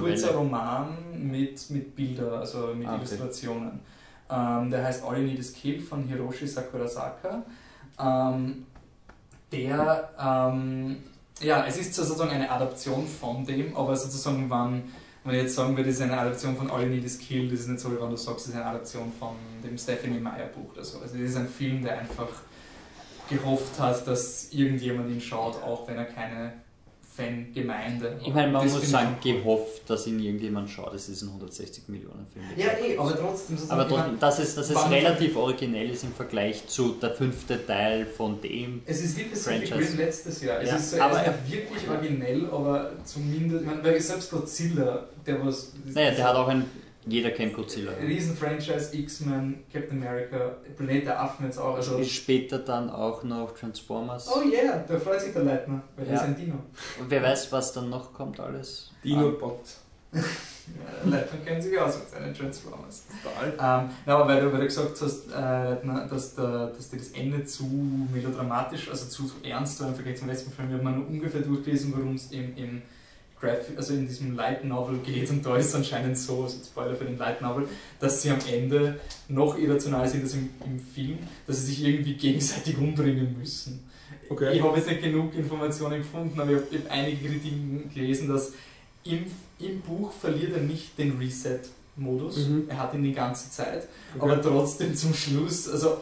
kurzer. 0.00 0.32
Roman 0.34 0.96
mit, 1.18 1.70
mit 1.70 1.94
Bildern, 1.96 2.34
also 2.34 2.74
mit 2.74 2.86
Ah, 2.88 2.94
okay. 2.96 3.04
Illustrationen. 3.04 3.80
Ähm, 4.28 4.70
der 4.70 4.84
heißt 4.84 5.04
All 5.04 5.18
You 5.18 5.24
Need 5.24 5.38
Is 5.38 5.52
Kill 5.52 5.80
von 5.80 6.04
Hiroshi 6.04 6.46
Sakurasaka. 6.46 7.42
Ähm, 8.00 8.66
der, 9.52 10.10
ähm, 10.18 10.96
ja, 11.42 11.66
es 11.66 11.76
ist 11.76 11.94
sozusagen 11.94 12.30
eine 12.30 12.50
Adaption 12.50 13.06
von 13.06 13.44
dem, 13.44 13.76
aber 13.76 13.96
sozusagen, 13.96 14.48
wann, 14.48 14.84
wenn 15.24 15.34
ich 15.34 15.42
jetzt 15.42 15.54
sagen 15.54 15.76
würde, 15.76 15.90
es 15.90 15.96
ist 15.96 16.02
eine 16.02 16.18
Adaption 16.18 16.56
von 16.56 16.70
All 16.70 16.82
You 16.82 16.88
Need 16.88 17.04
Is 17.04 17.18
Kill, 17.18 17.48
das 17.50 17.60
ist 17.60 17.68
nicht 17.68 17.80
so, 17.80 17.90
wie 17.92 18.00
wenn 18.00 18.10
du 18.10 18.16
sagst, 18.16 18.46
es 18.46 18.48
ist 18.48 18.54
eine 18.54 18.66
Adaption 18.66 19.12
von 19.18 19.36
dem 19.62 19.76
Stephanie 19.76 20.20
Meyer 20.20 20.46
Buch 20.46 20.72
oder 20.72 20.84
so. 20.84 20.98
Also, 20.98 21.16
das 21.16 21.30
ist 21.30 21.36
ein 21.36 21.48
Film, 21.48 21.82
der 21.82 21.98
einfach 21.98 22.28
gehofft 23.28 23.78
hat, 23.78 24.06
dass 24.06 24.52
irgendjemand 24.52 25.10
ihn 25.10 25.20
schaut, 25.20 25.62
auch 25.62 25.86
wenn 25.88 25.96
er 25.96 26.04
keine 26.04 26.52
Fangemeinde 27.14 28.18
Ich 28.24 28.32
meine, 28.32 28.50
man 28.50 28.64
Das 28.64 28.72
muss 28.72 28.90
sagen, 28.90 29.16
gehofft, 29.22 29.82
dass 29.88 30.06
ihn 30.06 30.18
irgendjemand 30.18 30.70
schaut. 30.70 30.94
Es 30.94 31.10
ist 31.10 31.20
ein 31.20 31.28
160 31.28 31.86
Millionen 31.88 32.26
Film. 32.32 32.44
Ja, 32.56 32.68
eh, 32.82 32.96
aber 32.96 33.14
trotzdem. 33.14 33.58
Aber 33.68 33.86
trotzdem, 33.86 34.18
dass 34.18 34.38
es, 34.38 34.54
dass 34.54 34.70
es 34.70 34.90
relativ 34.90 35.36
originell 35.36 35.90
ist 35.90 36.04
im 36.04 36.14
Vergleich 36.14 36.66
zu 36.68 36.92
der 36.92 37.10
fünfte 37.10 37.66
Teil 37.66 38.06
von 38.06 38.40
dem. 38.40 38.80
Es 38.86 39.02
ist 39.02 39.18
wie 39.18 39.24
Pacific 39.24 39.68
Franchise. 39.68 39.90
Rim 39.92 39.98
letztes 39.98 40.42
Jahr. 40.42 40.62
Es 40.62 40.70
Ja, 40.70 40.76
ist 40.76 40.90
so, 40.92 41.00
aber 41.02 41.18
er 41.18 41.34
wirklich 41.46 41.88
originell, 41.88 42.46
aber 42.50 42.92
zumindest, 43.04 43.60
ich 43.62 43.66
meine, 43.66 43.84
weil 43.84 44.00
selbst 44.00 44.30
Godzilla, 44.30 45.04
der 45.26 45.44
was. 45.44 45.72
Naja, 45.84 46.12
der 46.12 46.24
hat 46.28 46.36
auch 46.36 46.48
ein. 46.48 46.64
Jeder 47.04 47.30
kennt 47.32 47.54
Godzilla. 47.54 47.92
Riesen-Franchise, 48.00 48.96
X-Men, 48.96 49.64
Captain 49.72 49.98
America, 49.98 50.56
Planet 50.76 51.06
der 51.06 51.20
Affen 51.20 51.46
jetzt 51.46 51.58
auch. 51.58 51.74
Also, 51.74 52.02
Später 52.04 52.58
dann 52.60 52.90
auch 52.90 53.24
noch 53.24 53.52
Transformers. 53.58 54.28
oh 54.32 54.42
yeah, 54.48 54.84
da 54.86 54.98
freut 55.00 55.20
sich 55.20 55.32
der 55.32 55.42
Leitner, 55.42 55.82
weil 55.96 56.04
der 56.04 56.14
Ja. 56.14 56.20
ist 56.20 56.26
ein 56.26 56.36
Dino. 56.36 56.54
Und 57.00 57.10
wer 57.10 57.22
weiß, 57.22 57.50
was 57.50 57.72
dann 57.72 57.90
noch 57.90 58.12
kommt 58.12 58.38
alles. 58.38 58.92
Dinobot. 59.02 59.58
Ja, 60.14 60.20
der 61.04 61.10
Leitner 61.10 61.38
kennt 61.44 61.60
sich 61.62 61.76
aus 61.76 61.98
mit 61.98 62.08
seinen 62.10 62.32
Transformers. 62.34 63.04
Total. 63.22 63.48
Ähm, 63.48 63.90
na, 64.06 64.14
aber 64.14 64.28
weil 64.28 64.40
du, 64.42 64.52
weil 64.52 64.60
du 64.60 64.66
gesagt 64.66 64.96
hast, 65.00 65.28
äh, 65.32 65.34
Leitner, 65.40 66.06
dass, 66.06 66.36
der, 66.36 66.68
dass 66.68 66.88
dir 66.90 66.98
das 66.98 67.08
Ende 67.08 67.44
zu 67.44 67.64
melodramatisch, 68.12 68.88
also 68.88 69.06
zu, 69.06 69.24
zu 69.24 69.34
ernst 69.42 69.80
war 69.80 69.88
im 69.88 69.94
Vergleich 69.96 70.18
zum 70.18 70.28
letzten 70.28 70.52
Film, 70.52 70.68
ich 70.68 70.74
habe 70.74 70.84
mal 70.84 70.92
nur 70.92 71.08
ungefähr 71.08 71.40
durchgelesen, 71.40 71.92
worum 71.96 72.14
es 72.14 72.30
im, 72.30 72.56
im 72.56 72.82
Graphic, 73.42 73.76
also 73.76 73.92
in 73.94 74.06
diesem 74.06 74.36
Light 74.36 74.64
Novel 74.64 74.98
geht 74.98 75.28
und 75.30 75.44
da 75.44 75.56
ist 75.56 75.66
es 75.66 75.74
anscheinend 75.74 76.16
so, 76.16 76.44
also 76.44 76.56
Spoiler 76.64 76.94
für 76.94 77.04
den 77.04 77.18
Light 77.18 77.42
Novel, 77.42 77.66
dass 77.98 78.22
sie 78.22 78.30
am 78.30 78.38
Ende 78.48 79.00
noch 79.28 79.58
irrational 79.58 80.08
sind 80.08 80.22
als 80.22 80.34
im, 80.34 80.48
im 80.64 80.78
Film, 80.78 81.18
dass 81.48 81.58
sie 81.58 81.66
sich 81.74 81.84
irgendwie 81.84 82.14
gegenseitig 82.14 82.78
umbringen 82.78 83.36
müssen. 83.36 83.82
Okay. 84.28 84.56
Ich 84.56 84.62
habe 84.62 84.76
jetzt 84.76 84.88
nicht 84.88 85.02
genug 85.02 85.34
Informationen 85.34 85.98
gefunden, 85.98 86.40
aber 86.40 86.52
ich 86.52 86.56
habe 86.58 86.78
hab 86.84 86.90
einige 86.92 87.28
Kritiken 87.28 87.90
gelesen, 87.92 88.28
dass 88.28 88.52
im, 89.04 89.26
im 89.58 89.80
Buch 89.80 90.12
verliert 90.12 90.52
er 90.54 90.62
nicht 90.62 90.96
den 90.96 91.18
Reset-Modus, 91.18 92.46
Mhm. 92.46 92.64
er 92.68 92.78
hat 92.78 92.94
ihn 92.94 93.02
die 93.02 93.12
ganze 93.12 93.50
Zeit, 93.50 93.88
Okay. 94.16 94.22
aber 94.22 94.40
trotzdem 94.40 94.94
zum 94.94 95.12
Schluss, 95.14 95.68
also 95.68 95.96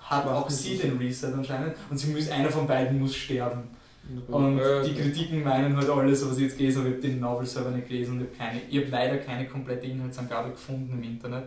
hat 0.00 0.26
Macht 0.26 0.34
auch 0.34 0.50
sie 0.50 0.76
den 0.76 0.98
Reset 0.98 1.32
anscheinend 1.32 1.76
und 1.88 1.96
sie 1.96 2.08
muss, 2.08 2.28
einer 2.28 2.50
von 2.50 2.66
beiden 2.66 2.98
muss 2.98 3.14
sterben. 3.14 3.62
Und 4.28 4.58
Äh, 4.58 4.82
die 4.84 4.94
Kritiken 4.94 5.42
meinen 5.44 5.76
halt 5.76 5.88
alles, 5.88 6.28
was 6.28 6.36
ich 6.36 6.44
jetzt 6.44 6.58
gelesen 6.58 6.80
habe, 6.80 6.88
ich 6.90 6.94
habe 6.96 7.08
den 7.08 7.20
Novel 7.20 7.46
selber 7.46 7.70
nicht 7.70 7.88
gelesen 7.88 8.12
und 8.12 8.22
ich 8.22 8.40
habe, 8.40 8.50
keine, 8.50 8.60
ich 8.68 8.78
habe 8.78 8.88
leider 8.90 9.16
keine 9.18 9.46
komplette 9.46 9.86
Inhaltsangabe 9.86 10.50
gefunden 10.50 10.92
im 10.92 11.02
Internet. 11.02 11.44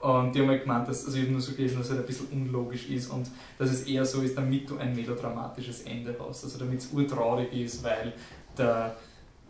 Und 0.00 0.34
die 0.34 0.40
haben 0.40 0.48
halt 0.48 0.62
gemeint, 0.64 0.86
dass, 0.86 1.06
also 1.06 1.16
ich 1.16 1.22
habe 1.22 1.32
nur 1.32 1.40
so 1.40 1.52
gelesen, 1.52 1.78
dass 1.78 1.86
es 1.86 1.92
halt 1.92 2.02
ein 2.02 2.06
bisschen 2.06 2.26
unlogisch 2.30 2.90
ist 2.90 3.08
und 3.10 3.26
dass 3.58 3.70
es 3.70 3.84
eher 3.84 4.04
so 4.04 4.20
ist, 4.20 4.36
damit 4.36 4.68
du 4.68 4.76
ein 4.76 4.94
melodramatisches 4.94 5.82
Ende 5.82 6.14
hast. 6.18 6.44
Also 6.44 6.58
damit 6.58 6.80
es 6.80 6.88
urtraurig 6.92 7.50
ist, 7.54 7.82
weil 7.82 8.12
der 8.58 8.96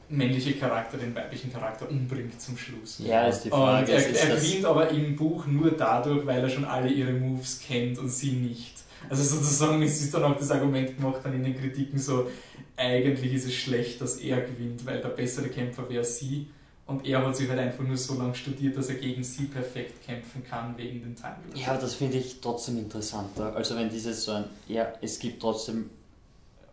männliche 0.08 0.52
Charakter 0.52 0.96
den 0.96 1.14
weiblichen 1.14 1.52
Charakter 1.52 1.90
umbringt 1.90 2.40
zum 2.40 2.56
Schluss. 2.56 3.00
Ja, 3.04 3.26
ist 3.26 3.42
die 3.42 3.50
Und 3.50 3.58
Frage. 3.58 3.92
er, 3.92 3.98
ist 4.08 4.22
er 4.22 4.34
das, 4.34 4.44
gewinnt 4.44 4.64
aber 4.66 4.90
im 4.90 5.16
Buch 5.16 5.46
nur 5.46 5.72
dadurch, 5.72 6.24
weil 6.24 6.40
er 6.42 6.48
schon 6.48 6.64
alle 6.66 6.88
ihre 6.88 7.12
Moves 7.12 7.60
kennt 7.60 7.98
und 7.98 8.08
sie 8.08 8.32
nicht. 8.32 8.84
Also 9.09 9.22
sozusagen 9.22 9.82
es 9.82 10.00
ist 10.00 10.14
dann 10.14 10.24
auch 10.24 10.36
das 10.36 10.50
Argument 10.50 10.96
gemacht 10.96 11.20
dann 11.22 11.34
in 11.34 11.44
den 11.44 11.59
Kritiken 11.59 11.98
so, 11.98 12.30
eigentlich 12.76 13.32
ist 13.32 13.46
es 13.46 13.55
schlecht, 13.55 14.00
dass 14.00 14.16
er 14.16 14.40
gewinnt, 14.40 14.84
weil 14.86 15.00
der 15.00 15.09
bessere 15.09 15.48
Kämpfer 15.48 15.88
wäre 15.88 16.05
sie. 16.05 16.48
Und 16.86 17.07
er 17.07 17.26
hat 17.26 17.34
sich 17.34 17.48
halt 17.48 17.59
einfach 17.59 17.82
nur 17.82 17.96
so 17.96 18.18
lange 18.18 18.34
studiert, 18.34 18.76
dass 18.76 18.90
er 18.90 18.96
gegen 18.96 19.24
sie 19.24 19.46
perfekt 19.46 20.05
kämpfen 20.05 20.44
kann 20.44 20.76
wegen 20.76 21.00
den 21.00 21.16
Time 21.16 21.36
ja, 21.55 21.78
das 21.78 21.94
finde 21.94 22.18
ich 22.18 22.40
trotzdem 22.42 22.76
interessanter. 22.78 23.57
Also 23.57 23.74
wenn 23.74 23.88
dieses 23.88 24.24
so 24.24 24.32
ein, 24.32 24.44
ja, 24.68 24.92
es 25.00 25.18
gibt 25.18 25.40
trotzdem 25.40 25.88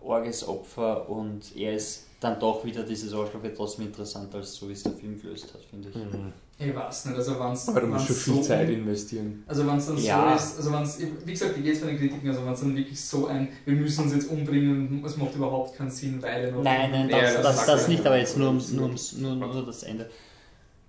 Orges 0.04 0.46
Opfer 0.46 1.10
und 1.10 1.56
er 1.56 1.76
ist 1.76 2.08
dann 2.20 2.40
doch 2.40 2.66
wieder 2.66 2.84
dieses 2.84 3.14
Arschloch 3.14 3.42
wird 3.42 3.56
trotzdem 3.58 3.88
interessanter, 3.88 4.40
als 4.40 4.56
so 4.56 4.68
wie 4.68 4.74
es 4.74 4.84
der 4.84 4.94
Film 4.94 5.20
gelöst 5.22 5.54
hat, 5.54 5.62
finde 5.64 5.90
ich. 5.90 5.96
Mhm. 5.96 6.34
Ich 6.64 6.76
weiß 6.76 7.06
nicht, 7.06 7.18
also 7.18 7.40
wenn's, 7.40 7.68
Aber 7.70 7.82
du 7.82 7.88
musst 7.88 8.06
schon 8.08 8.16
viel 8.16 8.34
so 8.36 8.42
Zeit 8.42 8.70
investieren. 8.70 9.44
Also 9.48 9.66
wenn 9.66 9.78
es 9.78 9.86
dann 9.88 9.98
Ja. 9.98 10.38
so 10.38 10.46
ist, 10.46 10.58
also 10.58 10.72
wenn's, 10.74 11.00
wie 11.26 11.32
gesagt, 11.32 11.58
ich 11.58 11.64
gehe 11.64 11.72
jetzt 11.72 11.80
von 11.80 11.90
den 11.90 11.98
Kritiken, 11.98 12.30
also 12.30 12.46
wenn 12.46 12.54
es 12.54 12.60
dann 12.60 12.76
wirklich 12.76 13.02
so 13.02 13.26
ein, 13.28 13.48
wir 13.66 13.74
müssen 13.74 14.04
uns 14.04 14.14
jetzt 14.14 14.30
umbringen 14.30 14.88
und 15.02 15.06
es 15.06 15.18
macht 15.18 15.36
überhaupt 15.36 15.76
keinen 15.76 15.90
Sinn, 15.90 16.22
weil 16.22 16.46
er 16.46 16.52
noch... 16.52 16.62
Nein, 16.64 16.92
nein, 16.92 17.10
Ja, 17.10 17.22
das, 17.22 17.34
das 17.42 17.56
das, 17.56 17.66
das 17.66 17.88
nicht, 17.88 18.06
aber 18.06 18.18
jetzt 18.18 18.38
nur, 18.38 18.50
ums, 18.50 18.72
nur, 18.72 18.86
ums, 18.86 19.14
nur, 19.14 19.36
nur 19.36 19.66
das 19.66 19.84
Ende. 19.84 20.08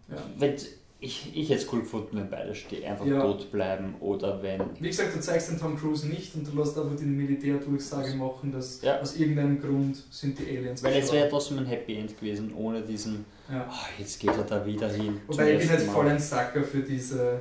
Ja. 0.09 0.17
Wenn, 0.37 0.55
ich, 1.01 1.33
ich 1.35 1.49
hätte 1.51 1.63
es 1.63 1.73
cool 1.73 1.81
gefunden, 1.81 2.17
wenn 2.19 2.31
beide 2.31 2.55
ste- 2.55 2.87
einfach 2.87 3.07
Ja. 3.07 3.21
tot 3.23 3.51
bleiben 3.51 3.95
oder 4.01 4.41
wenn. 4.43 4.61
Wie 4.79 4.87
gesagt, 4.89 5.17
du 5.17 5.21
zeigst 5.21 5.51
den 5.51 5.59
Tom 5.59 5.77
Cruise 5.77 6.07
nicht 6.07 6.35
und 6.37 6.47
du 6.47 6.57
lässt 6.57 6.79
einfach 6.79 6.95
die 6.97 7.05
Militärdurchsage 7.07 8.15
machen, 8.15 8.53
dass 8.53 8.83
Ja. 8.83 9.01
aus 9.01 9.17
irgendeinem 9.17 9.61
Grund 9.61 9.97
sind 10.11 10.39
die 10.39 10.45
Aliens 10.59 10.83
Weil 10.83 10.91
es 10.93 10.97
wäre 11.11 11.25
gestorben. 11.25 11.31
trotzdem 11.31 11.59
ein 11.59 11.67
Happy 11.67 11.97
End 11.97 12.17
gewesen, 12.21 12.53
ohne 12.55 12.83
diesen, 12.83 13.25
ja. 13.51 13.69
oh, 13.69 13.87
jetzt 13.99 14.21
geht 14.21 14.31
er 14.31 14.45
da 14.45 14.65
wieder 14.65 14.89
hin. 14.89 15.21
Wobei 15.27 15.53
ich 15.53 15.59
bin 15.61 15.69
jetzt 15.69 15.89
voll 15.89 16.09
ein 16.09 16.19
Sucker 16.19 16.63
für 16.63 16.81
diese 16.81 17.41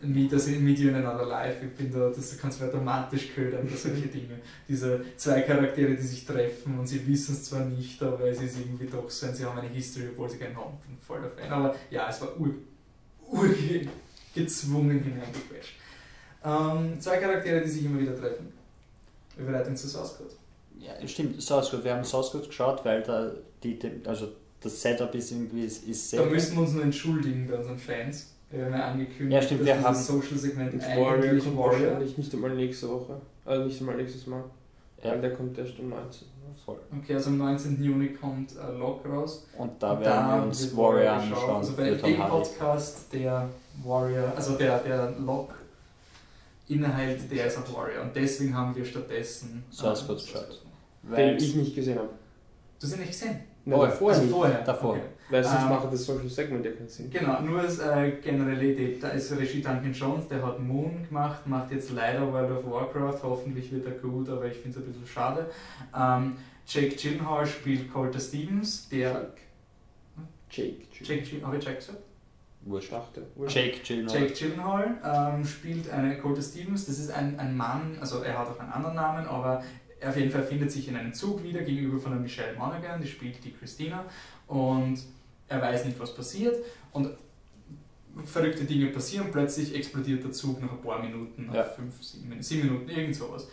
Meet, 0.00 0.32
also 0.32 0.50
Meet 0.50 0.78
You 0.78 0.88
in 0.90 0.96
Another 0.96 1.26
Life. 1.26 1.64
Ich 1.64 1.74
bin 1.74 1.92
da, 1.92 2.08
das 2.08 2.36
kannst 2.38 2.60
du 2.60 2.64
mir 2.64 2.72
romantisch 2.72 3.34
ködern 3.34 3.66
für 3.66 3.76
solche 3.76 4.08
Dinge. 4.08 4.40
Diese 4.68 5.04
zwei 5.16 5.42
Charaktere, 5.42 5.94
die 5.94 6.02
sich 6.02 6.24
treffen 6.24 6.78
und 6.78 6.86
sie 6.86 7.06
wissen 7.06 7.34
es 7.34 7.44
zwar 7.44 7.64
nicht, 7.64 8.02
aber 8.02 8.24
es 8.28 8.40
ist 8.40 8.58
irgendwie 8.58 8.86
doch 8.86 9.08
so, 9.08 9.26
und 9.26 9.36
sie 9.36 9.44
haben 9.44 9.58
eine 9.58 9.68
History, 9.68 10.08
obwohl 10.10 10.28
sie 10.28 10.38
keinen 10.38 10.56
haben. 10.56 10.76
Bin 10.86 10.96
voll 10.98 11.20
der 11.20 11.30
Fan. 11.30 11.50
Aber 11.50 11.74
ja, 11.90 12.08
es 12.08 12.20
war 12.20 12.38
ur, 12.38 12.54
ur 13.30 13.48
gezwungen 14.34 15.02
hineingequetscht. 15.02 15.74
Ähm, 16.44 17.00
zwei 17.00 17.16
Charaktere, 17.18 17.62
die 17.62 17.68
sich 17.68 17.84
immer 17.84 18.00
wieder 18.00 18.16
treffen. 18.16 18.52
Überleitung 19.38 19.76
zu 19.76 19.88
Source 19.88 20.18
Code. 20.18 20.34
Ja, 20.78 20.92
stimmt, 21.06 21.40
Source 21.40 21.70
Code. 21.70 21.84
Wir 21.84 21.94
haben 21.94 22.04
Source 22.04 22.30
Code 22.30 22.46
geschaut, 22.46 22.84
weil 22.84 23.02
da 23.02 23.32
die, 23.62 23.78
die 23.78 24.02
also 24.04 24.28
das 24.64 24.80
Setup 24.82 25.14
ist 25.14 25.30
irgendwie 25.32 25.64
ist, 25.64 25.84
ist 25.86 26.12
Da 26.12 26.18
sehr. 26.18 26.26
müssen 26.26 26.56
wir 26.56 26.62
uns 26.62 26.72
nur 26.72 26.82
entschuldigen 26.84 27.46
bei 27.48 27.56
unseren 27.56 27.78
Fans. 27.78 28.30
Wir 28.50 28.64
haben 28.66 28.72
ja 28.72 28.84
angekündigt, 28.92 29.32
Ja, 29.32 29.42
stimmt, 29.42 29.60
dass 29.60 29.66
wir 29.66 29.82
haben- 29.82 29.94
Social-Segment 29.94 30.74
Und 30.74 30.80
Warrior 30.82 31.38
kommt 31.38 31.56
Warrior 31.56 31.80
wahrscheinlich 31.82 32.18
nicht 32.18 32.34
einmal 32.34 32.54
nächste 32.54 32.88
Woche. 32.88 33.20
Also 33.44 33.64
nicht 33.64 33.80
einmal 33.80 33.96
nächstes 33.96 34.26
Mal. 34.26 34.44
Ja. 35.02 35.10
Weil 35.12 35.20
der 35.20 35.34
kommt 35.34 35.58
erst 35.58 35.78
am 35.78 35.88
19. 35.90 36.28
Voll. 36.64 36.78
Okay, 37.02 37.14
also 37.14 37.30
am 37.30 37.38
19. 37.38 37.82
Juni 37.82 38.08
kommt 38.14 38.52
äh, 38.56 38.78
Lock 38.78 39.04
raus. 39.06 39.46
Und 39.58 39.82
da 39.82 39.92
Und 39.92 40.00
werden 40.00 40.28
da 40.28 40.36
wir 40.36 40.42
uns 40.46 40.76
Warrior 40.76 41.12
anschauen. 41.14 41.56
Also 41.56 41.72
bei 41.74 41.90
dem. 41.90 42.16
Podcast, 42.18 43.12
der 43.12 43.48
Warrior, 43.82 44.32
also 44.36 44.52
der, 44.56 44.78
der 44.78 45.10
Lock 45.18 45.52
innerhält, 46.68 47.30
der 47.30 47.46
ist 47.46 47.58
auch 47.58 47.76
Warrior. 47.76 48.02
Und 48.02 48.14
deswegen 48.16 48.56
haben 48.56 48.74
wir 48.74 48.84
stattdessen 48.84 49.64
Source 49.70 50.02
äh, 50.02 50.06
Code 50.06 50.20
geschaut. 50.22 50.62
Den 51.02 51.10
Weil 51.12 51.42
ich 51.42 51.54
nicht 51.54 51.74
gesehen 51.74 51.98
habe. 51.98 52.08
Du 52.80 52.86
hast 52.86 52.94
ihn 52.94 53.00
nicht 53.00 53.10
gesehen? 53.12 53.40
Nein, 53.66 53.78
Oh, 53.78 53.84
davor 53.86 54.08
also 54.10 54.22
nicht. 54.22 54.30
vorher. 54.32 54.62
Davor. 54.62 54.90
Okay. 54.92 55.00
Weil 55.30 55.42
sonst 55.42 55.62
Ähm, 55.62 55.68
macht 55.70 55.92
das 55.92 56.04
Social 56.04 56.28
Segment 56.28 56.64
ja 56.66 56.72
keinen 56.72 56.88
Sinn. 56.88 57.08
Genau, 57.10 57.40
nur 57.40 57.60
als 57.60 57.78
äh, 57.78 58.12
generelle 58.22 58.72
Idee. 58.72 58.98
Da 59.00 59.08
ist 59.08 59.32
Regie 59.32 59.62
Duncan 59.62 59.92
Jones, 59.92 60.28
der 60.28 60.44
hat 60.44 60.60
Moon 60.60 61.06
gemacht, 61.08 61.46
macht 61.46 61.70
jetzt 61.72 61.90
leider 61.92 62.30
World 62.30 62.50
of 62.50 62.70
Warcraft. 62.70 63.20
Hoffentlich 63.22 63.72
wird 63.72 63.86
er 63.86 63.92
gut, 63.92 64.28
aber 64.28 64.44
ich 64.46 64.54
finde 64.58 64.78
es 64.78 64.84
ein 64.84 64.92
bisschen 64.92 65.06
schade. 65.06 65.46
Ähm, 65.98 66.36
Jake 66.66 66.94
Gyllenhaal 66.96 67.46
spielt 67.46 67.90
Colter 67.92 68.20
Stevens, 68.20 68.88
der. 68.90 69.30
Jake. 70.50 70.82
Jake 71.02 71.22
Gyllenhaal, 71.22 71.46
habe 71.48 71.56
ich 71.58 71.64
Jake 71.64 71.76
gesagt? 71.76 71.98
Wurscht. 72.66 72.92
dachte. 72.92 73.22
Jake 73.48 73.80
Gyllenhaal. 73.86 74.20
Jake 74.20 74.32
Gyllenhaal 74.34 75.34
ähm, 75.36 75.44
spielt 75.44 75.90
eine 75.90 76.16
Colter 76.18 76.42
Stevens. 76.42 76.86
Das 76.86 76.98
ist 76.98 77.10
ein, 77.10 77.38
ein 77.38 77.56
Mann, 77.56 77.96
also 78.00 78.22
er 78.22 78.38
hat 78.38 78.48
auch 78.48 78.58
einen 78.60 78.70
anderen 78.72 78.94
Namen, 78.94 79.26
aber 79.26 79.62
er 80.04 80.10
auf 80.10 80.16
jeden 80.16 80.30
Fall 80.30 80.42
findet 80.42 80.70
sich 80.70 80.86
in 80.88 80.96
einem 80.96 81.12
Zug 81.14 81.42
wieder 81.42 81.62
gegenüber 81.62 81.98
von 81.98 82.12
der 82.12 82.20
Michelle 82.20 82.56
Monaghan, 82.58 83.00
die 83.00 83.08
spielt 83.08 83.42
die 83.44 83.52
Christina. 83.52 84.04
Und 84.46 84.98
er 85.48 85.60
weiß 85.62 85.84
nicht, 85.86 85.98
was 85.98 86.14
passiert. 86.14 86.56
Und 86.92 87.10
verrückte 88.24 88.64
Dinge 88.64 88.86
passieren. 88.86 89.28
Plötzlich 89.32 89.74
explodiert 89.74 90.22
der 90.22 90.30
Zug 90.32 90.60
nach 90.62 90.70
ein 90.70 90.80
paar 90.80 91.02
Minuten, 91.02 91.46
nach 91.46 91.54
Ja. 91.54 91.64
fünf, 91.64 92.02
sieben, 92.02 92.24
Minuten- 92.28 92.42
sieben 92.42 92.68
Minuten, 92.68 92.88
irgend 92.90 93.16
sowas. 93.16 93.48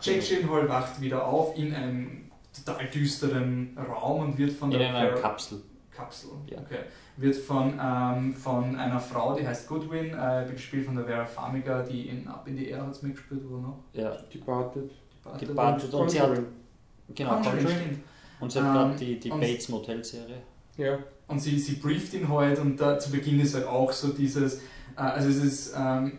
Jake 0.00 0.20
Gyllenhaal 0.20 0.68
wacht 0.68 1.00
wieder 1.00 1.26
auf 1.26 1.56
in 1.58 1.74
einem 1.74 2.30
total 2.64 2.86
düsteren 2.88 3.76
Raum 3.76 4.20
und 4.20 4.38
wird 4.38 4.52
von 4.52 4.70
in 4.70 4.78
der 4.78 4.94
einer 4.94 5.16
Ver- 5.16 5.22
Kapsel. 5.22 5.60
Kapsel. 5.90 6.30
Ja. 6.48 6.58
Okay. 6.58 6.78
Wird 7.16 7.36
von, 7.36 7.80
ähm, 7.82 8.32
von 8.34 8.76
einer 8.76 8.98
Frau, 9.00 9.34
die 9.36 9.46
heißt 9.46 9.68
Goodwin, 9.68 10.14
äh, 10.14 10.46
gespielt 10.50 10.86
von 10.86 10.94
der 10.96 11.04
Vera 11.04 11.24
Farmiga, 11.24 11.82
die 11.82 12.08
in 12.08 12.26
Up 12.28 12.46
in 12.48 12.56
the 12.56 12.66
Air 12.68 12.82
hat 12.82 12.90
es 12.92 13.02
mitgespielt, 13.02 13.42
wo 13.48 13.58
noch? 13.58 13.78
Ja, 13.92 14.10
Departed. 14.32 14.90
Departed. 15.40 15.92
Und 15.94 16.10
sie 16.10 16.20
hat, 16.20 16.38
genau, 17.14 17.40
Conjuring. 17.42 18.00
Und 18.40 18.52
sie 18.52 18.58
hat 18.60 18.66
Ähm, 18.66 18.72
gerade 18.72 18.96
die, 18.96 19.20
die 19.20 19.30
und- 19.30 19.40
Bates 19.40 19.68
Motel-Serie. 19.68 20.42
Ja. 20.76 20.98
Und 21.28 21.38
sie, 21.40 21.58
sie 21.58 21.76
brieft 21.76 22.12
ihn 22.14 22.28
halt 22.28 22.58
und 22.58 22.76
da 22.78 22.98
zu 22.98 23.10
Beginn 23.10 23.40
ist 23.40 23.54
halt 23.54 23.66
auch 23.66 23.90
so 23.92 24.08
dieses, 24.08 24.56
äh, 24.56 24.60
also 24.96 25.28
es 25.28 25.36
ist 25.36 25.74
ähm, 25.76 26.18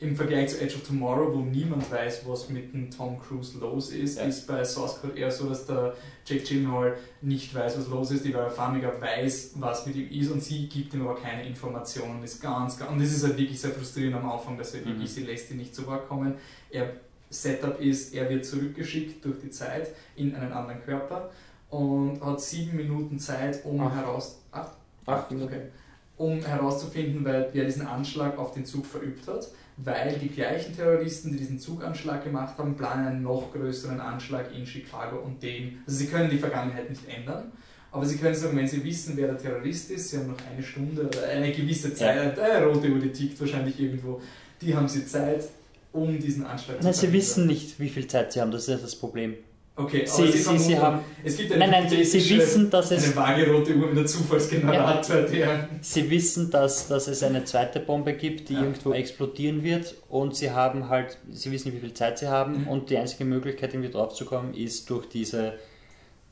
im 0.00 0.16
Vergleich 0.16 0.48
zu 0.48 0.60
Edge 0.60 0.74
of 0.74 0.82
Tomorrow, 0.82 1.32
wo 1.34 1.38
niemand 1.40 1.88
weiß, 1.90 2.22
was 2.26 2.48
mit 2.50 2.74
dem 2.74 2.90
Tom 2.90 3.20
Cruise 3.20 3.56
los 3.58 3.90
ist, 3.90 4.18
Ja. 4.18 4.24
ist 4.24 4.46
bei 4.48 4.64
Source 4.64 5.00
Code 5.00 5.16
eher 5.16 5.30
so, 5.30 5.48
dass 5.48 5.66
der 5.66 5.94
Jake 6.26 6.42
Gyllenhaal 6.42 6.96
nicht 7.22 7.54
weiß, 7.54 7.78
was 7.78 7.86
los 7.88 8.10
ist, 8.10 8.24
die 8.24 8.32
Vera 8.32 8.50
Farmiga 8.50 8.90
weiß, 9.00 9.52
was 9.56 9.86
mit 9.86 9.94
ihm 9.96 10.10
ist 10.10 10.30
und 10.32 10.42
sie 10.42 10.66
gibt 10.66 10.92
ihm 10.94 11.02
aber 11.06 11.14
keine 11.14 11.46
Informationen, 11.46 12.22
ist 12.24 12.42
ganz, 12.42 12.76
ganz, 12.76 12.90
und 12.90 13.00
das 13.00 13.12
ist 13.12 13.22
halt 13.22 13.38
wirklich 13.38 13.60
sehr 13.60 13.70
frustrierend 13.70 14.16
am 14.16 14.28
Anfang, 14.28 14.58
dass 14.58 14.74
er 14.74 14.80
Mhm. 14.80 14.86
wirklich, 14.86 15.12
sie 15.12 15.22
lässt 15.24 15.50
ihn 15.52 15.58
nicht 15.58 15.74
zu 15.74 15.86
Wort 15.86 16.08
kommen. 16.08 16.34
Er, 16.70 16.90
Setup 17.30 17.80
ist, 17.80 18.14
er 18.14 18.28
wird 18.30 18.44
zurückgeschickt 18.44 19.24
durch 19.24 19.40
die 19.40 19.50
Zeit 19.50 19.88
in 20.16 20.34
einen 20.34 20.52
anderen 20.52 20.82
Körper 20.82 21.30
und 21.70 22.20
hat 22.24 22.40
sieben 22.40 22.76
Minuten 22.76 23.18
Zeit, 23.18 23.64
um 23.64 23.80
Acht. 23.80 23.96
heraus... 23.96 24.38
Acht? 24.52 24.72
Acht. 25.06 25.32
Okay. 25.32 25.62
Um 26.16 26.44
herauszufinden, 26.44 27.24
wer 27.24 27.50
diesen 27.50 27.86
Anschlag 27.86 28.38
auf 28.38 28.54
den 28.54 28.64
Zug 28.64 28.86
verübt 28.86 29.26
hat, 29.26 29.48
weil 29.76 30.16
die 30.18 30.28
gleichen 30.28 30.74
Terroristen, 30.74 31.32
die 31.32 31.38
diesen 31.38 31.58
Zuganschlag 31.58 32.22
gemacht 32.22 32.56
haben, 32.56 32.76
planen 32.76 33.06
einen 33.08 33.22
noch 33.22 33.52
größeren 33.52 34.00
Anschlag 34.00 34.54
in 34.54 34.64
Chicago 34.64 35.18
und 35.18 35.42
den. 35.42 35.82
Also 35.86 35.98
sie 35.98 36.06
können 36.06 36.30
die 36.30 36.38
Vergangenheit 36.38 36.88
nicht 36.88 37.08
ändern, 37.08 37.50
aber 37.90 38.06
sie 38.06 38.16
können 38.16 38.34
sagen, 38.34 38.56
wenn 38.56 38.68
sie 38.68 38.84
wissen, 38.84 39.16
wer 39.16 39.28
der 39.28 39.38
Terrorist 39.38 39.90
ist, 39.90 40.10
sie 40.10 40.18
haben 40.18 40.28
noch 40.28 40.36
eine 40.52 40.62
Stunde 40.62 41.06
oder 41.06 41.28
eine 41.28 41.50
gewisse 41.50 41.92
Zeit, 41.94 42.38
eine 42.38 42.66
rote 42.66 42.88
Uhr, 42.88 43.00
die 43.00 43.10
tickt 43.10 43.40
wahrscheinlich 43.40 43.78
irgendwo, 43.80 44.20
die 44.60 44.74
haben 44.74 44.88
sie 44.88 45.04
Zeit, 45.04 45.44
um 45.94 46.18
diesen 46.18 46.44
Anschlag 46.44 46.82
Nein, 46.82 46.92
sie 46.92 47.12
wissen 47.12 47.46
nicht, 47.46 47.80
wie 47.80 47.88
viel 47.88 48.06
Zeit 48.06 48.32
sie 48.32 48.40
haben, 48.40 48.50
das 48.50 48.62
ist 48.62 48.68
ja 48.68 48.76
das 48.76 48.94
Problem. 48.96 49.34
Okay, 49.76 50.04
Sie- 50.06 50.22
aber 50.22 50.30
sie- 50.32 50.38
vermuten- 50.38 50.64
sie 50.64 50.78
haben- 50.78 51.00
Es 51.24 51.36
gibt 51.36 51.50
eine 51.52 51.58
Nein, 51.68 51.70
nein, 51.70 51.88
sie, 51.90 52.04
sie 52.04 52.36
wissen, 52.38 52.70
dass 52.70 52.92
es 52.92 53.04
eine 53.06 53.16
vage 53.16 53.50
rote 53.50 53.72
Uhr 53.74 53.86
mit 53.88 53.96
einem 53.98 54.06
Zufallsgenerator, 54.06 55.22
der. 55.22 55.68
Sie 55.80 56.08
wissen, 56.10 56.48
dass, 56.50 56.86
dass 56.86 57.08
es 57.08 57.24
eine 57.24 57.44
zweite 57.44 57.80
Bombe 57.80 58.12
gibt, 58.12 58.48
die 58.50 58.54
Ja. 58.54 58.62
irgendwo 58.62 58.92
explodieren 58.92 59.64
wird 59.64 59.96
und 60.08 60.36
sie 60.36 60.52
haben 60.52 60.88
halt, 60.88 61.18
sie 61.32 61.50
wissen, 61.50 61.72
wie 61.72 61.80
viel 61.80 61.92
Zeit 61.92 62.18
sie 62.20 62.28
haben 62.28 62.62
Mhm. 62.62 62.68
und 62.68 62.90
die 62.90 62.98
einzige 62.98 63.24
Möglichkeit, 63.24 63.74
irgendwie 63.74 63.90
draufzukommen, 63.92 64.54
ist 64.54 64.88
durch 64.90 65.08
diese 65.08 65.54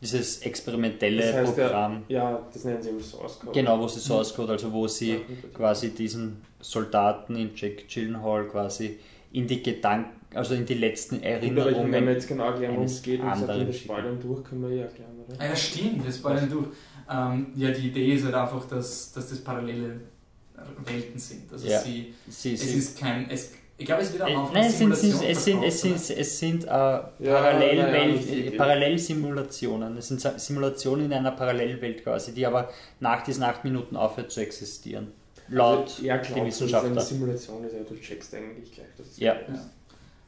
dieses 0.01 0.39
experimentelle 0.39 1.23
Das 1.23 1.33
heißt, 1.33 1.55
Programm. 1.57 2.03
Ja, 2.09 2.31
ja, 2.33 2.47
das 2.53 2.65
nennen 2.65 2.83
sie 2.83 2.89
im 2.89 3.01
Source 3.01 3.39
Code. 3.39 3.53
Genau, 3.53 3.79
wo 3.79 3.87
sie 3.87 4.01
Source 4.01 4.35
Code, 4.35 4.51
also 4.51 4.73
wo 4.73 4.89
sie 4.89 5.11
Ja, 5.13 5.19
quasi 5.55 5.91
diesen 5.91 6.43
Soldaten 6.61 7.37
in 7.37 7.51
Jack 7.55 7.87
Gyllenhaal 7.89 8.47
quasi 8.49 8.99
in 9.33 9.47
die 9.47 9.63
Gedanken, 9.63 10.11
also 10.37 10.55
in 10.55 10.67
die 10.67 10.75
letzten 10.75 11.17
aber 11.17 11.25
ich, 11.27 11.43
wenn 11.43 11.57
Erinnerungen. 11.57 11.93
wir 12.07 12.13
jetzt 12.13 12.29
genau 12.29 12.47
erklären, 12.47 12.73
worum 12.73 12.85
es 12.85 12.93
eines 12.93 13.03
geht, 13.03 13.21
und 13.21 13.29
anderen 13.29 13.67
wir 13.67 13.73
spoilern 13.73 14.21
durch, 14.21 14.45
können 14.45 14.63
wir 14.63 14.77
ja 14.77 14.83
erklären, 14.85 15.11
oder? 15.27 15.41
Ah 15.41 15.47
ja, 15.47 15.57
stimmt, 15.57 16.05
wir 16.05 16.13
spoilern 16.13 16.49
durch. 16.51 16.67
Ähm, 17.11 17.47
ja, 17.57 17.71
die 17.71 17.89
Idee 17.89 18.15
ist 18.15 18.25
halt 18.25 18.35
einfach, 18.35 18.67
dass, 18.69 19.13
dass 19.13 19.29
das 19.29 19.41
parallele 19.41 20.01
Welten 20.85 21.19
sind. 21.19 21.53
Also 21.53 21.67
Ja. 21.67 21.81
sie, 21.81 22.15
Sie, 22.29 22.55
es 22.55 22.61
sie, 22.61 22.79
ist 22.79 22.99
kein, 22.99 23.29
es, 23.29 23.53
ich 23.77 23.87
glaube, 23.87 24.03
es 24.03 24.13
wird 24.13 24.23
am 24.23 24.29
äh, 24.29 24.35
Anfang 24.37 24.55
nein, 24.55 24.67
es 24.67 24.79
sind, 24.79 24.93
es 24.93 25.01
sind, 25.01 25.13
Simulation 25.13 25.31
es 25.31 25.45
sind, 25.45 25.63
es 25.65 25.81
verkauft, 25.81 26.07
sind, 26.07 26.19
es 26.19 26.39
sind 26.39 26.65
äh, 26.65 26.69
Parallelwelt, 26.69 28.19
das 28.19 28.27
die 28.27 28.47
äh. 28.47 28.57
Parallelsimulationen. 28.57 29.97
Es 29.97 30.09
sind 30.09 30.21
Simulationen 30.21 31.07
in 31.07 31.13
einer 31.13 31.33
Parallelwelt 31.33 32.05
quasi, 32.05 32.33
die 32.33 32.47
aber 32.47 32.69
nach 33.01 33.23
diesen 33.23 33.43
acht 33.43 33.65
Minuten 33.65 33.97
aufhört 33.97 34.31
zu 34.31 34.41
existieren. 34.41 35.13
Laut 35.53 35.83
Also, 35.83 36.03
ja, 36.03 36.19
klar, 36.19 36.41
die 36.41 36.45
Das 36.47 36.55
ist 36.55 36.61
Wissenschaftler. 36.63 36.91
eine 36.93 37.01
Simulation, 37.01 37.65
ist 37.65 37.73
ja, 37.75 37.79
du 37.89 37.95
checkst 38.01 38.35
eigentlich 38.35 38.73
gleich, 38.73 38.87
dass 38.97 39.07
es 39.09 39.19
Ja. 39.19 39.35
oder? 39.49 39.61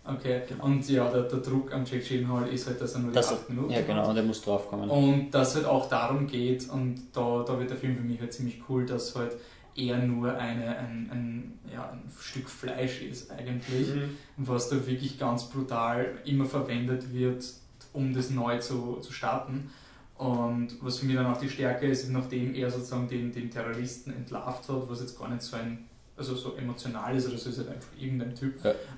Okay, 0.06 0.42
und 0.60 0.86
ja, 0.90 1.10
der, 1.10 1.22
der 1.22 1.38
Druck 1.38 1.72
am 1.72 1.82
Jack 1.86 2.06
Gyllenhaal 2.06 2.46
ist 2.48 2.66
halt, 2.66 2.78
dass 2.78 2.92
er 2.94 3.00
nur 3.00 3.10
die 3.10 3.14
Das- 3.14 3.32
acht 3.32 3.48
Minuten 3.48 3.70
Ja, 3.72 3.80
genau, 3.80 4.10
und 4.10 4.16
er 4.16 4.22
muss 4.22 4.42
draufkommen. 4.42 4.90
Und 4.90 5.30
dass 5.30 5.54
halt 5.54 5.64
auch 5.64 5.88
darum 5.88 6.26
geht, 6.26 6.68
und 6.68 6.96
da, 7.14 7.42
da 7.46 7.58
wird 7.58 7.70
der 7.70 7.78
Film 7.78 7.96
für 7.96 8.02
mich 8.02 8.20
halt 8.20 8.32
ziemlich 8.34 8.60
cool, 8.68 8.84
dass 8.84 9.14
halt 9.16 9.32
er 9.76 9.96
nur 9.98 10.36
eine, 10.36 10.76
ein, 10.76 11.08
ein, 11.10 11.58
ja, 11.72 11.88
ein 11.90 12.02
Stück 12.20 12.48
Fleisch 12.50 13.00
ist 13.02 13.30
eigentlich, 13.30 13.88
Mhm. 13.94 14.16
was 14.36 14.68
da 14.68 14.86
wirklich 14.86 15.18
ganz 15.18 15.44
brutal 15.48 16.18
immer 16.26 16.44
verwendet 16.44 17.12
wird, 17.14 17.44
um 17.94 18.12
das 18.12 18.28
neu 18.28 18.58
zu, 18.58 18.98
zu 19.00 19.10
starten. 19.12 19.70
Und 20.24 20.68
was 20.80 20.98
für 20.98 21.06
mich 21.06 21.16
dann 21.16 21.26
auch 21.26 21.36
die 21.36 21.50
Stärke 21.50 21.86
ist, 21.86 22.08
nachdem 22.10 22.54
er 22.54 22.70
sozusagen 22.70 23.06
den, 23.08 23.30
den 23.30 23.50
Terroristen 23.50 24.10
entlarvt 24.10 24.66
hat, 24.70 24.88
was 24.88 25.00
jetzt 25.00 25.18
gar 25.18 25.28
nicht 25.28 25.42
so 25.42 25.56
ein 25.56 25.84
also 26.16 26.34
so 26.36 26.54
emotional 26.54 27.14
ist 27.16 27.28
oder 27.28 27.36
so 27.36 27.50
ist 27.50 27.58
halt 27.58 27.70
einfach 27.70 27.90
irgendein 27.98 28.34
Typ, 28.34 28.54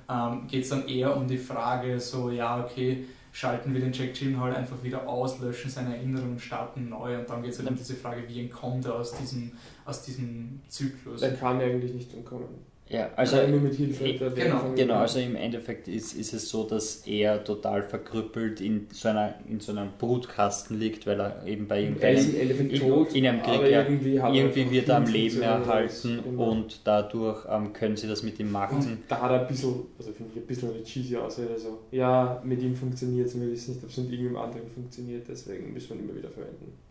ähm, 0.09 0.47
geht 0.47 0.65
es 0.65 0.69
dann 0.69 0.87
eher 0.87 1.17
um 1.17 1.27
die 1.27 1.39
Frage, 1.39 1.99
so 1.99 2.31
ja, 2.31 2.63
okay, 2.63 3.07
schalten 3.33 3.73
wir 3.73 3.81
den 3.81 3.93
Jack 3.93 4.15
Gyllenhaal 4.15 4.55
einfach 4.55 4.83
wieder 4.83 5.09
aus, 5.09 5.41
löschen 5.41 5.71
seine 5.71 5.97
Erinnerungen, 5.97 6.39
starten 6.39 6.91
neu 6.91 7.19
und 7.19 7.29
dann 7.29 7.43
geht 7.43 7.53
es 7.53 7.59
halt 7.59 7.71
um 7.71 7.75
diese 7.75 7.95
Frage, 7.95 8.29
wie 8.29 8.41
entkommt 8.41 8.85
er 8.85 8.97
aus 8.97 9.13
diesem, 9.17 9.53
aus 9.85 10.03
diesem 10.03 10.61
Zyklus. 10.69 11.21
Der 11.21 11.35
kann 11.35 11.59
ja 11.59 11.67
eigentlich 11.67 11.95
nicht 11.95 12.15
umkommen. 12.15 12.49
Ja, 12.89 13.11
also 13.17 13.45
nur 13.49 13.61
mit 13.61 13.75
Hilfe 13.75 14.05
der 14.13 14.31
genau. 14.31 14.73
Genau, 14.77 14.95
also 14.95 15.19
im 15.19 15.35
Endeffekt 15.35 15.89
ist, 15.89 16.13
ist 16.15 16.33
es 16.33 16.49
so, 16.49 16.63
dass 16.65 17.05
er 17.07 17.43
total 17.43 17.83
verkrüppelt 17.83 18.61
in 18.61 18.87
so, 18.93 19.09
einer, 19.09 19.35
in 19.49 19.59
so 19.59 19.73
einem 19.73 19.91
Brutkasten 19.99 20.79
liegt, 20.79 21.05
weil 21.05 21.21
er 21.21 21.45
eben 21.47 21.67
bei 21.67 21.83
ist 21.83 22.33
irgendeinem 22.33 22.71
in- 22.71 22.79
tot, 22.79 23.13
in 23.13 23.27
einem 23.27 23.43
Krieg, 23.43 23.55
aber 23.55 23.69
ja. 23.69 23.83
irgendwie, 23.83 24.17
er 24.17 24.33
irgendwie 24.33 24.71
wird 24.71 24.89
er 24.89 24.99
am 24.99 25.07
Leben 25.07 25.43
erhalten 25.43 26.21
genau. 26.23 26.51
und 26.53 26.81
dadurch 26.85 27.45
ähm, 27.49 27.73
können 27.73 27.97
sie 27.97 28.07
das 28.07 28.23
mit 28.23 28.39
ihm 28.39 28.53
machen. 28.53 28.79
Und 28.79 28.99
da 29.09 29.21
hat 29.21 29.33
er 29.33 29.41
ein 29.41 29.49
bisschen, 29.49 29.75
also 29.99 30.13
finde 30.13 30.31
ich, 30.35 30.41
ein 30.43 30.47
bisschen 30.47 30.73
eine 30.73 30.83
cheesy 30.85 31.17
Ausrede. 31.17 31.55
Also, 31.55 31.79
ja, 31.91 32.41
mit 32.45 32.63
ihm 32.63 32.77
funktioniert 32.77 33.27
es, 33.27 33.41
wir 33.41 33.51
wissen 33.51 33.75
nicht, 33.75 33.83
ob 33.85 33.91
es 33.91 33.97
mit 33.97 34.11
irgendjemand 34.13 34.47
anderem 34.47 34.71
funktioniert, 34.71 35.27
deswegen 35.29 35.73
müssen 35.73 35.89
wir 35.91 35.97
ihn 35.97 36.09
immer 36.09 36.17
wieder 36.19 36.31
verwenden. 36.31 36.86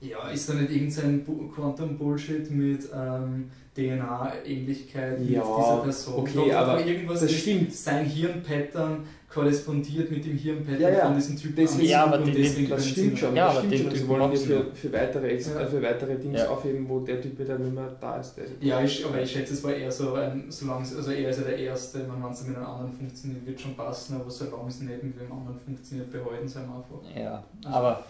Ja, 0.00 0.28
ist 0.28 0.48
da 0.48 0.54
nicht 0.54 0.70
irgendein 0.70 1.24
Bu- 1.24 1.48
Quantum-Bullshit 1.48 2.50
mit 2.50 2.86
ähm, 2.94 3.50
DNA-Ähnlichkeit 3.74 5.18
mit 5.20 5.30
Ja, 5.30 5.42
dieser 5.42 5.80
Person? 5.82 6.14
okay, 6.20 6.32
Doch, 6.34 6.46
doch 6.48 6.54
aber 6.54 6.84
irgendwas 6.86 7.20
das 7.20 7.30
mit 7.30 7.40
stimmt. 7.40 7.72
Sein 7.74 8.04
Hirnpattern 8.04 9.04
korrespondiert 9.28 10.10
mit 10.10 10.24
dem 10.24 10.36
Hirnpattern 10.36 10.80
Ja, 10.80 10.90
ja. 10.90 11.06
von 11.06 11.14
diesem 11.14 11.36
Typen. 11.36 11.66
Sich 11.66 11.88
Ja, 11.90 12.04
aber 12.04 12.18
und 12.18 12.26
den- 12.26 12.34
deswegen 12.36 12.68
Das 12.70 12.86
stimmt 12.86 13.18
schon, 13.18 13.34
Ja, 13.36 13.46
das 13.46 13.56
aber 13.56 13.66
stimmt 13.66 13.72
den 13.72 13.80
schon. 13.80 13.90
Das 13.90 14.08
wollen 14.08 14.32
wir 14.32 14.66
für, 14.74 14.92
weitere 14.92 15.28
Ex 15.30 15.46
Ja. 15.48 15.60
äh, 15.60 15.66
für 15.66 15.82
weitere 15.82 16.16
Dinge 16.16 16.38
Ja. 16.38 16.48
aufheben, 16.50 16.88
wo 16.88 17.00
der 17.00 17.20
Typ 17.20 17.38
wieder 17.38 17.58
nicht 17.58 17.74
mehr 17.74 17.96
da 18.00 18.16
ist. 18.18 18.34
Der 18.36 18.44
Ja, 18.60 18.82
ich, 18.82 19.04
aber 19.04 19.20
ich 19.22 19.30
schätze, 19.30 19.54
es 19.54 19.64
war 19.64 19.72
eher 19.74 19.90
so 19.92 20.12
ein, 20.14 20.44
solange 20.50 20.82
es, 20.84 20.94
also 20.94 21.10
er 21.10 21.30
ist 21.30 21.38
ja 21.38 21.44
der 21.44 21.58
Erste, 21.58 21.98
man, 22.04 22.22
wenn 22.22 22.32
es 22.32 22.46
mit 22.46 22.56
einem 22.56 22.66
anderen 22.66 22.92
funktioniert, 22.92 23.46
wird 23.46 23.60
schon 23.60 23.74
passen, 23.74 24.16
aber 24.20 24.30
solange 24.30 24.68
es 24.68 24.80
nicht 24.80 25.02
mit 25.02 25.20
dem 25.20 25.32
anderen 25.32 25.58
funktioniert, 25.58 26.10
behalten 26.12 26.46
sie 26.48 26.58
einfach. 26.58 26.82
Ja, 27.18 27.42
Also- 27.64 27.76
aber 27.78 28.04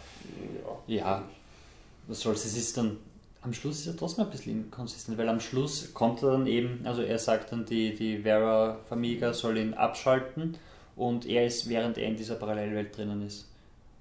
ja. 0.86 1.22
Was 2.08 2.20
soll's, 2.20 2.44
es 2.44 2.56
ist 2.56 2.76
dann, 2.76 2.98
am 3.42 3.52
Schluss 3.52 3.80
ist 3.80 3.86
er 3.86 3.96
trotzdem 3.96 4.24
ein 4.24 4.30
bisschen 4.30 4.64
inkonsistent, 4.64 5.18
weil 5.18 5.28
am 5.28 5.40
Schluss 5.40 5.92
kommt 5.94 6.22
er 6.22 6.32
dann 6.32 6.46
eben, 6.46 6.80
also 6.84 7.02
er 7.02 7.18
sagt 7.18 7.52
dann, 7.52 7.64
die, 7.64 7.94
die 7.94 8.18
Vera 8.18 8.78
Famiga 8.88 9.32
soll 9.32 9.58
ihn 9.58 9.74
abschalten 9.74 10.56
und 10.96 11.26
er 11.26 11.46
ist, 11.46 11.68
während 11.68 11.98
er 11.98 12.08
in 12.08 12.16
dieser 12.16 12.36
Parallelwelt 12.36 12.96
drinnen 12.96 13.24
ist. 13.26 13.48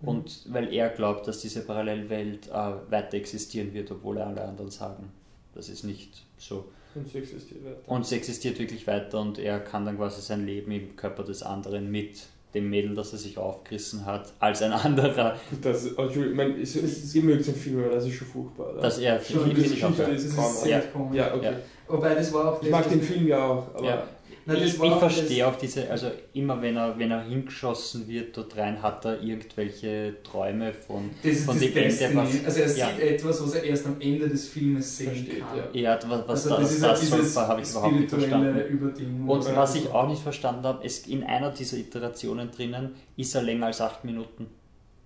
Mhm. 0.02 0.08
Und 0.08 0.42
weil 0.50 0.74
er 0.74 0.90
glaubt, 0.90 1.28
dass 1.28 1.42
diese 1.42 1.62
Parallelwelt 1.62 2.48
äh, 2.48 2.52
weiter 2.90 3.16
existieren 3.16 3.74
wird, 3.74 3.92
obwohl 3.92 4.18
alle 4.18 4.44
anderen 4.44 4.72
sagen, 4.72 5.12
das 5.54 5.70
ist 5.70 5.84
nicht 5.84 6.24
so. 6.38 6.66
Und 6.96 7.12
so 7.12 7.18
existiert 7.18 7.66
weiter. 7.66 7.78
Und 7.88 8.02
es 8.02 8.12
existiert 8.12 8.60
wirklich 8.60 8.88
weiter 8.88 9.20
und 9.20 9.38
er 9.38 9.60
kann 9.60 9.86
dann 9.86 9.98
quasi 9.98 10.22
sein 10.22 10.46
Leben 10.46 10.72
im 10.72 10.96
Körper 10.96 11.24
des 11.24 11.44
anderen 11.44 11.92
mit 11.92 12.28
dem 12.56 12.70
Mädel, 12.70 12.96
das 12.96 13.12
er 13.12 13.20
sich 13.20 13.38
aufgerissen 13.38 14.06
hat, 14.06 14.34
als 14.40 14.62
ein 14.62 14.72
anderer, 14.74 15.36
Gut, 15.50 15.64
das, 15.64 15.86
oh, 15.98 16.04
Entschuldigung, 16.04 16.32
ich 16.32 16.36
meine, 16.36 16.62
es, 16.62 16.76
es, 16.76 17.04
es 17.04 17.16
mögt 17.16 17.46
den 17.46 17.56
Film, 17.56 17.84
aber 17.84 17.94
das 17.96 18.06
ist 18.08 18.16
schon 18.16 18.28
furchtbar. 18.28 18.74
Oder? 18.74 18.82
dass 18.82 18.98
er 18.98 19.22
Schon, 19.22 19.44
finde 19.44 19.62
das 19.62 19.72
ich 19.72 19.86
auch. 19.86 19.98
Ja. 19.98 20.06
ist 20.06 20.38
Das 20.38 20.48
ist 20.60 20.66
Ja. 20.66 20.82
Ja, 21.14 21.36
okay. 21.36 21.46
Ja. 21.46 21.54
Wobei 21.88 22.16
das 22.16 22.34
war 22.34 22.54
auch 22.54 22.64
Ich 22.64 22.70
mag 22.72 22.84
das, 22.84 22.94
den 22.94 23.02
Film 23.02 23.28
ja 23.28 23.46
auch, 23.46 23.76
aber 23.76 23.86
Ja. 23.86 24.08
Nein, 24.48 24.60
das 24.62 24.74
ich 24.74 24.80
war 24.80 24.88
ich 24.88 24.94
verstehe 24.94 25.48
auch 25.48 25.56
diese, 25.56 25.90
also 25.90 26.12
immer 26.34 26.62
wenn 26.62 26.78
er, 26.78 27.00
wenn 27.00 27.10
er 27.10 27.24
hingeschossen 27.24 28.08
wird 28.08 28.38
dort 28.38 28.56
rein, 28.58 28.80
hat 28.82 29.04
er 29.04 29.20
irgendwelche 29.22 30.18
Träume 30.24 30.72
von, 30.72 31.10
Das 31.24 31.32
ist 31.32 31.46
von 31.46 31.60
das 31.60 31.72
dem 31.72 31.78
Ende. 31.78 32.20
Also 32.46 32.60
er 32.60 32.78
ja. 32.78 32.90
sieht 32.90 33.00
etwas, 33.00 33.44
was 33.44 33.54
er 33.56 33.64
erst 33.64 33.88
am 33.88 34.00
Ende 34.00 34.30
des 34.30 34.48
Filmes 34.48 34.98
sehen 34.98 35.08
Versteht, 35.10 35.40
kann. 35.40 35.58
ja. 35.74 35.96
Ja, 35.96 36.00
was, 36.08 36.28
was 36.28 36.30
also 36.52 36.58
das, 36.62 36.72
ist 36.74 36.84
das, 36.84 37.10
soll, 37.10 37.20
dieses 37.20 37.38
habe 37.38 37.62
ich 37.62 37.70
überhaupt 37.72 37.96
nicht 37.96 38.10
verstanden. 38.10 38.60
Überding. 38.70 39.28
Und 39.28 39.56
was 39.56 39.76
ich 39.76 39.90
auch 39.90 40.08
nicht 40.08 40.22
verstanden 40.22 40.64
habe, 40.64 40.86
ist 40.86 41.08
in 41.08 41.24
einer 41.24 41.52
dieser 41.52 41.78
Iterationen 41.78 42.52
drinnen 42.52 42.92
ist 43.18 43.34
er 43.34 43.42
länger 43.42 43.66
als 43.68 43.82
acht 43.82 44.04
Minuten. 44.06 44.48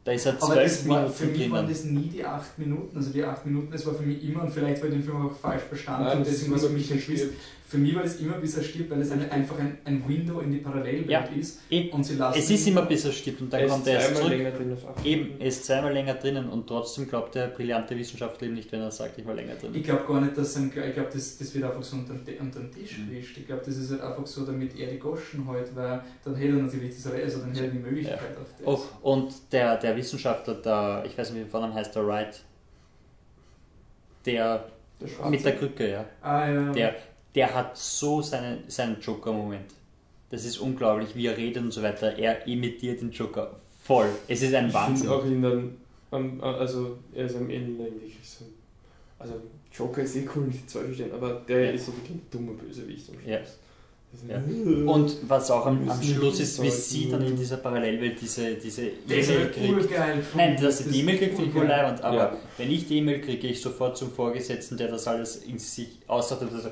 Da 0.03 0.11
ist 0.13 0.25
er 0.25 0.33
Aber 0.33 0.53
zwölf 0.53 0.63
das 0.63 0.87
war, 0.87 0.97
Minuten 1.01 1.13
für 1.15 1.25
mich 1.27 1.39
waren 1.51 1.65
drinnen. 1.65 1.69
das 1.69 1.83
nie 1.85 2.09
die 2.09 2.25
acht 2.25 2.57
Minuten. 2.59 2.97
Also 2.97 3.11
die 3.11 3.23
acht 3.23 3.45
Minuten, 3.45 3.71
das 3.71 3.85
war 3.85 3.93
für 3.93 4.03
mich 4.03 4.23
immer, 4.23 4.43
und 4.43 4.51
vielleicht 4.51 4.81
war 4.81 4.87
ich 4.89 4.95
den 4.95 5.03
Film 5.03 5.27
auch 5.27 5.31
falsch 5.35 5.63
verstanden, 5.63 6.03
Nein, 6.05 6.17
und 6.17 6.25
das 6.27 6.33
deswegen 6.33 6.51
war 6.51 6.57
ist 6.57 6.63
es 6.63 6.69
für 6.69 6.73
immer 6.75 6.79
mich 6.79 6.91
er 6.91 6.99
Twist. 6.99 7.27
Für 7.69 7.77
mich 7.77 7.93
war 7.93 8.01
das 8.01 8.15
immer 8.19 8.33
bis 8.39 8.57
er 8.57 8.63
stirbt, 8.63 8.89
weil 8.89 8.99
es 9.01 9.11
eine, 9.11 9.31
einfach 9.31 9.59
ein, 9.59 9.77
ein 9.85 10.03
Window 10.07 10.39
in 10.39 10.49
die 10.51 10.57
Parallelwelt 10.57 11.07
Ja. 11.07 11.19
ist. 11.39 11.59
Und 11.91 12.03
sie 12.03 12.15
lassen 12.15 12.39
Es 12.39 12.49
ist 12.49 12.67
immer 12.67 12.81
bis 12.81 13.05
er 13.05 13.11
stirbt 13.11 13.41
und 13.41 13.53
dann 13.53 13.67
kommt 13.67 13.85
er 13.85 13.93
erst 13.99 14.15
zurück. 14.15 14.29
länger 14.31 14.49
drin 14.49 14.75
Eben, 15.03 15.39
er 15.39 15.45
ist 15.45 15.65
zweimal 15.65 15.93
länger 15.93 16.15
drinnen 16.15 16.49
und 16.49 16.65
trotzdem 16.65 17.07
glaubt 17.07 17.35
der 17.35 17.49
brillante 17.49 17.95
Wissenschaftler 17.95 18.47
ihm 18.47 18.55
nicht, 18.55 18.71
wenn 18.71 18.81
er 18.81 18.89
sagt, 18.89 19.19
ich 19.19 19.27
war 19.27 19.35
länger 19.35 19.53
drin. 19.53 19.69
Ich 19.75 19.83
glaube 19.83 20.03
gar 20.07 20.19
nicht, 20.19 20.35
dass 20.35 20.55
ein, 20.57 20.69
ich 20.75 20.93
glaube, 20.95 21.09
das, 21.13 21.37
das 21.37 21.53
wird 21.53 21.63
einfach 21.63 21.83
so 21.83 21.97
unter, 21.97 22.15
den- 22.15 22.39
unter 22.39 22.59
den 22.59 22.71
Tisch 22.71 22.97
Mhm. 22.97 23.09
gewischt. 23.11 23.37
Ich 23.37 23.45
glaube, 23.45 23.61
das 23.63 23.77
ist 23.77 23.91
halt 23.91 24.01
einfach 24.01 24.25
so, 24.25 24.45
damit 24.47 24.75
er 24.79 24.87
die 24.91 24.97
Goschen 24.97 25.45
hält, 25.47 25.75
weil 25.75 26.01
dann 26.25 26.35
hätte 26.35 26.57
er 26.57 26.63
natürlich 26.63 26.95
diese, 26.95 27.13
also 27.13 27.37
dann 27.37 27.51
hätte 27.51 27.65
er 27.65 27.71
die 27.71 27.77
Möglichkeit 27.77 28.35
auf 28.35 28.47
das. 28.57 28.65
Oh, 28.67 28.81
und 29.11 29.31
der, 29.51 29.77
der 29.77 29.95
Wissenschaftler, 29.95 30.55
der, 30.55 31.03
ich 31.05 31.15
weiß 31.15 31.29
nicht, 31.29 31.37
wie 31.41 31.43
der 31.43 31.51
Vorname 31.51 31.75
heißt, 31.75 31.95
der 31.95 32.07
Wright, 32.07 32.41
der 34.25 34.65
Der 34.99 35.29
mit 35.29 35.45
der 35.45 35.55
Krücke, 35.55 35.91
ja, 35.91 36.05
Ah, 36.21 36.49
ja. 36.49 36.71
der, 36.73 36.95
der 37.35 37.53
hat 37.53 37.77
so 37.77 38.21
seinen, 38.21 38.63
seinen 38.67 38.99
Joker-Moment. 39.01 39.71
Das 40.31 40.45
ist 40.45 40.57
unglaublich, 40.59 41.15
wie 41.15 41.25
er 41.27 41.37
redet 41.37 41.63
und 41.63 41.71
so 41.71 41.81
weiter. 41.81 42.17
Er 42.17 42.45
imitiert 42.47 43.01
den 43.01 43.11
Joker 43.11 43.55
voll. 43.83 44.09
Es 44.27 44.41
ist 44.41 44.53
ein 44.53 44.67
Ich 44.67 44.73
Wahnsinn. 44.73 45.09
auch 45.09 45.25
ihn 45.25 45.41
dann, 45.41 45.77
am- 46.11 46.41
also 46.41 46.97
er 47.13 47.25
ist 47.25 47.35
am 47.35 47.49
Ende 47.49 47.83
eigentlich 47.85 48.15
so, 48.23 48.45
also 49.17 49.33
Joker 49.73 50.01
ist 50.03 50.15
eh 50.15 50.27
cool, 50.35 50.43
nicht 50.47 50.69
zu 50.69 50.79
verstehen, 50.79 51.11
aber 51.13 51.41
der 51.47 51.65
Ja. 51.65 51.71
ist 51.71 51.85
so 51.87 51.93
wirklich 51.93 52.11
ein 52.11 52.21
dummer 52.31 52.51
Bösewicht 52.53 53.09
am 53.09 53.15
Schluss. 53.15 53.27
Ja. 53.27 53.39
Ja. 54.27 54.37
Und 54.91 55.17
was 55.29 55.51
auch 55.51 55.67
am, 55.67 55.87
am 55.87 56.01
Schluss 56.01 56.39
ist, 56.39 56.59
wie 56.63 56.69
sie 56.71 57.11
dann 57.11 57.23
in 57.23 57.35
dieser 57.35 57.57
Parallelwelt 57.57 58.19
diese, 58.19 58.55
diese 58.55 58.87
E-Mail 59.07 59.51
kriegt. 59.51 60.35
Nein, 60.35 60.59
dass 60.59 60.79
sie 60.79 60.89
die 60.89 60.99
E-Mail 61.01 61.17
kriegt, 61.19 61.37
urgeil. 61.39 61.67
leibend, 61.67 62.01
aber 62.03 62.15
Ja. 62.17 62.37
wenn 62.57 62.71
ich 62.71 62.87
die 62.87 62.97
E-Mail 62.97 63.21
kriege, 63.21 63.37
gehe 63.37 63.51
ich 63.51 63.61
sofort 63.61 63.97
zum 63.97 64.11
Vorgesetzten, 64.11 64.77
der 64.77 64.87
das 64.87 65.07
alles 65.07 65.35
in 65.43 65.59
sich 65.59 65.89
aussagt 66.07 66.41
und 66.41 66.51
so, 66.51 66.69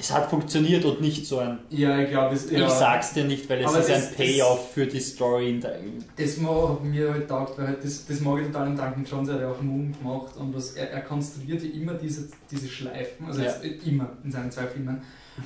es 0.00 0.10
hat 0.12 0.30
funktioniert 0.30 0.84
und 0.86 1.00
nicht 1.02 1.26
so 1.26 1.38
ein, 1.38 1.58
Ja, 1.68 1.98
ich 2.00 2.08
glaube, 2.10 2.34
es 2.34 2.50
ja, 2.50 2.66
ich 2.66 2.72
sag's 2.72 3.12
dir 3.12 3.24
nicht, 3.24 3.48
weil 3.50 3.60
es 3.60 3.66
Aber 3.66 3.80
ist 3.80 3.88
das- 3.90 4.08
ein 4.08 4.14
Payoff 4.14 4.72
für 4.72 4.86
die 4.86 4.98
Story. 5.00 5.50
In 5.50 5.60
der, 5.60 5.76
Das 6.16 6.38
mag 6.38 6.82
mir 6.82 7.12
halt 7.12 7.28
taugt, 7.28 7.58
weil 7.58 7.66
halt 7.68 7.84
das, 7.84 8.06
das 8.06 8.20
mag 8.20 8.40
ich 8.40 8.46
total 8.46 8.68
an 8.68 8.76
Duncan 8.76 9.04
Jones, 9.04 9.28
er 9.28 9.34
hat 9.34 9.40
ja 9.42 9.50
auch 9.50 9.60
Moon 9.60 9.92
gemacht 9.96 10.36
und 10.38 10.54
was, 10.56 10.72
er, 10.72 10.90
er 10.90 11.02
konstruiert 11.02 11.62
ja 11.62 11.70
immer 11.70 11.94
diese, 11.94 12.28
diese 12.50 12.66
Schleifen, 12.68 13.26
also 13.26 13.40
Ja. 13.42 13.48
jetzt, 13.48 13.62
äh, 13.64 13.88
immer 13.88 14.08
in 14.24 14.32
seinen 14.32 14.50
zwei 14.50 14.66
Filmen. 14.66 15.02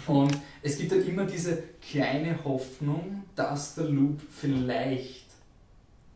Und 0.06 0.39
es 0.62 0.78
gibt 0.78 0.93
halt 0.93 1.06
immer 1.09 1.24
diese 1.24 1.59
kleine 1.90 2.39
Hoffnung, 2.44 3.24
dass 3.36 3.74
der 3.74 3.85
Loop 3.85 4.20
vielleicht 4.31 5.24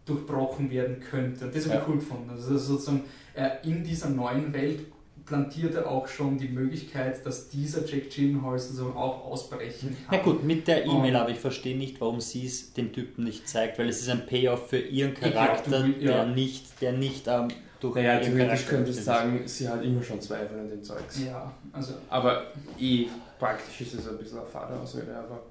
durchbrochen 0.06 0.70
werden 0.70 1.00
könnte. 1.00 1.44
Und 1.46 1.54
das 1.54 1.64
habe 1.64 1.74
ich 1.74 1.80
Ja. 1.80 1.86
cool 1.88 1.96
gefunden. 1.96 2.30
Also 2.30 2.56
sozusagen 2.56 3.02
äh, 3.34 3.50
in 3.62 3.84
dieser 3.84 4.08
neuen 4.08 4.52
Welt 4.52 4.80
plantiert 5.28 5.74
er 5.74 5.88
auch 5.90 6.08
schon 6.08 6.38
die 6.38 6.48
Möglichkeit, 6.48 7.24
dass 7.24 7.48
dieser 7.48 7.84
Jack 7.86 8.10
Gyllenhaal 8.10 8.58
sozusagen 8.58 8.96
auch 8.96 9.24
ausbrechen 9.26 9.96
kann. 10.08 10.18
Na 10.18 10.22
gut, 10.22 10.42
mit 10.44 10.66
der 10.66 10.84
E-Mail, 10.86 11.14
Um, 11.14 11.20
aber 11.20 11.30
ich 11.30 11.38
verstehe 11.38 11.76
nicht, 11.76 12.00
warum 12.00 12.20
sie 12.20 12.46
es 12.46 12.72
dem 12.72 12.92
Typen 12.92 13.24
nicht 13.24 13.48
zeigt, 13.48 13.78
weil 13.78 13.88
es 13.88 14.00
ist 14.00 14.08
ein 14.08 14.26
Payoff 14.26 14.68
für 14.70 14.78
ihren 14.78 15.14
glaub, 15.14 15.32
Charakter, 15.32 15.82
du- 15.82 15.92
ja. 16.04 16.24
der 16.24 16.26
nicht, 16.26 16.80
der 16.80 16.92
nicht 16.92 17.26
ähm, 17.28 17.48
durch 17.80 17.94
Naja, 17.96 18.20
ihren 18.20 18.36
theoretisch 18.36 18.66
du 18.66 18.76
ist. 18.84 19.04
sagen, 19.04 19.42
sie 19.46 19.68
hat 19.68 19.84
immer 19.84 20.02
schon 20.02 20.20
Zweifel 20.20 20.58
an 20.58 20.68
dem 20.70 20.82
Zeugs. 20.82 21.20
Ja, 21.24 21.52
also, 21.72 21.94
Aber 22.08 22.44
eh, 22.80 23.06
praktisch 23.38 23.80
ist 23.82 23.94
es 23.94 24.08
ein 24.08 24.18
bisschen 24.18 24.38
eine 24.38 24.46
Vater-Ausrede, 24.48 25.14
aber 25.16 25.42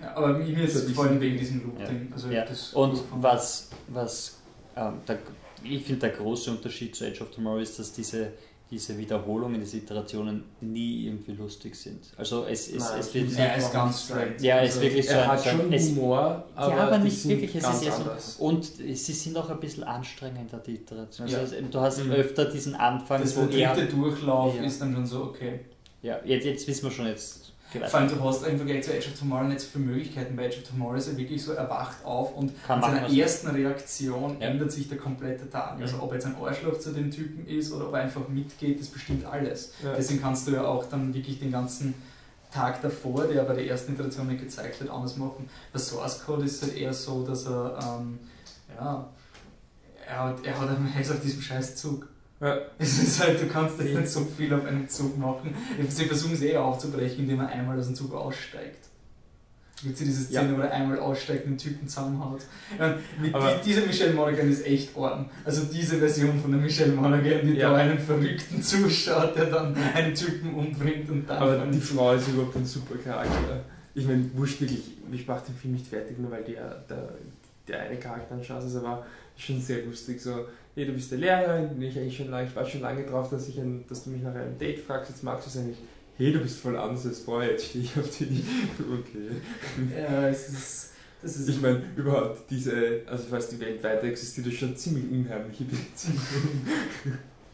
ja, 0.00 0.14
aber 0.14 0.34
mir 0.38 0.64
ist 0.64 0.74
es 0.74 0.90
vor 0.92 1.04
allem 1.06 1.20
wegen 1.20 1.38
diesem 1.38 1.62
Loop-Ding. 1.62 2.10
Also 2.12 2.28
Ja. 2.28 2.44
Und 2.74 3.00
was, 3.12 3.70
was 3.88 4.38
ähm, 4.76 4.94
der, 5.08 5.18
ich 5.64 5.84
finde, 5.84 6.00
der 6.00 6.10
große 6.10 6.50
Unterschied 6.50 6.94
zu 6.94 7.06
Edge 7.06 7.22
of 7.22 7.30
Tomorrow 7.30 7.60
ist, 7.60 7.78
dass 7.78 7.92
diese, 7.92 8.32
diese 8.68 8.98
Wiederholungen, 8.98 9.60
diese 9.60 9.76
Iterationen 9.76 10.42
nie 10.60 11.06
irgendwie 11.06 11.32
lustig 11.32 11.76
sind. 11.76 12.00
Also 12.16 12.44
es, 12.46 12.68
es, 12.68 12.78
Nein, 12.80 12.98
es 12.98 13.14
wird 13.14 13.38
Er 13.38 13.56
ist 13.56 13.72
ganz 13.72 14.02
straight. 14.04 14.40
Ja, 14.42 14.60
es 14.60 14.70
ist 14.70 14.76
Also, 14.76 14.82
wirklich 14.88 15.06
so 15.06 15.12
er 15.12 15.22
ein- 15.22 15.28
hat 15.28 15.40
so 15.44 15.50
schon 15.50 15.72
es- 15.72 15.88
Humor, 15.90 16.44
aber, 16.56 16.74
ja, 16.76 16.86
aber 16.88 16.98
nicht 16.98 17.28
wirklich. 17.28 17.54
Es 17.54 17.64
ist 17.64 17.82
eher 17.84 18.16
so, 18.18 18.44
und 18.44 18.64
sie 18.64 18.94
sind 18.96 19.36
auch 19.38 19.48
ein 19.50 19.60
bisschen 19.60 19.84
anstrengender, 19.84 20.58
die 20.58 20.74
Iteration. 20.74 21.26
Also 21.28 21.36
Ja. 21.36 21.42
es- 21.60 21.70
du 21.70 21.80
hast 21.80 22.04
Mhm. 22.04 22.10
öfter 22.10 22.44
diesen 22.46 22.74
Anfang, 22.74 23.20
Das 23.22 23.36
wo 23.36 23.46
der 23.46 23.72
dritte. 23.74 23.94
Durchlauf 23.94 24.56
Ja. 24.56 24.62
ist 24.64 24.80
dann 24.80 24.92
schon 24.94 25.06
so, 25.06 25.22
okay. 25.22 25.60
Ja, 26.02 26.18
jetzt, 26.24 26.44
jetzt 26.44 26.66
wissen 26.66 26.84
wir 26.84 26.90
schon, 26.90 27.06
jetzt. 27.06 27.45
Vielleicht 27.70 27.90
Vor 27.90 28.00
allem, 28.00 28.08
du 28.08 28.22
hast 28.24 28.46
im 28.46 28.56
Vergleich 28.56 28.84
zu 28.84 28.92
Edge 28.94 29.08
of 29.12 29.18
Tomorrow 29.18 29.44
nicht 29.48 29.60
so 29.60 29.66
viele 29.72 29.84
Möglichkeiten. 29.84 30.36
Bei 30.36 30.46
Edge 30.46 30.58
of 30.58 30.68
Tomorrow 30.68 30.94
ist 30.96 31.08
er 31.08 31.16
wirklich 31.16 31.42
so, 31.42 31.52
er 31.52 31.68
wacht 31.68 32.04
auf 32.04 32.34
und 32.36 32.52
Kann 32.64 32.78
in 32.78 32.84
seiner 32.84 33.02
er- 33.08 33.12
ersten 33.12 33.48
Reaktion 33.48 34.36
Ja. 34.40 34.48
ändert 34.48 34.72
sich 34.72 34.88
der 34.88 34.98
komplette 34.98 35.48
Tag. 35.50 35.80
Also 35.80 35.96
Mhm. 35.96 36.02
ob 36.02 36.12
jetzt 36.14 36.26
ein 36.26 36.36
Arschloch 36.40 36.78
zu 36.78 36.92
dem 36.92 37.10
Typen 37.10 37.46
ist 37.46 37.72
oder 37.72 37.88
ob 37.88 37.94
er 37.94 38.00
einfach 38.00 38.28
mitgeht, 38.28 38.80
das 38.80 38.88
bestimmt 38.88 39.24
alles. 39.26 39.72
Ja. 39.82 39.94
Deswegen 39.96 40.20
kannst 40.20 40.46
du 40.48 40.52
ja 40.52 40.64
auch 40.64 40.84
dann 40.88 41.12
wirklich 41.14 41.38
den 41.38 41.52
ganzen 41.52 41.94
Tag 42.52 42.80
davor, 42.80 43.24
der 43.24 43.42
bei 43.42 43.54
der 43.54 43.66
ersten 43.66 43.92
Iteration 43.94 44.28
nicht 44.28 44.40
gezeigt 44.40 44.80
wird, 44.80 44.90
anders 44.90 45.16
machen. 45.16 45.48
Bei 45.72 45.78
Source 45.78 46.24
Code 46.24 46.44
ist 46.44 46.62
es 46.62 46.68
halt 46.68 46.76
eher 46.78 46.92
so, 46.94 47.26
dass 47.26 47.44
er, 47.46 47.78
ähm, 48.00 48.18
ja, 48.78 49.08
er 50.08 50.18
hat, 50.24 50.44
er 50.46 50.58
hat 50.60 50.68
Heiß 50.94 51.10
auf 51.10 51.20
diesem 51.22 51.42
scheiß 51.42 51.76
Zug. 51.76 52.08
Ja. 52.40 52.58
Es 52.78 52.98
ist 53.02 53.22
halt, 53.24 53.40
du 53.40 53.46
kannst 53.46 53.78
nicht 53.80 54.08
so 54.08 54.24
viel 54.24 54.52
auf 54.52 54.64
einem 54.64 54.88
Zug 54.88 55.16
machen. 55.18 55.54
Sie 55.88 56.04
versuchen 56.04 56.34
es 56.34 56.42
eh 56.42 56.56
aufzubrechen, 56.56 57.20
indem 57.24 57.40
er 57.40 57.48
einmal 57.48 57.78
aus 57.78 57.86
dem 57.86 57.94
Zug 57.94 58.12
aussteigt. 58.14 58.80
Gibt 59.82 59.92
es 59.94 60.04
diese 60.06 60.22
Szene, 60.24 60.52
Ja. 60.52 60.56
wo 60.56 60.62
er 60.62 60.70
einmal 60.72 60.98
aussteigt 60.98 61.44
und 61.44 61.52
den 61.52 61.58
Typen 61.58 61.86
zusammenhaut. 61.86 62.40
Ja, 62.78 62.96
mit 63.20 63.34
Aber- 63.34 63.54
die, 63.56 63.68
dieser 63.68 63.86
Michelle 63.86 64.14
Monaghan 64.14 64.50
ist 64.50 64.64
echt 64.66 64.96
arm. 64.96 65.28
Also 65.44 65.64
diese 65.64 65.98
Version 65.98 66.40
von 66.40 66.50
der 66.50 66.60
Michelle 66.60 66.92
Monaghan, 66.92 67.40
die 67.46 67.54
Ja. 67.58 67.70
da 67.70 67.76
einen 67.76 67.98
Verrückten 67.98 68.62
zuschaut, 68.62 69.36
der 69.36 69.46
dann 69.46 69.74
einen 69.94 70.14
Typen 70.14 70.54
umbringt 70.54 71.10
und 71.10 71.28
dann... 71.28 71.38
Aber 71.42 71.66
die 71.66 71.80
Frau 71.80 72.14
ist 72.14 72.26
überhaupt 72.28 72.56
ein 72.56 72.64
super 72.64 72.96
Charakter. 72.96 73.64
Ich 73.94 74.06
meine, 74.06 74.30
wurscht 74.34 74.60
wirklich, 74.62 74.82
ich 75.12 75.26
mache 75.26 75.46
den 75.46 75.54
Film 75.54 75.74
nicht 75.74 75.86
fertig, 75.86 76.18
nur 76.18 76.30
weil 76.30 76.44
der, 76.44 76.84
der, 76.88 77.08
der 77.68 77.80
eine 77.80 77.98
Charakter 77.98 78.34
ein 78.34 78.44
Schatz 78.44 78.64
ist, 78.64 78.76
aber 78.76 79.06
schon 79.36 79.60
sehr 79.60 79.84
lustig. 79.84 80.20
So, 80.20 80.46
hey, 80.74 80.86
du 80.86 80.92
bist 80.92 81.10
der 81.10 81.18
Lehrerin, 81.18 81.68
bin 81.70 81.88
ich 81.88 81.98
eigentlich 81.98 82.16
schon 82.16 82.30
lange, 82.30 82.48
ich 82.48 82.56
war 82.56 82.64
schon 82.64 82.80
lange 82.80 83.04
drauf, 83.04 83.30
dass, 83.30 83.48
ich 83.48 83.58
ein, 83.58 83.84
dass 83.88 84.04
du 84.04 84.10
mich 84.10 84.22
nach 84.22 84.34
einem 84.34 84.58
Date 84.58 84.78
fragst, 84.78 85.10
jetzt 85.10 85.22
magst 85.22 85.46
du 85.46 85.50
es 85.50 85.56
eigentlich. 85.56 85.78
Hey, 86.18 86.32
du 86.32 86.38
bist 86.38 86.60
voll 86.60 86.76
anders 86.76 87.06
als 87.06 87.20
vorher, 87.20 87.52
jetzt 87.52 87.66
stehe 87.66 87.84
ich 87.84 87.96
auf 87.98 88.08
die. 88.16 88.24
Okay. 88.80 90.00
ja, 90.00 90.28
es 90.28 90.48
ist... 90.48 90.92
Das 91.22 91.36
ist 91.36 91.48
Ich 91.48 91.60
meine, 91.60 91.82
überhaupt 91.96 92.48
diese, 92.50 93.00
also 93.06 93.24
falls 93.30 93.48
die 93.48 93.58
Welt 93.58 93.82
weiter 93.82 94.04
existiert, 94.04 94.46
ist 94.46 94.58
schon 94.58 94.76
ziemlich 94.76 95.10
unheimliche 95.10 95.64
Beziehungen. 95.64 96.68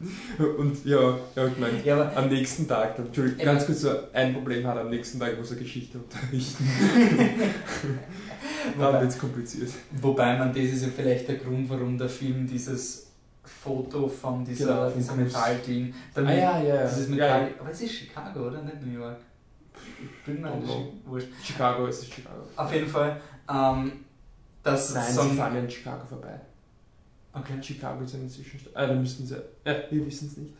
Und 0.59 0.85
ja, 0.85 1.17
ja, 1.37 1.47
ich 1.47 1.59
meine, 1.59 1.83
ja, 1.85 2.13
am 2.15 2.29
nächsten 2.29 2.67
Tag, 2.67 2.97
dann, 2.97 3.07
Entschuldigung, 3.07 3.45
ganz 3.45 3.67
kurz 3.67 3.83
so 3.83 3.91
ein 4.13 4.33
Problem 4.35 4.67
hat, 4.67 4.79
am 4.79 4.91
nächsten 4.91 5.21
Tag 5.21 5.39
muss 5.39 5.51
er 5.51 5.57
Geschichte 5.57 5.99
unterrichten. 5.99 6.69
Dann 8.79 9.01
wird 9.01 9.11
es 9.11 9.19
kompliziert. 9.19 9.71
wobei 10.01 10.39
man, 10.39 10.53
das 10.53 10.65
ist 10.65 10.83
ja 10.83 10.89
vielleicht 10.95 11.29
der 11.29 11.37
Grund, 11.37 11.69
warum 11.69 11.99
der 11.99 12.09
Film 12.09 12.47
dieses 12.47 13.09
Foto 13.45 14.09
von 14.09 14.45
dieser, 14.45 14.67
Genau, 14.67 14.91
dieser. 14.91 15.15
Metallding... 15.15 15.95
Ah 16.15 16.21
ja, 16.21 16.33
ja, 16.33 16.63
ja. 16.63 16.87
Dieses 16.87 17.09
Metall... 17.09 17.51
Aber 17.59 17.71
es 17.71 17.81
ist 17.83 17.93
Chicago, 17.93 18.47
oder? 18.47 18.63
Nicht 18.63 18.83
New 18.83 19.01
York. 19.01 19.19
Ich 20.01 20.25
bin 20.25 20.41
mir 20.41 20.53
wurscht. 21.05 21.29
Chicago 21.43 21.87
ist 21.87 22.03
es 22.03 22.09
Chicago. 22.09 22.43
Auf 22.57 22.73
jeden 22.73 22.87
Fall, 22.89 23.21
ähm, 23.51 23.93
dass 24.63 24.95
Nein, 24.95 25.13
so 25.13 25.23
sie 25.23 25.37
fahren 25.37 25.57
in 25.57 25.71
Chicago 25.71 26.07
vorbei. 26.07 26.41
Okay. 27.35 27.55
Chicago 27.63 28.05
ist 28.05 28.15
eine 28.15 28.29
Zwischenstadt. 28.29 28.73
Ah, 28.77 28.87
da 28.87 28.95
müssten 28.95 29.27
sie. 29.27 29.37
Ja, 29.65 29.75
wir 29.91 30.07
wissen 30.07 30.29
es 30.31 30.37
nicht. 30.37 30.53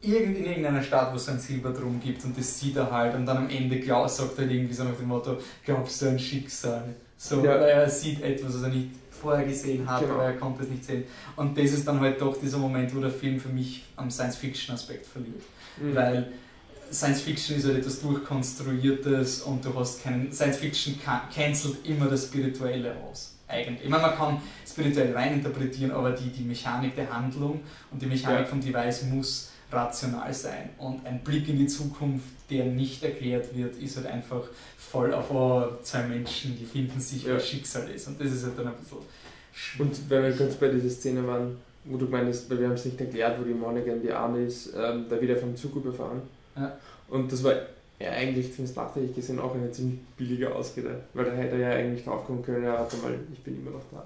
Irgend, 0.00 0.36
in 0.38 0.44
irgendeiner 0.44 0.82
Stadt, 0.82 1.12
wo 1.12 1.16
es 1.16 1.28
ein 1.28 1.38
Silberdrum 1.40 2.00
gibt 2.00 2.24
und 2.24 2.36
das 2.38 2.60
sieht 2.60 2.76
er 2.76 2.90
halt 2.90 3.14
und 3.16 3.26
dann 3.26 3.36
am 3.38 3.50
Ende 3.50 3.80
glaub, 3.80 4.08
sagt 4.08 4.38
er 4.38 4.48
irgendwie 4.48 4.72
so 4.74 4.84
nach 4.84 4.94
dem 4.94 5.08
Motto, 5.08 5.38
glaubst 5.64 6.00
du 6.02 6.08
an 6.10 6.18
Schicksal? 6.18 6.94
So, 7.16 7.36
Ja. 7.44 7.50
weil 7.60 7.62
er 7.70 7.90
sieht 7.90 8.22
etwas, 8.22 8.54
was 8.54 8.62
er 8.62 8.68
nicht 8.68 8.90
vorher 9.10 9.44
gesehen 9.44 9.90
hat, 9.90 10.02
Genau. 10.02 10.14
aber 10.14 10.24
er 10.26 10.34
konnte 10.34 10.62
es 10.62 10.68
nicht 10.68 10.84
sehen. 10.84 11.02
Und 11.34 11.58
das 11.58 11.72
ist 11.72 11.88
dann 11.88 11.98
halt 11.98 12.20
doch 12.20 12.38
dieser 12.40 12.58
Moment, 12.58 12.94
wo 12.94 13.00
der 13.00 13.10
Film 13.10 13.40
für 13.40 13.48
mich 13.48 13.86
am 13.96 14.08
Science-Fiction-Aspekt 14.08 15.04
verliert. 15.06 15.42
Mhm. 15.82 15.94
Weil 15.96 16.32
Science 16.92 17.20
Fiction 17.22 17.56
ist 17.56 17.66
halt 17.66 17.78
etwas 17.78 18.00
Durchkonstruiertes 18.00 19.42
und 19.42 19.64
du 19.64 19.74
hast 19.74 20.02
keinen. 20.02 20.32
Science 20.32 20.58
Fiction 20.58 20.98
can- 21.04 21.22
cancelt 21.34 21.84
immer 21.84 22.06
das 22.06 22.24
Spirituelle 22.26 22.94
aus. 23.10 23.34
Eigentlich. 23.48 23.84
Ich 23.84 23.88
meine, 23.90 24.02
man 24.02 24.16
kann 24.16 24.40
spirituell 24.78 25.12
reininterpretieren, 25.12 25.90
aber 25.92 26.12
die, 26.12 26.30
die 26.30 26.44
Mechanik 26.44 26.94
der 26.94 27.12
Handlung 27.12 27.60
und 27.90 28.00
die 28.00 28.06
Mechanik 28.06 28.40
Ja. 28.40 28.44
vom 28.46 28.60
Device 28.60 29.04
muss 29.04 29.50
rational 29.70 30.32
sein. 30.32 30.70
Und 30.78 31.04
ein 31.04 31.20
Blick 31.22 31.48
in 31.48 31.58
die 31.58 31.66
Zukunft, 31.66 32.26
der 32.50 32.64
nicht 32.66 33.02
erklärt 33.02 33.54
wird, 33.56 33.76
ist 33.76 33.96
halt 33.96 34.06
einfach 34.06 34.42
voll 34.78 35.12
auf 35.12 35.30
oh, 35.30 35.64
zwei 35.82 36.04
Menschen, 36.04 36.56
die 36.58 36.64
finden 36.64 36.98
sich, 37.00 37.24
Ja. 37.24 37.34
was 37.34 37.46
Schicksal 37.48 37.88
ist. 37.90 38.06
Und 38.08 38.20
das 38.20 38.32
ist 38.32 38.44
halt 38.44 38.58
dann 38.58 38.68
ein 38.68 38.74
bisschen. 38.76 38.98
schwierig. 39.52 39.80
Und 39.98 40.10
wenn 40.10 40.22
wir 40.22 40.32
kurz 40.36 40.54
bei 40.54 40.68
dieser 40.68 40.88
Szene 40.88 41.26
waren, 41.26 41.56
wo 41.84 41.96
du 41.96 42.06
meinst, 42.06 42.48
weil 42.50 42.60
wir 42.60 42.66
haben 42.68 42.74
es 42.74 42.84
nicht 42.84 43.00
erklärt, 43.00 43.38
wo 43.40 43.44
die 43.44 43.52
Monaghan 43.54 44.00
die 44.00 44.12
Arme 44.12 44.44
ist, 44.44 44.68
ähm, 44.76 45.06
da 45.08 45.20
wird 45.20 45.30
er 45.30 45.36
vom 45.36 45.54
Zug 45.56 45.74
überfahren. 45.76 46.22
Ja. 46.56 46.76
Und 47.08 47.30
das 47.32 47.42
war 47.44 47.52
ja 48.00 48.10
eigentlich, 48.10 48.52
zumindest 48.52 48.76
nachträglich 48.76 49.14
gesehen, 49.16 49.38
auch 49.40 49.54
eine 49.54 49.70
ziemlich 49.72 49.98
billige 50.16 50.54
Ausrede. 50.54 51.00
Weil 51.14 51.24
da 51.26 51.32
hätte 51.32 51.56
er 51.56 51.58
ja 51.58 51.70
eigentlich 51.84 52.04
draufkommen 52.04 52.42
können, 52.42 52.64
ja, 52.64 52.74
warte 52.74 52.96
mal, 52.98 53.14
ich 53.32 53.40
bin 53.40 53.58
immer 53.60 53.72
noch 53.72 53.82
da. 53.90 54.04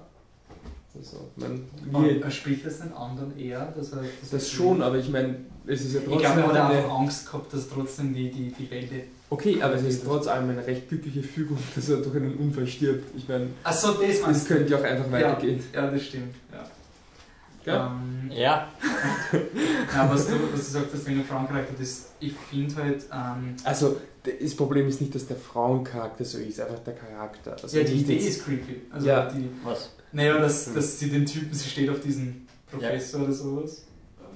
Also, 0.95 1.31
wir, 1.35 2.23
er 2.23 2.31
spricht 2.31 2.65
das 2.65 2.79
den 2.79 2.93
anderen 2.93 3.37
eher? 3.37 3.73
Dass 3.75 3.93
er, 3.93 4.03
dass 4.21 4.29
das 4.29 4.49
schon, 4.49 4.81
aber 4.81 4.97
ich 4.97 5.09
meine, 5.09 5.37
es 5.65 5.81
ist 5.81 5.93
ja 5.95 6.01
Ich 6.01 6.05
trotzdem 6.05 6.33
glaube, 6.35 6.53
er 6.53 6.67
hat 6.67 6.75
einfach 6.75 6.99
Angst 6.99 7.25
gehabt, 7.25 7.51
dass 7.53 7.67
trotzdem 7.69 8.13
die, 8.13 8.29
die, 8.29 8.51
die 8.51 8.69
Welt. 8.69 8.89
Okay, 9.29 9.59
aber 9.61 9.73
es 9.75 9.83
ist 9.83 10.03
trotz 10.05 10.27
allem 10.27 10.49
eine 10.51 10.65
recht 10.65 10.87
glückliche 10.89 11.23
Fügung, 11.23 11.57
dass 11.75 11.89
er 11.89 11.97
durch 11.97 12.15
einen 12.15 12.35
Unfall 12.35 12.67
stirbt. 12.67 13.05
Ich 13.17 13.27
meine, 13.27 13.47
Achso, 13.63 13.93
das 13.93 14.43
du? 14.43 14.53
könnte 14.53 14.71
ja 14.71 14.77
auch 14.79 14.83
einfach 14.83 15.11
weitergehen. 15.11 15.63
Ja, 15.73 15.89
das 15.89 16.03
stimmt. 16.03 16.35
Ja. 16.51 16.69
Gell? 17.65 17.75
Ähm, 17.75 18.31
Ja, 18.31 18.67
ja, 19.95 20.11
was, 20.11 20.27
du, 20.27 20.33
was 20.51 20.65
du 20.65 20.71
sagst, 20.73 20.93
das 20.93 21.05
wegen 21.07 21.17
der 21.17 21.25
Frauencharakter, 21.25 21.73
das, 21.79 22.09
ich 22.19 22.33
finde 22.33 22.75
halt. 22.75 23.05
Ähm, 23.11 23.55
Also, 23.63 23.97
das 24.41 24.53
Problem 24.55 24.87
ist 24.87 25.01
nicht, 25.01 25.15
dass 25.15 25.25
der 25.25 25.37
Frauencharakter 25.37 26.23
so 26.23 26.37
ist, 26.37 26.59
einfach 26.59 26.79
der 26.79 26.93
Charakter. 26.93 27.53
Also 27.61 27.75
ja, 27.77 27.83
die 27.83 27.93
Idee 27.93 28.17
ist 28.17 28.45
creepy. 28.45 28.81
Also, 28.91 29.07
Ja. 29.07 29.29
die, 29.29 29.49
was? 29.63 29.89
Naja, 30.13 30.37
dass, 30.39 30.73
dass 30.73 30.99
sie 30.99 31.09
den 31.09 31.25
Typen, 31.25 31.53
sie 31.53 31.69
steht 31.69 31.89
auf 31.89 31.99
diesen 31.99 32.47
Professor 32.71 33.21
oder 33.23 33.33
sowas. 33.33 33.85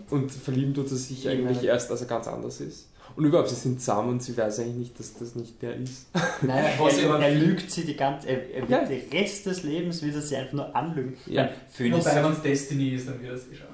Und 0.09 0.31
verlieben 0.31 0.73
tut 0.73 0.89
er 0.91 0.97
sich 0.97 1.19
Ich 1.25 1.29
eigentlich 1.29 1.57
meine- 1.57 1.67
erst, 1.67 1.91
als 1.91 2.01
er 2.01 2.07
ganz 2.07 2.27
anders 2.27 2.61
ist. 2.61 2.89
Und 3.15 3.25
überhaupt, 3.25 3.49
sie 3.49 3.55
sind 3.55 3.79
zusammen 3.79 4.09
und 4.09 4.23
sie 4.23 4.37
weiß 4.37 4.59
eigentlich 4.59 4.75
nicht, 4.75 4.99
dass 4.99 5.15
das 5.15 5.33
nicht 5.35 5.59
der 5.61 5.75
ist. 5.75 6.05
Nein, 6.43 6.65
Was 6.79 6.97
er, 6.99 7.09
aber- 7.13 7.23
er 7.25 7.33
lügt 7.33 7.71
sie 7.71 7.83
die 7.83 7.95
ganze, 7.95 8.27
er, 8.27 8.49
er 8.53 8.61
wird 8.61 8.69
Ja. 8.69 8.85
den 8.85 9.09
Rest 9.11 9.45
des 9.47 9.63
Lebens 9.63 10.01
wird 10.03 10.15
er 10.15 10.21
sie 10.21 10.35
einfach 10.35 10.53
nur 10.53 10.75
anlügen. 10.75 11.17
Ja. 11.25 11.49
Phönix, 11.71 12.05
Wobei, 12.05 12.23
wenn 12.23 12.31
es 12.31 12.41
Destiny 12.43 12.89
ist, 12.89 13.07
dann 13.07 13.21
wird 13.21 13.33
es 13.33 13.43
eh 13.51 13.55
schon. 13.55 13.67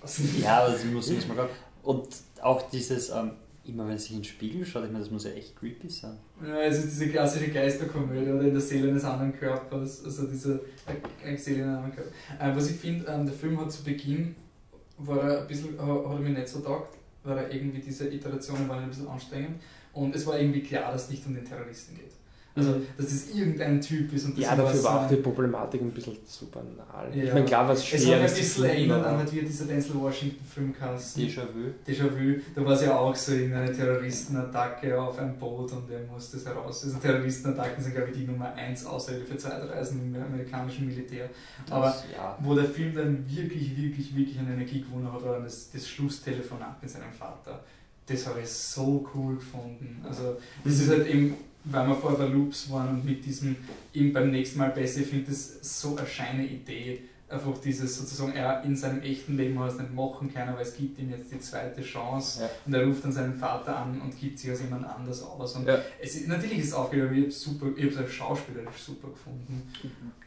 Das 0.00 0.20
wird 0.20 0.42
ja, 0.44 0.64
aber 0.64 0.76
sie 0.76 0.88
muss 0.88 1.08
muss 1.10 1.26
man 1.28 1.36
glauben. 1.36 1.50
Und 1.84 2.08
auch 2.42 2.68
dieses, 2.70 3.10
ähm, 3.10 3.30
immer 3.64 3.86
wenn 3.88 3.96
sie 3.96 4.04
sich 4.04 4.12
in 4.12 4.18
den 4.18 4.24
Spiegel 4.24 4.66
schaut, 4.66 4.84
ich 4.84 4.90
meine, 4.90 5.04
das 5.04 5.10
muss 5.12 5.24
ja 5.24 5.30
echt 5.32 5.56
creepy 5.56 5.88
sein. 5.88 6.16
Ja, 6.44 6.60
es 6.62 6.78
ist 6.78 6.90
diese 6.92 7.08
klassische 7.08 7.48
Geisterkomödie 7.50 8.30
oder 8.30 8.42
in 8.42 8.52
der 8.52 8.60
Seele 8.60 8.88
eines 8.88 9.04
anderen 9.04 9.32
Körpers, 9.38 10.04
also 10.04 10.26
diese 10.26 10.60
äh, 11.24 11.36
Seele 11.36 11.58
in 11.58 11.64
einem 11.68 11.76
anderen 11.76 11.94
Körper. 11.94 12.10
Äh, 12.40 12.56
was 12.56 12.70
ich 12.70 12.76
finde, 12.76 13.06
ähm, 13.08 13.24
der 13.26 13.34
Film 13.34 13.60
hat 13.60 13.70
zu 13.70 13.84
Beginn, 13.84 14.34
war 14.98 15.22
er 15.30 15.40
ein 15.42 15.46
bisschen, 15.46 15.78
ha- 15.80 16.04
hat 16.08 16.12
er 16.16 16.18
mir 16.20 16.30
nicht 16.30 16.48
so 16.48 16.60
taugt, 16.60 16.96
weil 17.24 17.38
er 17.38 17.52
irgendwie 17.54 17.80
diese 17.80 18.08
Iterationen 18.08 18.68
waren 18.68 18.82
ein 18.84 18.88
bisschen 18.88 19.08
anstrengend 19.08 19.60
und 19.92 20.14
es 20.14 20.26
war 20.26 20.38
irgendwie 20.38 20.62
klar, 20.62 20.90
dass 20.92 21.04
es 21.04 21.10
nicht 21.10 21.26
um 21.26 21.34
den 21.34 21.44
Terroristen 21.44 21.94
geht. 21.96 22.10
Also, 22.54 22.82
dass 22.98 23.06
das 23.06 23.30
irgendein 23.34 23.80
Typ 23.80 24.12
ist 24.12 24.26
und 24.26 24.36
das 24.36 24.44
Ja, 24.44 24.50
dafür 24.54 24.74
was, 24.74 24.84
war 24.84 25.00
auch 25.06 25.10
äh, 25.10 25.16
die 25.16 25.22
Problematik 25.22 25.80
ein 25.80 25.90
bisschen 25.90 26.16
zu 26.26 26.46
banal. 26.50 27.08
Ja. 27.14 27.24
Ich 27.24 27.32
meine, 27.32 27.46
klar 27.46 27.66
war 27.66 27.72
es 27.74 27.80
Es 27.80 27.86
schwer. 28.02 28.16
hat 28.16 28.16
ein 28.16 28.22
das 28.24 28.34
bisschen 28.34 28.64
erinnert 28.64 29.06
an 29.06 29.16
halt 29.16 29.32
wie 29.32 29.40
dieser 29.40 29.64
Denzel 29.64 29.94
Washington-Film 29.94 30.74
Kasten. 30.78 31.20
Déjà-vu. 31.22 31.70
Déjà-vu, 31.86 32.40
da 32.54 32.64
war 32.64 32.72
es 32.74 32.82
ja 32.82 32.94
auch 32.98 33.16
so 33.16 33.32
irgendeine 33.32 33.72
Terroristenattacke 33.72 35.00
auf 35.00 35.18
ein 35.18 35.38
Boot 35.38 35.72
und 35.72 35.90
er 35.90 36.00
musste 36.12 36.36
es 36.36 36.46
heraus. 36.46 36.84
Also 36.84 36.98
Terroristenattacken 36.98 37.82
sind, 37.82 37.94
glaube 37.94 38.10
ich, 38.10 38.18
die 38.18 38.24
Nummer 38.26 38.52
1 38.54 38.84
Außerhalb 38.86 39.26
für 39.26 39.36
Zeitreisen 39.36 40.00
im 40.14 40.22
amerikanischen 40.22 40.86
Militär. 40.86 41.30
Aber 41.70 41.86
Das- 41.86 42.04
ja. 42.14 42.36
wo 42.40 42.54
der 42.54 42.64
Film 42.64 42.94
dann 42.94 43.24
wirklich, 43.28 43.76
wirklich, 43.76 44.14
wirklich 44.14 44.38
an 44.38 44.52
Energie 44.52 44.82
gewonnen 44.82 45.10
hat, 45.10 45.22
war 45.24 45.34
dann 45.34 45.44
das, 45.44 45.70
das 45.70 45.88
Schlusstelefonat 45.88 46.82
mit 46.82 46.90
seinem 46.90 47.12
Vater. 47.12 47.60
das 48.04 48.26
habe 48.26 48.40
ich 48.40 48.48
so 48.48 49.08
cool 49.14 49.36
gefunden. 49.36 50.04
Also 50.06 50.36
das 50.64 50.74
ist 50.80 50.90
halt 50.90 51.06
eben, 51.06 51.34
weil 51.64 51.88
wir 51.88 51.94
vor 51.94 52.16
der 52.16 52.28
Loops 52.28 52.70
waren 52.70 52.88
und 52.88 53.04
mit 53.04 53.24
diesem 53.24 53.56
eben 53.94 54.12
beim 54.12 54.30
nächsten 54.30 54.58
Mal 54.58 54.70
besser, 54.70 55.00
ich 55.00 55.08
finde 55.08 55.30
das 55.30 55.58
so 55.80 55.96
eine 55.96 56.06
scheine 56.06 56.44
Idee, 56.44 57.00
einfach 57.32 57.56
dieses 57.64 57.96
sozusagen, 57.96 58.32
er 58.34 58.62
in 58.64 58.76
seinem 58.76 59.00
echten 59.02 59.36
Leben 59.36 59.58
hat 59.58 59.72
es 59.72 59.78
nicht 59.78 59.94
machen 59.94 60.32
können, 60.32 60.50
aber 60.50 60.60
es 60.60 60.74
gibt 60.76 60.98
ihm 60.98 61.10
jetzt 61.10 61.32
die 61.32 61.40
zweite 61.40 61.80
Chance 61.82 62.42
Ja. 62.42 62.50
und 62.66 62.74
er 62.74 62.84
ruft 62.86 63.04
dann 63.04 63.12
seinen 63.12 63.34
Vater 63.34 63.76
an 63.76 64.00
und 64.00 64.18
gibt 64.20 64.38
sich 64.38 64.50
als 64.50 64.60
jemand 64.60 64.84
anders 64.86 65.22
aus. 65.22 65.56
Und 65.56 65.66
Ja. 65.66 65.78
es 66.00 66.14
ist, 66.16 66.28
natürlich 66.28 66.58
ist 66.58 66.66
es 66.68 66.74
aufgegangen, 66.74 67.12
ich 67.14 67.20
habe 67.20 67.28
es 67.28 67.40
super, 67.42 67.66
ich 67.74 67.82
habe 67.84 67.92
es 67.94 67.98
als 67.98 68.10
schauspielerisch 68.12 68.76
super 68.86 69.08
gefunden. 69.08 69.62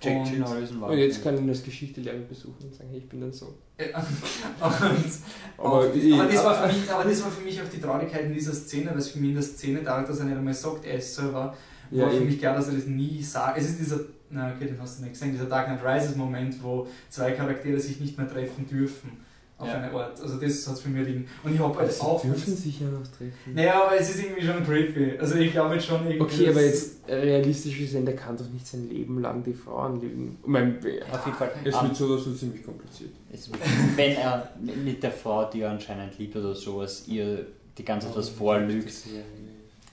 Jack 0.01 0.15
Und- 0.17 0.23
Gyllenhaal 0.31 0.63
ist 0.63 0.71
ein 0.71 0.81
Und 0.83 0.97
jetzt 0.97 1.17
Wahnsinn. 1.17 1.35
kann 1.37 1.45
ich 1.49 1.55
das 1.57 1.63
Geschichtelehrer 1.63 2.17
besuchen 2.17 2.55
und 2.63 2.73
sagen, 2.75 2.89
hey, 2.89 2.99
ich 2.99 3.09
bin 3.09 3.21
dann 3.21 3.31
so. 3.33 3.53
Und, 3.77 3.93
Aber, 5.57 5.75
aber, 5.85 5.93
ich- 5.95 6.13
aber, 6.13 6.25
das 6.31 6.43
war 6.43 6.55
für 6.67 6.73
mich, 6.75 6.91
aber 6.91 7.03
das 7.09 7.23
war 7.23 7.31
für 7.31 7.43
mich 7.43 7.61
auch 7.61 7.67
die 7.67 7.79
Traurigkeit 7.81 8.25
in 8.25 8.33
dieser 8.33 8.53
Szene, 8.53 8.91
weil 8.91 8.97
es 8.99 9.09
für 9.09 9.19
mich 9.19 9.29
in 9.29 9.35
der 9.35 9.43
Szene 9.43 9.81
dadurch, 9.83 10.07
dass 10.07 10.19
er 10.19 10.25
nicht 10.25 10.37
einmal 10.37 10.53
sagt, 10.53 10.85
er 10.85 10.95
ist 10.95 11.13
selber, 11.15 11.55
Ja, 11.91 12.03
war 12.03 12.11
für 12.11 12.21
mich 12.21 12.39
klar, 12.39 12.55
dass 12.55 12.67
er 12.67 12.75
das 12.75 12.85
nie 12.85 13.21
sagt. 13.21 13.57
Es 13.57 13.69
ist 13.69 13.79
dieser, 13.79 13.99
na 14.29 14.51
okay, 14.55 14.65
den 14.65 14.79
hast 14.79 14.99
du 14.99 15.03
nicht 15.03 15.13
gesehen, 15.13 15.31
dieser 15.31 15.45
Dark 15.45 15.67
Knight 15.67 15.83
Rises 15.83 16.15
Moment, 16.15 16.61
wo 16.63 16.87
zwei 17.09 17.31
Charaktere 17.31 17.79
sich 17.79 17.99
nicht 17.99 18.17
mehr 18.17 18.27
treffen 18.27 18.67
dürfen 18.67 19.11
auf 19.57 19.67
Ja. 19.67 19.75
eine 19.75 19.91
Art. 19.91 20.19
Also 20.19 20.37
das 20.39 20.67
hat 20.67 20.75
es 20.75 20.81
für 20.81 20.89
mich 20.89 21.07
liegen. 21.07 21.27
Und 21.43 21.53
ich 21.53 21.59
habe 21.59 21.77
halt 21.79 21.91
Sie 21.91 22.01
auch... 22.01 22.21
dürfen 22.21 22.55
sich 22.55 22.79
ja 22.79 22.87
noch 22.87 23.07
treffen. 23.07 23.53
Naja, 23.53 23.83
aber 23.85 23.97
es 23.97 24.09
ist 24.09 24.23
irgendwie 24.23 24.45
schon 24.45 24.65
creepy. 24.65 25.17
Also 25.17 25.35
ich 25.35 25.51
glaube 25.51 25.75
jetzt 25.75 25.85
schon 25.85 26.01
irgendwie... 26.05 26.21
Okay, 26.21 26.49
aber 26.49 26.61
jetzt 26.61 27.07
realistisch 27.07 27.77
gesehen, 27.77 28.05
der 28.05 28.15
kann 28.15 28.35
doch 28.35 28.49
nicht 28.49 28.67
sein 28.67 28.89
Leben 28.89 29.21
lang 29.21 29.43
die 29.43 29.53
Frau 29.53 29.77
anlügen. 29.77 30.37
Ich 30.41 30.47
meine, 30.47 30.75
Auf 31.11 31.25
jeden 31.25 31.37
Fall. 31.37 31.51
es 31.63 31.81
wird 31.81 31.95
so 31.95 32.05
oder 32.07 32.17
so 32.17 32.33
ziemlich 32.33 32.65
kompliziert. 32.65 33.11
es 33.31 33.49
wenn 33.95 34.17
er 34.17 34.51
mit 34.83 35.01
der 35.01 35.11
Frau, 35.11 35.49
die 35.49 35.61
er 35.61 35.71
anscheinend 35.71 36.17
liebt 36.17 36.35
oder 36.35 36.53
sowas, 36.53 37.07
ihr 37.07 37.45
die 37.77 37.85
ganze 37.85 38.07
Zeit 38.07 38.17
was 38.17 38.29
vorlügt, 38.29 38.93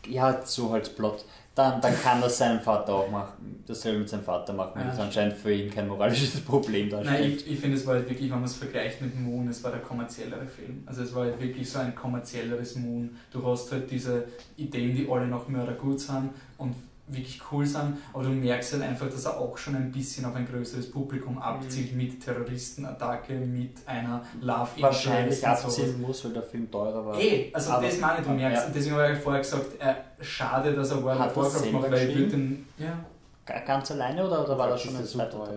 ja, 0.08 0.44
so 0.44 0.72
halt 0.72 0.96
Plot, 0.96 1.24
dann, 1.54 1.80
dann 1.80 1.94
kann 2.02 2.20
das 2.20 2.38
seinem 2.38 2.60
Vater 2.60 2.94
auch 2.94 3.10
machen, 3.10 3.62
dasselbe 3.66 3.98
mit 4.00 4.08
seinem 4.08 4.22
Vater 4.24 4.52
machen, 4.54 4.80
Ja. 4.80 4.86
das 4.88 4.98
anscheinend 4.98 5.34
für 5.36 5.52
ihn 5.52 5.70
kein 5.70 5.86
moralisches 5.86 6.40
Problem 6.40 6.88
Nein, 6.88 7.04
darstellt. 7.04 7.42
ich, 7.42 7.52
ich 7.52 7.58
finde, 7.60 7.76
es 7.76 7.86
war 7.86 7.94
halt 7.94 8.08
wirklich, 8.08 8.30
wenn 8.30 8.36
man 8.38 8.44
es 8.44 8.56
vergleicht 8.56 9.02
mit 9.02 9.18
Moon, 9.20 9.48
es 9.48 9.62
war 9.62 9.70
der 9.70 9.80
kommerziellere 9.80 10.46
Film. 10.46 10.82
Also 10.86 11.02
es 11.02 11.14
war 11.14 11.24
halt 11.24 11.40
wirklich 11.40 11.68
so 11.70 11.78
ein 11.80 11.94
kommerzielleres 11.94 12.76
Moon. 12.76 13.10
Du 13.30 13.46
hast 13.46 13.70
halt 13.70 13.90
diese 13.90 14.24
Ideen, 14.56 14.96
die 14.96 15.06
alle 15.10 15.26
noch 15.26 15.46
Mörder 15.48 15.74
gut 15.74 16.00
sind 16.00 16.30
und 16.56 16.74
wirklich 17.14 17.40
cool 17.50 17.66
sind, 17.66 17.98
aber 18.12 18.22
du 18.24 18.30
merkst 18.30 18.72
halt 18.74 18.82
einfach, 18.82 19.06
dass 19.08 19.24
er 19.24 19.38
auch 19.38 19.56
schon 19.56 19.76
ein 19.76 19.90
bisschen 19.92 20.24
auf 20.24 20.34
ein 20.34 20.46
größeres 20.46 20.90
Publikum 20.90 21.38
abzielt 21.38 21.94
mit 21.94 22.20
Terroristenattacke, 22.24 23.34
mit 23.34 23.86
einer 23.86 24.22
Love 24.40 24.68
Wahrscheinlich 24.80 25.46
abziehen 25.46 26.00
muss, 26.00 26.24
weil 26.24 26.32
der 26.32 26.42
Film 26.42 26.70
teurer 26.70 27.04
war. 27.04 27.18
Eh, 27.20 27.50
also 27.52 27.72
Aber- 27.72 27.86
das 27.86 27.98
meine 27.98 28.20
ich, 28.20 28.26
du 28.26 28.32
merkst, 28.32 28.66
Ja. 28.68 28.72
deswegen 28.74 28.96
habe 28.96 29.12
ich 29.12 29.18
vorher 29.18 29.40
gesagt, 29.42 29.66
äh, 29.80 29.94
schade, 30.24 30.72
dass 30.74 30.90
er 30.90 31.02
World 31.02 31.20
of 31.20 31.36
Warcraft 31.36 31.72
macht, 31.72 31.90
weil 31.90 32.08
ich 32.08 32.16
würde 32.16 32.30
den, 32.30 32.66
ja, 32.78 32.98
Ga- 33.44 33.58
Ganz 33.60 33.90
alleine 33.90 34.24
oder, 34.24 34.44
oder 34.44 34.56
war 34.56 34.68
das 34.68 34.82
schon 34.82 34.94
ein 34.96 35.04
so 35.04 35.18
zweiter 35.18 35.44
teuer, 35.44 35.54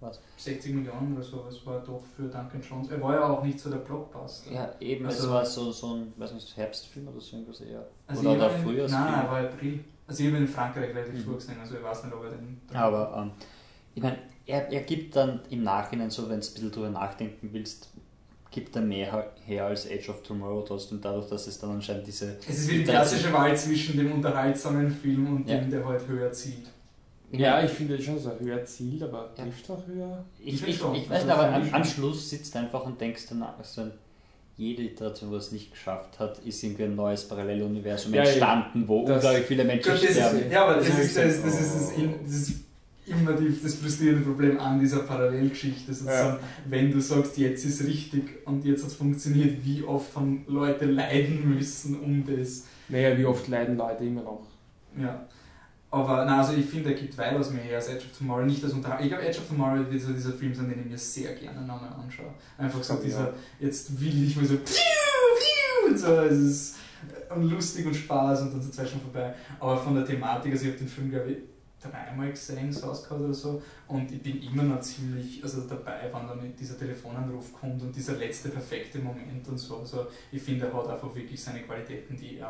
ja. 0.00 0.10
60 0.36 0.74
Millionen 0.74 1.14
oder 1.16 1.24
sowas 1.24 1.56
war 1.66 1.80
doch 1.80 2.00
für 2.16 2.22
Duncan 2.22 2.60
Jones. 2.62 2.88
Er 2.90 3.02
war 3.02 3.14
ja 3.14 3.24
auch 3.28 3.42
nicht 3.42 3.58
so 3.58 3.68
der 3.70 3.78
Blockbuster. 3.78 4.52
Ja, 4.52 4.70
eben, 4.78 5.06
es 5.06 5.16
Also- 5.16 5.30
war 5.30 5.44
so, 5.44 5.72
so 5.72 5.94
ein, 5.94 6.12
weiß 6.16 6.34
nicht, 6.34 6.56
Herbstfilm 6.56 7.08
oder 7.08 7.20
so 7.20 7.34
irgendwas 7.36 7.60
eher. 7.62 7.84
Also 8.06 8.20
oder 8.30 8.54
ihn- 8.54 8.62
Frühjahrsfilm. 8.62 9.02
Nein, 9.02 9.12
nein, 9.12 9.24
er 9.24 9.30
war 9.32 9.40
April. 9.40 9.80
Also 10.08 10.22
ich 10.22 10.28
habe 10.28 10.38
ihn 10.38 10.42
in 10.44 10.48
Frankreich 10.48 10.88
relativ 10.94 11.14
Mhm. 11.14 11.24
früh 11.24 11.34
gesehen, 11.34 11.60
also 11.60 11.76
ich 11.76 11.82
weiß 11.82 12.04
nicht, 12.04 12.14
ob 12.14 12.24
er 12.24 12.30
den... 12.30 12.60
Aber 12.74 13.14
ähm, 13.22 13.30
ich 13.94 14.02
meine, 14.02 14.18
er, 14.46 14.68
er 14.72 14.80
gibt 14.80 15.14
dann 15.14 15.40
im 15.50 15.62
Nachhinein 15.62 16.10
so, 16.10 16.22
wenn 16.22 16.40
du 16.40 16.46
ein 16.46 16.52
bisschen 16.52 16.72
drüber 16.72 16.88
nachdenken 16.90 17.50
willst, 17.52 17.90
gibt 18.50 18.74
er 18.74 18.82
mehr 18.82 19.32
her 19.44 19.66
als 19.66 19.86
Age 19.86 20.08
of 20.08 20.22
Tomorrow 20.22 20.62
trotzdem 20.66 21.00
dadurch, 21.02 21.28
dass 21.28 21.46
es 21.46 21.58
dann 21.58 21.70
anscheinend 21.72 22.06
diese 22.06 22.38
Es 22.48 22.60
ist 22.60 22.68
wie 22.70 22.78
die 22.78 22.84
klassische 22.84 23.30
Wahl 23.32 23.54
zwischen 23.54 23.98
dem 23.98 24.10
unterhaltsamen 24.12 24.90
Film 24.90 25.36
und 25.36 25.48
Ja. 25.48 25.58
dem, 25.58 25.70
der 25.70 25.84
halt 25.84 26.06
höher 26.08 26.32
zieht. 26.32 26.70
Ja, 27.30 27.62
ich 27.62 27.70
finde 27.70 28.00
schon 28.00 28.18
so 28.18 28.32
höher 28.40 28.64
Ziel, 28.64 29.04
aber 29.04 29.30
Ja. 29.36 29.44
trifft 29.44 29.70
auch 29.70 29.86
höher. 29.86 30.24
Ich, 30.38 30.54
Ich 30.54 30.62
ich, 30.62 30.76
ich 30.76 30.80
weiß 30.82 31.10
Also 31.10 31.26
nicht, 31.26 31.34
aber 31.36 31.52
am, 31.52 31.74
am. 31.74 31.84
Schluss 31.84 32.30
sitzt 32.30 32.54
du 32.54 32.58
einfach 32.60 32.86
und 32.86 32.98
denkst 32.98 33.26
danach, 33.28 33.58
also 33.58 33.90
jede 34.58 34.82
Iteration, 34.82 35.30
wo 35.30 35.36
es 35.36 35.52
nicht 35.52 35.70
geschafft 35.70 36.18
hat, 36.18 36.38
ist 36.40 36.62
irgendwie 36.62 36.82
ein 36.84 36.94
neues 36.96 37.26
Paralleluniversum 37.28 38.12
Ja, 38.12 38.22
ja. 38.24 38.28
entstanden, 38.28 38.84
wo 38.86 39.06
Das- 39.06 39.16
unglaublich 39.24 39.46
viele 39.46 39.64
Menschen 39.64 39.92
das 39.92 40.02
sterben. 40.02 40.38
ist, 40.40 40.52
ja, 40.52 40.64
aber 40.64 40.74
das 40.74 40.88
Das 40.88 40.98
ist, 40.98 41.16
das, 41.16 41.42
das, 41.42 41.60
ist 41.60 41.74
das, 41.76 41.92
in- 41.92 42.14
das 42.24 42.32
ist 42.34 42.52
immer 43.06 43.32
die, 43.32 43.56
das 43.62 43.74
frustrierende 43.76 44.22
Problem 44.24 44.58
an 44.58 44.78
dieser 44.80 44.98
Parallelgeschichte. 44.98 45.94
Sozusagen, 45.94 46.38
wenn 46.68 46.90
du 46.90 47.00
sagst, 47.00 47.38
jetzt 47.38 47.64
ist 47.64 47.86
richtig 47.86 48.24
und 48.46 48.64
jetzt 48.66 48.82
hat 48.82 48.90
es 48.90 48.96
funktioniert, 48.96 49.64
wie 49.64 49.82
oft 49.84 50.14
haben 50.14 50.44
Leute 50.46 50.84
leiden 50.86 51.54
müssen 51.54 51.98
um 52.00 52.24
das. 52.26 52.64
Naja, 52.88 53.16
wie 53.16 53.24
oft 53.24 53.48
leiden 53.48 53.76
Leute 53.78 54.04
immer 54.04 54.22
noch? 54.22 54.42
Ja. 55.00 55.24
Aber 55.90 56.24
nein, 56.24 56.38
also 56.38 56.52
ich 56.52 56.66
finde, 56.66 56.90
er 56.90 56.96
gibt 56.96 57.16
weitaus 57.16 57.50
mehr 57.50 57.62
her 57.62 57.76
als 57.76 57.88
Edge 57.88 58.04
of 58.04 58.18
Tomorrow. 58.18 58.44
Nicht 58.44 58.62
als 58.62 58.74
Unterhaltung. 58.74 59.06
Ich 59.06 59.10
glaube, 59.10 59.26
Edge 59.26 59.38
of 59.38 59.48
Tomorrow 59.48 59.90
wird 59.90 60.02
so 60.02 60.12
dieser 60.12 60.32
Film 60.32 60.54
sein, 60.54 60.68
den 60.68 60.80
ich 60.80 60.86
mir 60.86 60.98
sehr 60.98 61.34
gerne 61.34 61.62
nochmal 61.62 61.92
anschaue. 61.92 62.34
Einfach 62.58 62.82
so 62.82 62.94
Ja. 62.94 63.00
dieser, 63.00 63.34
jetzt 63.58 63.98
will 63.98 64.22
ich 64.24 64.36
mal 64.36 64.44
so, 64.44 64.56
piu, 64.56 64.64
piu, 64.64 65.88
und 65.88 65.98
so, 65.98 66.12
es 66.20 66.38
ist 66.38 66.76
und 67.30 67.50
lustig 67.50 67.86
und 67.86 67.94
Spaß 67.94 68.42
und 68.42 68.52
dann 68.54 68.60
sind 68.60 68.74
zwei 68.74 68.86
schon 68.86 69.00
vorbei. 69.00 69.34
Aber 69.60 69.78
von 69.78 69.94
der 69.94 70.04
Thematik, 70.04 70.52
also 70.52 70.64
ich 70.64 70.70
habe 70.72 70.78
den 70.78 70.88
Film, 70.88 71.10
glaube 71.10 71.30
ich, 71.30 71.38
dreimal 71.80 72.30
gesehen, 72.30 72.72
Source 72.72 73.04
Code 73.04 73.24
oder 73.24 73.34
so, 73.34 73.62
und 73.86 74.10
ich 74.10 74.20
bin 74.22 74.42
immer 74.42 74.64
noch 74.64 74.80
ziemlich 74.80 75.42
also 75.44 75.60
dabei, 75.62 76.08
wann 76.10 76.26
dann 76.26 76.56
dieser 76.58 76.76
Telefonanruf 76.76 77.52
kommt 77.52 77.80
und 77.82 77.94
dieser 77.94 78.14
letzte 78.14 78.48
perfekte 78.48 78.98
Moment 78.98 79.46
und 79.46 79.58
so. 79.58 79.78
Also 79.78 80.08
ich 80.32 80.42
finde, 80.42 80.66
er 80.66 80.74
hat 80.74 80.88
einfach 80.88 81.14
wirklich 81.14 81.40
seine 81.40 81.62
Qualitäten, 81.62 82.16
die 82.16 82.38
ihn 82.38 82.44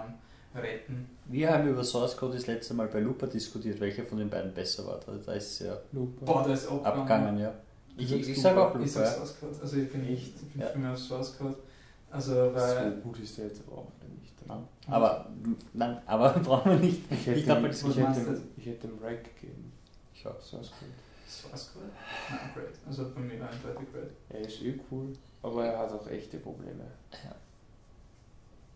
retten. 0.59 1.09
Wir 1.26 1.51
haben 1.52 1.68
über 1.68 1.85
Source 1.85 2.16
Code 2.16 2.35
das 2.35 2.47
letzte 2.47 2.74
Mal 2.74 2.89
bei 2.89 3.01
Looper 3.01 3.26
diskutiert, 3.26 3.78
welcher 3.80 4.05
von 4.05 4.18
den 4.18 4.30
beiden 4.30 4.52
besser 4.55 4.86
war. 4.86 5.01
Da, 5.05 5.12
da 5.24 5.32
ist 5.32 5.60
ja 5.60 5.76
Lupe. 5.93 6.24
Boah, 6.24 6.44
da 6.47 6.52
ist 6.55 6.66
abgegangen. 6.66 7.01
abgegangen, 7.01 7.39
ja. 7.40 7.55
Ich, 7.97 8.12
ich, 8.12 8.35
du, 8.35 8.40
sage 8.40 8.60
auch 8.60 8.68
Ich 8.70 8.74
Looper. 8.76 8.89
sag 8.89 9.05
Ja. 9.05 9.10
Source 9.12 9.40
Code. 9.40 9.56
Also 9.60 9.76
ich 9.78 9.90
bin 9.93 10.09
Echt? 10.09 10.35
ich 10.36 10.52
bin 10.52 10.60
Ja. 10.62 10.68
viel 10.68 10.80
mehr 10.80 10.93
auf 10.93 10.98
Source 10.98 11.36
Code. 11.39 11.56
Also 12.10 12.35
weil. 12.55 12.93
So 12.94 12.97
gut 13.02 13.18
ist 13.20 13.36
der 13.39 13.47
jetzt 13.47 13.60
aber 13.66 13.78
auch 13.78 13.86
nicht. 14.20 14.47
Nein. 14.47 14.64
Aber, 14.86 15.26
nein, 15.74 15.98
aber 16.06 16.30
brauchen 16.44 16.72
wir 16.72 16.78
nicht. 16.78 17.02
Ich 17.10 17.26
hätte, 17.26 17.39
Ich 17.40 17.44
glaub, 17.44 17.59
ihm- 17.59 17.66
ich, 17.66 17.82
hätte, 17.85 18.40
ich 18.56 18.66
hätte 18.66 18.86
ihm 18.86 18.98
Rack 19.02 19.24
gegeben. 19.39 19.72
Ich 20.14 20.26
auch. 20.26 20.40
Source 20.40 20.70
Code. 20.70 20.93
Source 21.28 21.72
Code? 21.74 21.90
Nein, 22.30 22.39
great. 22.55 22.68
Also 22.86 23.10
bei 23.14 23.20
mir 23.20 23.32
eindeutig 23.35 23.93
great. 23.93 24.10
Er 24.30 24.40
ist 24.40 24.62
eh 24.62 24.80
cool, 24.90 25.12
aber 25.43 25.66
er 25.66 25.78
hat 25.78 25.93
auch 25.93 26.09
echte 26.09 26.39
Probleme. 26.39 26.85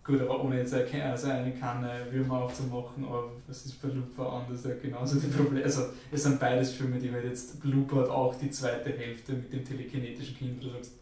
Gut, 0.04 0.20
aber 0.20 0.42
ohne 0.42 0.58
jetzt 0.58 0.74
eine, 0.74 1.04
also 1.04 1.28
eine 1.28 1.52
Kanne 1.52 2.06
Würmer 2.10 2.42
aufzumachen, 2.42 3.04
aber 3.04 3.30
was 3.46 3.66
ist 3.66 3.80
bei 3.80 3.88
Looper 3.88 4.32
anders? 4.32 4.66
Genauso 4.82 5.20
die 5.20 5.28
Probleme. 5.28 5.64
Also 5.64 5.84
es 6.10 6.24
sind 6.24 6.40
beides 6.40 6.72
Filme, 6.72 6.98
die 6.98 7.12
halt 7.12 7.24
jetzt. 7.24 7.62
Looper 7.62 8.00
hat 8.00 8.08
auch 8.08 8.34
die 8.34 8.50
zweite 8.50 8.90
Hälfte 8.90 9.34
mit 9.34 9.52
dem 9.52 9.64
telekinetischen 9.64 10.36
Kind, 10.36 10.58
wo 10.58 10.66
du 10.66 10.72
sagst, 10.72 10.94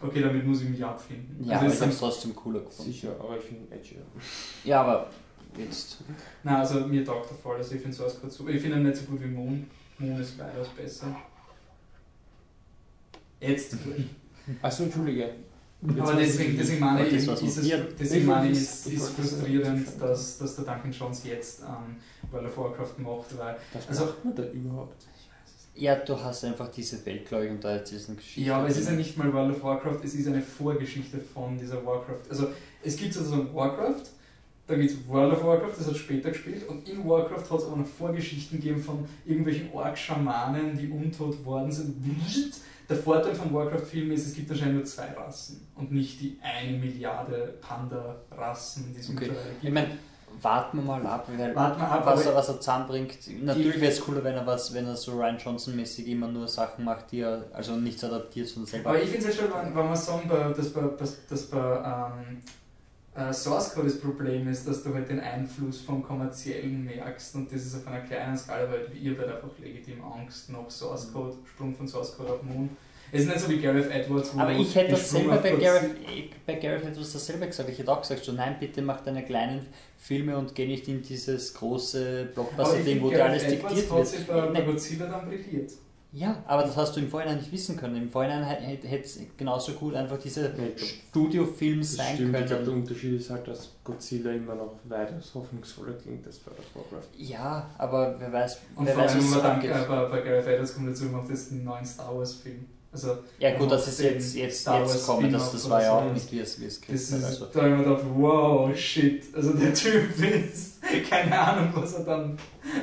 okay, 0.00 0.22
damit 0.22 0.46
muss 0.46 0.62
ich 0.62 0.70
mich 0.70 0.82
abfinden. 0.82 1.44
Ja, 1.44 1.58
also 1.58 1.66
aber 1.66 1.74
es 1.74 1.80
ich 1.82 1.88
es 1.88 1.98
trotzdem 1.98 2.34
cooler 2.34 2.60
gefunden. 2.60 2.90
Sicher, 2.90 3.16
aber 3.20 3.36
ich 3.36 3.44
finde 3.44 3.74
edgy. 3.74 3.96
Ja, 4.64 4.80
aber 4.80 5.10
jetzt. 5.58 5.98
nein, 6.42 6.56
also 6.56 6.86
mir 6.86 7.04
taugt 7.04 7.28
der 7.28 7.36
Fall, 7.36 7.56
also 7.56 7.74
ich 7.74 7.82
finde 7.82 7.94
Source 7.94 8.18
Code 8.18 8.32
super. 8.32 8.50
Ich 8.50 8.62
finde 8.62 8.78
ihn 8.78 8.84
nicht 8.84 8.96
so 8.96 9.04
gut 9.04 9.22
wie 9.22 9.26
Moon. 9.26 9.66
Moon 9.98 10.18
ist 10.18 10.38
weitaus 10.38 10.68
besser. 10.68 11.14
Jetzt. 13.40 13.76
Achso, 14.62 14.84
Entschuldige. 14.84 15.34
Aber 15.98 16.14
deswegen, 16.14 16.56
deswegen 16.56 16.80
meine 16.80 17.06
ich, 17.06 17.26
Das 17.26 17.42
ist 17.42 17.58
es, 17.58 17.70
deswegen 17.98 18.26
meine 18.26 18.50
ich, 18.50 18.58
ist, 18.58 18.86
ist 18.86 19.08
frustrierend, 19.10 19.86
dass, 20.00 20.38
dass 20.38 20.56
der 20.56 20.64
Duncan 20.64 20.92
Jones 20.92 21.24
jetzt 21.24 21.60
ähm, 21.60 21.96
World 22.30 22.46
of 22.46 22.56
Warcraft 22.56 22.98
macht, 22.98 23.38
weil 23.38 23.56
Was 23.74 23.88
Also- 23.88 24.06
macht 24.06 24.24
man 24.24 24.34
da 24.34 24.44
überhaupt? 24.50 25.06
Ja, 25.76 25.96
du 25.96 26.16
hast 26.18 26.44
einfach 26.44 26.68
diese 26.70 27.04
Welt, 27.04 27.26
glaube 27.26 27.46
ich, 27.46 27.50
und 27.50 27.64
da 27.64 27.74
jetzt 27.74 27.92
ist 27.92 28.08
eine 28.08 28.16
Geschichte. 28.16 28.42
Ja, 28.42 28.58
aber 28.58 28.68
es 28.68 28.76
ist 28.78 28.88
ja 28.88 28.94
nicht 28.94 29.18
mal 29.18 29.32
World 29.32 29.56
of 29.56 29.62
Warcraft, 29.64 29.98
es 30.04 30.14
ist 30.14 30.28
eine 30.28 30.40
Vorgeschichte 30.40 31.18
von 31.18 31.58
dieser 31.58 31.84
Warcraft. 31.84 32.30
Also 32.30 32.46
es 32.84 32.96
gibt 32.96 33.12
sozusagen 33.12 33.52
Warcraft, 33.52 34.04
dann 34.68 34.78
gibt 34.80 34.92
es 34.92 35.08
World 35.08 35.32
of 35.32 35.42
Warcraft, 35.44 35.72
das 35.76 35.88
hat 35.88 35.96
später 35.96 36.30
gespielt, 36.30 36.66
und 36.68 36.88
in 36.88 37.04
Warcraft 37.06 37.50
hat 37.50 37.58
es 37.58 37.66
aber 37.66 37.76
noch 37.76 37.86
Vorgeschichten 37.88 38.58
gegeben 38.60 38.80
von 38.80 39.04
irgendwelchen 39.26 39.72
Ork-Schamanen, 39.72 40.78
die 40.78 40.88
untot 40.88 41.44
worden 41.44 41.72
sind. 41.72 41.96
Der 42.88 42.96
Vorteil 42.96 43.34
von 43.34 43.52
Warcraft-Filmen 43.54 44.12
ist, 44.12 44.26
es 44.26 44.34
gibt 44.34 44.50
anscheinend 44.50 44.76
nur 44.76 44.84
zwei 44.84 45.06
Rassen 45.12 45.66
und 45.74 45.90
nicht 45.92 46.20
die 46.20 46.38
eine 46.42 46.76
Milliarde 46.76 47.54
Panda-Rassen, 47.60 48.92
die 48.94 49.00
es 49.00 49.08
Okay. 49.08 49.20
mittlerweile 49.20 49.50
gibt. 49.52 49.64
Ich 49.64 49.70
meine, 49.70 49.88
warten 50.42 50.76
wir 50.78 50.84
mal 50.84 51.06
ab, 51.06 51.26
weil 51.34 51.54
Warten 51.54 51.80
wir 51.80 51.88
ab, 51.90 52.04
was, 52.04 52.26
er, 52.26 52.34
was 52.34 52.48
er 52.48 52.60
zusammenbringt. 52.60 53.16
Natürlich 53.42 53.80
wäre 53.80 53.92
es 53.92 54.00
cooler, 54.00 54.22
wenn 54.22 54.34
er 54.34 54.46
was, 54.46 54.74
wenn 54.74 54.86
er 54.86 54.96
so 54.96 55.12
Ryan 55.12 55.38
Johnson-mäßig 55.38 56.06
immer 56.08 56.28
nur 56.28 56.46
Sachen 56.48 56.84
macht, 56.84 57.10
die 57.12 57.20
er, 57.20 57.44
also 57.52 57.76
nichts 57.76 58.04
adaptiert, 58.04 58.48
sondern 58.48 58.70
selber. 58.70 58.90
Aber 58.90 59.02
ich 59.02 59.08
finde 59.08 59.28
es 59.28 59.38
halt 59.40 59.50
schon, 59.50 59.58
wenn, 59.64 59.74
wenn 59.74 59.88
wir 59.88 59.96
sagen, 59.96 60.28
bei, 60.28 60.52
dass 60.52 60.70
bei, 60.72 60.82
dass 61.28 61.42
bei 61.46 61.58
ähm, 61.58 62.42
äh, 63.14 63.32
Source 63.32 63.74
Code 63.74 63.88
das 63.88 64.00
Problem 64.00 64.48
ist, 64.48 64.66
dass 64.66 64.82
du 64.82 64.92
halt 64.92 65.08
den 65.08 65.20
Einfluss 65.20 65.80
vom 65.80 66.02
Kommerziellen 66.02 66.84
merkst 66.84 67.34
und 67.36 67.52
das 67.52 67.64
ist 67.64 67.76
auf 67.76 67.86
einer 67.86 68.00
kleinen 68.00 68.36
Skala, 68.36 68.70
weil 68.70 68.88
ihr 68.96 69.16
werdet 69.16 69.36
einfach 69.36 69.56
legitim 69.58 70.02
Angst 70.02 70.50
nach 70.50 70.68
Source 70.68 71.12
Code, 71.12 71.36
Sprung 71.44 71.74
von 71.74 71.86
Source 71.86 72.16
Code 72.16 72.32
auf 72.32 72.42
Moon. 72.42 72.70
Es 73.12 73.22
ist 73.22 73.28
nicht 73.28 73.40
so 73.40 73.48
wie 73.50 73.60
Gareth 73.60 73.90
Edwards, 73.90 74.34
wo 74.34 74.40
Aber 74.40 74.52
ich 74.52 74.74
hätte 74.74 74.92
das 74.92 75.10
selber 75.10 75.36
bei 75.36 75.52
Gareth, 75.52 75.94
bei 76.44 76.54
Gareth 76.54 76.84
Edwards 76.84 77.12
dasselbe 77.12 77.46
gesagt. 77.46 77.68
Ich 77.68 77.78
hätte 77.78 77.92
auch 77.92 78.00
gesagt, 78.00 78.24
so 78.24 78.32
nein, 78.32 78.56
bitte 78.58 78.82
mach 78.82 79.02
deine 79.02 79.24
kleinen 79.24 79.64
Filme 79.96 80.36
und 80.36 80.52
geh 80.54 80.66
nicht 80.66 80.88
in 80.88 81.00
dieses 81.00 81.54
große 81.54 82.30
Blockbuster-Ding, 82.34 83.00
wo 83.00 83.10
dir 83.10 83.24
alles 83.24 83.44
Gareth 83.44 83.58
Edwards 83.58 83.74
diktiert 83.76 83.90
hat 83.90 83.98
wird. 83.98 84.08
sich 84.08 84.26
bei, 84.26 84.46
bei. 84.48 84.60
Godzilla 84.62 85.06
dann 85.06 85.28
brilliert. 85.28 85.70
Ja, 86.14 86.42
aber 86.46 86.62
das 86.62 86.76
hast 86.76 86.94
du 86.94 87.00
im 87.00 87.08
Vorhinein 87.08 87.38
nicht 87.38 87.50
wissen 87.50 87.76
können. 87.76 87.96
Im 87.96 88.08
Vorhinein 88.08 88.44
hätte 88.44 88.86
es 89.04 89.18
genauso 89.36 89.72
gut 89.72 89.94
einfach 89.96 90.16
diese 90.18 90.52
Studiofilm 91.08 91.82
sein 91.82 92.14
stimmt, 92.14 92.34
ich 92.38 92.46
glaube, 92.46 92.48
der 92.48 92.64
können. 92.64 92.82
Unterschied 92.82 93.20
ist 93.20 93.30
halt, 93.30 93.48
dass 93.48 93.70
Godzilla 93.82 94.30
immer 94.30 94.54
noch 94.54 94.74
weitaus 94.84 95.32
hoffnungsvoller 95.34 95.94
klingt 95.94 96.24
als 96.26 96.38
bei 96.38 96.52
der 96.52 96.64
Warcraft. 96.80 97.08
Ja, 97.16 97.68
aber 97.78 98.14
wer 98.20 98.32
weiß, 98.32 98.58
Und 98.76 98.86
wer 98.86 98.94
vor 98.94 99.04
weiß, 99.04 99.10
allem, 99.12 99.20
was 99.22 99.28
so 99.30 99.34
man 99.34 99.42
dann 99.44 99.56
angeht. 99.56 99.88
bei, 99.88 100.04
bei 100.06 100.20
Gareth 100.20 100.46
Edwards 100.46 100.74
kommt 100.74 100.88
dazu, 100.88 101.04
macht 101.06 101.30
das 101.30 101.50
einen 101.50 101.64
neuen 101.64 101.84
Star 101.84 102.16
Wars 102.16 102.34
Film. 102.34 102.64
Also, 102.92 103.18
Ja 103.40 103.58
gut, 103.58 103.72
das 103.72 103.88
ist 103.88 103.98
den 103.98 104.14
jetzt, 104.14 104.34
jetzt, 104.36 104.60
Star 104.60 104.78
jetzt 104.82 104.90
Wars 104.90 105.06
kommen, 105.06 105.32
das, 105.32 105.50
das 105.50 105.68
war 105.68 105.82
ja 105.82 105.98
auch 105.98 106.12
nicht 106.12 106.30
wie 106.30 106.38
es, 106.38 106.60
wie 106.60 106.66
es 106.66 106.80
Das 106.80 106.94
ist, 106.94 107.24
Also. 107.24 107.46
da 107.46 107.62
habe 107.62 107.70
ich 107.70 107.76
mir 107.78 107.82
gedacht, 107.84 108.04
wow, 108.14 108.76
shit. 108.76 109.24
Also 109.34 109.52
der 109.54 109.74
Typ 109.74 110.16
ist, 110.22 110.80
keine 111.10 111.36
Ahnung, 111.36 111.72
was 111.74 111.94
er 111.94 112.04
dann 112.04 112.38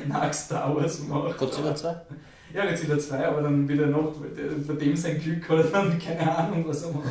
nach 0.06 0.30
Star 0.34 0.76
Wars 0.76 0.98
macht. 1.00 1.38
Godzilla 1.38 1.74
2? 1.74 1.96
Ja, 2.54 2.66
Godzilla 2.66 2.98
2, 2.98 3.26
aber 3.26 3.42
dann 3.42 3.68
wieder 3.68 3.86
noch, 3.86 4.14
bei 4.14 4.74
dem 4.74 4.96
sein 4.96 5.18
Glück 5.18 5.48
hat 5.48 5.58
er 5.58 5.64
dann 5.64 5.98
keine 5.98 6.36
Ahnung, 6.36 6.64
was 6.66 6.82
er 6.82 6.92
macht. 6.92 7.06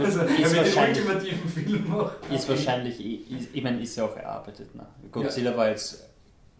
Also 0.00 0.20
er 0.20 0.38
Ist 0.38 0.54
will 0.54 0.64
den 0.64 0.88
ultimativen 0.88 1.48
Film 1.48 1.88
machen. 1.88 2.10
Ist 2.32 2.48
wahrscheinlich, 2.48 3.00
ich, 3.00 3.48
ich 3.52 3.62
meine, 3.62 3.80
ist 3.80 3.96
ja 3.96 4.04
auch 4.04 4.16
erarbeitet. 4.16 4.74
Ne? 4.74 4.86
Godzilla 5.10 5.56
war 5.56 5.70
jetzt 5.70 6.04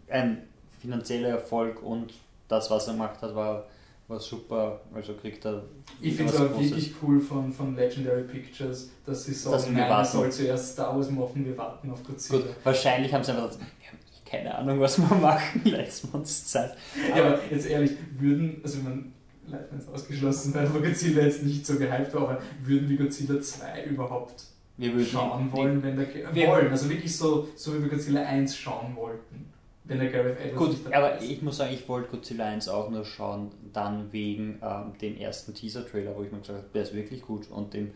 ein 0.09 0.43
finanzieller 0.81 1.29
Erfolg 1.29 1.81
und 1.81 2.13
das, 2.47 2.69
was 2.69 2.87
er 2.87 2.93
gemacht 2.93 3.21
hat, 3.21 3.33
war, 3.35 3.65
war 4.07 4.19
super. 4.19 4.81
Also 4.93 5.13
kriegt 5.13 5.45
er 5.45 5.63
Ich 6.01 6.15
finde 6.15 6.33
es 6.33 6.39
auch 6.39 6.59
wirklich 6.59 6.93
cool 7.01 7.19
von, 7.19 7.51
von 7.51 7.75
Legendary 7.75 8.23
Pictures, 8.23 8.91
dass 9.05 9.23
sie 9.23 9.33
sagen, 9.33 9.63
wir 9.67 9.81
nein, 9.81 9.89
warten. 9.89 10.11
soll 10.11 10.31
zuerst 10.31 10.73
Star 10.73 10.95
Wars 10.95 11.09
machen, 11.09 11.45
wir 11.45 11.57
warten 11.57 11.89
auf 11.89 12.03
Godzilla. 12.03 12.41
Gut, 12.41 12.55
wahrscheinlich 12.63 13.13
haben 13.13 13.23
sie 13.23 13.31
einfach 13.31 13.47
gesagt, 13.47 13.65
keine 14.37 14.55
Ahnung, 14.55 14.79
was 14.79 14.97
wir 14.99 15.15
machen, 15.17 15.61
leisten 15.65 16.09
wir 16.11 16.19
uns 16.19 16.47
Zeit. 16.47 16.75
Ja, 17.15 17.25
aber 17.25 17.39
jetzt 17.49 17.67
ehrlich, 17.67 17.91
würden, 18.17 18.59
also 18.63 18.79
man, 18.81 19.13
Leitner 19.47 19.77
ist 19.77 19.89
ausgeschlossen, 19.89 20.53
weil 20.55 20.65
aber 20.67 20.81
Godzilla 20.81 21.23
jetzt 21.23 21.43
nicht 21.43 21.65
so 21.65 21.77
gehypt 21.77 22.13
war, 22.13 22.21
aber 22.23 22.41
würden 22.63 22.89
wir 22.89 22.97
Godzilla 22.97 23.39
2 23.39 23.83
überhaupt 23.85 24.43
schauen 25.11 25.51
wollen, 25.51 25.81
wenn 25.83 25.95
der 25.97 26.07
Wir- 26.33 26.47
wollen, 26.47 26.69
also 26.69 26.89
wirklich 26.89 27.15
so, 27.15 27.47
so 27.55 27.75
wie 27.77 27.81
wir 27.83 27.89
Godzilla 27.89 28.23
1 28.23 28.57
schauen 28.57 28.95
wollten, 28.95 29.51
wenn 29.85 29.99
der 29.99 30.09
Gareth 30.09 30.39
Edwards 30.39 30.83
Gut, 30.83 30.93
aber 30.93 31.17
ist. 31.19 31.29
ich 31.29 31.41
muss 31.43 31.57
sagen, 31.57 31.73
ich 31.73 31.87
wollte 31.87 32.09
Godzilla 32.09 32.45
1 32.45 32.67
auch 32.69 32.89
nur 32.89 33.05
schauen, 33.05 33.51
dann 33.71 34.11
wegen 34.11 34.59
ähm, 34.63 34.93
dem 34.99 35.15
ersten 35.17 35.53
Teaser-Trailer, 35.53 36.15
wo 36.17 36.23
ich 36.23 36.31
mir 36.31 36.39
gesagt 36.39 36.57
habe, 36.57 36.69
der 36.73 36.81
ist 36.83 36.93
wirklich 36.95 37.21
gut. 37.21 37.49
Und 37.51 37.73
dem 37.75 37.91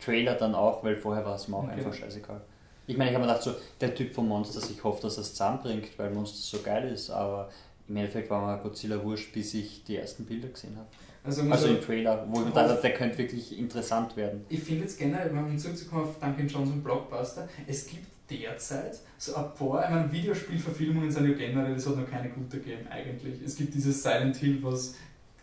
Trailer 0.00 0.34
dann 0.34 0.54
auch, 0.54 0.84
weil 0.84 0.96
vorher 0.96 1.24
war 1.24 1.34
es 1.34 1.48
mir 1.48 1.56
auch 1.56 1.64
Okay. 1.64 1.72
einfach 1.72 1.92
scheißegal. 1.92 2.40
Ich 2.86 2.96
meine, 2.96 3.10
ich 3.10 3.16
habe 3.16 3.24
mir 3.24 3.32
gedacht, 3.32 3.44
so, 3.44 3.54
der 3.80 3.94
Typ 3.94 4.14
von 4.14 4.28
Monsters, 4.28 4.70
ich 4.70 4.82
hoffe, 4.84 5.02
dass 5.02 5.16
er 5.16 5.22
es 5.22 5.32
zusammenbringt, 5.32 5.98
weil 5.98 6.10
Monsters 6.10 6.50
so 6.50 6.58
geil 6.62 6.92
ist, 6.92 7.10
aber 7.10 7.50
im 7.88 7.96
Endeffekt 7.96 8.30
war 8.30 8.44
mir 8.44 8.62
Godzilla 8.62 9.02
wurscht, 9.02 9.32
bis 9.32 9.54
ich 9.54 9.84
die 9.84 9.96
ersten 9.96 10.24
Bilder 10.24 10.48
gesehen 10.48 10.76
habe. 10.76 10.88
Also, 11.22 11.42
Also 11.50 11.68
im 11.68 11.80
Trailer, 11.80 12.26
wo 12.28 12.34
ich 12.34 12.40
mir 12.40 12.50
gedacht 12.50 12.68
habe, 12.68 12.80
der 12.82 12.94
könnte 12.94 13.18
wirklich 13.18 13.58
interessant 13.58 14.16
werden. 14.16 14.44
Ich 14.48 14.60
finde 14.60 14.82
jetzt 14.82 14.98
generell, 14.98 15.30
um 15.30 15.58
zurückzukommen 15.58 16.04
auf 16.04 16.18
Duncan 16.18 16.46
Johnson 16.46 16.82
Blockbuster, 16.82 17.48
es 17.66 17.86
gibt 17.86 18.06
derzeit 18.30 18.98
so 19.18 19.34
ein 19.34 19.54
paar, 19.54 19.84
ich 19.84 19.90
meine, 19.90 20.12
Videospielverfilmungen 20.12 21.10
sind 21.10 21.28
ja 21.28 21.34
generell, 21.34 21.74
es 21.74 21.86
hat 21.86 21.96
noch 21.96 22.10
keine 22.10 22.28
gute 22.28 22.58
gegeben 22.58 22.86
eigentlich. 22.90 23.40
Es 23.44 23.56
gibt 23.56 23.74
dieses 23.74 24.02
Silent 24.02 24.36
Hill, 24.36 24.58
was 24.62 24.94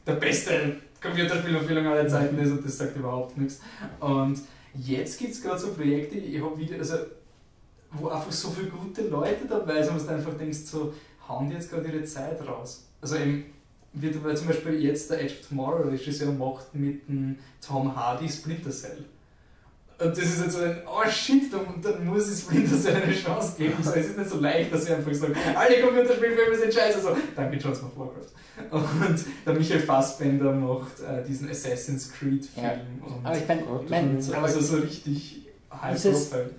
der 0.05 0.13
beste 0.13 0.77
Computerspielverfilmung 1.01 1.87
aller 1.87 2.07
Zeiten 2.07 2.37
ist 2.37 2.51
und 2.51 2.63
das 2.65 2.77
sagt 2.77 2.95
überhaupt 2.95 3.37
nichts. 3.37 3.59
Und 3.99 4.39
jetzt 4.75 5.19
gibt 5.19 5.31
es 5.31 5.41
gerade 5.41 5.59
so 5.59 5.73
Projekte, 5.73 6.17
ich 6.17 6.41
habe 6.41 6.57
Video, 6.57 6.77
also 6.77 6.95
wo 7.93 8.07
einfach 8.09 8.31
so 8.31 8.49
viele 8.49 8.69
gute 8.69 9.03
Leute 9.07 9.45
dabei 9.47 9.83
sind, 9.83 9.99
wo 9.99 10.03
du 10.03 10.13
einfach 10.13 10.33
denkst, 10.33 10.59
so, 10.59 10.93
hauen 11.27 11.49
die 11.49 11.55
jetzt 11.55 11.69
gerade 11.69 11.87
ihre 11.87 12.03
Zeit 12.03 12.45
raus. 12.47 12.87
Also 13.01 13.17
eben, 13.17 13.45
wird 13.93 14.23
weil 14.23 14.37
zum 14.37 14.47
Beispiel 14.47 14.81
jetzt 14.81 15.09
der 15.09 15.21
Edge 15.21 15.33
of 15.33 15.47
Tomorrow 15.47 15.89
Regisseur 15.89 16.31
macht 16.31 16.73
mit 16.73 17.07
dem 17.07 17.37
Tom 17.65 17.93
Hardy 17.95 18.29
Splinter 18.29 18.71
Cell. 18.71 19.05
Und 19.99 20.17
das 20.17 20.23
ist 20.25 20.41
jetzt 20.41 20.53
so 20.53 20.63
ein, 20.63 20.77
oh 20.87 21.07
shit, 21.07 21.53
dann, 21.53 21.79
dann 21.81 22.05
muss 22.05 22.31
ich 22.31 22.39
Splinter 22.39 22.75
Cell 22.75 22.95
eine 23.03 23.13
Chance 23.13 23.53
geben. 23.57 23.83
So, 23.83 23.91
es 23.91 24.07
ist 24.07 24.17
nicht 24.17 24.29
so 24.29 24.39
leicht, 24.39 24.73
dass 24.73 24.85
ich 24.85 24.93
einfach 24.93 25.13
sage, 25.13 25.35
alle 25.55 25.81
Computerspielfilme 25.81 26.57
sind 26.57 26.73
scheiße. 26.73 27.01
So, 27.01 27.15
danke 27.35 27.57
Johnson 27.57 27.87
of 27.87 27.97
Warcraft. 27.97 28.31
Und 28.71 29.25
der 29.45 29.53
Michael 29.53 29.81
Fassbender 29.81 30.53
macht 30.53 30.99
äh, 31.01 31.23
diesen 31.23 31.49
Assassin's 31.49 32.11
Creed 32.11 32.45
Film. 32.45 32.65
Ja. 32.65 32.73
Und 33.05 33.25
Aber 33.25 33.37
ich 33.37 33.89
mein, 33.89 34.21
so, 34.21 34.33
aber 34.33 34.45
also 34.45 34.61
so 34.61 34.77
richtig 34.77 35.47
high 35.71 36.01
profile. 36.01 36.51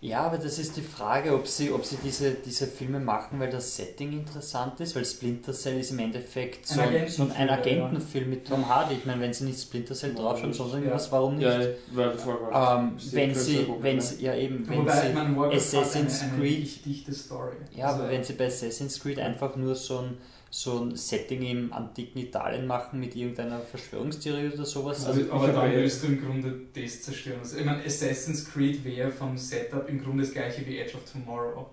Ja, 0.00 0.20
aber 0.20 0.38
das 0.38 0.60
ist 0.60 0.76
die 0.76 0.82
Frage, 0.82 1.34
ob 1.34 1.48
sie, 1.48 1.72
ob 1.72 1.84
sie 1.84 1.96
diese, 2.04 2.30
diese 2.34 2.68
Filme 2.68 3.00
machen, 3.00 3.40
weil 3.40 3.50
das 3.50 3.74
Setting 3.76 4.12
interessant 4.12 4.78
ist, 4.78 4.94
weil 4.94 5.04
Splinter 5.04 5.52
Cell 5.52 5.80
ist 5.80 5.90
im 5.90 5.98
Endeffekt 5.98 6.68
so 6.68 6.80
Ein 6.80 6.94
ein, 6.94 7.08
so 7.08 7.28
ein 7.34 7.50
Agentenfilm 7.50 8.30
mit 8.30 8.46
Tom 8.46 8.68
Hardy. 8.68 8.94
Ich 8.94 9.04
meine, 9.06 9.20
wenn 9.22 9.32
sie 9.32 9.44
nicht 9.44 9.60
Splinter 9.60 9.94
Cell 9.96 10.14
draufschauen, 10.14 10.52
sondern 10.52 10.82
irgendwas, 10.82 11.10
warum 11.10 11.34
nicht? 11.34 11.46
Ja, 11.48 11.60
weil 11.90 12.16
vorher 12.16 12.78
Ähm, 12.78 12.92
wenn 13.10 13.34
sie, 13.34 13.66
wenn 13.80 14.00
sie, 14.00 14.22
ja 14.24 14.34
eben, 14.36 14.68
wenn 14.68 14.78
Wobei, 14.82 15.08
sie, 15.08 15.14
Warcraft 15.36 15.56
Assassin's 15.56 16.22
eine, 16.22 16.32
eine 16.34 16.42
Creed- 16.42 16.58
richtig 16.60 16.82
dichte 16.84 17.12
Story. 17.12 17.56
ja, 17.74 17.86
Also, 17.88 18.02
aber 18.02 18.10
wenn 18.12 18.22
sie 18.22 18.34
bei 18.34 18.46
Assassin's 18.46 19.00
Creed 19.00 19.18
einfach 19.18 19.56
nur 19.56 19.74
so 19.74 19.98
ein, 19.98 20.18
so 20.50 20.80
ein 20.80 20.96
Setting 20.96 21.42
im 21.42 21.72
antiken 21.72 22.20
Italien 22.22 22.66
machen 22.66 23.00
mit 23.00 23.14
irgendeiner 23.14 23.60
Verschwörungstheorie 23.60 24.48
oder 24.48 24.64
sowas, 24.64 25.04
Also, 25.04 25.20
also, 25.20 25.32
aber 25.32 25.52
habe- 25.62 25.72
willst 25.72 26.02
du 26.02 26.06
im 26.08 26.24
Grunde 26.24 26.54
das 26.74 27.02
zerstören. 27.02 27.38
Also, 27.40 27.58
ich 27.58 27.64
meine, 27.64 27.84
Assassin's 27.84 28.50
Creed 28.50 28.82
wäre 28.84 29.10
vom 29.10 29.36
Setup 29.36 29.88
im 29.88 30.02
Grunde 30.02 30.22
das 30.24 30.32
gleiche 30.32 30.64
wie 30.66 30.78
Edge 30.78 30.96
of 30.96 31.02
Tomorrow. 31.10 31.66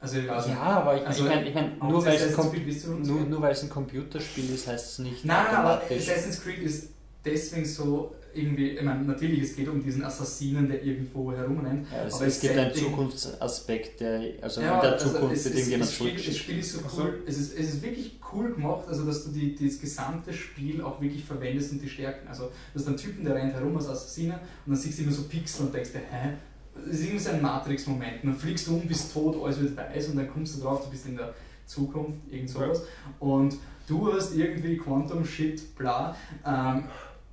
Also, 0.00 0.18
nicht. 0.18 0.26
ja, 0.28 0.60
aber 0.60 0.96
ich, 1.00 1.06
Also, 1.06 1.24
ich 1.24 1.28
meine, 1.30 1.48
ich 1.48 1.54
mein, 1.54 1.78
nur 1.78 2.04
weil 2.04 2.14
es 2.14 2.38
ein 2.38 3.02
nur, 3.02 3.20
nur 3.22 3.52
Computerspiel 3.70 4.54
ist, 4.54 4.66
heißt 4.68 4.92
es 4.92 4.98
nicht 5.00 5.24
Nein, 5.24 5.46
aber. 5.46 5.82
Assassin's 5.90 6.40
Creed 6.42 6.58
ist 6.58 6.90
deswegen 7.24 7.64
so 7.64 8.14
irgendwie, 8.38 8.70
ich 8.70 8.82
meine, 8.82 9.02
natürlich, 9.04 9.42
es 9.42 9.56
geht 9.56 9.68
um 9.68 9.82
diesen 9.82 10.04
Assassinen, 10.04 10.68
der 10.68 10.82
irgendwo 10.82 11.32
herumrennt. 11.32 11.86
Ja, 11.90 12.04
es, 12.04 12.14
Aber 12.14 12.26
es 12.26 12.36
es 12.36 12.40
gibt 12.40 12.56
einen 12.56 12.74
Zukunftsaspekt, 12.74 14.00
der, 14.00 14.32
also 14.40 14.60
Ja, 14.60 14.76
in 14.76 14.80
der 14.82 14.92
also 14.92 15.10
Zukunft 15.10 15.36
es, 15.36 15.44
wird 15.44 15.54
es, 15.54 15.60
irgendjemand 15.60 15.90
das. 16.28 16.36
Spiel 16.36 16.58
ist 16.58 16.72
so 16.72 16.80
cool, 16.96 17.22
es 17.26 17.38
ist, 17.38 17.58
es 17.58 17.74
ist 17.74 17.82
wirklich 17.82 18.18
cool 18.32 18.54
gemacht, 18.54 18.84
also 18.88 19.04
dass 19.04 19.24
du 19.24 19.30
die, 19.30 19.54
das 19.54 19.80
gesamte 19.80 20.32
Spiel 20.32 20.82
auch 20.82 21.00
wirklich 21.00 21.24
verwendest 21.24 21.72
und 21.72 21.82
die 21.82 21.88
Stärken. 21.88 22.28
Also 22.28 22.44
du 22.44 22.78
hast 22.78 22.86
einen 22.86 22.96
Typen, 22.96 23.24
der 23.24 23.34
rennt 23.34 23.52
herum 23.54 23.76
als 23.76 23.88
Assassiner 23.88 24.40
und 24.66 24.72
dann 24.72 24.76
siehst 24.76 24.98
du 24.98 25.02
immer 25.02 25.12
so 25.12 25.22
Pixel 25.24 25.66
und 25.66 25.74
denkst 25.74 25.92
dir, 25.92 26.00
hä? 26.10 26.34
Das 26.74 26.94
ist 26.94 27.04
irgendwie 27.06 27.18
so 27.18 27.30
ein 27.30 27.42
Matrix-Moment. 27.42 28.22
Dann 28.22 28.34
fliegst 28.36 28.68
du 28.68 28.74
um, 28.76 28.86
bist 28.86 29.12
tot, 29.12 29.36
alles 29.42 29.60
wird 29.60 29.76
weiß 29.76 30.08
und 30.08 30.16
dann 30.16 30.30
kommst 30.30 30.56
du 30.56 30.62
drauf, 30.62 30.84
du 30.84 30.90
bist 30.90 31.06
in 31.06 31.16
der 31.16 31.34
Zukunft, 31.66 32.18
irgend 32.30 32.50
sowas. 32.50 32.82
Und 33.18 33.56
du 33.88 34.12
hast 34.12 34.34
irgendwie 34.34 34.76
Quantum 34.76 35.24
Shit, 35.24 35.76
bla, 35.76 36.16
ähm, 36.46 36.84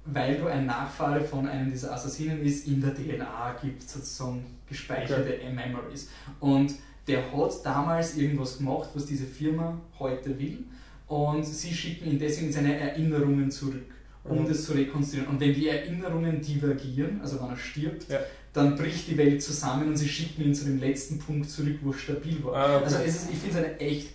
weil 0.05 0.37
du 0.37 0.47
ein 0.47 0.65
Nachfahre 0.65 1.21
von 1.21 1.47
einem 1.47 1.71
dieser 1.71 1.93
Assassinen 1.93 2.43
ist, 2.43 2.67
in 2.67 2.81
der 2.81 2.93
DNA 2.93 3.55
gibt 3.61 3.81
sozusagen 3.89 4.45
gespeicherte 4.69 5.39
Memories. 5.53 6.09
Und 6.39 6.73
der 7.07 7.19
hat 7.31 7.53
damals 7.65 8.15
irgendwas 8.17 8.57
gemacht, 8.57 8.89
was 8.93 9.05
diese 9.05 9.25
Firma 9.25 9.79
heute 9.99 10.37
will. 10.39 10.63
Und 11.07 11.43
sie 11.45 11.73
schicken 11.73 12.09
ihn 12.11 12.19
deswegen 12.19 12.51
seine 12.51 12.79
Erinnerungen 12.79 13.49
zurück, 13.51 13.93
um 14.23 14.43
Mhm. 14.43 14.47
das 14.47 14.63
zu 14.65 14.73
rekonstruieren. 14.73 15.27
Und 15.29 15.39
wenn 15.39 15.53
die 15.53 15.67
Erinnerungen 15.67 16.41
divergieren, 16.41 17.19
also 17.21 17.39
wenn 17.41 17.49
er 17.49 17.57
stirbt, 17.57 18.09
Ja. 18.09 18.19
dann 18.53 18.75
bricht 18.75 19.07
die 19.07 19.17
Welt 19.17 19.41
zusammen 19.43 19.89
und 19.89 19.97
sie 19.97 20.07
schicken 20.07 20.43
ihn 20.45 20.55
zu 20.55 20.65
dem 20.65 20.79
letzten 20.79 21.19
Punkt 21.19 21.49
zurück, 21.49 21.77
wo 21.83 21.91
es 21.91 21.99
stabil 22.01 22.43
war. 22.43 22.55
Ah, 22.55 22.75
okay. 22.77 22.85
Also 22.85 22.97
es 23.05 23.15
ist, 23.23 23.31
ich 23.31 23.37
finde 23.37 23.59
es 23.59 23.65
eine 23.65 23.79
echt 23.79 24.09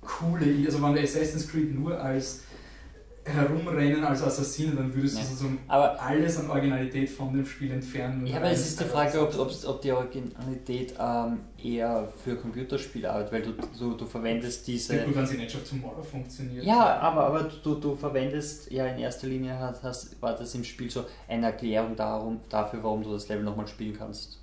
coole 0.00 0.44
Idee. 0.44 0.66
Also 0.66 0.80
wenn 0.82 0.94
wir 0.94 1.02
Assassin's 1.02 1.48
Creed 1.48 1.74
nur 1.74 2.00
als 2.00 2.42
herumrennen 3.26 4.04
als 4.04 4.22
Assassine, 4.22 4.72
dann 4.76 4.94
würdest 4.94 5.16
du 5.16 5.20
Ja. 5.20 5.24
sozusagen 5.26 5.58
Aber, 5.66 6.00
alles 6.00 6.38
an 6.38 6.48
Originalität 6.48 7.10
von 7.10 7.32
dem 7.32 7.44
Spiel 7.44 7.72
entfernen. 7.72 8.24
ja, 8.26 8.36
aber 8.36 8.50
es 8.50 8.66
ist 8.66 8.80
die 8.80 8.84
Frage, 8.84 9.20
ob, 9.20 9.34
ob, 9.66 9.82
die 9.82 9.90
Originalität 9.92 10.94
ähm, 10.98 11.40
eher 11.62 12.08
für 12.24 12.36
Computerspiele 12.36 13.10
arbeitet, 13.10 13.32
weil 13.32 13.42
du, 13.42 13.52
du, 13.78 13.94
du 13.96 14.06
verwendest 14.06 14.68
Ja, 14.68 14.72
diese... 14.74 14.98
gut, 14.98 15.16
wenn 15.16 15.26
sie 15.26 15.34
in 15.34 15.40
Edge 15.42 15.56
of 15.56 15.68
Tomorrow 15.68 16.02
funktioniert. 16.02 16.64
Ja, 16.64 16.98
aber, 16.98 17.26
aber 17.26 17.50
du, 17.62 17.74
du 17.74 17.96
verwendest 17.96 18.70
ja 18.70 18.86
in 18.86 18.98
erster 18.98 19.26
Linie, 19.26 19.58
hast, 19.58 19.82
hast, 19.82 20.22
war 20.22 20.36
das 20.36 20.54
im 20.54 20.62
Spiel 20.62 20.88
so 20.90 21.04
eine 21.26 21.46
Erklärung 21.46 21.96
darum, 21.96 22.40
dafür, 22.48 22.82
warum 22.82 23.02
du 23.02 23.12
das 23.12 23.28
Level 23.28 23.44
nochmal 23.44 23.66
spielen 23.66 23.96
kannst. 23.96 24.38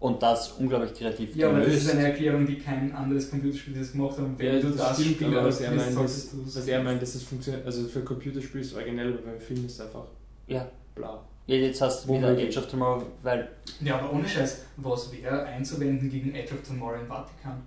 Und 0.00 0.22
das 0.22 0.52
unglaublich 0.52 0.94
kreativ 0.94 1.34
Ja, 1.34 1.48
aber 1.48 1.58
das 1.58 1.66
gelöst. 1.68 1.86
ist 1.86 1.90
eine 1.92 2.04
Erklärung, 2.08 2.46
die 2.46 2.58
kein 2.60 2.92
anderes 2.94 3.30
Computerspiel 3.30 3.74
das 3.74 3.90
gemacht 3.92 4.16
hat. 4.16 4.26
Wenn 4.38 4.46
Ja, 4.54 4.60
du 4.60 4.68
das 4.68 4.76
das 4.76 5.00
stimmt, 5.00 5.16
Spiel 5.16 5.26
aber 5.36 5.48
was 5.48 5.60
er 5.60 5.72
meint, 5.72 5.98
es- 6.04 6.30
Was 6.44 6.66
er 6.68 6.82
meint, 6.84 7.02
dass 7.02 7.14
es 7.16 7.22
funktioniert, 7.24 7.66
also 7.66 7.88
für 7.88 8.00
Computerspiel 8.02 8.60
ist 8.60 8.68
es 8.68 8.74
originell, 8.74 9.08
aber 9.14 9.22
beim 9.32 9.40
Film 9.40 9.66
ist 9.66 9.72
es 9.72 9.80
einfach 9.80 10.04
ja. 10.46 10.68
bla. 10.94 11.20
ja, 11.48 11.56
jetzt 11.56 11.80
hast 11.80 12.04
du 12.04 12.08
Wo 12.10 12.16
wieder 12.18 12.28
Age 12.30 12.56
of 12.58 12.68
Tomorrow, 12.68 13.02
weil 13.24 13.48
Ja, 13.80 13.98
aber 13.98 14.12
ohne 14.12 14.28
Scheiß, 14.28 14.58
was 14.76 15.10
wäre 15.12 15.42
einzuwenden 15.46 16.08
gegen 16.08 16.32
Edge 16.32 16.54
of 16.54 16.62
Tomorrow 16.62 17.00
im 17.00 17.06
Vatikan? 17.08 17.60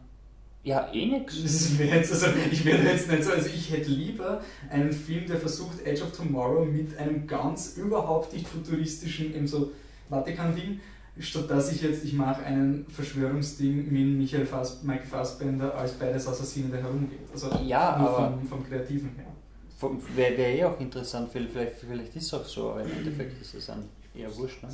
Ja, 0.64 0.90
eh 0.94 1.08
nix. 1.08 1.42
Das 1.44 1.80
wäre 1.80 1.98
jetzt, 1.98 2.14
also 2.14 2.28
ich 2.50 2.64
wäre 2.64 2.82
jetzt 2.84 3.10
nicht 3.12 3.24
so, 3.26 3.32
also 3.32 3.48
ich 3.48 3.72
hätte 3.72 3.90
lieber 3.90 4.42
einen 4.70 4.94
Film, 4.94 5.26
der 5.28 5.36
versucht, 5.38 5.86
Edge 5.86 6.04
of 6.04 6.12
Tomorrow 6.16 6.64
mit 6.64 6.96
einem 6.98 7.28
ganz 7.28 7.74
überhaupt 7.76 8.32
nicht 8.32 8.48
futuristischen, 8.48 9.36
eben 9.36 9.48
so 9.48 9.72
Vatikan-Ding, 10.10 10.80
statt 11.20 11.50
dass 11.50 11.72
ich 11.72 11.82
jetzt, 11.82 12.04
ich 12.04 12.14
mache 12.14 12.44
einen 12.44 12.86
Verschwörungsding 12.90 13.92
mit 13.92 14.18
Michael 14.18 14.46
Fass, 14.46 14.82
Michael 14.84 15.08
Fassbender 15.08 15.76
als 15.76 15.94
beides 15.94 16.28
Assassine, 16.28 16.70
der 16.70 16.82
herumgeht. 16.84 17.20
Also 17.34 17.50
Ja, 17.66 17.98
nur 17.98 18.10
aber 18.10 18.32
vom, 18.32 18.48
vom 18.48 18.68
Kreativen 18.68 19.12
her. 19.16 19.90
wäre 20.16 20.38
wär 20.38 20.48
eh 20.48 20.64
auch 20.66 20.80
interessant, 20.80 21.30
vielleicht, 21.32 21.78
vielleicht 21.80 22.16
ist 22.16 22.26
es 22.26 22.34
auch 22.34 22.46
so, 22.46 22.72
aber 22.72 22.84
im 22.84 22.92
Endeffekt 22.92 23.42
ist 23.42 23.54
es 23.56 23.66
dann 23.66 23.84
eher 24.16 24.36
wurscht. 24.38 24.64
Ne? 24.64 24.70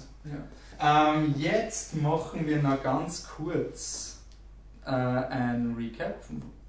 Ja. 0.79 1.13
Ähm, 1.15 1.33
jetzt 1.37 1.95
machen 1.95 2.45
wir 2.45 2.61
noch 2.61 2.81
ganz 2.83 3.27
kurz 3.27 4.16
äh, 4.87 4.89
ein 4.89 5.75
Recap. 5.77 6.15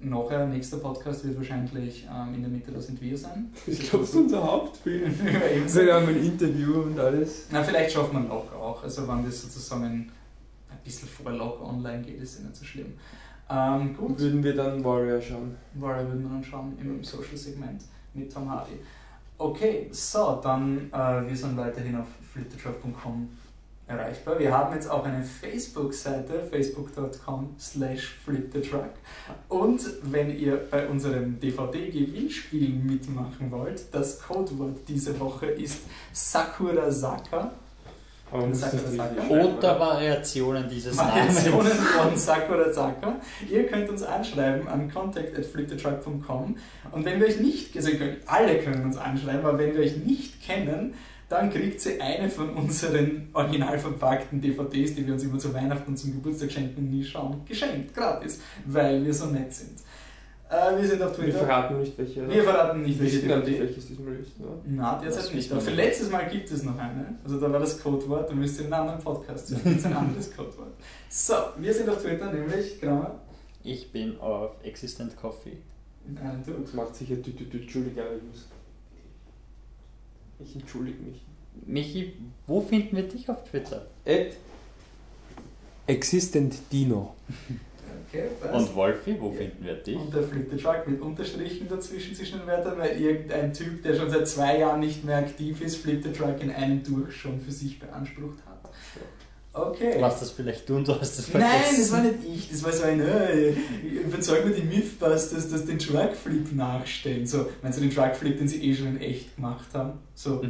Nachher, 0.01 0.45
nächster 0.45 0.77
Podcast 0.77 1.25
wird 1.25 1.37
wahrscheinlich 1.37 2.07
ähm, 2.09 2.33
in 2.35 2.41
der 2.41 2.49
Mitte, 2.49 2.71
da 2.71 2.79
sind 2.79 3.01
wir 3.01 3.17
sein. 3.17 3.51
Ich 3.67 3.89
glaube, 3.89 4.03
es 4.03 4.11
ist 4.11 4.15
unser 4.15 4.43
Hauptfilm. 4.43 5.13
Ebenso. 5.55 5.81
Wir 5.81 5.95
haben 5.95 6.07
ein 6.07 6.23
Interview 6.23 6.81
und 6.81 6.99
alles. 6.99 7.47
Na, 7.51 7.63
vielleicht 7.63 7.91
schaffen 7.91 8.13
wir 8.13 8.29
noch 8.29 8.53
auch. 8.53 8.83
Also, 8.83 9.07
wenn 9.07 9.25
das 9.25 9.41
sozusagen 9.41 10.11
ein 10.69 10.77
bisschen 10.83 11.07
vor 11.07 11.31
Log 11.31 11.61
online 11.61 12.01
geht, 12.03 12.21
ist 12.21 12.39
ja 12.39 12.45
nicht 12.45 12.55
so 12.55 12.65
schlimm. 12.65 12.93
Ähm, 13.49 13.95
gut. 13.95 14.19
Würden 14.19 14.43
wir 14.43 14.55
dann 14.55 14.83
Warrior 14.83 15.21
schauen. 15.21 15.55
Warrior 15.75 16.07
würden 16.07 16.23
wir 16.23 16.29
dann 16.29 16.43
schauen 16.43 16.77
im 16.79 17.03
Social-Segment 17.03 17.83
mit 18.13 18.31
Tom 18.31 18.49
Hardy. 18.49 18.73
Okay, 19.37 19.87
so, 19.91 20.39
dann, 20.43 20.89
äh, 20.91 21.27
wir 21.27 21.35
sind 21.35 21.55
weiterhin 21.55 21.95
auf 21.95 22.07
flittertruck.com 22.33 23.29
erreichbar. 23.89 24.39
Wir 24.39 24.55
haben 24.55 24.73
jetzt 24.73 24.89
auch 24.89 25.03
eine 25.03 25.23
Facebook-Seite, 25.23 26.43
facebook.com 26.49 27.55
slash 27.59 28.15
flittertruck. 28.23 28.91
Und 29.49 29.81
wenn 30.03 30.37
ihr 30.37 30.57
bei 30.69 30.87
unserem 30.87 31.39
DVD-Gewinnspiel 31.39 32.69
mitmachen 32.69 33.51
wollt, 33.51 33.93
das 33.93 34.21
Codewort 34.21 34.77
diese 34.87 35.19
Woche 35.19 35.47
ist 35.47 35.81
Sakura 36.13 36.91
Saka. 36.91 37.51
Oder 38.31 39.79
Variationen 39.79 40.69
dieses 40.69 40.95
Variationen 40.95 41.67
Namens. 41.67 41.89
von 41.97 42.15
Sakurasaka. 42.15 43.15
Ihr 43.49 43.65
könnt 43.65 43.89
uns 43.89 44.03
anschreiben 44.03 44.67
an 44.67 44.91
contact.flittertruck.com 44.91 46.55
und 46.91 47.05
wenn 47.05 47.19
wir 47.19 47.25
euch 47.25 47.39
nicht, 47.39 47.75
also 47.75 47.89
alle 48.27 48.59
können 48.59 48.85
uns 48.85 48.97
anschreiben, 48.97 49.43
aber 49.43 49.57
wenn 49.57 49.73
wir 49.73 49.81
euch 49.81 49.97
nicht 49.97 50.43
kennen, 50.43 50.93
dann 51.29 51.49
kriegt 51.51 51.85
ihr 51.85 52.01
eine 52.03 52.29
von 52.29 52.49
unseren 52.51 53.29
original 53.33 53.77
verpackten 53.79 54.41
DVDs, 54.41 54.95
die 54.95 55.05
wir 55.05 55.13
uns 55.13 55.23
immer 55.23 55.37
zu 55.39 55.53
Weihnachten 55.53 55.91
und 55.91 55.97
zum 55.97 56.11
Geburtstag 56.13 56.51
schenken 56.51 56.79
und 56.79 56.89
nie 56.91 57.03
schauen, 57.03 57.41
geschenkt, 57.45 57.93
gratis, 57.95 58.41
weil 58.65 59.05
wir 59.05 59.13
so 59.13 59.27
nett 59.27 59.53
sind. 59.53 59.79
Äh, 60.49 60.75
wir 60.81 60.87
sind 60.87 60.99
auf 61.03 61.15
Wir 61.15 61.25
Twitter. 61.25 61.37
verraten 61.45 61.79
nicht 61.79 61.95
welche. 61.95 62.23
oder? 62.23 62.33
Wir 62.33 62.43
verraten 62.43 62.81
nicht, 62.81 62.97
Wir 62.99 63.05
welche 63.05 63.19
DVD. 63.19 63.59
welches 63.59 63.87
diesmal 63.87 64.15
ist. 64.15 64.31
Oder? 64.39 64.57
Na, 64.65 64.99
derzeit 64.99 65.35
nicht. 65.35 65.47
wir 65.49 65.57
Aber 65.57 65.61
für 65.65 65.71
letztes 65.75 66.09
Mal 66.09 66.27
gibt 66.27 66.49
es 66.51 66.63
noch 66.63 66.75
eine. 66.79 67.19
Also 67.23 67.39
da 67.39 67.51
war 67.51 67.59
das 67.59 67.79
Codewort, 67.79 68.31
da 68.31 68.33
müsst 68.33 68.59
ihr 68.59 68.65
in 68.65 68.73
einem 68.73 68.87
anderen 68.89 69.03
Podcast 69.03 69.51
hören. 69.51 69.61
Das 69.65 69.73
ist 69.75 69.85
ein 69.85 69.93
anderes 69.95 70.35
Codewort. 70.35 70.73
So, 71.09 71.33
wir 71.57 71.71
sind 71.71 71.87
auf 71.87 72.01
Twitter, 72.01 72.33
nämlich 72.33 72.81
Kramer. 72.81 73.19
Ich 73.63 73.91
bin 73.91 74.19
auf 74.19 74.53
Existent 74.63 75.15
Coffee. 75.21 75.57
In 76.07 76.17
einem 76.17 76.43
du. 76.43 76.53
Das 76.53 76.73
macht 76.73 76.95
sicher 76.95 77.21
aber 77.99 78.15
ich 78.15 78.23
muss. 78.23 78.47
Ich 80.39 80.55
entschuldige 80.55 81.01
mich. 81.01 81.21
Michi, 81.65 82.13
wo 82.47 82.61
finden 82.61 82.95
wir 82.95 83.03
dich 83.03 83.29
auf 83.29 83.43
Twitter? 83.49 83.85
Ed 84.05 84.37
Existent 85.87 86.55
Dino. 86.71 87.15
Okay, 88.07 88.27
passt. 88.39 88.53
Und 88.53 88.75
Wolfi, 88.75 89.19
wo 89.19 89.31
finden 89.31 89.65
wir 89.65 89.75
dich? 89.75 89.97
Und 89.97 90.13
der 90.13 90.23
Flip 90.23 90.47
the 90.49 90.57
Truck 90.57 90.87
mit 90.87 91.01
Unterstrichen 91.01 91.67
dazwischen 91.67 92.15
zwischen 92.15 92.39
den 92.39 92.47
Wörtern, 92.47 92.77
weil 92.77 92.99
irgendein 92.99 93.53
Typ, 93.53 93.83
der 93.83 93.95
schon 93.95 94.09
seit 94.09 94.27
zwei 94.27 94.59
Jahren 94.59 94.79
nicht 94.79 95.03
mehr 95.03 95.17
aktiv 95.17 95.61
ist, 95.61 95.77
Flip 95.77 96.01
the 96.03 96.11
Truck 96.11 96.41
in 96.41 96.51
einem 96.51 96.83
durch 96.83 97.15
schon 97.15 97.39
für 97.39 97.51
sich 97.51 97.79
beansprucht 97.79 98.37
hat. 98.45 98.48
Okay. 99.51 99.95
Was 99.99 100.19
das 100.19 100.31
vielleicht 100.31 100.69
du 100.69 100.75
und 100.75 100.87
du 100.87 100.99
hast 100.99 101.33
Nein, 101.33 101.41
vergessen. 101.41 101.77
das 101.79 101.91
war 101.91 102.01
nicht 102.01 102.15
ich. 102.33 102.51
Das 102.51 102.63
war 102.63 102.71
so 102.71 102.83
ein, 102.83 103.01
äh, 103.01 103.49
überzeug 104.05 104.45
mir 104.45 104.53
die 104.53 104.61
Mythbusters, 104.61 105.49
dass 105.49 105.65
den 105.65 105.79
Truckflip 105.79 106.55
nachstellen. 106.55 107.25
So, 107.25 107.49
meinst 107.63 107.79
du 107.79 107.81
den 107.81 107.93
Truckflip, 107.93 108.37
den 108.37 108.47
sie 108.47 108.63
eh 108.63 108.75
schon 108.75 108.87
in 108.87 109.01
echt 109.01 109.35
gemacht 109.35 109.67
haben? 109.73 109.93
So, 110.13 110.41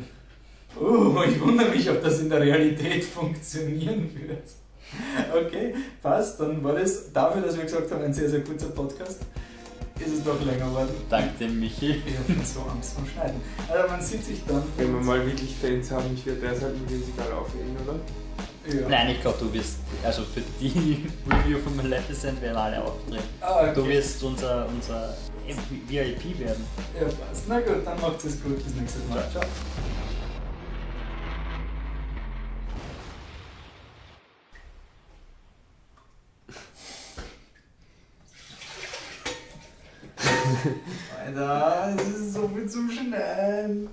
oh, 0.80 1.16
ich 1.28 1.40
wundere 1.42 1.70
mich, 1.70 1.90
ob 1.90 2.04
das 2.04 2.20
in 2.20 2.30
der 2.30 2.42
Realität 2.42 3.04
funktionieren 3.06 4.10
wird. 4.16 4.44
Okay, 5.34 5.76
passt. 6.02 6.40
Dann 6.40 6.64
war 6.64 6.74
das 6.74 7.12
dafür, 7.14 7.42
dass 7.42 7.56
wir 7.56 7.64
gesagt 7.64 7.92
haben, 7.92 8.04
ein 8.04 8.14
sehr, 8.14 8.30
sehr 8.30 8.44
kurzer 8.44 8.70
Podcast. 8.70 9.22
Ist 10.00 10.14
es 10.14 10.24
doch 10.24 10.40
länger 10.46 10.66
geworden. 10.68 10.90
Dank 11.10 11.38
dem 11.40 11.60
Michi. 11.60 12.02
Ich 12.06 12.18
habe 12.18 12.46
so 12.46 12.62
Angst 12.62 12.94
vom 12.94 13.06
Schneiden. 13.06 13.42
Also 13.70 13.88
man 13.88 14.02
sieht 14.02 14.24
sich 14.24 14.42
dann. 14.48 14.64
Wenn 14.78 14.94
wir 14.94 15.02
mal 15.02 15.26
wirklich 15.26 15.56
Fans 15.56 15.92
haben, 15.92 16.06
ich 16.14 16.26
werde 16.26 16.40
deshalb 16.42 16.74
im 16.74 16.84
Musical 16.84 17.32
auflegen, 17.34 17.76
oder? 17.86 18.00
Ja. 18.74 18.88
Nein, 18.88 19.10
ich 19.10 19.22
glaube, 19.22 19.38
du 19.40 19.52
wirst, 19.54 19.78
also 20.04 20.22
für 20.24 20.42
die 20.60 21.08
Review 21.30 21.58
von 21.60 21.76
Maleficent 21.76 22.40
werden 22.42 22.58
alle 22.58 22.84
auftreten. 22.84 23.24
Ah, 23.42 23.62
okay. 23.64 23.74
Du 23.74 23.88
wirst 23.88 24.22
unser, 24.24 24.68
unser 24.68 25.16
VIP 25.88 26.40
werden. 26.40 26.64
Ja, 27.00 27.06
passt. 27.06 27.48
Na 27.48 27.60
gut, 27.62 27.86
dann 27.86 28.00
macht 28.00 28.24
es 28.24 28.44
gut. 28.44 28.64
Bis 28.64 28.76
nächstes 28.76 29.02
Mal. 29.10 29.28
Ciao. 29.32 29.44
Alter, 41.26 41.96
es 41.98 42.08
ist 42.18 42.34
so 42.34 42.48
viel 42.50 42.70
zum 42.70 42.92
Schneiden. 42.92 43.90